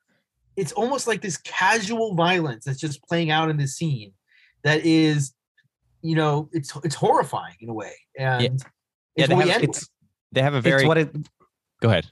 it's 0.55 0.73
almost 0.73 1.07
like 1.07 1.23
this 1.23 1.39
casual 1.39 2.15
violence 2.15 2.67
that's 2.67 2.79
just 2.79 3.03
playing 3.05 3.31
out 3.31 3.49
in 3.49 3.57
this 3.57 3.75
scene 3.77 4.13
that 4.65 4.85
is, 4.85 5.33
you 6.03 6.17
know, 6.17 6.49
it's 6.53 6.73
it's 6.85 6.95
horrifying 6.95 7.55
in 7.61 7.69
a 7.69 7.75
way, 7.75 7.93
and 8.19 8.43
Yeah, 8.43 8.49
it's 9.17 9.29
they 9.29 9.35
what 9.35 9.49
have- 9.49 9.63
It's 9.63 9.89
They 10.33 10.43
have 10.43 10.55
a 10.55 10.61
very. 10.61 10.83
it's 10.83 10.89
what 10.89 10.99
it 10.99 11.15
go 11.81 11.89
ahead. 11.89 12.07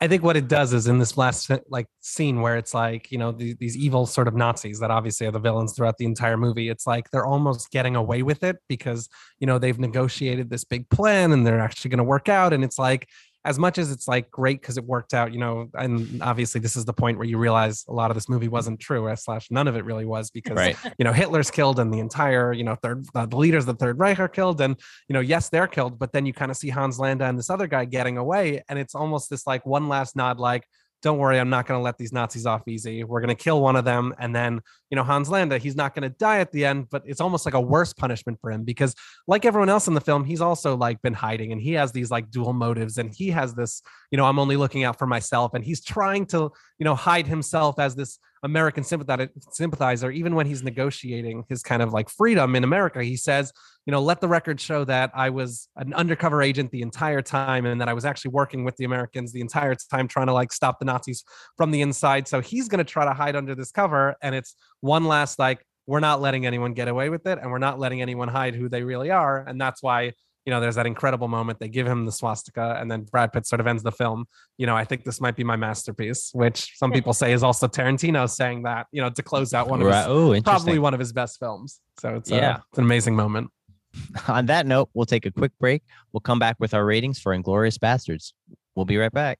I 0.00 0.08
think 0.08 0.24
what 0.24 0.36
it 0.36 0.48
does 0.48 0.72
is 0.72 0.88
in 0.88 0.98
this 0.98 1.16
last 1.16 1.48
like 1.68 1.86
scene 2.00 2.40
where 2.40 2.56
it's 2.56 2.74
like 2.74 3.12
you 3.12 3.18
know 3.18 3.30
the, 3.30 3.54
these 3.60 3.76
evil 3.76 4.04
sort 4.04 4.26
of 4.26 4.34
Nazis 4.34 4.80
that 4.80 4.90
obviously 4.90 5.28
are 5.28 5.30
the 5.30 5.38
villains 5.38 5.74
throughout 5.74 5.96
the 5.96 6.04
entire 6.06 6.36
movie. 6.36 6.68
It's 6.70 6.88
like 6.88 7.08
they're 7.12 7.24
almost 7.26 7.70
getting 7.70 7.94
away 7.94 8.22
with 8.22 8.42
it 8.42 8.56
because 8.68 9.08
you 9.38 9.46
know 9.46 9.58
they've 9.60 9.78
negotiated 9.78 10.50
this 10.50 10.64
big 10.64 10.88
plan 10.90 11.30
and 11.32 11.46
they're 11.46 11.60
actually 11.60 11.90
going 11.90 11.98
to 11.98 12.04
work 12.04 12.28
out. 12.28 12.52
And 12.52 12.64
it's 12.64 12.80
like 12.80 13.08
as 13.46 13.58
much 13.58 13.78
as 13.78 13.90
it's 13.90 14.06
like 14.08 14.30
great 14.30 14.60
because 14.60 14.76
it 14.76 14.84
worked 14.84 15.14
out, 15.14 15.32
you 15.32 15.38
know. 15.38 15.68
And 15.74 16.20
obviously 16.22 16.60
this 16.60 16.76
is 16.76 16.84
the 16.84 16.92
point 16.92 17.16
where 17.18 17.26
you 17.26 17.38
realize 17.38 17.84
a 17.88 17.92
lot 17.92 18.10
of 18.10 18.14
this 18.16 18.28
movie 18.28 18.48
wasn't 18.48 18.80
true, 18.80 19.04
or 19.06 19.16
slash 19.16 19.50
none 19.50 19.68
of 19.68 19.76
it 19.76 19.84
really 19.84 20.04
was 20.04 20.30
because 20.30 20.56
Right. 20.56 20.76
you 20.98 21.04
know 21.04 21.12
Hitler's 21.12 21.50
killed 21.50 21.78
and 21.78 21.92
the 21.94 21.98
entire 22.00 22.52
you 22.52 22.64
know 22.64 22.74
third 22.74 23.06
uh, 23.14 23.26
the 23.26 23.36
leaders 23.36 23.62
of 23.68 23.78
the 23.78 23.84
Third 23.84 23.98
Reich 23.98 24.18
are 24.18 24.28
killed 24.28 24.60
and 24.60 24.76
you 25.08 25.14
know 25.14 25.20
yes 25.20 25.48
they're 25.48 25.68
killed 25.68 25.98
but 25.98 26.12
then 26.12 26.26
you 26.26 26.32
kind 26.32 26.50
of 26.50 26.56
see 26.56 26.68
Hans 26.68 26.98
Landa 26.98 27.24
and 27.26 27.38
this 27.38 27.50
other 27.50 27.66
guy 27.66 27.84
getting 27.84 28.18
away 28.18 28.62
and 28.68 28.78
it's 28.78 28.94
almost 28.94 29.30
this 29.30 29.46
like 29.46 29.64
one 29.64 29.88
last 29.88 30.16
nod 30.16 30.38
like 30.38 30.64
don't 31.06 31.18
worry 31.18 31.38
I'm 31.38 31.50
not 31.50 31.68
going 31.68 31.78
to 31.78 31.82
let 31.84 31.98
these 31.98 32.12
Nazis 32.12 32.46
off 32.46 32.66
easy. 32.66 33.04
We're 33.04 33.20
going 33.20 33.28
to 33.28 33.40
kill 33.40 33.60
one 33.60 33.76
of 33.76 33.84
them 33.84 34.12
and 34.18 34.34
then 34.34 34.60
you 34.90 34.96
know 34.96 35.04
Hans 35.04 35.30
Landa 35.30 35.56
he's 35.56 35.76
not 35.76 35.94
going 35.94 36.02
to 36.02 36.08
die 36.08 36.40
at 36.40 36.50
the 36.50 36.64
end 36.64 36.90
but 36.90 37.04
it's 37.06 37.20
almost 37.20 37.46
like 37.46 37.54
a 37.54 37.60
worse 37.60 37.92
punishment 37.92 38.40
for 38.40 38.50
him 38.50 38.64
because 38.64 38.92
like 39.28 39.44
everyone 39.44 39.68
else 39.68 39.86
in 39.86 39.94
the 39.94 40.00
film 40.00 40.24
he's 40.24 40.40
also 40.40 40.76
like 40.76 41.00
been 41.02 41.14
hiding 41.14 41.52
and 41.52 41.62
he 41.62 41.74
has 41.74 41.92
these 41.92 42.10
like 42.10 42.28
dual 42.32 42.52
motives 42.52 42.98
and 42.98 43.14
he 43.14 43.30
has 43.30 43.54
this 43.54 43.82
you 44.10 44.18
know 44.18 44.24
I'm 44.24 44.40
only 44.40 44.56
looking 44.56 44.82
out 44.82 44.98
for 44.98 45.06
myself 45.06 45.54
and 45.54 45.64
he's 45.64 45.80
trying 45.80 46.26
to 46.26 46.50
you 46.80 46.84
know 46.84 46.96
hide 46.96 47.28
himself 47.28 47.78
as 47.78 47.94
this 47.94 48.18
American 48.46 48.84
sympathizer, 48.84 50.10
even 50.10 50.34
when 50.34 50.46
he's 50.46 50.62
negotiating 50.62 51.44
his 51.48 51.62
kind 51.62 51.82
of 51.82 51.92
like 51.92 52.08
freedom 52.08 52.56
in 52.56 52.64
America, 52.64 53.02
he 53.02 53.16
says, 53.16 53.52
you 53.84 53.90
know, 53.90 54.00
let 54.00 54.20
the 54.20 54.28
record 54.28 54.60
show 54.60 54.84
that 54.84 55.10
I 55.14 55.30
was 55.30 55.68
an 55.76 55.92
undercover 55.92 56.42
agent 56.42 56.70
the 56.70 56.82
entire 56.82 57.22
time 57.22 57.66
and 57.66 57.80
that 57.80 57.88
I 57.88 57.92
was 57.92 58.04
actually 58.04 58.30
working 58.30 58.64
with 58.64 58.76
the 58.76 58.84
Americans 58.84 59.32
the 59.32 59.40
entire 59.40 59.74
time 59.74 60.08
trying 60.08 60.28
to 60.28 60.32
like 60.32 60.52
stop 60.52 60.78
the 60.78 60.84
Nazis 60.84 61.24
from 61.56 61.72
the 61.72 61.82
inside. 61.82 62.28
So 62.28 62.40
he's 62.40 62.68
going 62.68 62.78
to 62.78 62.84
try 62.84 63.04
to 63.04 63.12
hide 63.12 63.36
under 63.36 63.54
this 63.54 63.72
cover. 63.72 64.14
And 64.22 64.34
it's 64.34 64.54
one 64.80 65.04
last 65.04 65.38
like, 65.38 65.66
we're 65.88 66.00
not 66.00 66.20
letting 66.20 66.46
anyone 66.46 66.72
get 66.72 66.88
away 66.88 67.10
with 67.10 67.26
it 67.26 67.38
and 67.40 67.50
we're 67.50 67.58
not 67.58 67.78
letting 67.78 68.00
anyone 68.00 68.28
hide 68.28 68.54
who 68.54 68.68
they 68.68 68.82
really 68.82 69.10
are. 69.10 69.44
And 69.46 69.60
that's 69.60 69.82
why 69.82 70.12
you 70.46 70.52
know, 70.52 70.60
there's 70.60 70.76
that 70.76 70.86
incredible 70.86 71.26
moment. 71.28 71.58
They 71.58 71.68
give 71.68 71.86
him 71.86 72.06
the 72.06 72.12
swastika, 72.12 72.78
and 72.80 72.88
then 72.90 73.02
Brad 73.02 73.32
Pitt 73.32 73.46
sort 73.46 73.60
of 73.60 73.66
ends 73.66 73.82
the 73.82 73.90
film. 73.92 74.26
You 74.56 74.66
know, 74.66 74.76
I 74.76 74.84
think 74.84 75.04
this 75.04 75.20
might 75.20 75.34
be 75.36 75.42
my 75.44 75.56
masterpiece, 75.56 76.30
which 76.32 76.70
some 76.76 76.92
people 76.92 77.12
say 77.12 77.32
is 77.32 77.42
also 77.42 77.66
Tarantino 77.66 78.30
saying 78.30 78.62
that, 78.62 78.86
you 78.92 79.02
know, 79.02 79.10
to 79.10 79.22
close 79.22 79.52
out 79.52 79.68
one 79.68 79.82
of 79.82 79.88
Right. 79.88 79.98
his, 79.98 80.06
Oh, 80.06 80.34
interesting. 80.34 80.42
probably 80.44 80.78
one 80.78 80.94
of 80.94 81.00
his 81.00 81.12
best 81.12 81.38
films. 81.40 81.80
So 82.00 82.14
it's, 82.14 82.30
uh, 82.30 82.36
Yeah. 82.36 82.56
it's 82.70 82.78
an 82.78 82.84
amazing 82.84 83.16
moment. 83.16 83.50
On 84.28 84.46
that 84.46 84.66
note, 84.66 84.88
we'll 84.94 85.06
take 85.06 85.26
a 85.26 85.30
quick 85.32 85.52
break. 85.58 85.82
We'll 86.12 86.20
come 86.20 86.38
back 86.38 86.56
with 86.60 86.74
our 86.74 86.84
ratings 86.84 87.18
for 87.18 87.36
Inglourious 87.36 87.76
Basterds. 87.78 88.32
We'll 88.74 88.84
be 88.86 88.98
right 88.98 89.12
back. 89.12 89.38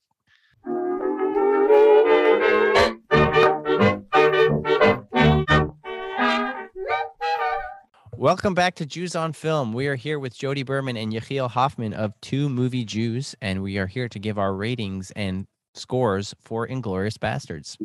Welcome 8.18 8.54
back 8.54 8.76
to 8.76 8.86
Jews 8.86 9.14
on 9.14 9.34
Film. 9.34 9.74
We 9.74 9.88
are 9.88 9.94
here 9.94 10.18
with 10.18 10.34
Jodi 10.34 10.62
Berman 10.62 10.96
and 10.96 11.12
Yechiel 11.12 11.50
Hoffman 11.50 11.92
of 11.92 12.18
Two 12.22 12.48
Movie 12.48 12.86
Jews, 12.86 13.34
and 13.42 13.62
we 13.62 13.76
are 13.76 13.86
here 13.86 14.08
to 14.08 14.18
give 14.18 14.38
our 14.38 14.54
ratings 14.54 15.10
and 15.10 15.46
scores 15.74 16.34
for 16.40 16.66
Inglourious 16.66 17.18
Basterds. 17.18 17.76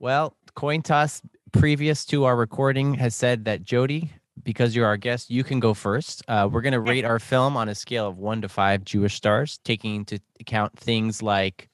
Well, 0.00 0.34
coin 0.56 0.82
toss 0.82 1.22
previous 1.52 2.04
to 2.06 2.24
our 2.24 2.34
recording 2.34 2.94
has 2.94 3.14
said 3.14 3.44
that 3.44 3.62
Jodi, 3.62 4.10
because 4.42 4.74
you're 4.74 4.86
our 4.86 4.96
guest, 4.96 5.30
you 5.30 5.44
can 5.44 5.60
go 5.60 5.72
first. 5.72 6.24
Uh, 6.26 6.48
we're 6.50 6.60
going 6.60 6.72
to 6.72 6.80
rate 6.80 7.04
our 7.04 7.20
film 7.20 7.56
on 7.56 7.68
a 7.68 7.76
scale 7.76 8.08
of 8.08 8.18
one 8.18 8.42
to 8.42 8.48
five 8.48 8.84
Jewish 8.84 9.14
stars, 9.14 9.60
taking 9.64 9.94
into 9.94 10.18
account 10.40 10.76
things 10.76 11.22
like 11.22 11.68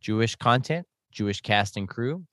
Jewish 0.00 0.34
content, 0.34 0.84
Jewish 1.12 1.42
cast 1.42 1.76
and 1.76 1.88
crew, 1.88 2.24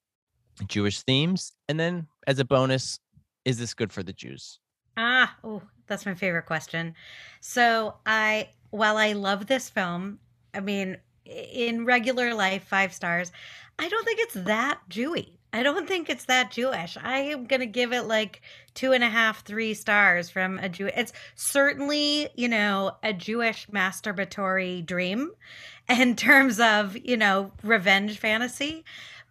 Jewish 0.67 1.03
themes, 1.03 1.53
and 1.69 1.79
then 1.79 2.07
as 2.25 2.39
a 2.39 2.45
bonus, 2.45 2.99
is 3.47 3.57
this 3.57 3.73
good 3.73 3.93
for 3.93 4.03
the 4.03 4.11
Jews? 4.11 4.59
Ah, 4.97 5.33
oh, 5.41 5.61
that's 5.87 6.05
my 6.05 6.13
favorite 6.13 6.45
question. 6.45 6.93
So 7.39 7.95
I, 8.05 8.49
while 8.71 8.97
I 8.97 9.13
love 9.13 9.47
this 9.47 9.69
film, 9.69 10.19
I 10.53 10.59
mean, 10.59 10.97
in 11.25 11.85
regular 11.85 12.33
life, 12.33 12.65
five 12.65 12.93
stars. 12.93 13.31
I 13.79 13.87
don't 13.87 14.03
think 14.03 14.19
it's 14.19 14.33
that 14.33 14.79
Jewy. 14.89 15.31
I 15.53 15.63
don't 15.63 15.87
think 15.87 16.09
it's 16.09 16.25
that 16.25 16.51
Jewish. 16.51 16.97
I 17.01 17.19
am 17.19 17.45
gonna 17.45 17.65
give 17.65 17.93
it 17.93 18.03
like 18.03 18.41
two 18.73 18.91
and 18.91 19.03
a 19.03 19.09
half, 19.09 19.45
three 19.45 19.73
stars 19.73 20.29
from 20.29 20.59
a 20.59 20.67
Jew. 20.67 20.89
It's 20.93 21.13
certainly, 21.35 22.29
you 22.35 22.49
know, 22.49 22.97
a 23.01 23.13
Jewish 23.13 23.67
masturbatory 23.67 24.85
dream 24.85 25.31
in 25.89 26.17
terms 26.17 26.59
of, 26.59 26.97
you 26.97 27.15
know, 27.15 27.53
revenge 27.63 28.19
fantasy, 28.19 28.83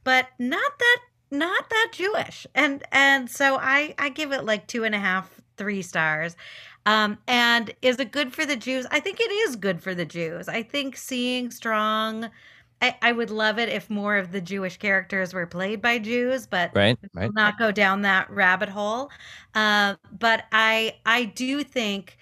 but 0.05 0.29
not 0.39 0.79
that 0.79 1.01
not 1.31 1.69
that 1.71 1.91
Jewish. 1.93 2.47
And 2.55 2.83
and 2.93 3.31
so 3.31 3.57
I 3.61 3.95
I 3.99 4.09
give 4.11 4.33
it 4.33 4.45
like 4.45 4.67
two 4.69 4.85
and 4.85 4.95
a 4.95 4.99
half, 4.99 5.41
three 5.57 5.83
stars. 5.83 6.37
Um, 6.87 7.19
and 7.27 7.75
is 7.83 7.99
it 7.99 8.13
good 8.13 8.33
for 8.33 8.47
the 8.47 8.57
Jews? 8.57 8.87
I 8.91 9.01
think 9.01 9.19
it 9.21 9.31
is 9.31 9.57
good 9.57 9.83
for 9.83 9.95
the 9.95 10.05
Jews. 10.05 10.49
I 10.49 10.63
think 10.63 10.97
seeing 10.97 11.51
strong. 11.51 12.31
I, 12.83 12.97
I 13.03 13.13
would 13.13 13.31
love 13.31 13.59
it 13.59 13.69
if 13.71 13.89
more 13.91 14.17
of 14.19 14.33
the 14.33 14.41
Jewish 14.41 14.77
characters 14.77 15.33
were 15.35 15.47
played 15.47 15.81
by 15.83 15.99
Jews, 15.99 16.47
but 16.47 16.73
Right? 16.75 16.99
we'll 17.23 17.33
Right. 17.33 17.33
not 17.33 17.59
go 17.59 17.73
down 17.73 18.03
that 18.03 18.31
rabbit 18.31 18.69
hole. 18.69 19.11
Uh, 19.55 19.97
but 20.13 20.45
I 20.53 20.97
I 21.07 21.25
do 21.25 21.65
think 21.65 22.19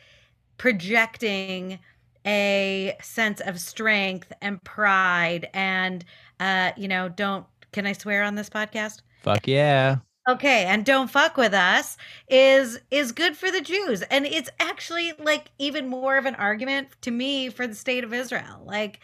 projecting 0.59 1.79
a 2.27 2.97
sense 3.03 3.41
of 3.41 3.61
strength 3.61 4.33
and 4.41 4.63
pride 4.65 5.49
and 5.53 6.05
uh, 6.41 6.73
you 6.77 6.89
know, 6.89 7.09
don't 7.09 7.47
can 7.75 7.87
I 7.87 7.93
swear 7.93 8.23
on 8.23 8.37
this 8.37 8.49
podcast? 8.49 9.03
Fuck 9.23 9.49
yeah. 9.49 9.97
Okay, 10.27 10.65
and 10.65 10.87
don't 10.87 11.11
fuck 11.11 11.37
with 11.37 11.53
us 11.53 11.99
is 12.29 12.81
is 12.91 13.13
good 13.13 13.37
for 13.37 13.51
the 13.51 13.61
Jews. 13.61 14.01
And 14.03 14.25
it's 14.25 14.49
actually 14.59 15.13
like 15.19 15.51
even 15.59 15.89
more 15.89 16.17
of 16.17 16.25
an 16.25 16.37
argument 16.37 16.89
to 17.03 17.11
me 17.11 17.51
for 17.51 17.67
the 17.67 17.75
state 17.75 18.05
of 18.05 18.15
Israel. 18.15 18.63
Like 18.65 19.01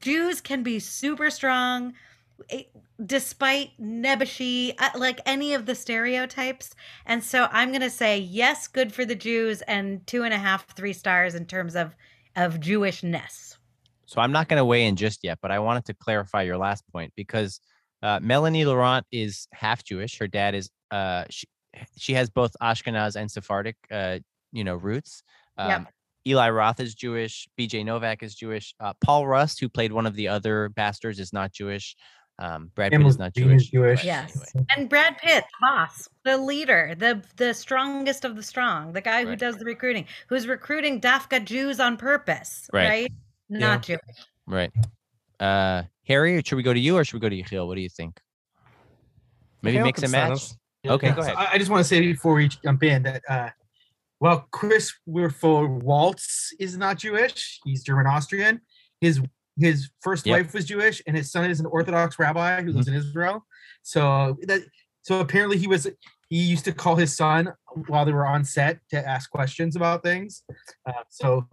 Jews 0.00 0.42
can 0.42 0.62
be 0.62 0.80
super 0.80 1.30
strong 1.30 1.94
eh, 2.50 2.64
despite 3.06 3.70
Nebuchadnezzar, 3.78 4.90
uh, 4.94 4.98
like 4.98 5.20
any 5.24 5.54
of 5.54 5.64
the 5.64 5.76
stereotypes. 5.76 6.74
And 7.06 7.22
so 7.24 7.48
I'm 7.52 7.72
gonna 7.72 7.88
say 7.88 8.18
yes, 8.18 8.66
good 8.66 8.92
for 8.92 9.06
the 9.06 9.14
Jews, 9.14 9.62
and 9.62 10.06
two 10.06 10.24
and 10.24 10.34
a 10.34 10.38
half, 10.38 10.66
three 10.74 10.92
stars 10.92 11.34
in 11.34 11.46
terms 11.46 11.76
of 11.76 11.94
of 12.36 12.60
Jewishness. 12.60 13.56
So 14.06 14.22
I'm 14.22 14.32
not 14.32 14.48
going 14.48 14.56
to 14.56 14.64
weigh 14.64 14.86
in 14.86 14.96
just 14.96 15.22
yet, 15.22 15.38
but 15.42 15.50
I 15.50 15.58
wanted 15.58 15.84
to 15.84 15.92
clarify 15.92 16.40
your 16.40 16.56
last 16.56 16.82
point 16.90 17.12
because 17.14 17.60
uh, 18.02 18.20
Melanie 18.22 18.64
Laurent 18.64 19.04
is 19.12 19.48
half 19.52 19.84
Jewish. 19.84 20.18
Her 20.18 20.26
dad 20.28 20.54
is 20.54 20.70
uh, 20.90 21.24
she, 21.30 21.46
she 21.96 22.14
has 22.14 22.30
both 22.30 22.54
Ashkenaz 22.62 23.16
and 23.16 23.30
Sephardic, 23.30 23.76
uh, 23.90 24.18
you 24.52 24.64
know, 24.64 24.76
roots. 24.76 25.22
Um, 25.56 25.68
Yep. 25.70 25.86
Eli 26.26 26.50
Roth 26.50 26.80
is 26.80 26.94
Jewish. 26.94 27.48
B.J. 27.56 27.84
Novak 27.84 28.22
is 28.22 28.34
Jewish. 28.34 28.74
Uh, 28.80 28.92
Paul 29.02 29.26
Rust, 29.26 29.60
who 29.60 29.68
played 29.68 29.92
one 29.92 30.04
of 30.06 30.14
the 30.14 30.28
other 30.28 30.68
bastards, 30.70 31.18
is 31.20 31.32
not 31.32 31.52
Jewish. 31.52 31.96
Um, 32.38 32.70
Brad 32.74 32.92
Pitt 32.92 33.00
is 33.04 33.18
not 33.18 33.34
Jewish. 33.34 33.70
Jewish. 33.70 34.04
Yes. 34.04 34.52
anyway. 34.54 34.66
And 34.76 34.88
Brad 34.90 35.16
Pitt, 35.18 35.44
boss, 35.60 36.06
the 36.24 36.36
leader, 36.36 36.94
the 36.98 37.24
the 37.36 37.52
strongest 37.54 38.24
of 38.24 38.36
the 38.36 38.42
strong, 38.42 38.92
the 38.92 39.00
guy 39.00 39.22
who 39.22 39.30
Right. 39.30 39.38
does 39.38 39.56
the 39.56 39.64
recruiting, 39.64 40.04
who's 40.28 40.46
recruiting 40.46 41.00
Dafka 41.00 41.44
Jews 41.44 41.80
on 41.80 41.96
purpose, 41.96 42.68
Right. 42.72 42.88
right? 42.88 43.12
Not 43.48 43.82
Jewish. 43.82 44.00
Right. 44.46 44.70
Uh, 45.40 45.84
Harry, 46.08 46.42
should 46.44 46.56
we 46.56 46.62
go 46.62 46.72
to 46.72 46.80
you 46.80 46.96
or 46.96 47.04
should 47.04 47.14
we 47.14 47.20
go 47.20 47.28
to 47.28 47.36
Yechiel? 47.36 47.66
What 47.66 47.74
do 47.76 47.82
you 47.82 47.88
think? 47.88 48.18
Maybe 49.62 49.78
Yechiel 49.78 49.84
mix 49.84 50.00
can 50.00 50.04
and 50.06 50.12
match. 50.12 50.30
us. 50.32 50.56
Okay, 50.86 51.12
go 51.12 51.20
ahead. 51.20 51.34
I, 51.36 51.48
I 51.52 51.58
just 51.58 51.70
want 51.70 51.80
to 51.82 51.88
say 51.88 52.00
before 52.00 52.34
we 52.34 52.48
jump 52.48 52.82
in 52.82 53.02
that 53.02 53.22
uh, 53.28 53.50
well, 54.20 54.48
Chris 54.50 54.92
Werfel 55.08 55.68
Waltz 55.82 56.52
is 56.58 56.76
not 56.76 56.98
Jewish. 56.98 57.60
He's 57.64 57.82
German 57.84 58.06
Austrian. 58.06 58.60
His 59.00 59.20
his 59.60 59.90
first 60.00 60.24
Yep. 60.24 60.34
wife 60.36 60.54
was 60.54 60.64
Jewish, 60.64 61.02
and 61.06 61.16
his 61.16 61.30
son 61.30 61.50
is 61.50 61.60
an 61.60 61.66
Orthodox 61.66 62.18
rabbi 62.18 62.62
who 62.62 62.72
lives 62.72 62.88
in 62.88 62.94
Israel. 62.94 63.44
So 63.82 64.38
that 64.42 64.62
so 65.02 65.20
apparently 65.20 65.58
he 65.58 65.66
was 65.66 65.86
he 66.30 66.38
used 66.42 66.64
to 66.66 66.72
call 66.72 66.96
his 66.96 67.14
son 67.16 67.52
while 67.88 68.04
they 68.04 68.12
were 68.12 68.26
on 68.26 68.44
set 68.44 68.78
to 68.90 69.06
ask 69.08 69.30
questions 69.30 69.76
about 69.76 70.02
things. 70.02 70.42
Uh, 70.86 70.92
so 71.10 71.46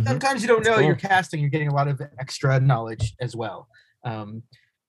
Mhm. 0.00 0.06
sometimes 0.06 0.40
you 0.42 0.48
don't 0.48 0.64
know 0.64 0.76
That's 0.76 0.86
you're 0.86 0.94
casting, 0.96 1.40
you're 1.40 1.50
getting 1.50 1.68
a 1.68 1.74
lot 1.74 1.88
of 1.88 2.00
extra 2.18 2.58
knowledge 2.60 3.14
as 3.20 3.36
well. 3.36 3.68
Um, 4.04 4.42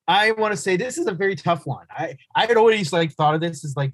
I 0.08 0.32
want 0.32 0.52
to 0.52 0.58
say 0.58 0.78
this 0.78 0.98
is 0.98 1.08
a 1.08 1.12
very 1.12 1.36
tough 1.36 1.66
one. 1.66 1.86
I 1.90 2.18
I 2.36 2.46
had 2.46 2.58
always 2.58 2.92
like 2.92 3.14
thought 3.14 3.36
of 3.36 3.42
this 3.42 3.64
as 3.64 3.76
like 3.76 3.94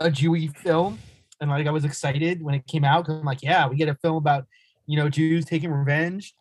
a 0.00 0.10
Jewy 0.10 0.54
film, 0.56 0.98
and 1.40 1.50
like 1.50 1.66
I 1.66 1.70
was 1.70 1.84
excited 1.84 2.42
when 2.42 2.54
it 2.54 2.66
came 2.66 2.84
out 2.84 3.04
because 3.04 3.18
I'm 3.18 3.26
like, 3.26 3.42
yeah, 3.42 3.66
we 3.66 3.76
get 3.76 3.88
a 3.88 3.94
film 3.96 4.16
about 4.16 4.46
you 4.86 4.96
know 4.96 5.08
Jews 5.08 5.44
taking 5.44 5.70
revenge. 5.70 6.34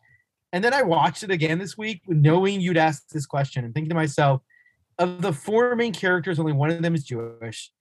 And 0.54 0.64
then 0.64 0.74
I 0.74 0.82
watched 0.82 1.24
it 1.24 1.32
again 1.32 1.60
this 1.60 1.78
week, 1.78 2.02
knowing 2.08 2.62
you'd 2.62 2.78
ask 2.78 3.10
this 3.10 3.26
question, 3.26 3.66
and 3.66 3.74
thinking 3.74 3.90
to 3.90 3.96
myself, 3.96 4.42
of 4.98 5.22
the 5.22 5.34
four 5.34 5.76
main 5.76 5.94
characters, 5.94 6.40
only 6.40 6.54
one 6.54 6.72
of 6.72 6.82
them 6.82 6.96
is 6.96 7.04
Jewish. 7.04 7.72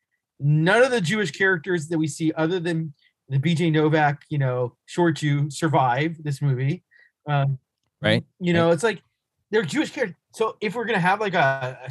None 0.41 0.83
of 0.83 0.91
the 0.91 1.01
Jewish 1.01 1.31
characters 1.31 1.89
that 1.89 1.99
we 1.99 2.09
see, 2.09 2.33
other 2.33 2.61
than 2.61 2.93
the 3.29 3.39
BJ 3.39 3.73
Novak, 3.73 4.23
you 4.29 4.39
know, 4.39 4.77
short 4.87 5.17
Jew, 5.17 5.51
survive 5.51 6.23
this 6.23 6.43
movie. 6.43 6.83
Um, 7.29 7.59
Right. 8.03 8.25
You 8.41 8.53
know, 8.53 8.71
it's 8.71 8.83
like 8.83 9.03
they're 9.51 9.63
Jewish 9.63 9.91
characters. 9.91 10.17
So 10.35 10.57
if 10.61 10.75
we're 10.75 10.85
gonna 10.85 10.99
have 11.01 11.21
like 11.21 11.35
a 11.35 11.89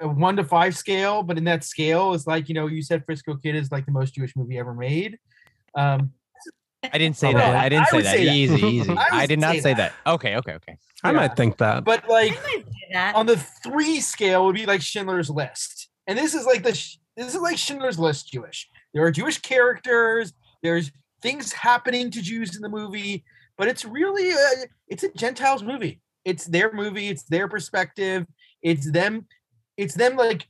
a 0.00 0.08
one 0.08 0.36
to 0.36 0.44
five 0.44 0.76
scale, 0.76 1.22
but 1.22 1.38
in 1.38 1.44
that 1.44 1.64
scale, 1.64 2.14
it's 2.14 2.26
like 2.26 2.48
you 2.48 2.54
know, 2.54 2.66
you 2.66 2.82
said 2.82 3.04
Frisco 3.04 3.36
Kid 3.36 3.54
is 3.56 3.70
like 3.72 3.86
the 3.86 3.92
most 3.92 4.14
Jewish 4.14 4.34
movie 4.36 4.58
ever 4.58 4.74
made. 4.74 5.18
Um, 5.74 6.12
I 6.92 6.98
didn't 6.98 7.16
say 7.16 7.32
Probably. 7.32 7.52
that. 7.52 7.64
I 7.64 7.68
didn't 7.68 7.86
I 7.86 7.90
say 7.90 8.02
that. 8.02 8.14
say 8.16 8.24
that. 8.26 8.34
Easy, 8.34 8.66
easy. 8.66 8.90
I 8.96 9.06
I, 9.22 9.26
did 9.26 9.40
not 9.40 9.54
say 9.54 9.60
say 9.60 9.74
that. 9.74 9.92
that. 10.04 10.10
Okay, 10.12 10.36
okay, 10.36 10.52
okay. 10.54 10.78
I 11.02 11.10
Yeah. 11.10 11.16
might 11.16 11.36
think 11.36 11.56
that. 11.58 11.84
but 11.84 12.08
like 12.08 12.38
that. 12.92 13.14
on 13.16 13.26
the 13.26 13.36
three 13.36 14.00
scale 14.00 14.46
would 14.46 14.54
be 14.54 14.66
like 14.66 14.80
Schindler's 14.82 15.28
List, 15.30 15.88
and 16.06 16.16
this 16.18 16.34
is 16.34 16.46
like 16.46 16.62
the 16.62 16.70
this 17.16 17.34
is 17.34 17.40
like 17.40 17.56
Schindler's 17.58 17.98
List 17.98 18.30
Jewish. 18.32 18.68
There 18.94 19.04
are 19.04 19.10
Jewish 19.10 19.38
characters. 19.38 20.32
There's 20.62 20.92
things 21.22 21.52
happening 21.52 22.10
to 22.12 22.22
Jews 22.22 22.54
in 22.54 22.62
the 22.62 22.68
movie, 22.68 23.24
but 23.58 23.66
it's 23.68 23.84
really 23.84 24.30
a, 24.30 24.36
it's 24.88 25.02
a 25.02 25.10
Gentiles 25.12 25.62
movie. 25.62 26.00
It's 26.26 26.44
their 26.44 26.72
movie. 26.72 27.08
It's 27.08 27.22
their 27.22 27.46
perspective. 27.46 28.26
It's 28.60 28.90
them. 28.90 29.26
It's 29.76 29.94
them 29.94 30.16
like 30.16 30.48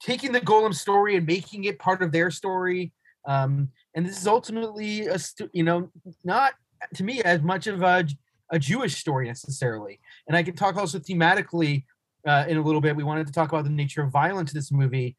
taking 0.00 0.30
the 0.30 0.40
Golem 0.40 0.72
story 0.72 1.16
and 1.16 1.26
making 1.26 1.64
it 1.64 1.80
part 1.80 2.00
of 2.00 2.12
their 2.12 2.30
story. 2.30 2.92
Um, 3.26 3.70
and 3.94 4.06
this 4.06 4.18
is 4.18 4.28
ultimately 4.28 5.08
a 5.08 5.18
you 5.52 5.64
know 5.64 5.90
not 6.22 6.52
to 6.94 7.02
me 7.02 7.22
as 7.22 7.42
much 7.42 7.66
of 7.66 7.82
a 7.82 8.06
a 8.52 8.58
Jewish 8.58 8.96
story 8.96 9.26
necessarily. 9.26 9.98
And 10.28 10.36
I 10.36 10.44
can 10.44 10.54
talk 10.54 10.76
also 10.76 11.00
thematically 11.00 11.84
uh, 12.24 12.44
in 12.48 12.56
a 12.56 12.62
little 12.62 12.80
bit. 12.80 12.94
We 12.94 13.02
wanted 13.02 13.26
to 13.26 13.32
talk 13.32 13.50
about 13.50 13.64
the 13.64 13.70
nature 13.70 14.02
of 14.02 14.12
violence 14.12 14.52
in 14.52 14.58
this 14.58 14.70
movie, 14.70 15.16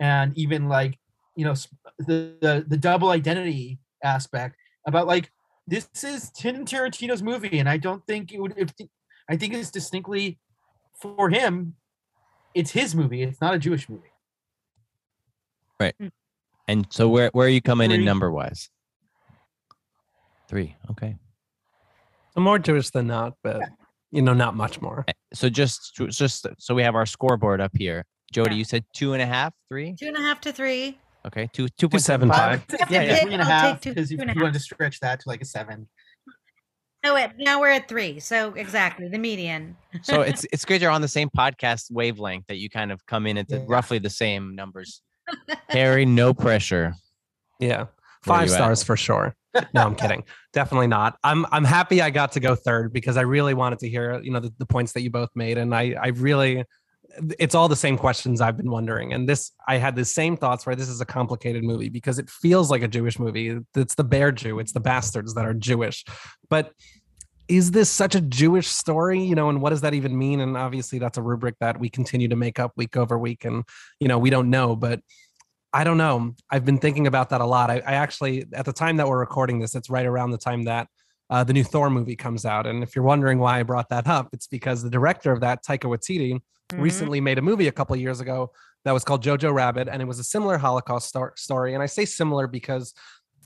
and 0.00 0.36
even 0.38 0.68
like 0.68 0.98
you 1.36 1.44
know 1.44 1.54
the 1.98 2.34
the, 2.40 2.64
the 2.66 2.78
double 2.78 3.10
identity 3.10 3.78
aspect 4.02 4.56
about 4.86 5.06
like 5.06 5.30
this 5.66 5.88
is 6.02 6.30
Tim 6.30 6.64
Tarantino's 6.64 7.22
movie, 7.22 7.58
and 7.58 7.68
I 7.68 7.76
don't 7.76 8.04
think 8.06 8.32
it 8.32 8.40
would. 8.40 8.54
If, 8.56 8.72
I 9.30 9.36
think 9.36 9.54
it's 9.54 9.70
distinctly 9.70 10.38
for 11.00 11.30
him. 11.30 11.76
It's 12.54 12.72
his 12.72 12.94
movie. 12.96 13.22
It's 13.22 13.40
not 13.40 13.54
a 13.54 13.58
Jewish 13.58 13.88
movie. 13.88 14.12
Right. 15.78 15.94
Mm. 16.02 16.10
And 16.68 16.86
so 16.90 17.08
where 17.08 17.30
where 17.32 17.46
are 17.46 17.50
you 17.50 17.62
coming 17.62 17.90
in 17.92 18.04
number 18.04 18.30
wise? 18.30 18.68
Three. 20.48 20.76
Okay. 20.90 21.16
So 22.34 22.40
more 22.40 22.58
Jewish 22.58 22.90
than 22.90 23.06
not, 23.06 23.34
but 23.42 23.62
you 24.10 24.20
know, 24.22 24.34
not 24.34 24.56
much 24.56 24.80
more. 24.80 25.04
Eh, 25.08 25.12
so 25.32 25.48
just 25.48 25.94
just 26.10 26.46
so 26.58 26.74
we 26.74 26.82
have 26.82 26.96
our 26.96 27.06
scoreboard 27.06 27.60
up 27.60 27.72
here. 27.76 28.04
Jodi, 28.32 28.50
Yeah. 28.50 28.56
you 28.56 28.64
said 28.64 28.84
two 28.94 29.12
and 29.12 29.22
a 29.22 29.26
half, 29.26 29.54
three. 29.68 29.94
Two 29.98 30.08
and 30.08 30.16
a 30.16 30.20
half 30.20 30.40
to 30.42 30.52
three. 30.52 30.98
Okay, 31.26 31.48
two 31.52 31.68
two 31.68 31.88
point 31.88 32.02
seven 32.02 32.28
seven 32.28 32.30
I 32.30 32.34
five. 32.36 32.60
five. 32.60 32.60
would 32.60 32.68
take 32.68 32.80
Have 32.80 32.90
yeah, 32.90 33.00
to 33.00 33.06
yeah, 33.06 33.12
pick- 33.14 33.22
three 33.22 33.32
and 33.34 33.42
a 33.42 33.44
I'll 33.44 33.50
take 33.50 33.70
half 33.70 33.80
two- 33.80 33.90
because 33.90 34.08
two 34.08 34.14
if 34.16 34.20
and 34.20 34.30
a 34.30 34.34
you 34.34 34.40
wanted 34.40 34.54
to 34.54 34.60
stretch 34.60 35.00
that 35.00 35.20
to 35.20 35.28
like 35.28 35.40
a 35.40 35.44
seven. 35.44 35.88
No, 37.02 37.16
it, 37.16 37.32
now 37.38 37.60
we're 37.60 37.70
at 37.70 37.88
three. 37.88 38.20
So 38.20 38.52
exactly 38.54 39.08
the 39.08 39.18
median. 39.18 39.76
So 40.02 40.20
it's 40.22 40.44
it's 40.52 40.64
good 40.64 40.82
you're 40.82 40.90
on 40.90 41.00
the 41.00 41.08
same 41.08 41.30
podcast 41.30 41.90
wavelength 41.90 42.46
that 42.48 42.56
you 42.58 42.68
kind 42.68 42.92
of 42.92 43.04
come 43.06 43.26
in 43.26 43.38
at 43.38 43.48
the, 43.48 43.58
Yeah. 43.58 43.64
roughly 43.68 43.98
the 43.98 44.10
same 44.10 44.54
numbers. 44.54 45.02
Harry, 45.68 46.04
no 46.04 46.34
pressure. 46.34 46.94
Yeah. 47.58 47.86
Five 48.22 48.48
you 48.48 48.54
at? 48.54 48.56
stars 48.58 48.82
for 48.82 48.96
sure. 48.96 49.34
No, 49.74 49.82
I'm 49.82 49.94
kidding. 49.96 50.24
Definitely 50.52 50.86
not. 50.88 51.18
I'm 51.24 51.46
I'm 51.50 51.64
happy 51.64 52.02
I 52.02 52.10
got 52.10 52.32
to 52.32 52.40
go 52.40 52.54
third 52.54 52.92
because 52.92 53.16
I 53.16 53.22
really 53.22 53.54
wanted 53.54 53.78
to 53.80 53.88
hear, 53.88 54.20
you 54.22 54.30
know, 54.30 54.40
the, 54.40 54.52
the 54.58 54.66
points 54.66 54.92
that 54.92 55.00
you 55.02 55.10
both 55.10 55.30
made. 55.34 55.58
And 55.58 55.74
I 55.74 55.94
I 56.00 56.08
really 56.08 56.64
it's 57.38 57.54
all 57.54 57.68
the 57.68 57.76
same 57.76 57.96
questions 57.96 58.40
I've 58.40 58.56
been 58.56 58.70
wondering. 58.70 59.12
And 59.12 59.28
this 59.28 59.52
I 59.66 59.76
had 59.76 59.96
the 59.96 60.04
same 60.04 60.36
thoughts 60.36 60.66
where 60.66 60.76
this 60.76 60.88
is 60.88 61.00
a 61.00 61.06
complicated 61.06 61.64
movie 61.64 61.88
because 61.88 62.18
it 62.18 62.28
feels 62.30 62.70
like 62.70 62.82
a 62.82 62.88
Jewish 62.88 63.18
movie. 63.18 63.58
It's 63.74 63.94
the 63.94 64.04
bear 64.04 64.32
Jew, 64.32 64.58
it's 64.58 64.72
the 64.72 64.80
bastards 64.80 65.34
that 65.34 65.44
are 65.44 65.54
Jewish. 65.54 66.04
But 66.48 66.72
is 67.48 67.72
this 67.72 67.90
such 67.90 68.14
a 68.14 68.20
Jewish 68.20 68.68
story? 68.68 69.20
You 69.20 69.34
know, 69.34 69.48
and 69.48 69.60
what 69.60 69.70
does 69.70 69.80
that 69.80 69.94
even 69.94 70.16
mean? 70.16 70.40
And 70.40 70.56
obviously 70.56 71.00
that's 71.00 71.18
a 71.18 71.22
rubric 71.22 71.56
that 71.60 71.80
we 71.80 71.88
continue 71.88 72.28
to 72.28 72.36
make 72.36 72.60
up 72.60 72.72
week 72.76 72.96
over 72.96 73.18
week. 73.18 73.44
And, 73.44 73.64
you 73.98 74.06
know, 74.06 74.18
we 74.18 74.30
don't 74.30 74.50
know, 74.50 74.76
but 74.76 75.00
I 75.72 75.82
don't 75.82 75.98
know. 75.98 76.34
I've 76.48 76.64
been 76.64 76.78
thinking 76.78 77.06
about 77.08 77.30
that 77.30 77.40
a 77.40 77.46
lot. 77.46 77.70
I, 77.70 77.76
I 77.78 77.94
actually, 77.94 78.46
at 78.52 78.66
the 78.66 78.72
time 78.72 78.96
that 78.98 79.08
we're 79.08 79.18
recording 79.18 79.58
this, 79.58 79.74
it's 79.74 79.90
right 79.90 80.06
around 80.06 80.30
the 80.30 80.38
time 80.38 80.62
that 80.64 80.88
uh, 81.28 81.44
the 81.44 81.52
new 81.52 81.64
Thor 81.64 81.90
movie 81.90 82.16
comes 82.16 82.44
out. 82.44 82.66
And 82.66 82.82
if 82.82 82.94
you're 82.94 83.04
wondering 83.04 83.38
why 83.38 83.60
I 83.60 83.62
brought 83.62 83.88
that 83.90 84.06
up, 84.06 84.28
it's 84.32 84.46
because 84.46 84.82
the 84.82 84.90
director 84.90 85.32
of 85.32 85.40
that, 85.40 85.64
Taika 85.64 85.88
Waititi, 85.88 86.40
Mhm. 86.72 86.80
recently 86.80 87.20
made 87.20 87.38
a 87.38 87.42
movie 87.42 87.68
a 87.68 87.72
couple 87.72 87.94
years 87.96 88.20
ago 88.20 88.52
that 88.84 88.92
was 88.92 89.04
called 89.04 89.22
Jojo 89.22 89.52
Rabbit, 89.52 89.88
and 89.88 90.00
it 90.00 90.06
was 90.06 90.18
a 90.18 90.24
similar 90.24 90.58
Holocaust 90.58 91.08
star- 91.08 91.34
story. 91.36 91.74
And 91.74 91.82
I 91.82 91.86
say 91.86 92.04
similar 92.04 92.46
because 92.46 92.94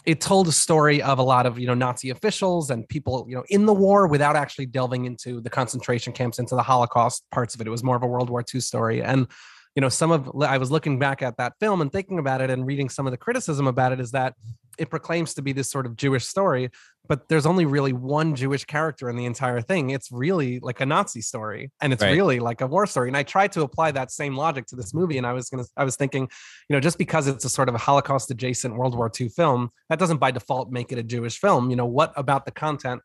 it 0.07 0.21
told 0.21 0.47
a 0.49 0.53
story 0.53 1.01
of 1.03 1.19
a 1.19 1.23
lot 1.23 1.47
of 1.47 1.59
you 1.59 1.67
know 1.67 1.75
Nazi 1.75 2.11
officials 2.11 2.71
and 2.71 2.87
people 2.89 3.25
you 3.29 3.35
know 3.35 3.45
in 3.49 3.65
the 3.67 3.73
war 3.73 4.07
without 4.07 4.37
actually 4.37 4.67
delving 4.67 5.07
into 5.07 5.41
the 5.41 5.51
concentration 5.51 6.13
camps, 6.13 6.39
into 6.39 6.55
the 6.55 6.63
Holocaust 6.63 7.25
parts 7.33 7.55
of 7.55 7.61
it. 7.61 7.67
It 7.67 7.71
was 7.71 7.83
more 7.83 7.97
of 7.97 8.03
a 8.03 8.07
World 8.07 8.29
War 8.31 8.45
II 8.55 8.61
story, 8.61 9.03
and 9.03 9.27
you 9.75 9.81
know 9.81 9.89
some 9.89 10.11
of 10.11 10.31
I 10.43 10.59
was 10.59 10.71
looking 10.71 10.99
back 10.99 11.23
at 11.23 11.37
that 11.39 11.55
film 11.59 11.81
and 11.81 11.91
thinking 11.91 12.19
about 12.19 12.41
it 12.41 12.51
and 12.51 12.67
reading 12.67 12.89
some 12.89 13.07
of 13.07 13.11
the 13.11 13.17
criticism 13.17 13.67
about 13.67 13.93
it 13.93 14.01
is 14.01 14.13
that 14.13 14.35
it 14.79 14.91
proclaims 14.91 15.35
to 15.35 15.43
be 15.43 15.53
this 15.53 15.71
sort 15.71 15.87
of 15.87 15.97
Jewish 15.97 16.25
story, 16.27 16.69
but 17.07 17.29
there's 17.29 17.47
only 17.47 17.65
really 17.65 17.93
one 17.93 18.35
Jewish 18.35 18.65
character 18.65 19.09
in 19.09 19.17
the 19.17 19.25
entire 19.25 19.61
thing. 19.61 19.91
It's 19.91 20.11
really 20.11 20.59
like 20.61 20.81
a 20.81 20.87
Nazi 20.87 21.21
story, 21.21 21.71
and 21.81 21.93
it's 21.93 22.03
Right. 22.03 22.11
really 22.11 22.41
like 22.41 22.61
a 22.61 22.67
war 22.67 22.87
story. 22.87 23.09
And 23.09 23.17
I 23.17 23.23
tried 23.23 23.53
to 23.53 23.63
apply 23.63 23.93
that 23.93 24.11
same 24.11 24.37
logic 24.37 24.67
to 24.67 24.77
this 24.77 24.93
movie, 24.93 25.19
and 25.19 25.27
I 25.27 25.33
was 25.33 25.49
gonna, 25.49 25.65
I 25.77 25.85
was 25.85 25.97
thinking, 25.97 26.29
you 26.69 26.75
know, 26.75 26.81
just 26.81 26.99
because 26.99 27.29
it's 27.29 27.45
a 27.45 27.49
sort 27.49 27.69
of 27.69 27.75
a 27.75 27.79
Holocaust 27.79 28.31
adjacent 28.31 28.77
World 28.77 28.97
War 28.97 29.11
II 29.21 29.29
film, 29.29 29.71
that 29.91 29.99
doesn't 29.99 30.19
by 30.19 30.31
default 30.31 30.71
make 30.71 30.91
it 30.93 30.99
a 30.99 31.03
Jewish 31.05 31.39
film. 31.39 31.71
You 31.71 31.77
know, 31.77 31.87
what 31.87 32.13
about 32.17 32.45
the 32.45 32.53
content 32.53 33.01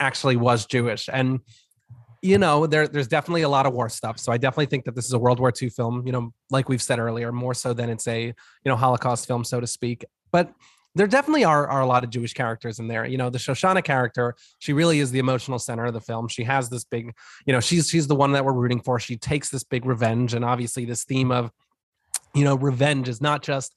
actually 0.00 0.36
was 0.36 0.66
Jewish? 0.66 1.08
And 1.10 1.40
you 2.22 2.38
know, 2.38 2.66
there 2.66 2.88
there's 2.88 3.08
definitely 3.08 3.42
a 3.42 3.48
lot 3.48 3.66
of 3.66 3.72
war 3.72 3.88
stuff. 3.88 4.18
So 4.18 4.32
I 4.32 4.38
definitely 4.38 4.66
think 4.66 4.84
that 4.84 4.94
this 4.94 5.06
is 5.06 5.12
a 5.12 5.18
World 5.18 5.40
War 5.40 5.52
II 5.60 5.68
film, 5.68 6.06
you 6.06 6.12
know, 6.12 6.32
like 6.50 6.68
we've 6.68 6.82
said 6.82 6.98
earlier, 6.98 7.32
more 7.32 7.54
so 7.54 7.72
than 7.72 7.90
it's 7.90 8.06
a, 8.08 8.26
you 8.26 8.34
know, 8.64 8.76
Holocaust 8.76 9.26
film, 9.26 9.44
so 9.44 9.60
to 9.60 9.66
speak. 9.66 10.04
But 10.32 10.52
there 10.94 11.06
definitely 11.06 11.44
are, 11.44 11.68
are 11.68 11.80
a 11.80 11.86
lot 11.86 12.02
of 12.02 12.10
Jewish 12.10 12.34
characters 12.34 12.80
in 12.80 12.88
there. 12.88 13.06
You 13.06 13.18
know, 13.18 13.30
the 13.30 13.38
Shoshana 13.38 13.84
character, 13.84 14.34
she 14.58 14.72
really 14.72 14.98
is 14.98 15.12
the 15.12 15.20
emotional 15.20 15.58
center 15.58 15.84
of 15.84 15.94
the 15.94 16.00
film. 16.00 16.26
She 16.28 16.42
has 16.44 16.68
this 16.70 16.84
big, 16.84 17.14
you 17.46 17.52
know, 17.52 17.60
she's 17.60 17.88
she's 17.88 18.08
the 18.08 18.16
one 18.16 18.32
that 18.32 18.44
we're 18.44 18.52
rooting 18.52 18.80
for. 18.80 18.98
She 18.98 19.16
takes 19.16 19.48
this 19.48 19.62
big 19.64 19.86
revenge, 19.86 20.34
and 20.34 20.44
obviously 20.44 20.84
this 20.84 21.04
theme 21.04 21.30
of, 21.30 21.52
you 22.34 22.44
know, 22.44 22.56
revenge 22.56 23.08
is 23.08 23.20
not 23.20 23.42
just 23.42 23.74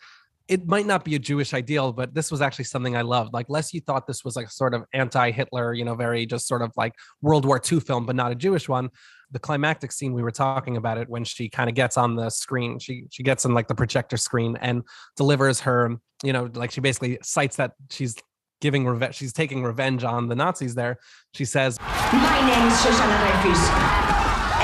it 0.48 0.68
might 0.68 0.86
not 0.86 1.04
be 1.04 1.16
a 1.16 1.20
Jewish 1.20 1.54
ideal, 1.54 1.94
but 1.94 2.14
this 2.14 2.32
was 2.32 2.42
actually 2.42 2.66
something 2.66 2.96
I 2.96 3.02
loved. 3.02 3.34
Like, 3.34 3.48
less 3.50 3.74
you 3.74 3.82
thought 3.82 4.08
this 4.08 4.24
was 4.26 4.36
like 4.36 4.48
a 4.48 4.52
sort 4.52 4.74
of 4.74 4.84
anti-Hitler, 4.94 5.74
you 5.74 5.86
know, 5.86 5.96
very 5.96 6.26
just 6.26 6.48
sort 6.48 6.62
of 6.62 6.72
like 6.76 6.94
World 7.22 7.46
War 7.46 7.62
II 7.72 7.80
film, 7.80 8.06
but 8.06 8.16
not 8.16 8.32
a 8.32 8.36
Jewish 8.36 8.68
one. 8.68 8.90
The 9.32 9.40
climactic 9.40 9.92
scene 9.92 10.14
we 10.14 10.24
were 10.24 10.32
talking 10.32 10.78
about 10.78 10.98
it 10.98 11.08
when 11.08 11.24
she 11.24 11.48
kind 11.50 11.70
of 11.70 11.76
gets 11.76 11.98
on 11.98 12.16
the 12.16 12.30
screen, 12.30 12.80
she 12.80 13.06
she 13.12 13.24
gets 13.24 13.46
on 13.46 13.54
like 13.54 13.68
the 13.68 13.76
projector 13.76 14.18
screen 14.18 14.58
and 14.60 14.84
delivers 15.16 15.62
her, 15.62 15.96
you 16.24 16.34
know, 16.34 16.50
like 16.54 16.72
she 16.72 16.82
basically 16.82 17.18
cites 17.24 17.56
that 17.56 17.72
she's 17.90 18.16
giving 18.60 18.86
revenge, 18.86 19.16
she's 19.16 19.34
taking 19.34 19.64
revenge 19.64 20.04
on 20.04 20.28
the 20.28 20.36
Nazis. 20.36 20.76
There, 20.76 20.98
she 21.34 21.46
says, 21.46 21.80
My 21.80 22.42
name 22.42 22.68
is 22.68 22.74
Shoshana 22.74 23.18
Dreyfus, 23.22 23.70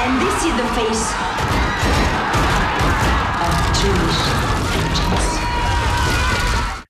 and 0.04 0.22
this 0.22 0.44
is 0.44 0.54
the 0.58 0.68
face 0.76 1.14
of 3.40 3.52
Jewish 3.82 4.48
vengeance. 4.74 5.47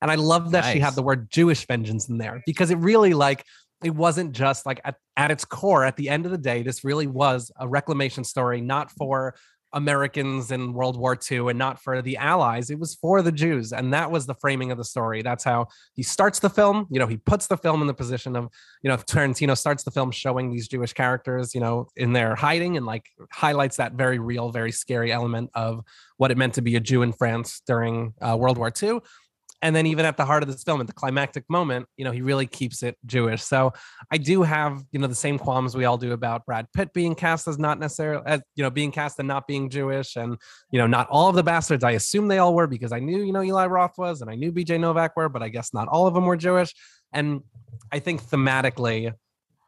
And 0.00 0.10
I 0.10 0.14
love 0.14 0.52
that 0.52 0.72
she 0.72 0.80
had 0.80 0.94
the 0.94 1.02
word 1.02 1.30
Jewish 1.30 1.66
vengeance 1.66 2.08
in 2.08 2.18
there 2.18 2.42
because 2.46 2.70
it 2.70 2.78
really 2.78 3.14
like 3.14 3.44
it 3.84 3.94
wasn't 3.94 4.32
just 4.32 4.66
like 4.66 4.80
at, 4.84 4.96
at 5.16 5.30
its 5.30 5.44
core, 5.44 5.84
at 5.84 5.96
the 5.96 6.08
end 6.08 6.26
of 6.26 6.32
the 6.32 6.38
day, 6.38 6.62
this 6.62 6.84
really 6.84 7.06
was 7.06 7.50
a 7.58 7.68
reclamation 7.68 8.24
story, 8.24 8.60
not 8.60 8.90
for 8.90 9.34
Americans 9.72 10.50
in 10.50 10.72
World 10.72 10.98
War 10.98 11.18
II 11.30 11.50
and 11.50 11.58
not 11.58 11.80
for 11.80 12.00
the 12.00 12.16
Allies. 12.16 12.70
It 12.70 12.78
was 12.78 12.94
for 12.94 13.20
the 13.20 13.32
Jews. 13.32 13.72
And 13.72 13.92
that 13.92 14.10
was 14.10 14.26
the 14.26 14.34
framing 14.34 14.72
of 14.72 14.78
the 14.78 14.84
story. 14.84 15.22
That's 15.22 15.44
how 15.44 15.66
he 15.92 16.02
starts 16.02 16.38
the 16.38 16.48
film. 16.48 16.86
You 16.90 16.98
know, 16.98 17.06
he 17.06 17.18
puts 17.18 17.48
the 17.48 17.56
film 17.56 17.82
in 17.82 17.86
the 17.86 17.94
position 17.94 18.34
of, 18.34 18.48
you 18.82 18.88
know, 18.88 18.94
if 18.94 19.04
Tarantino 19.04 19.56
starts 19.56 19.82
the 19.82 19.90
film 19.90 20.10
showing 20.10 20.50
these 20.50 20.68
Jewish 20.68 20.94
characters, 20.94 21.54
you 21.54 21.60
know, 21.60 21.88
in 21.96 22.14
their 22.14 22.34
hiding 22.34 22.76
and 22.76 22.86
like 22.86 23.04
highlights 23.30 23.76
that 23.76 23.92
very 23.92 24.18
real, 24.18 24.50
very 24.50 24.72
scary 24.72 25.12
element 25.12 25.50
of 25.54 25.84
what 26.16 26.30
it 26.30 26.38
meant 26.38 26.54
to 26.54 26.62
be 26.62 26.76
a 26.76 26.80
Jew 26.80 27.02
in 27.02 27.12
France 27.12 27.60
during 27.66 28.14
uh, 28.22 28.36
World 28.38 28.56
War 28.56 28.72
II 28.82 29.00
and 29.62 29.74
then 29.74 29.86
even 29.86 30.04
at 30.04 30.16
the 30.16 30.24
heart 30.24 30.42
of 30.42 30.48
this 30.48 30.62
film 30.62 30.80
at 30.80 30.86
the 30.86 30.92
climactic 30.92 31.44
moment 31.48 31.86
you 31.96 32.04
know 32.04 32.10
he 32.10 32.22
really 32.22 32.46
keeps 32.46 32.82
it 32.82 32.96
jewish 33.06 33.42
so 33.42 33.72
i 34.10 34.18
do 34.18 34.42
have 34.42 34.84
you 34.92 34.98
know 34.98 35.06
the 35.06 35.14
same 35.14 35.38
qualms 35.38 35.76
we 35.76 35.84
all 35.84 35.98
do 35.98 36.12
about 36.12 36.44
brad 36.46 36.66
pitt 36.72 36.92
being 36.92 37.14
cast 37.14 37.48
as 37.48 37.58
not 37.58 37.78
necessarily 37.78 38.22
as 38.26 38.40
you 38.54 38.62
know 38.62 38.70
being 38.70 38.92
cast 38.92 39.18
and 39.18 39.28
not 39.28 39.46
being 39.46 39.68
jewish 39.68 40.16
and 40.16 40.36
you 40.70 40.78
know 40.78 40.86
not 40.86 41.08
all 41.08 41.28
of 41.28 41.34
the 41.34 41.42
bastards 41.42 41.84
i 41.84 41.92
assume 41.92 42.28
they 42.28 42.38
all 42.38 42.54
were 42.54 42.66
because 42.66 42.92
i 42.92 42.98
knew 42.98 43.22
you 43.22 43.32
know 43.32 43.42
eli 43.42 43.66
roth 43.66 43.96
was 43.98 44.20
and 44.20 44.30
i 44.30 44.34
knew 44.34 44.52
bj 44.52 44.78
novak 44.78 45.16
were 45.16 45.28
but 45.28 45.42
i 45.42 45.48
guess 45.48 45.74
not 45.74 45.88
all 45.88 46.06
of 46.06 46.14
them 46.14 46.24
were 46.24 46.36
jewish 46.36 46.74
and 47.12 47.40
i 47.92 47.98
think 47.98 48.22
thematically 48.22 49.12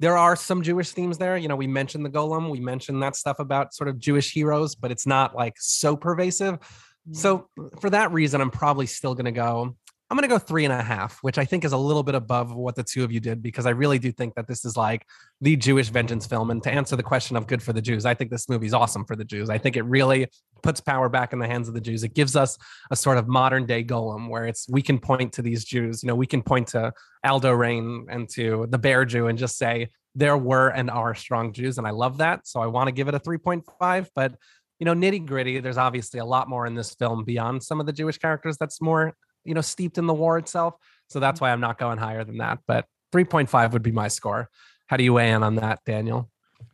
there 0.01 0.17
are 0.17 0.35
some 0.35 0.63
Jewish 0.63 0.93
themes 0.93 1.19
there. 1.19 1.37
You 1.37 1.47
know, 1.47 1.57
we 1.57 1.67
mentioned 1.67 2.07
the 2.07 2.11
Golem, 2.11 2.49
we 2.49 2.59
mentioned 2.59 3.03
that 3.03 3.17
stuff 3.17 3.39
about 3.39 3.75
sort 3.75 3.87
of 3.87 3.99
Jewish 3.99 4.33
heroes, 4.33 4.75
but 4.75 4.91
it's 4.91 5.07
not 5.07 5.37
like 5.37 5.57
so 5.59 5.95
pervasive. 5.95 6.55
Mm-hmm. 6.55 7.15
So 7.15 7.49
for 7.81 7.91
that 7.91 8.11
reason, 8.13 8.41
I'm 8.41 8.51
probably 8.51 8.87
still 8.87 9.15
going 9.15 9.27
to 9.27 9.33
go. 9.33 9.77
I'm 10.11 10.17
going 10.17 10.29
to 10.29 10.35
go 10.35 10.39
three 10.39 10.65
and 10.65 10.73
a 10.73 10.83
half, 10.83 11.19
which 11.23 11.39
I 11.39 11.45
think 11.45 11.65
is 11.65 11.71
a 11.73 11.77
little 11.77 12.03
bit 12.03 12.17
above 12.17 12.53
what 12.53 12.75
the 12.75 12.83
two 12.83 13.05
of 13.05 13.13
you 13.13 13.21
did, 13.21 13.41
because 13.43 13.65
I 13.65 13.71
really 13.71 14.01
do 14.01 14.11
think 14.11 14.35
that 14.35 14.49
this 14.49 14.65
is 14.65 14.77
like 14.77 15.07
the 15.41 15.55
Jewish 15.55 15.89
vengeance 15.89 16.27
film. 16.27 16.51
And 16.51 16.61
to 16.65 16.71
answer 16.71 16.97
the 16.97 17.03
question 17.05 17.37
of 17.37 17.47
good 17.47 17.63
for 17.63 17.73
the 17.73 17.81
Jews, 17.81 18.05
I 18.05 18.15
think 18.15 18.33
this 18.33 18.49
movie 18.49 18.67
is 18.67 18.75
awesome 18.75 19.05
for 19.05 19.15
the 19.15 19.25
Jews. 19.25 19.51
I 19.51 19.59
think 19.59 19.77
it 19.77 19.83
really 19.83 20.27
puts 20.65 20.81
power 20.81 21.09
back 21.09 21.33
in 21.33 21.39
the 21.39 21.47
hands 21.47 21.69
of 21.69 21.75
the 21.75 21.81
Jews. 21.81 22.03
It 22.03 22.15
gives 22.15 22.35
us 22.35 22.59
a 22.91 22.97
sort 22.97 23.19
of 23.19 23.29
modern 23.29 23.67
day 23.67 23.85
golem 23.85 24.29
where 24.29 24.47
it's 24.47 24.69
we 24.69 24.83
can 24.83 24.99
point 24.99 25.33
to 25.35 25.43
these 25.43 25.65
Jews, 25.65 26.03
you 26.03 26.09
know, 26.09 26.17
we 26.17 26.27
can 26.27 26.43
point 26.43 26.67
to 26.69 26.93
Aldo 27.25 27.53
Raine 27.53 28.07
and 28.11 28.29
to 28.31 28.67
the 28.69 28.79
Bear 28.79 29.05
Jew 29.05 29.29
and 29.29 29.39
just 29.39 29.59
say 29.59 29.91
there 30.17 30.37
were 30.37 30.71
and 30.71 30.91
are 30.91 31.15
strong 31.15 31.53
Jews. 31.53 31.79
And 31.79 31.87
I 31.87 31.91
love 31.91 32.19
that. 32.19 32.49
So 32.49 32.61
I 32.61 32.67
want 32.67 32.89
to 32.89 32.93
give 32.93 33.07
it 33.07 33.15
a 33.15 33.21
3.5. 33.21 34.09
But 34.17 34.35
you 34.81 34.87
know, 34.87 34.95
nitty 34.95 35.27
gritty, 35.27 35.61
there's 35.61 35.79
obviously 35.79 36.19
a 36.19 36.25
lot 36.25 36.49
more 36.49 36.67
in 36.67 36.75
this 36.75 36.95
film 36.95 37.23
beyond 37.23 37.63
some 37.63 37.79
of 37.79 37.87
the 37.87 37.93
Jewish 37.93 38.19
characters 38.19 38.57
that's 38.59 38.81
more, 38.81 39.15
you 39.45 39.55
know, 39.55 39.61
steeped 39.61 39.99
in 39.99 40.07
the 40.07 40.15
war 40.15 40.39
itself. 40.39 40.75
So 41.09 41.21
that's 41.21 41.41
why 41.41 41.51
I'm 41.51 41.61
not 41.61 41.79
going 41.79 41.99
higher 41.99 42.25
than 42.25 42.39
that. 42.39 42.59
But 42.67 42.87
3.5 43.13 43.73
would 43.73 43.83
be 43.83 43.93
my 43.93 44.09
score. 44.09 44.49
How 44.87 44.97
do 44.97 45.05
you 45.05 45.13
weigh 45.13 45.31
in 45.31 45.43
on 45.43 45.57
that, 45.57 45.81
Daniel? 45.85 46.31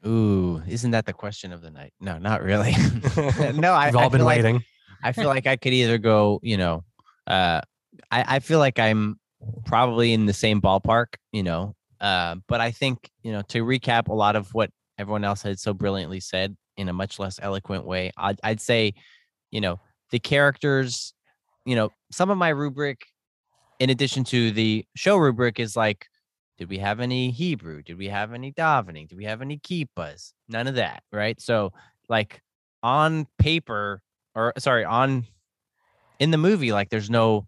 Ooh, 0.07 0.63
isn't 0.67 0.91
that 0.91 1.07
the 1.07 1.13
question 1.13 1.53
of 1.53 1.63
the 1.63 1.71
night? 1.71 1.93
No, 2.01 2.19
not 2.19 2.43
really. 2.43 2.73
no, 3.55 3.73
I, 3.73 3.87
We've 3.91 3.97
all 3.97 4.05
I 4.05 4.09
been 4.09 4.19
feel 4.19 4.25
like- 4.25 4.37
waiting. 4.43 4.65
I 5.03 5.13
feel 5.13 5.27
like 5.35 5.47
I 5.47 5.57
could 5.57 5.73
either 5.73 5.99
go, 5.99 6.41
you 6.43 6.57
know, 6.57 6.85
uh, 7.27 7.61
I, 8.11 8.37
I 8.37 8.39
feel 8.41 8.59
like 8.59 8.79
I'm 8.79 9.19
probably 9.65 10.13
in 10.13 10.27
the 10.27 10.33
same 10.33 10.61
ballpark, 10.61 11.17
you 11.33 11.43
know, 11.43 11.75
uh, 12.01 12.37
but 12.49 12.61
I 12.61 12.71
think, 12.71 13.11
you 13.23 13.33
know, 13.33 13.43
to 13.49 13.65
recap 13.65 14.09
a 14.09 14.15
lot 14.15 14.37
of 14.37 14.53
what 14.55 14.71
everyone 14.99 15.25
else 15.25 15.43
had 15.43 15.59
so 15.59 15.75
brilliantly 15.75 16.21
said 16.21 16.57
in 16.77 16.89
a 16.89 16.93
much 16.93 17.19
less 17.19 17.39
eloquent 17.41 17.85
way, 17.85 18.11
I'd, 18.17 18.41
I'd 18.43 18.61
say, 18.61 18.95
you 19.51 19.61
know, 19.61 19.81
the 20.11 20.19
characters, 20.19 21.15
you 21.67 21.75
know, 21.75 21.91
some 22.11 22.31
of 22.31 22.39
my 22.39 22.49
rubric, 22.49 23.07
in 23.79 23.91
addition 23.91 24.25
to 24.25 24.53
the 24.53 24.87
show 24.95 25.17
rubric, 25.19 25.61
is 25.61 25.77
like, 25.77 26.07
did 26.57 26.71
we 26.71 26.79
have 26.79 27.01
any 27.01 27.31
Hebrew? 27.31 27.83
Did 27.83 27.99
we 27.99 28.09
have 28.09 28.33
any 28.33 28.53
davening? 28.53 29.09
Did 29.09 29.19
we 29.19 29.25
have 29.25 29.43
any 29.43 29.59
kippas? 29.59 30.33
None 30.49 30.69
of 30.69 30.77
that, 30.77 31.03
right? 31.13 31.39
So, 31.41 31.73
like 32.09 32.41
on 32.83 33.27
paper, 33.39 34.01
or 34.35 34.55
sorry, 34.59 34.85
on 34.85 35.27
in 36.19 36.31
the 36.31 36.39
movie, 36.39 36.73
like 36.73 36.89
there's 36.89 37.11
no 37.11 37.47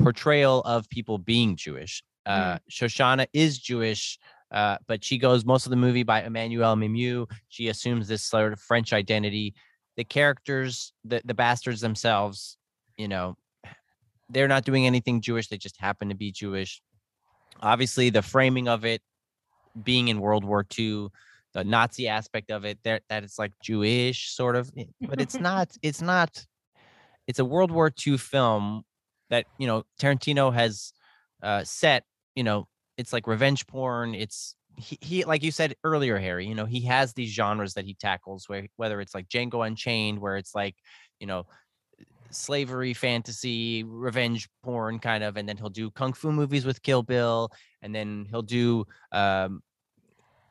portrayal 0.00 0.62
of 0.62 0.88
people 0.88 1.18
being 1.18 1.54
Jewish. 1.54 2.02
Uh, 2.26 2.58
Shoshana 2.70 3.26
is 3.32 3.58
Jewish, 3.58 4.18
uh, 4.50 4.78
but 4.86 5.04
she 5.04 5.18
goes 5.18 5.44
most 5.44 5.66
of 5.66 5.70
the 5.70 5.76
movie 5.76 6.02
by 6.02 6.22
Emmanuelle 6.22 6.76
Mimieux. 6.76 7.26
She 7.48 7.68
assumes 7.68 8.08
this 8.08 8.22
sort 8.22 8.52
of 8.52 8.60
French 8.60 8.92
identity. 8.92 9.54
The 9.96 10.04
characters, 10.04 10.92
the 11.04 11.20
the 11.24 11.34
bastards 11.34 11.80
themselves, 11.80 12.56
you 12.96 13.08
know, 13.08 13.36
they're 14.30 14.48
not 14.48 14.64
doing 14.64 14.86
anything 14.86 15.20
Jewish. 15.20 15.48
They 15.48 15.58
just 15.58 15.80
happen 15.80 16.08
to 16.08 16.14
be 16.14 16.32
Jewish. 16.32 16.82
Obviously, 17.60 18.10
the 18.10 18.22
framing 18.22 18.68
of 18.68 18.84
it 18.84 19.02
being 19.82 20.08
in 20.08 20.20
World 20.20 20.44
War 20.44 20.66
II, 20.78 21.08
the 21.54 21.64
Nazi 21.64 22.08
aspect 22.08 22.50
of 22.50 22.64
it, 22.64 22.78
there 22.84 23.00
that 23.08 23.24
it's 23.24 23.38
like 23.38 23.52
Jewish 23.62 24.30
sort 24.30 24.56
of, 24.56 24.70
eh, 24.76 24.84
but 25.00 25.20
it's 25.20 25.34
not. 25.40 25.70
It's 25.82 26.02
not. 26.02 26.44
It's 27.26 27.38
a 27.38 27.44
World 27.44 27.70
War 27.70 27.90
II 28.06 28.16
film 28.18 28.84
that 29.30 29.46
you 29.58 29.66
know 29.66 29.84
Tarantino 30.00 30.52
has 30.52 30.92
uh, 31.42 31.64
set. 31.64 32.04
You 32.34 32.44
know, 32.44 32.68
it's 32.96 33.12
like 33.12 33.26
revenge 33.26 33.66
porn. 33.66 34.14
It's 34.14 34.54
he, 34.76 34.98
he 35.00 35.24
like 35.24 35.42
you 35.42 35.50
said 35.50 35.74
earlier, 35.84 36.18
Harry. 36.18 36.46
You 36.46 36.54
know, 36.54 36.66
he 36.66 36.82
has 36.82 37.14
these 37.14 37.30
genres 37.30 37.74
that 37.74 37.84
he 37.84 37.94
tackles, 37.94 38.48
where 38.48 38.68
whether 38.76 39.00
it's 39.00 39.14
like 39.14 39.28
Django 39.28 39.66
Unchained, 39.66 40.20
where 40.20 40.36
it's 40.36 40.54
like 40.54 40.76
you 41.18 41.26
know 41.26 41.46
slavery 42.30 42.94
fantasy 42.94 43.84
revenge 43.84 44.48
porn 44.62 44.98
kind 44.98 45.24
of 45.24 45.36
and 45.36 45.48
then 45.48 45.56
he'll 45.56 45.68
do 45.70 45.90
kung 45.90 46.12
fu 46.12 46.32
movies 46.32 46.64
with 46.64 46.82
kill 46.82 47.02
bill 47.02 47.50
and 47.82 47.94
then 47.94 48.26
he'll 48.30 48.42
do 48.42 48.84
um 49.12 49.62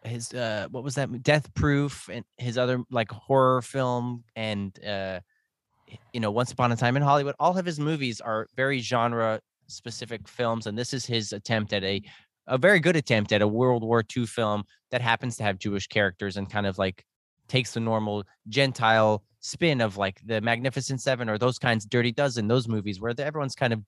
his 0.04 0.34
uh 0.34 0.68
what 0.72 0.84
was 0.84 0.96
that 0.96 1.24
death 1.24 1.54
proof 1.54 2.10
and 2.12 2.24
his 2.38 2.58
other 2.58 2.82
like 2.90 3.12
horror 3.12 3.62
film 3.62 4.24
and 4.36 4.84
uh 4.86 5.20
you 6.14 6.20
know 6.20 6.32
once 6.32 6.52
upon 6.52 6.72
a 6.72 6.76
time 6.76 6.98
in 6.98 7.04
hollywood. 7.04 7.36
All 7.40 7.58
of 7.58 7.66
his 7.66 7.80
movies 7.80 8.22
are 8.22 8.48
very 8.56 8.80
genre 8.80 9.40
specific 9.68 10.28
films 10.28 10.68
and 10.68 10.78
this 10.78 10.94
is 10.94 11.06
his 11.06 11.34
attempt 11.34 11.74
at 11.74 11.84
a 11.84 12.02
a 12.48 12.58
very 12.58 12.80
good 12.80 12.96
attempt 12.96 13.34
at 13.34 13.42
a 13.42 13.48
world 13.48 13.84
war 13.84 14.04
ii 14.16 14.26
film 14.26 14.64
that 14.92 15.02
happens 15.02 15.36
to 15.36 15.44
have 15.44 15.60
jewish 15.60 15.88
characters 15.88 16.38
and 16.38 16.50
kind 16.50 16.66
of 16.66 16.78
like 16.78 17.04
takes 17.48 17.74
the 17.74 17.80
normal 17.80 18.24
gentile 18.50 19.24
spin 19.40 19.82
of 19.82 19.98
like 19.98 20.20
the 20.26 20.42
magnificent 20.42 21.02
seven 21.02 21.30
or 21.30 21.38
those 21.38 21.60
kinds 21.60 21.86
dirty 21.86 22.12
dozen 22.12 22.48
those 22.48 22.68
movies 22.68 23.00
where 23.00 23.14
the, 23.14 23.26
everyone's 23.26 23.56
kind 23.56 23.74
of 23.74 23.82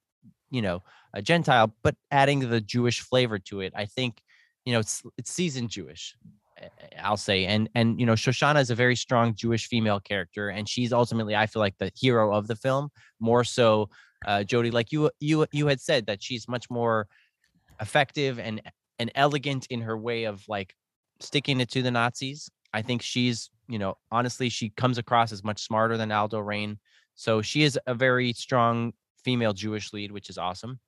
you 0.52 0.62
know 0.62 0.84
a 1.14 1.22
gentile 1.22 1.74
but 1.84 1.96
adding 2.12 2.40
the 2.40 2.62
jewish 2.62 3.02
flavor 3.02 3.40
to 3.40 3.62
it 3.62 3.74
i 3.76 3.86
think 3.86 4.22
you 4.66 4.74
know 4.74 4.80
it's 4.80 5.04
it's 5.18 5.32
seasoned 5.32 5.70
jewish 5.70 6.16
uh, 6.62 6.68
i'll 7.02 7.18
say 7.18 7.46
and 7.46 7.70
and 7.76 8.00
you 8.00 8.06
know 8.06 8.14
shoshana 8.14 8.60
is 8.60 8.70
a 8.70 8.76
very 8.76 8.96
strong 8.96 9.34
jewish 9.36 9.68
female 9.68 10.00
character 10.00 10.50
and 10.50 10.70
she's 10.70 10.94
ultimately 10.94 11.36
i 11.36 11.46
feel 11.46 11.60
like 11.60 11.78
the 11.78 11.92
hero 11.96 12.34
of 12.34 12.48
the 12.48 12.56
film 12.56 12.90
more 13.20 13.44
so 13.44 13.90
uh 14.26 14.44
jodi 14.44 14.72
like 14.72 14.92
you 14.92 15.10
you 15.20 15.46
you 15.52 15.68
had 15.68 15.82
said 15.82 16.06
that 16.06 16.22
she's 16.22 16.48
much 16.48 16.70
more 16.70 17.08
effective 17.82 18.40
and 18.40 18.62
and 19.00 19.12
elegant 19.16 19.66
in 19.70 19.82
her 19.82 19.98
way 19.98 20.26
of 20.26 20.44
like 20.48 20.76
sticking 21.20 21.60
it 21.60 21.70
to 21.70 21.82
the 21.82 21.92
nazis 21.92 22.50
i 22.74 22.82
think 22.82 23.02
she's 23.02 23.50
you 23.68 23.80
know 23.80 23.96
honestly 24.12 24.50
she 24.50 24.70
comes 24.70 24.98
across 24.98 25.32
as 25.32 25.44
much 25.44 25.64
smarter 25.64 25.98
than 25.98 26.12
aldo 26.12 26.40
raine 26.40 26.78
so 27.16 27.42
she 27.42 27.64
is 27.64 27.78
a 27.88 27.94
very 27.94 28.34
strong 28.34 28.94
female 29.24 29.54
jewish 29.54 29.94
lead 29.94 30.12
which 30.12 30.30
is 30.30 30.38
awesome 30.38 30.80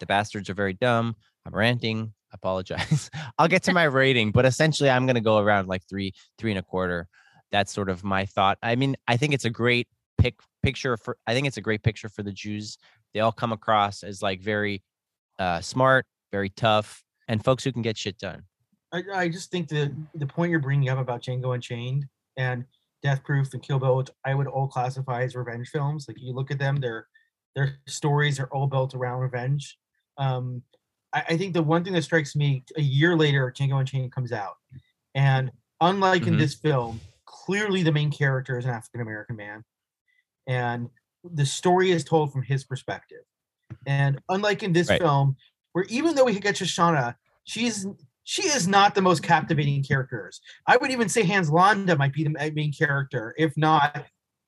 the 0.00 0.06
bastards 0.06 0.48
are 0.48 0.54
very 0.54 0.74
dumb 0.74 1.14
i'm 1.46 1.54
ranting 1.54 2.12
I 2.32 2.34
apologize. 2.34 3.10
I'll 3.38 3.48
get 3.48 3.62
to 3.64 3.72
my 3.72 3.84
rating, 3.84 4.32
but 4.32 4.44
essentially 4.44 4.90
I'm 4.90 5.06
gonna 5.06 5.20
go 5.20 5.38
around 5.38 5.68
like 5.68 5.82
three, 5.88 6.12
three 6.38 6.50
and 6.50 6.58
a 6.58 6.62
quarter. 6.62 7.08
That's 7.50 7.72
sort 7.72 7.88
of 7.88 8.04
my 8.04 8.26
thought. 8.26 8.58
I 8.62 8.76
mean, 8.76 8.96
I 9.06 9.16
think 9.16 9.32
it's 9.32 9.46
a 9.46 9.50
great 9.50 9.88
pick 10.18 10.34
picture 10.62 10.96
for 10.96 11.16
I 11.26 11.34
think 11.34 11.46
it's 11.46 11.56
a 11.56 11.62
great 11.62 11.82
picture 11.82 12.08
for 12.08 12.22
the 12.22 12.32
Jews. 12.32 12.76
They 13.14 13.20
all 13.20 13.32
come 13.32 13.52
across 13.52 14.02
as 14.02 14.20
like 14.20 14.40
very 14.40 14.82
uh 15.38 15.60
smart, 15.60 16.06
very 16.32 16.50
tough, 16.50 17.02
and 17.28 17.42
folks 17.42 17.64
who 17.64 17.72
can 17.72 17.82
get 17.82 17.96
shit 17.96 18.18
done. 18.18 18.42
I, 18.92 19.02
I 19.14 19.28
just 19.28 19.50
think 19.50 19.68
the 19.68 19.94
the 20.14 20.26
point 20.26 20.50
you're 20.50 20.60
bringing 20.60 20.88
up 20.88 20.98
about 20.98 21.22
Django 21.22 21.54
Unchained 21.54 22.06
and 22.36 22.64
Death 23.02 23.22
Proof 23.24 23.52
and 23.52 23.62
Kill 23.62 23.78
Bill, 23.78 23.96
which 23.96 24.10
I 24.24 24.34
would 24.34 24.46
all 24.46 24.68
classify 24.68 25.22
as 25.22 25.36
revenge 25.36 25.68
films. 25.68 26.06
Like 26.08 26.20
you 26.20 26.32
look 26.32 26.50
at 26.50 26.58
them, 26.58 26.76
their 26.76 27.06
their 27.54 27.78
stories 27.86 28.40
are 28.40 28.46
all 28.46 28.66
built 28.66 28.94
around 28.94 29.20
revenge. 29.20 29.78
Um, 30.16 30.62
I, 31.12 31.24
I 31.30 31.36
think 31.36 31.54
the 31.54 31.62
one 31.62 31.84
thing 31.84 31.92
that 31.94 32.02
strikes 32.02 32.34
me 32.34 32.64
a 32.76 32.82
year 32.82 33.16
later, 33.16 33.52
Django 33.56 33.78
Unchained 33.80 34.12
comes 34.12 34.32
out, 34.32 34.56
and 35.14 35.50
unlike 35.80 36.26
in 36.26 36.34
Mhm. 36.34 36.38
this 36.38 36.54
film, 36.54 37.00
clearly 37.26 37.82
the 37.82 37.92
main 37.92 38.10
character 38.10 38.58
is 38.58 38.64
an 38.64 38.70
African 38.72 39.00
American 39.00 39.36
man, 39.36 39.64
and 40.46 40.88
the 41.24 41.46
story 41.46 41.90
is 41.90 42.04
told 42.04 42.32
from 42.32 42.42
his 42.42 42.64
perspective. 42.64 43.22
And 43.86 44.20
unlike 44.28 44.62
in 44.62 44.72
this 44.72 44.88
Right. 44.88 45.00
film, 45.00 45.36
where 45.72 45.84
even 45.84 46.14
though 46.14 46.24
we 46.24 46.38
get 46.40 46.54
Shoshana, 46.56 47.16
she's 47.44 47.86
she 48.28 48.42
is 48.42 48.68
not 48.68 48.94
the 48.94 49.00
most 49.00 49.22
captivating 49.22 49.82
characters. 49.82 50.42
I 50.66 50.76
would 50.76 50.90
even 50.90 51.08
say 51.08 51.22
Hans 51.22 51.48
Landa 51.48 51.96
might 51.96 52.12
be 52.12 52.24
the 52.24 52.52
main 52.54 52.74
character, 52.74 53.34
if 53.38 53.56
not, 53.56 54.04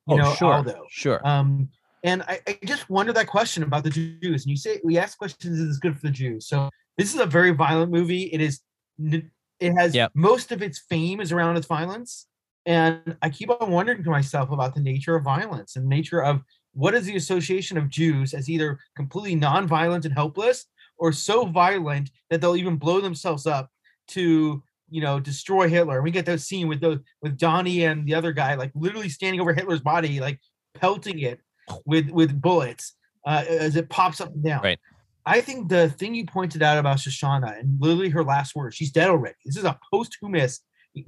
you 0.07 0.17
know, 0.17 0.29
Oh, 0.33 0.35
sure, 0.35 0.53
Aldo. 0.53 0.85
sure. 0.91 1.27
Um, 1.27 1.71
and 2.03 2.23
I, 2.25 2.41
I 2.47 2.59
just 2.67 2.91
wonder 2.91 3.15
that 3.15 3.27
question 3.27 3.63
about 3.63 3.85
the 3.85 3.89
Jews. 3.89 4.45
And 4.45 4.51
you 4.51 4.57
say 4.59 4.83
we 4.85 4.99
ask 4.99 5.17
questions, 5.17 5.59
is 5.59 5.67
this 5.69 5.79
good 5.79 5.95
for 5.99 6.09
the 6.09 6.13
Jews? 6.13 6.47
So 6.47 6.69
this 6.99 7.15
is 7.15 7.21
a 7.23 7.25
very 7.25 7.53
violent 7.53 7.91
movie. 7.91 8.25
It 8.25 8.43
is 8.43 8.61
it 8.99 9.73
has 9.79 9.95
Yep. 9.95 10.13
most 10.15 10.53
of 10.53 10.61
its 10.61 10.79
fame 10.79 11.19
is 11.23 11.33
around 11.33 11.57
its 11.57 11.67
violence. 11.67 12.27
And 12.67 13.17
I 13.23 13.31
keep 13.31 13.49
on 13.49 13.71
wondering 13.71 14.05
to 14.05 14.11
myself 14.11 14.51
about 14.51 14.75
the 14.75 14.83
nature 14.83 15.17
of 15.17 15.25
violence 15.25 15.77
and 15.77 15.87
nature 15.87 16.23
of 16.23 16.43
what 16.75 16.95
is 16.95 17.07
the 17.07 17.17
association 17.17 17.79
of 17.79 17.89
Jews 17.89 18.35
as 18.35 18.51
either 18.51 18.79
completely 18.95 19.37
non-violent 19.37 20.05
and 20.05 20.13
helpless 20.13 20.67
or 21.01 21.13
so 21.13 21.47
violent 21.47 22.11
that 22.29 22.41
they'll 22.41 22.57
even 22.57 22.77
blow 22.77 23.01
themselves 23.01 23.47
up 23.47 23.71
to 24.09 24.63
you 24.89 25.01
know 25.01 25.19
destroy 25.19 25.69
Hitler. 25.69 25.97
And 25.97 26.05
we 26.05 26.11
get 26.13 26.27
that 26.27 26.41
scene 26.41 26.69
with 26.69 26.81
the 26.81 27.03
with 27.23 27.37
Donnie 27.37 27.85
and 27.85 28.07
the 28.07 28.15
other 28.15 28.33
guy 28.33 28.55
like 28.55 28.71
literally 28.75 29.09
standing 29.09 29.41
over 29.41 29.53
Hitler's 29.53 29.81
body, 29.81 30.21
like 30.21 30.39
pelting 30.75 31.19
it 31.21 31.41
with 31.87 32.11
with 32.11 32.41
bullets 32.41 32.95
uh, 33.27 33.45
as 33.49 33.75
it 33.75 33.89
pops 33.89 34.21
up 34.21 34.33
and 34.33 34.45
down. 34.45 34.63
Right. 34.63 34.79
I 35.27 35.41
think 35.41 35.69
the 35.69 35.91
thing 35.91 36.15
you 36.15 36.27
pointed 36.27 36.63
out 36.63 36.79
about 36.79 36.99
Shoshana 36.99 37.59
and 37.59 37.81
literally 37.81 38.09
her 38.11 38.25
last 38.25 38.55
words, 38.55 38.77
she's 38.77 38.91
dead 38.91 39.11
already. 39.11 39.37
This 39.45 39.57
is 39.57 39.65
a 39.65 39.79
posthumous, 39.93 40.61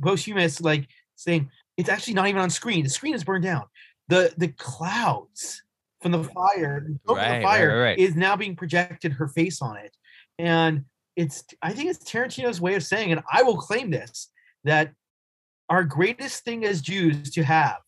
posthumous 0.02 0.60
like 0.60 0.86
saying 1.16 1.50
it's 1.76 1.88
actually 1.88 2.14
not 2.14 2.28
even 2.28 2.40
on 2.40 2.50
screen. 2.50 2.84
The 2.84 2.90
screen 2.90 3.14
is 3.14 3.24
burned 3.24 3.44
down. 3.44 3.64
The 4.08 4.32
the 4.36 4.48
clouds 4.48 5.62
from 6.02 6.12
the 6.12 6.24
fire, 6.24 6.86
the 7.06 7.14
Right, 7.14 7.38
the 7.38 7.42
fire 7.42 7.68
right, 7.78 7.82
right. 7.84 7.98
is 7.98 8.14
now 8.16 8.36
being 8.36 8.56
projected 8.56 9.12
her 9.12 9.28
face 9.28 9.62
on 9.62 9.76
it. 9.76 9.96
And 10.38 10.84
it's 11.16 11.44
I 11.62 11.72
think 11.72 11.90
it's 11.90 12.10
Tarantino's 12.10 12.60
way 12.60 12.74
of 12.74 12.82
saying, 12.82 13.12
and 13.12 13.22
I 13.32 13.42
will 13.42 13.56
claim 13.56 13.90
this, 13.90 14.30
that 14.64 14.92
our 15.68 15.84
greatest 15.84 16.44
thing 16.44 16.64
as 16.64 16.80
Jews 16.82 17.30
to 17.32 17.42
have 17.44 17.78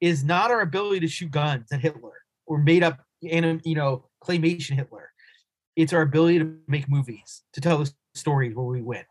is 0.00 0.22
not 0.24 0.50
our 0.50 0.60
ability 0.60 1.00
to 1.00 1.08
shoot 1.08 1.30
guns 1.30 1.66
at 1.72 1.80
Hitler 1.80 2.12
or 2.46 2.58
made 2.58 2.82
up 2.82 3.00
anim- 3.28 3.60
you 3.64 3.74
know 3.74 4.06
claymation 4.24 4.72
Hitler. 4.76 5.10
It's 5.76 5.92
our 5.92 6.02
ability 6.02 6.38
to 6.40 6.56
make 6.66 6.88
movies, 6.88 7.42
to 7.52 7.60
tell 7.60 7.78
the 7.78 7.90
stories 8.14 8.54
where 8.54 8.66
we 8.66 8.82
win. 8.82 9.04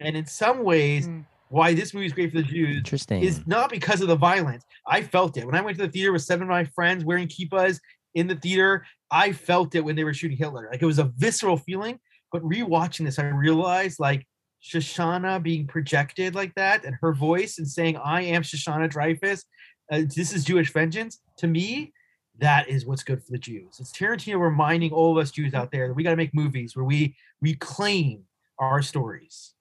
And 0.00 0.16
in 0.16 0.26
some 0.26 0.64
ways, 0.64 1.06
Mm. 1.06 1.24
Why 1.52 1.74
this 1.74 1.92
movie 1.92 2.06
is 2.06 2.14
great 2.14 2.30
for 2.30 2.38
the 2.38 2.44
Jews 2.44 2.78
Interesting. 2.78 3.22
is 3.22 3.46
not 3.46 3.68
because 3.70 4.00
of 4.00 4.08
the 4.08 4.16
violence. 4.16 4.64
I 4.86 5.02
felt 5.02 5.36
it 5.36 5.44
when 5.44 5.54
I 5.54 5.60
went 5.60 5.76
to 5.76 5.86
the 5.86 5.92
theater 5.92 6.10
with 6.10 6.22
seven 6.22 6.44
of 6.44 6.48
my 6.48 6.64
friends 6.64 7.04
wearing 7.04 7.28
kippas 7.28 7.78
in 8.14 8.26
the 8.26 8.36
theater. 8.36 8.86
I 9.10 9.32
felt 9.32 9.74
it 9.74 9.84
when 9.84 9.94
they 9.94 10.04
were 10.04 10.14
shooting 10.14 10.38
Hitler. 10.38 10.68
Like 10.70 10.80
it 10.80 10.86
was 10.86 10.98
a 10.98 11.12
visceral 11.18 11.58
feeling. 11.58 12.00
But 12.32 12.42
rewatching 12.42 13.04
this, 13.04 13.18
I 13.18 13.24
realized 13.24 14.00
like 14.00 14.26
Shoshana 14.64 15.42
being 15.42 15.66
projected 15.66 16.34
like 16.34 16.54
that 16.54 16.86
and 16.86 16.96
her 17.02 17.12
voice 17.12 17.58
and 17.58 17.68
saying, 17.68 17.98
I 17.98 18.22
am 18.22 18.42
Shoshana 18.42 18.88
Dreyfus. 18.88 19.44
Uh, 19.92 20.02
this 20.16 20.32
is 20.32 20.44
Jewish 20.44 20.72
vengeance. 20.72 21.20
To 21.38 21.46
me, 21.46 21.92
that 22.38 22.66
is 22.68 22.86
what's 22.86 23.02
good 23.02 23.22
for 23.22 23.30
the 23.30 23.38
Jews. 23.38 23.76
It's 23.78 23.92
Tarantino 23.92 24.40
reminding 24.40 24.92
all 24.92 25.12
of 25.12 25.22
us 25.22 25.30
Jews 25.30 25.52
out 25.52 25.70
there 25.70 25.88
that 25.88 25.94
we 25.94 26.02
got 26.02 26.10
to 26.10 26.16
make 26.16 26.34
movies 26.34 26.74
where 26.74 26.84
we 26.86 27.14
reclaim 27.42 28.22
our 28.58 28.80
stories. 28.80 29.52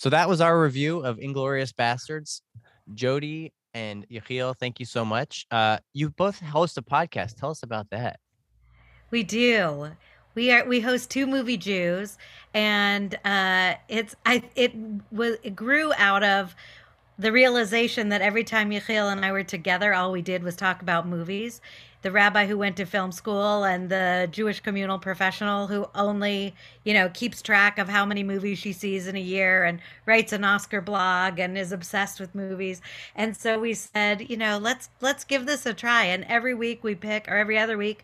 So 0.00 0.08
that 0.08 0.30
was 0.30 0.40
our 0.40 0.58
review 0.58 1.00
of 1.00 1.18
Inglourious 1.18 1.74
Basterds. 1.74 2.40
Jodi 2.94 3.52
and 3.74 4.08
Yechiel, 4.08 4.56
thank 4.56 4.80
you 4.80 4.86
so 4.86 5.04
much. 5.04 5.46
Uh, 5.50 5.76
you 5.92 6.08
both 6.08 6.40
host 6.40 6.78
a 6.78 6.82
podcast. 6.82 7.36
Tell 7.36 7.50
us 7.50 7.62
about 7.62 7.90
that. 7.90 8.18
We 9.10 9.24
do. 9.24 9.90
We 10.34 10.52
are 10.52 10.64
we 10.64 10.80
host 10.80 11.10
two 11.10 11.26
movie 11.26 11.58
Jews, 11.58 12.16
and 12.54 13.14
uh, 13.26 13.74
it's 13.90 14.16
I 14.24 14.42
it 14.56 14.72
was 15.12 15.36
it 15.42 15.54
grew 15.54 15.92
out 15.98 16.22
of 16.22 16.56
the 17.20 17.32
realization 17.32 18.08
that 18.08 18.22
every 18.22 18.44
time 18.44 18.70
Yechiel 18.70 19.12
and 19.12 19.24
I 19.24 19.30
were 19.30 19.44
together, 19.44 19.92
all 19.92 20.10
we 20.10 20.22
did 20.22 20.42
was 20.42 20.56
talk 20.56 20.80
about 20.80 21.06
movies. 21.06 21.60
The 22.00 22.10
rabbi 22.10 22.46
who 22.46 22.56
went 22.56 22.78
to 22.78 22.86
film 22.86 23.12
school 23.12 23.62
and 23.64 23.90
the 23.90 24.26
Jewish 24.30 24.60
communal 24.60 24.98
professional 24.98 25.66
who 25.66 25.86
only, 25.94 26.54
you 26.82 26.94
know, 26.94 27.10
keeps 27.10 27.42
track 27.42 27.78
of 27.78 27.90
how 27.90 28.06
many 28.06 28.22
movies 28.22 28.58
she 28.58 28.72
sees 28.72 29.06
in 29.06 29.16
a 29.16 29.20
year 29.20 29.64
and 29.64 29.80
writes 30.06 30.32
an 30.32 30.44
Oscar 30.44 30.80
blog 30.80 31.38
and 31.38 31.58
is 31.58 31.72
obsessed 31.72 32.20
with 32.20 32.34
movies. 32.34 32.80
And 33.14 33.36
so 33.36 33.60
we 33.60 33.74
said, 33.74 34.30
you 34.30 34.38
know, 34.38 34.56
let's 34.56 34.88
let's 35.02 35.24
give 35.24 35.44
this 35.44 35.66
a 35.66 35.74
try. 35.74 36.04
And 36.04 36.24
every 36.24 36.54
week 36.54 36.82
we 36.82 36.94
pick, 36.94 37.28
or 37.28 37.36
every 37.36 37.58
other 37.58 37.76
week, 37.76 38.02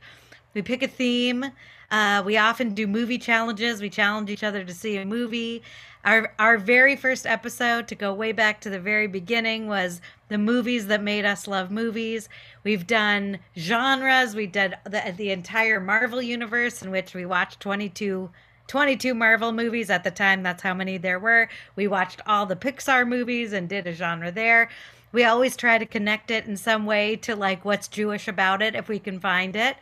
we 0.53 0.61
pick 0.61 0.83
a 0.83 0.89
theme. 0.89 1.47
Uh, 1.91 2.23
we 2.25 2.37
often 2.37 2.75
do 2.75 2.87
movie 2.87 3.19
challenges. 3.19 3.81
We 3.81 3.91
challenge 3.91 4.31
each 4.31 4.45
other 4.45 4.65
to 4.65 4.75
see 4.75 4.97
a 4.97 5.05
movie. 5.05 5.63
Our 6.05 6.33
our 6.39 6.57
very 6.57 6.95
first 6.95 7.27
episode, 7.27 7.89
to 7.89 7.95
go 7.95 8.15
way 8.15 8.33
back 8.33 8.61
to 8.61 8.71
the 8.71 8.79
very 8.79 9.09
beginning, 9.09 9.67
was 9.67 10.01
the 10.29 10.39
movies 10.39 10.87
that 10.87 11.03
made 11.03 11.25
us 11.25 11.47
love 11.49 11.71
movies. 11.71 12.29
We've 12.63 12.87
done 12.87 13.39
genres. 13.57 14.35
We 14.35 14.47
did 14.47 14.77
the, 14.85 15.15
the 15.17 15.31
entire 15.31 15.81
Marvel 15.81 16.23
universe, 16.23 16.83
in 16.83 16.91
which 16.91 17.15
we 17.15 17.27
watched 17.27 17.61
22, 17.61 18.31
22 18.69 19.15
Marvel 19.15 19.53
movies 19.53 19.91
at 19.91 20.05
the 20.05 20.11
time. 20.11 20.43
That's 20.43 20.63
how 20.63 20.75
many 20.75 20.97
there 20.97 21.19
were. 21.19 21.49
We 21.75 21.87
watched 21.89 22.21
all 22.27 22.47
the 22.47 22.57
Pixar 22.57 23.07
movies 23.07 23.53
and 23.53 23.69
did 23.69 23.87
a 23.87 23.93
genre 23.93 24.31
there. 24.31 24.69
We 25.13 25.25
always 25.25 25.57
try 25.57 25.79
to 25.79 25.87
connect 25.87 26.31
it 26.31 26.47
in 26.47 26.57
some 26.57 26.85
way 26.85 27.17
to 27.17 27.35
like 27.35 27.65
what's 27.65 27.89
Jewish 27.89 28.29
about 28.29 28.61
it, 28.63 28.75
if 28.75 28.89
we 28.89 28.99
can 28.99 29.19
find 29.19 29.57
it. 29.57 29.77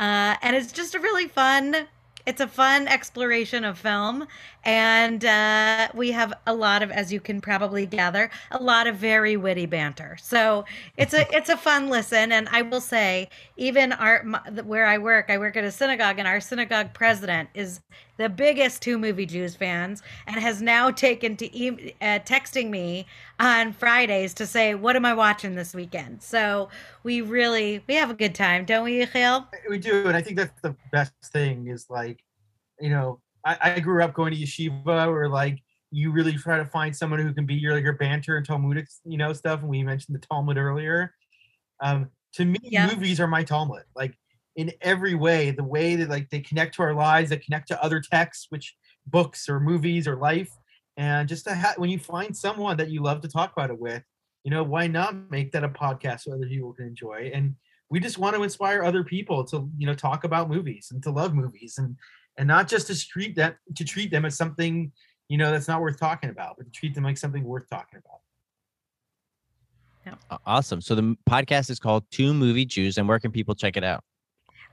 Uh, 0.00 0.34
and 0.42 0.56
it's 0.56 0.72
just 0.72 0.96
a 0.96 0.98
really 0.98 1.28
fun 1.28 1.86
it's 2.26 2.40
a 2.40 2.46
fun 2.46 2.86
exploration 2.86 3.64
of 3.64 3.78
film. 3.78 4.26
And 4.64 5.24
uh, 5.24 5.88
we 5.94 6.12
have 6.12 6.34
a 6.46 6.54
lot 6.54 6.82
of 6.82 6.90
as 6.90 7.12
you 7.12 7.18
can 7.18 7.40
probably 7.40 7.86
gather 7.86 8.30
a 8.50 8.62
lot 8.62 8.86
of 8.86 8.96
very 8.96 9.36
witty 9.36 9.66
banter. 9.66 10.18
So 10.20 10.64
it's 10.96 11.14
a 11.14 11.26
it's 11.34 11.48
a 11.48 11.56
fun 11.56 11.88
listen. 11.88 12.32
And 12.32 12.48
i 12.50 12.62
will 12.62 12.80
say 12.80 13.28
even 13.56 13.92
our 13.92 14.22
my, 14.24 14.38
where 14.64 14.86
i 14.86 14.98
work 14.98 15.26
i 15.28 15.38
work 15.38 15.56
at 15.56 15.64
a 15.64 15.72
synagogue 15.72 16.18
and 16.18 16.28
our 16.28 16.40
synagogue 16.40 16.92
president 16.92 17.48
is 17.54 17.80
the 18.20 18.28
biggest 18.28 18.82
two 18.82 18.98
movie 18.98 19.24
jews 19.24 19.56
fans 19.56 20.02
and 20.26 20.36
has 20.36 20.60
now 20.60 20.90
taken 20.90 21.36
to 21.38 21.56
e- 21.56 21.94
uh, 22.02 22.18
texting 22.18 22.68
me 22.68 23.06
on 23.40 23.72
fridays 23.72 24.34
to 24.34 24.46
say 24.46 24.74
what 24.74 24.94
am 24.94 25.06
i 25.06 25.14
watching 25.14 25.54
this 25.54 25.74
weekend 25.74 26.22
so 26.22 26.68
we 27.02 27.22
really 27.22 27.82
we 27.88 27.94
have 27.94 28.10
a 28.10 28.14
good 28.14 28.34
time 28.34 28.66
don't 28.66 28.84
we 28.84 29.00
Yechiel? 29.02 29.46
we 29.70 29.78
do 29.78 30.06
and 30.06 30.14
i 30.14 30.20
think 30.20 30.36
that's 30.36 30.60
the 30.60 30.76
best 30.92 31.14
thing 31.32 31.66
is 31.68 31.86
like 31.88 32.22
you 32.78 32.90
know 32.90 33.18
i, 33.46 33.72
I 33.76 33.80
grew 33.80 34.02
up 34.04 34.12
going 34.12 34.34
to 34.34 34.38
yeshiva 34.38 35.08
or 35.08 35.26
like 35.26 35.58
you 35.90 36.12
really 36.12 36.34
try 36.34 36.58
to 36.58 36.66
find 36.66 36.94
someone 36.94 37.20
who 37.20 37.32
can 37.32 37.46
be 37.46 37.54
your 37.54 37.78
your 37.78 37.94
banter 37.94 38.36
and 38.36 38.44
talmudic 38.44 38.86
you 39.06 39.16
know 39.16 39.32
stuff 39.32 39.60
and 39.60 39.70
we 39.70 39.82
mentioned 39.82 40.14
the 40.14 40.26
talmud 40.26 40.58
earlier 40.58 41.14
um 41.80 42.10
to 42.34 42.44
me 42.44 42.58
Yeah. 42.62 42.86
movies 42.86 43.18
are 43.18 43.26
my 43.26 43.44
talmud 43.44 43.84
like 43.96 44.14
in 44.60 44.70
every 44.82 45.14
way 45.14 45.50
the 45.50 45.64
way 45.64 45.96
that 45.96 46.10
like 46.10 46.28
they 46.28 46.40
connect 46.40 46.74
to 46.74 46.82
our 46.82 46.92
lives 46.92 47.30
that 47.30 47.42
connect 47.42 47.66
to 47.66 47.82
other 47.82 47.98
texts 47.98 48.46
which 48.50 48.76
books 49.06 49.48
or 49.48 49.58
movies 49.58 50.06
or 50.06 50.16
life 50.16 50.50
and 50.98 51.30
just 51.30 51.44
to 51.44 51.54
ha- 51.54 51.72
when 51.78 51.88
you 51.88 51.98
find 51.98 52.36
someone 52.36 52.76
that 52.76 52.90
you 52.90 53.02
love 53.02 53.22
to 53.22 53.28
talk 53.28 53.52
about 53.52 53.70
it 53.70 53.78
with 53.78 54.02
you 54.44 54.50
know 54.50 54.62
why 54.62 54.86
not 54.86 55.30
make 55.30 55.50
that 55.50 55.64
a 55.64 55.68
podcast 55.68 56.20
so 56.20 56.34
other 56.34 56.46
people 56.46 56.74
can 56.74 56.86
enjoy 56.86 57.30
and 57.32 57.54
we 57.88 57.98
just 57.98 58.18
want 58.18 58.36
to 58.36 58.42
inspire 58.42 58.84
other 58.84 59.02
people 59.02 59.42
to 59.44 59.66
you 59.78 59.86
know 59.86 59.94
talk 59.94 60.24
about 60.24 60.50
movies 60.50 60.88
and 60.92 61.02
to 61.02 61.10
love 61.10 61.34
movies 61.34 61.76
and 61.78 61.96
and 62.36 62.46
not 62.46 62.68
just 62.68 62.86
to 62.86 63.08
treat 63.08 63.34
that 63.34 63.56
to 63.74 63.82
treat 63.82 64.10
them 64.10 64.26
as 64.26 64.36
something 64.36 64.92
you 65.28 65.38
know 65.38 65.50
that's 65.50 65.68
not 65.68 65.80
worth 65.80 65.98
talking 65.98 66.28
about 66.28 66.56
but 66.58 66.66
to 66.66 66.70
treat 66.70 66.94
them 66.94 67.04
like 67.04 67.16
something 67.16 67.44
worth 67.44 67.66
talking 67.70 67.98
about 67.98 68.20
Aw- 70.30 70.38
Awesome. 70.46 70.80
So 70.80 70.94
the 70.94 71.16
podcast 71.28 71.70
is 71.70 71.78
called 71.78 72.04
Two 72.10 72.32
Movie 72.32 72.64
Jews, 72.64 72.98
and 72.98 73.08
where 73.08 73.18
can 73.18 73.30
people 73.30 73.54
check 73.54 73.76
it 73.76 73.84
out? 73.84 74.02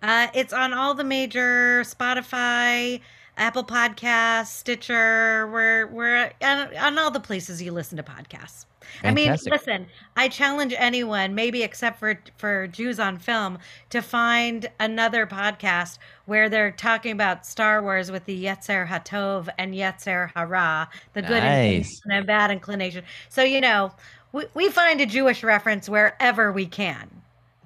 Uh, 0.01 0.27
it's 0.33 0.53
on 0.53 0.73
all 0.73 0.93
the 0.93 1.03
major 1.03 1.81
Spotify, 1.81 3.01
Apple 3.37 3.63
Podcasts, 3.63 4.47
Stitcher. 4.47 5.47
We're 5.51 5.87
we're 5.87 6.31
on, 6.41 6.75
on 6.77 6.97
all 6.97 7.11
the 7.11 7.19
places 7.19 7.61
you 7.61 7.71
listen 7.71 7.97
to 7.97 8.03
podcasts. 8.03 8.65
I 9.03 9.11
mean, 9.11 9.35
listen, 9.51 9.87
I 10.15 10.29
challenge 10.29 10.73
anyone, 10.77 11.35
maybe 11.35 11.63
except 11.63 11.99
for 11.99 12.19
for 12.37 12.67
Jews 12.67 12.99
on 12.99 13.17
Film, 13.17 13.57
to 13.89 14.01
find 14.01 14.69
another 14.79 15.27
podcast 15.27 15.97
where 16.25 16.47
they're 16.49 16.71
talking 16.71 17.11
about 17.11 17.45
Star 17.45 17.81
Wars 17.81 18.11
with 18.11 18.25
the 18.25 18.45
Yetzer 18.45 18.87
Hatov 18.87 19.49
and 19.57 19.73
Yetzer 19.73 20.31
Hara, 20.35 20.89
the 21.13 21.21
good 21.21 21.43
Nice. 21.43 22.01
inclination 22.01 22.11
and 22.11 22.27
bad 22.27 22.51
inclination. 22.51 23.03
So 23.29 23.43
you 23.43 23.61
know, 23.61 23.91
we, 24.31 24.45
we 24.53 24.69
find 24.69 25.01
a 25.01 25.05
Jewish 25.05 25.43
reference 25.43 25.89
wherever 25.89 26.51
we 26.51 26.65
can. 26.65 27.09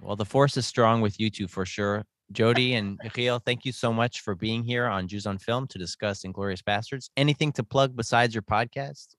Well, 0.01 0.15
the 0.15 0.25
force 0.25 0.57
is 0.57 0.65
strong 0.65 1.01
with 1.01 1.19
you 1.19 1.29
two 1.29 1.47
for 1.47 1.65
sure. 1.65 2.03
Jodi 2.31 2.75
and 2.75 2.99
Yechiel, 2.99 3.41
thank 3.43 3.65
you 3.65 3.71
so 3.71 3.91
much 3.91 4.21
for 4.21 4.35
being 4.35 4.63
here 4.63 4.85
on 4.85 5.07
Jews 5.07 5.25
on 5.25 5.37
Film 5.37 5.67
to 5.67 5.77
discuss 5.77 6.23
Inglourious 6.23 6.61
Basterds. 6.61 7.09
Anything 7.17 7.51
to 7.53 7.63
plug 7.63 7.95
besides 7.95 8.33
your 8.33 8.43
podcast? 8.43 9.15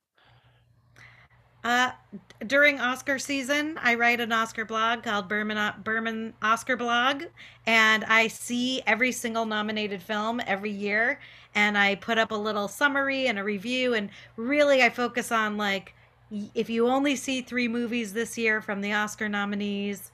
Uh, 1.64 1.92
during 2.48 2.80
Oscar 2.80 3.20
season, 3.20 3.78
I 3.80 3.94
write 3.94 4.20
an 4.20 4.32
Oscar 4.32 4.64
blog 4.64 5.04
called 5.04 5.28
Berman 5.28 5.74
Berman 5.84 6.34
Oscar 6.42 6.76
Blog, 6.76 7.24
and 7.66 8.04
I 8.04 8.26
see 8.26 8.82
every 8.84 9.12
single 9.12 9.46
nominated 9.46 10.02
film 10.02 10.40
every 10.44 10.72
year, 10.72 11.20
and 11.54 11.78
I 11.78 11.94
put 11.94 12.18
up 12.18 12.32
a 12.32 12.36
little 12.36 12.66
summary 12.66 13.28
and 13.28 13.38
a 13.38 13.44
review, 13.44 13.94
and 13.94 14.10
really 14.36 14.82
I 14.82 14.90
focus 14.90 15.30
on 15.30 15.56
like 15.56 15.94
if 16.54 16.68
you 16.68 16.88
only 16.88 17.14
see 17.14 17.42
three 17.42 17.68
movies 17.68 18.12
this 18.12 18.36
year 18.36 18.60
from 18.60 18.80
the 18.80 18.92
Oscar 18.92 19.28
nominees, 19.28 20.10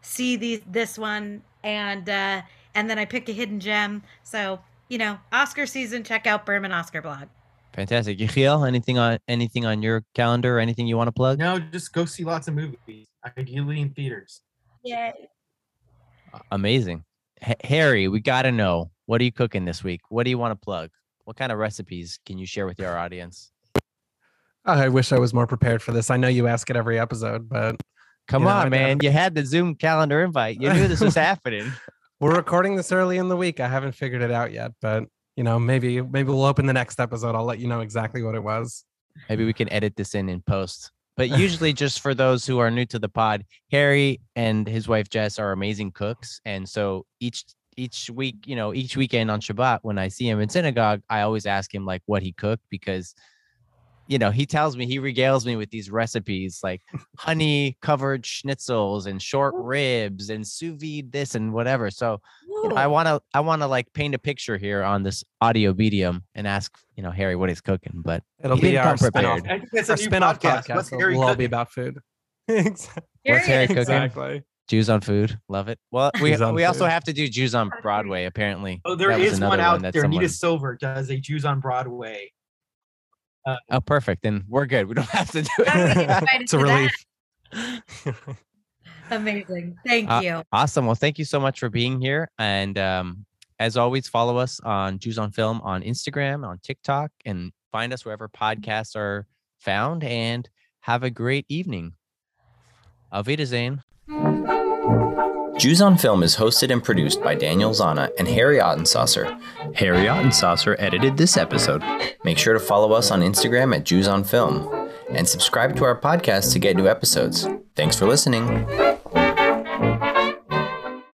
see 0.00 0.36
the 0.36 0.62
this 0.66 0.98
one, 0.98 1.42
and 1.62 2.08
uh, 2.08 2.42
and 2.74 2.88
then 2.88 2.98
I 2.98 3.04
pick 3.04 3.28
a 3.28 3.32
hidden 3.32 3.60
gem. 3.60 4.02
So 4.22 4.60
you 4.88 4.98
know, 4.98 5.18
Oscar 5.32 5.66
season, 5.66 6.02
check 6.04 6.26
out 6.26 6.46
Berman 6.46 6.72
Oscar 6.72 7.02
Blog. 7.02 7.28
Fantastic. 7.74 8.18
Yechiel, 8.18 8.66
anything 8.66 8.98
on 8.98 9.18
anything 9.28 9.66
on 9.66 9.82
your 9.82 10.04
calendar? 10.14 10.58
Anything 10.58 10.86
you 10.86 10.96
want 10.96 11.08
to 11.08 11.12
plug? 11.12 11.38
No, 11.38 11.58
just 11.58 11.92
go 11.92 12.04
see 12.04 12.24
lots 12.24 12.48
of 12.48 12.54
movies, 12.54 13.06
ideally 13.38 13.80
in 13.80 13.90
theaters. 13.90 14.40
Yay. 14.84 15.12
Amazing. 16.50 17.04
H- 17.42 17.56
Harry, 17.64 18.08
we 18.08 18.20
got 18.20 18.42
to 18.42 18.52
know 18.52 18.90
what 19.06 19.20
are 19.20 19.24
you 19.24 19.32
cooking 19.32 19.64
this 19.64 19.84
week? 19.84 20.00
What 20.08 20.24
do 20.24 20.30
you 20.30 20.38
want 20.38 20.52
to 20.52 20.64
plug? 20.64 20.90
What 21.24 21.36
kind 21.36 21.52
of 21.52 21.58
recipes 21.58 22.18
can 22.26 22.38
you 22.38 22.46
share 22.46 22.66
with 22.66 22.80
our 22.80 22.98
audience? 22.98 23.52
I 24.64 24.88
wish 24.88 25.12
I 25.12 25.18
was 25.18 25.32
more 25.32 25.46
prepared 25.46 25.82
for 25.82 25.92
this. 25.92 26.10
I 26.10 26.16
know 26.16 26.28
you 26.28 26.46
ask 26.46 26.68
it 26.68 26.76
every 26.76 26.98
episode, 26.98 27.48
but 27.48 27.76
Come 28.28 28.42
You 28.42 28.48
know, 28.48 28.54
on, 28.54 28.70
man. 28.70 28.98
You 29.02 29.10
had 29.10 29.34
the 29.34 29.44
Zoom 29.44 29.74
calendar 29.74 30.22
invite. 30.22 30.60
You 30.60 30.72
knew 30.72 30.86
this 30.86 31.00
was 31.00 31.14
happening. 31.28 31.72
we're 32.20 32.36
recording 32.36 32.76
this 32.76 32.92
early 32.92 33.16
in 33.18 33.28
the 33.28 33.36
week. 33.36 33.58
I 33.58 33.68
haven't 33.68 33.92
figured 33.92 34.22
it 34.22 34.30
out 34.30 34.52
yet, 34.52 34.72
but 34.80 35.04
you 35.36 35.44
know, 35.44 35.58
maybe 35.58 36.00
maybe 36.02 36.28
we'll 36.30 36.44
open 36.44 36.66
the 36.66 36.72
next 36.72 37.00
episode. 37.00 37.34
I'll 37.34 37.44
let 37.44 37.58
you 37.58 37.68
know 37.68 37.80
exactly 37.80 38.22
what 38.22 38.34
it 38.34 38.42
was. 38.42 38.84
Maybe 39.28 39.44
we 39.44 39.52
can 39.52 39.72
edit 39.72 39.96
this 39.96 40.14
in 40.14 40.28
in 40.28 40.42
post. 40.42 40.90
But 41.16 41.30
usually, 41.30 41.72
just 41.72 42.00
for 42.00 42.14
those 42.14 42.46
who 42.46 42.58
are 42.58 42.70
new 42.70 42.84
to 42.86 42.98
the 42.98 43.08
pod, 43.08 43.44
Harry 43.72 44.20
and 44.36 44.68
his 44.68 44.86
wife 44.86 45.08
Jess 45.08 45.38
are 45.38 45.50
amazing 45.52 45.90
cooks, 45.92 46.40
and 46.44 46.68
so 46.68 47.06
each 47.18 47.44
each 47.76 48.10
week, 48.10 48.36
you 48.46 48.56
know, 48.56 48.74
each 48.74 48.96
weekend 48.96 49.30
on 49.30 49.40
Shabbat, 49.40 49.78
when 49.82 49.98
I 49.98 50.08
see 50.08 50.28
him 50.28 50.40
in 50.40 50.48
synagogue, 50.48 51.00
I 51.08 51.20
always 51.22 51.46
ask 51.46 51.72
him 51.72 51.86
like 51.86 52.02
what 52.06 52.22
he 52.22 52.32
cooked 52.32 52.64
because, 52.70 53.14
you 54.08 54.18
know, 54.18 54.30
he 54.32 54.46
tells 54.46 54.76
me 54.76 54.86
he 54.86 54.98
regales 54.98 55.44
me 55.46 55.54
with 55.54 55.70
these 55.70 55.90
recipes 55.90 56.60
like 56.62 56.80
honey 57.18 57.76
covered 57.82 58.22
schnitzels 58.24 59.06
and 59.06 59.22
short 59.22 59.54
ribs 59.56 60.30
and 60.30 60.44
sous 60.46 60.74
vide 60.80 61.12
this 61.12 61.34
and 61.34 61.52
whatever. 61.52 61.90
So 61.90 62.20
you 62.48 62.68
know, 62.70 62.74
I 62.76 62.86
want 62.88 63.06
to 63.06 63.20
I 63.34 63.40
want 63.40 63.62
to 63.62 63.66
like 63.68 63.92
paint 63.92 64.14
a 64.14 64.18
picture 64.18 64.56
here 64.56 64.82
on 64.82 65.02
this 65.04 65.22
audio 65.40 65.72
medium 65.74 66.24
and 66.34 66.48
ask 66.48 66.76
you 66.96 67.02
know 67.02 67.10
Harry 67.12 67.36
what 67.36 67.48
he's 67.50 67.60
cooking, 67.60 68.02
but 68.04 68.22
It'll 68.42 68.56
be 68.56 68.62
didn't 68.72 68.78
our 68.78 68.84
come 68.96 68.96
spin-off. 68.96 69.40
I 69.44 69.58
think 69.58 69.70
that's 69.72 69.88
a 69.88 69.92
our 69.92 69.96
new 69.98 70.02
spin-off 70.04 70.40
podcast. 70.40 70.64
podcast. 70.64 70.74
What's 70.74 70.90
will- 70.90 70.98
Harry 71.00 71.14
will 71.14 71.24
all 71.24 71.36
be 71.36 71.44
about 71.44 71.70
food. 71.70 71.98
Exactly. 72.48 73.02
what's 73.26 73.46
Harry 73.46 73.66
cooking? 73.66 73.80
exactly. 73.82 74.42
Jews 74.68 74.88
on 74.90 75.00
food, 75.02 75.38
love 75.48 75.68
it. 75.68 75.78
Well, 75.90 76.10
we 76.22 76.34
we 76.52 76.64
also 76.64 76.84
food. 76.84 76.90
have 76.90 77.04
to 77.04 77.12
do 77.12 77.28
Jews 77.28 77.54
on 77.54 77.70
Broadway. 77.82 78.24
Apparently, 78.24 78.80
Oh, 78.86 78.94
there 78.94 79.08
That 79.08 79.18
was 79.20 79.32
is 79.32 79.38
another 79.38 79.50
one 79.50 79.60
out 79.60 79.82
that 79.82 79.92
there. 79.92 80.02
someone- 80.02 80.20
Nita 80.22 80.32
Silver 80.32 80.76
does 80.80 81.10
a 81.10 81.18
Jews 81.18 81.44
on 81.44 81.60
Broadway. 81.60 82.32
Oh, 83.70 83.80
perfect. 83.80 84.22
Then 84.22 84.44
we're 84.48 84.66
good. 84.66 84.88
We 84.88 84.94
don't 84.94 85.08
have 85.10 85.30
to 85.32 85.42
do 85.42 85.48
it. 85.58 86.24
it's 86.40 86.52
a 86.52 86.58
relief. 86.58 86.92
Amazing. 89.10 89.76
Thank 89.86 90.10
Uh, 90.10 90.20
you. 90.22 90.42
awesome. 90.52 90.84
Well, 90.86 90.94
thank 90.94 91.18
you 91.18 91.24
so 91.24 91.40
much 91.40 91.58
for 91.60 91.68
being 91.70 92.00
here. 92.00 92.30
And 92.38 92.76
um, 92.78 93.24
as 93.58 93.76
always, 93.76 94.06
follow 94.08 94.36
us 94.36 94.60
on 94.60 94.98
Jews 94.98 95.18
on 95.18 95.30
Film 95.32 95.60
on 95.62 95.82
Instagram, 95.82 96.46
on 96.46 96.58
TikTok, 96.62 97.10
and 97.24 97.52
find 97.72 97.92
us 97.92 98.04
wherever 98.04 98.28
podcasts 98.28 98.94
are 98.96 99.26
found. 99.60 100.04
And 100.04 100.48
have 100.80 101.02
a 101.02 101.10
great 101.10 101.46
evening. 101.48 101.92
Auf 103.12 103.26
Wiedersehen. 103.26 103.82
Jews 105.58 105.80
on 105.82 105.98
Film 105.98 106.22
is 106.22 106.36
hosted 106.36 106.70
and 106.70 106.82
produced 106.82 107.20
by 107.20 107.34
Daniel 107.34 107.72
Zana 107.72 108.10
and 108.16 108.28
Harry 108.28 108.58
Ottensaucer. 108.58 109.40
Harry 109.74 110.06
Ottensaucer 110.06 110.76
edited 110.78 111.16
this 111.16 111.36
episode. 111.36 111.82
Make 112.22 112.38
sure 112.38 112.54
to 112.54 112.60
follow 112.60 112.92
us 112.92 113.10
on 113.10 113.22
Instagram 113.22 113.74
at 113.74 113.84
Jews 113.84 114.06
on 114.06 114.22
Film 114.22 114.88
and 115.10 115.28
subscribe 115.28 115.74
to 115.76 115.84
our 115.84 115.98
podcast 116.00 116.52
to 116.52 116.60
get 116.60 116.76
new 116.76 116.86
episodes. 116.86 117.48
Thanks 117.74 117.98
for 117.98 118.06
listening. 118.06 118.66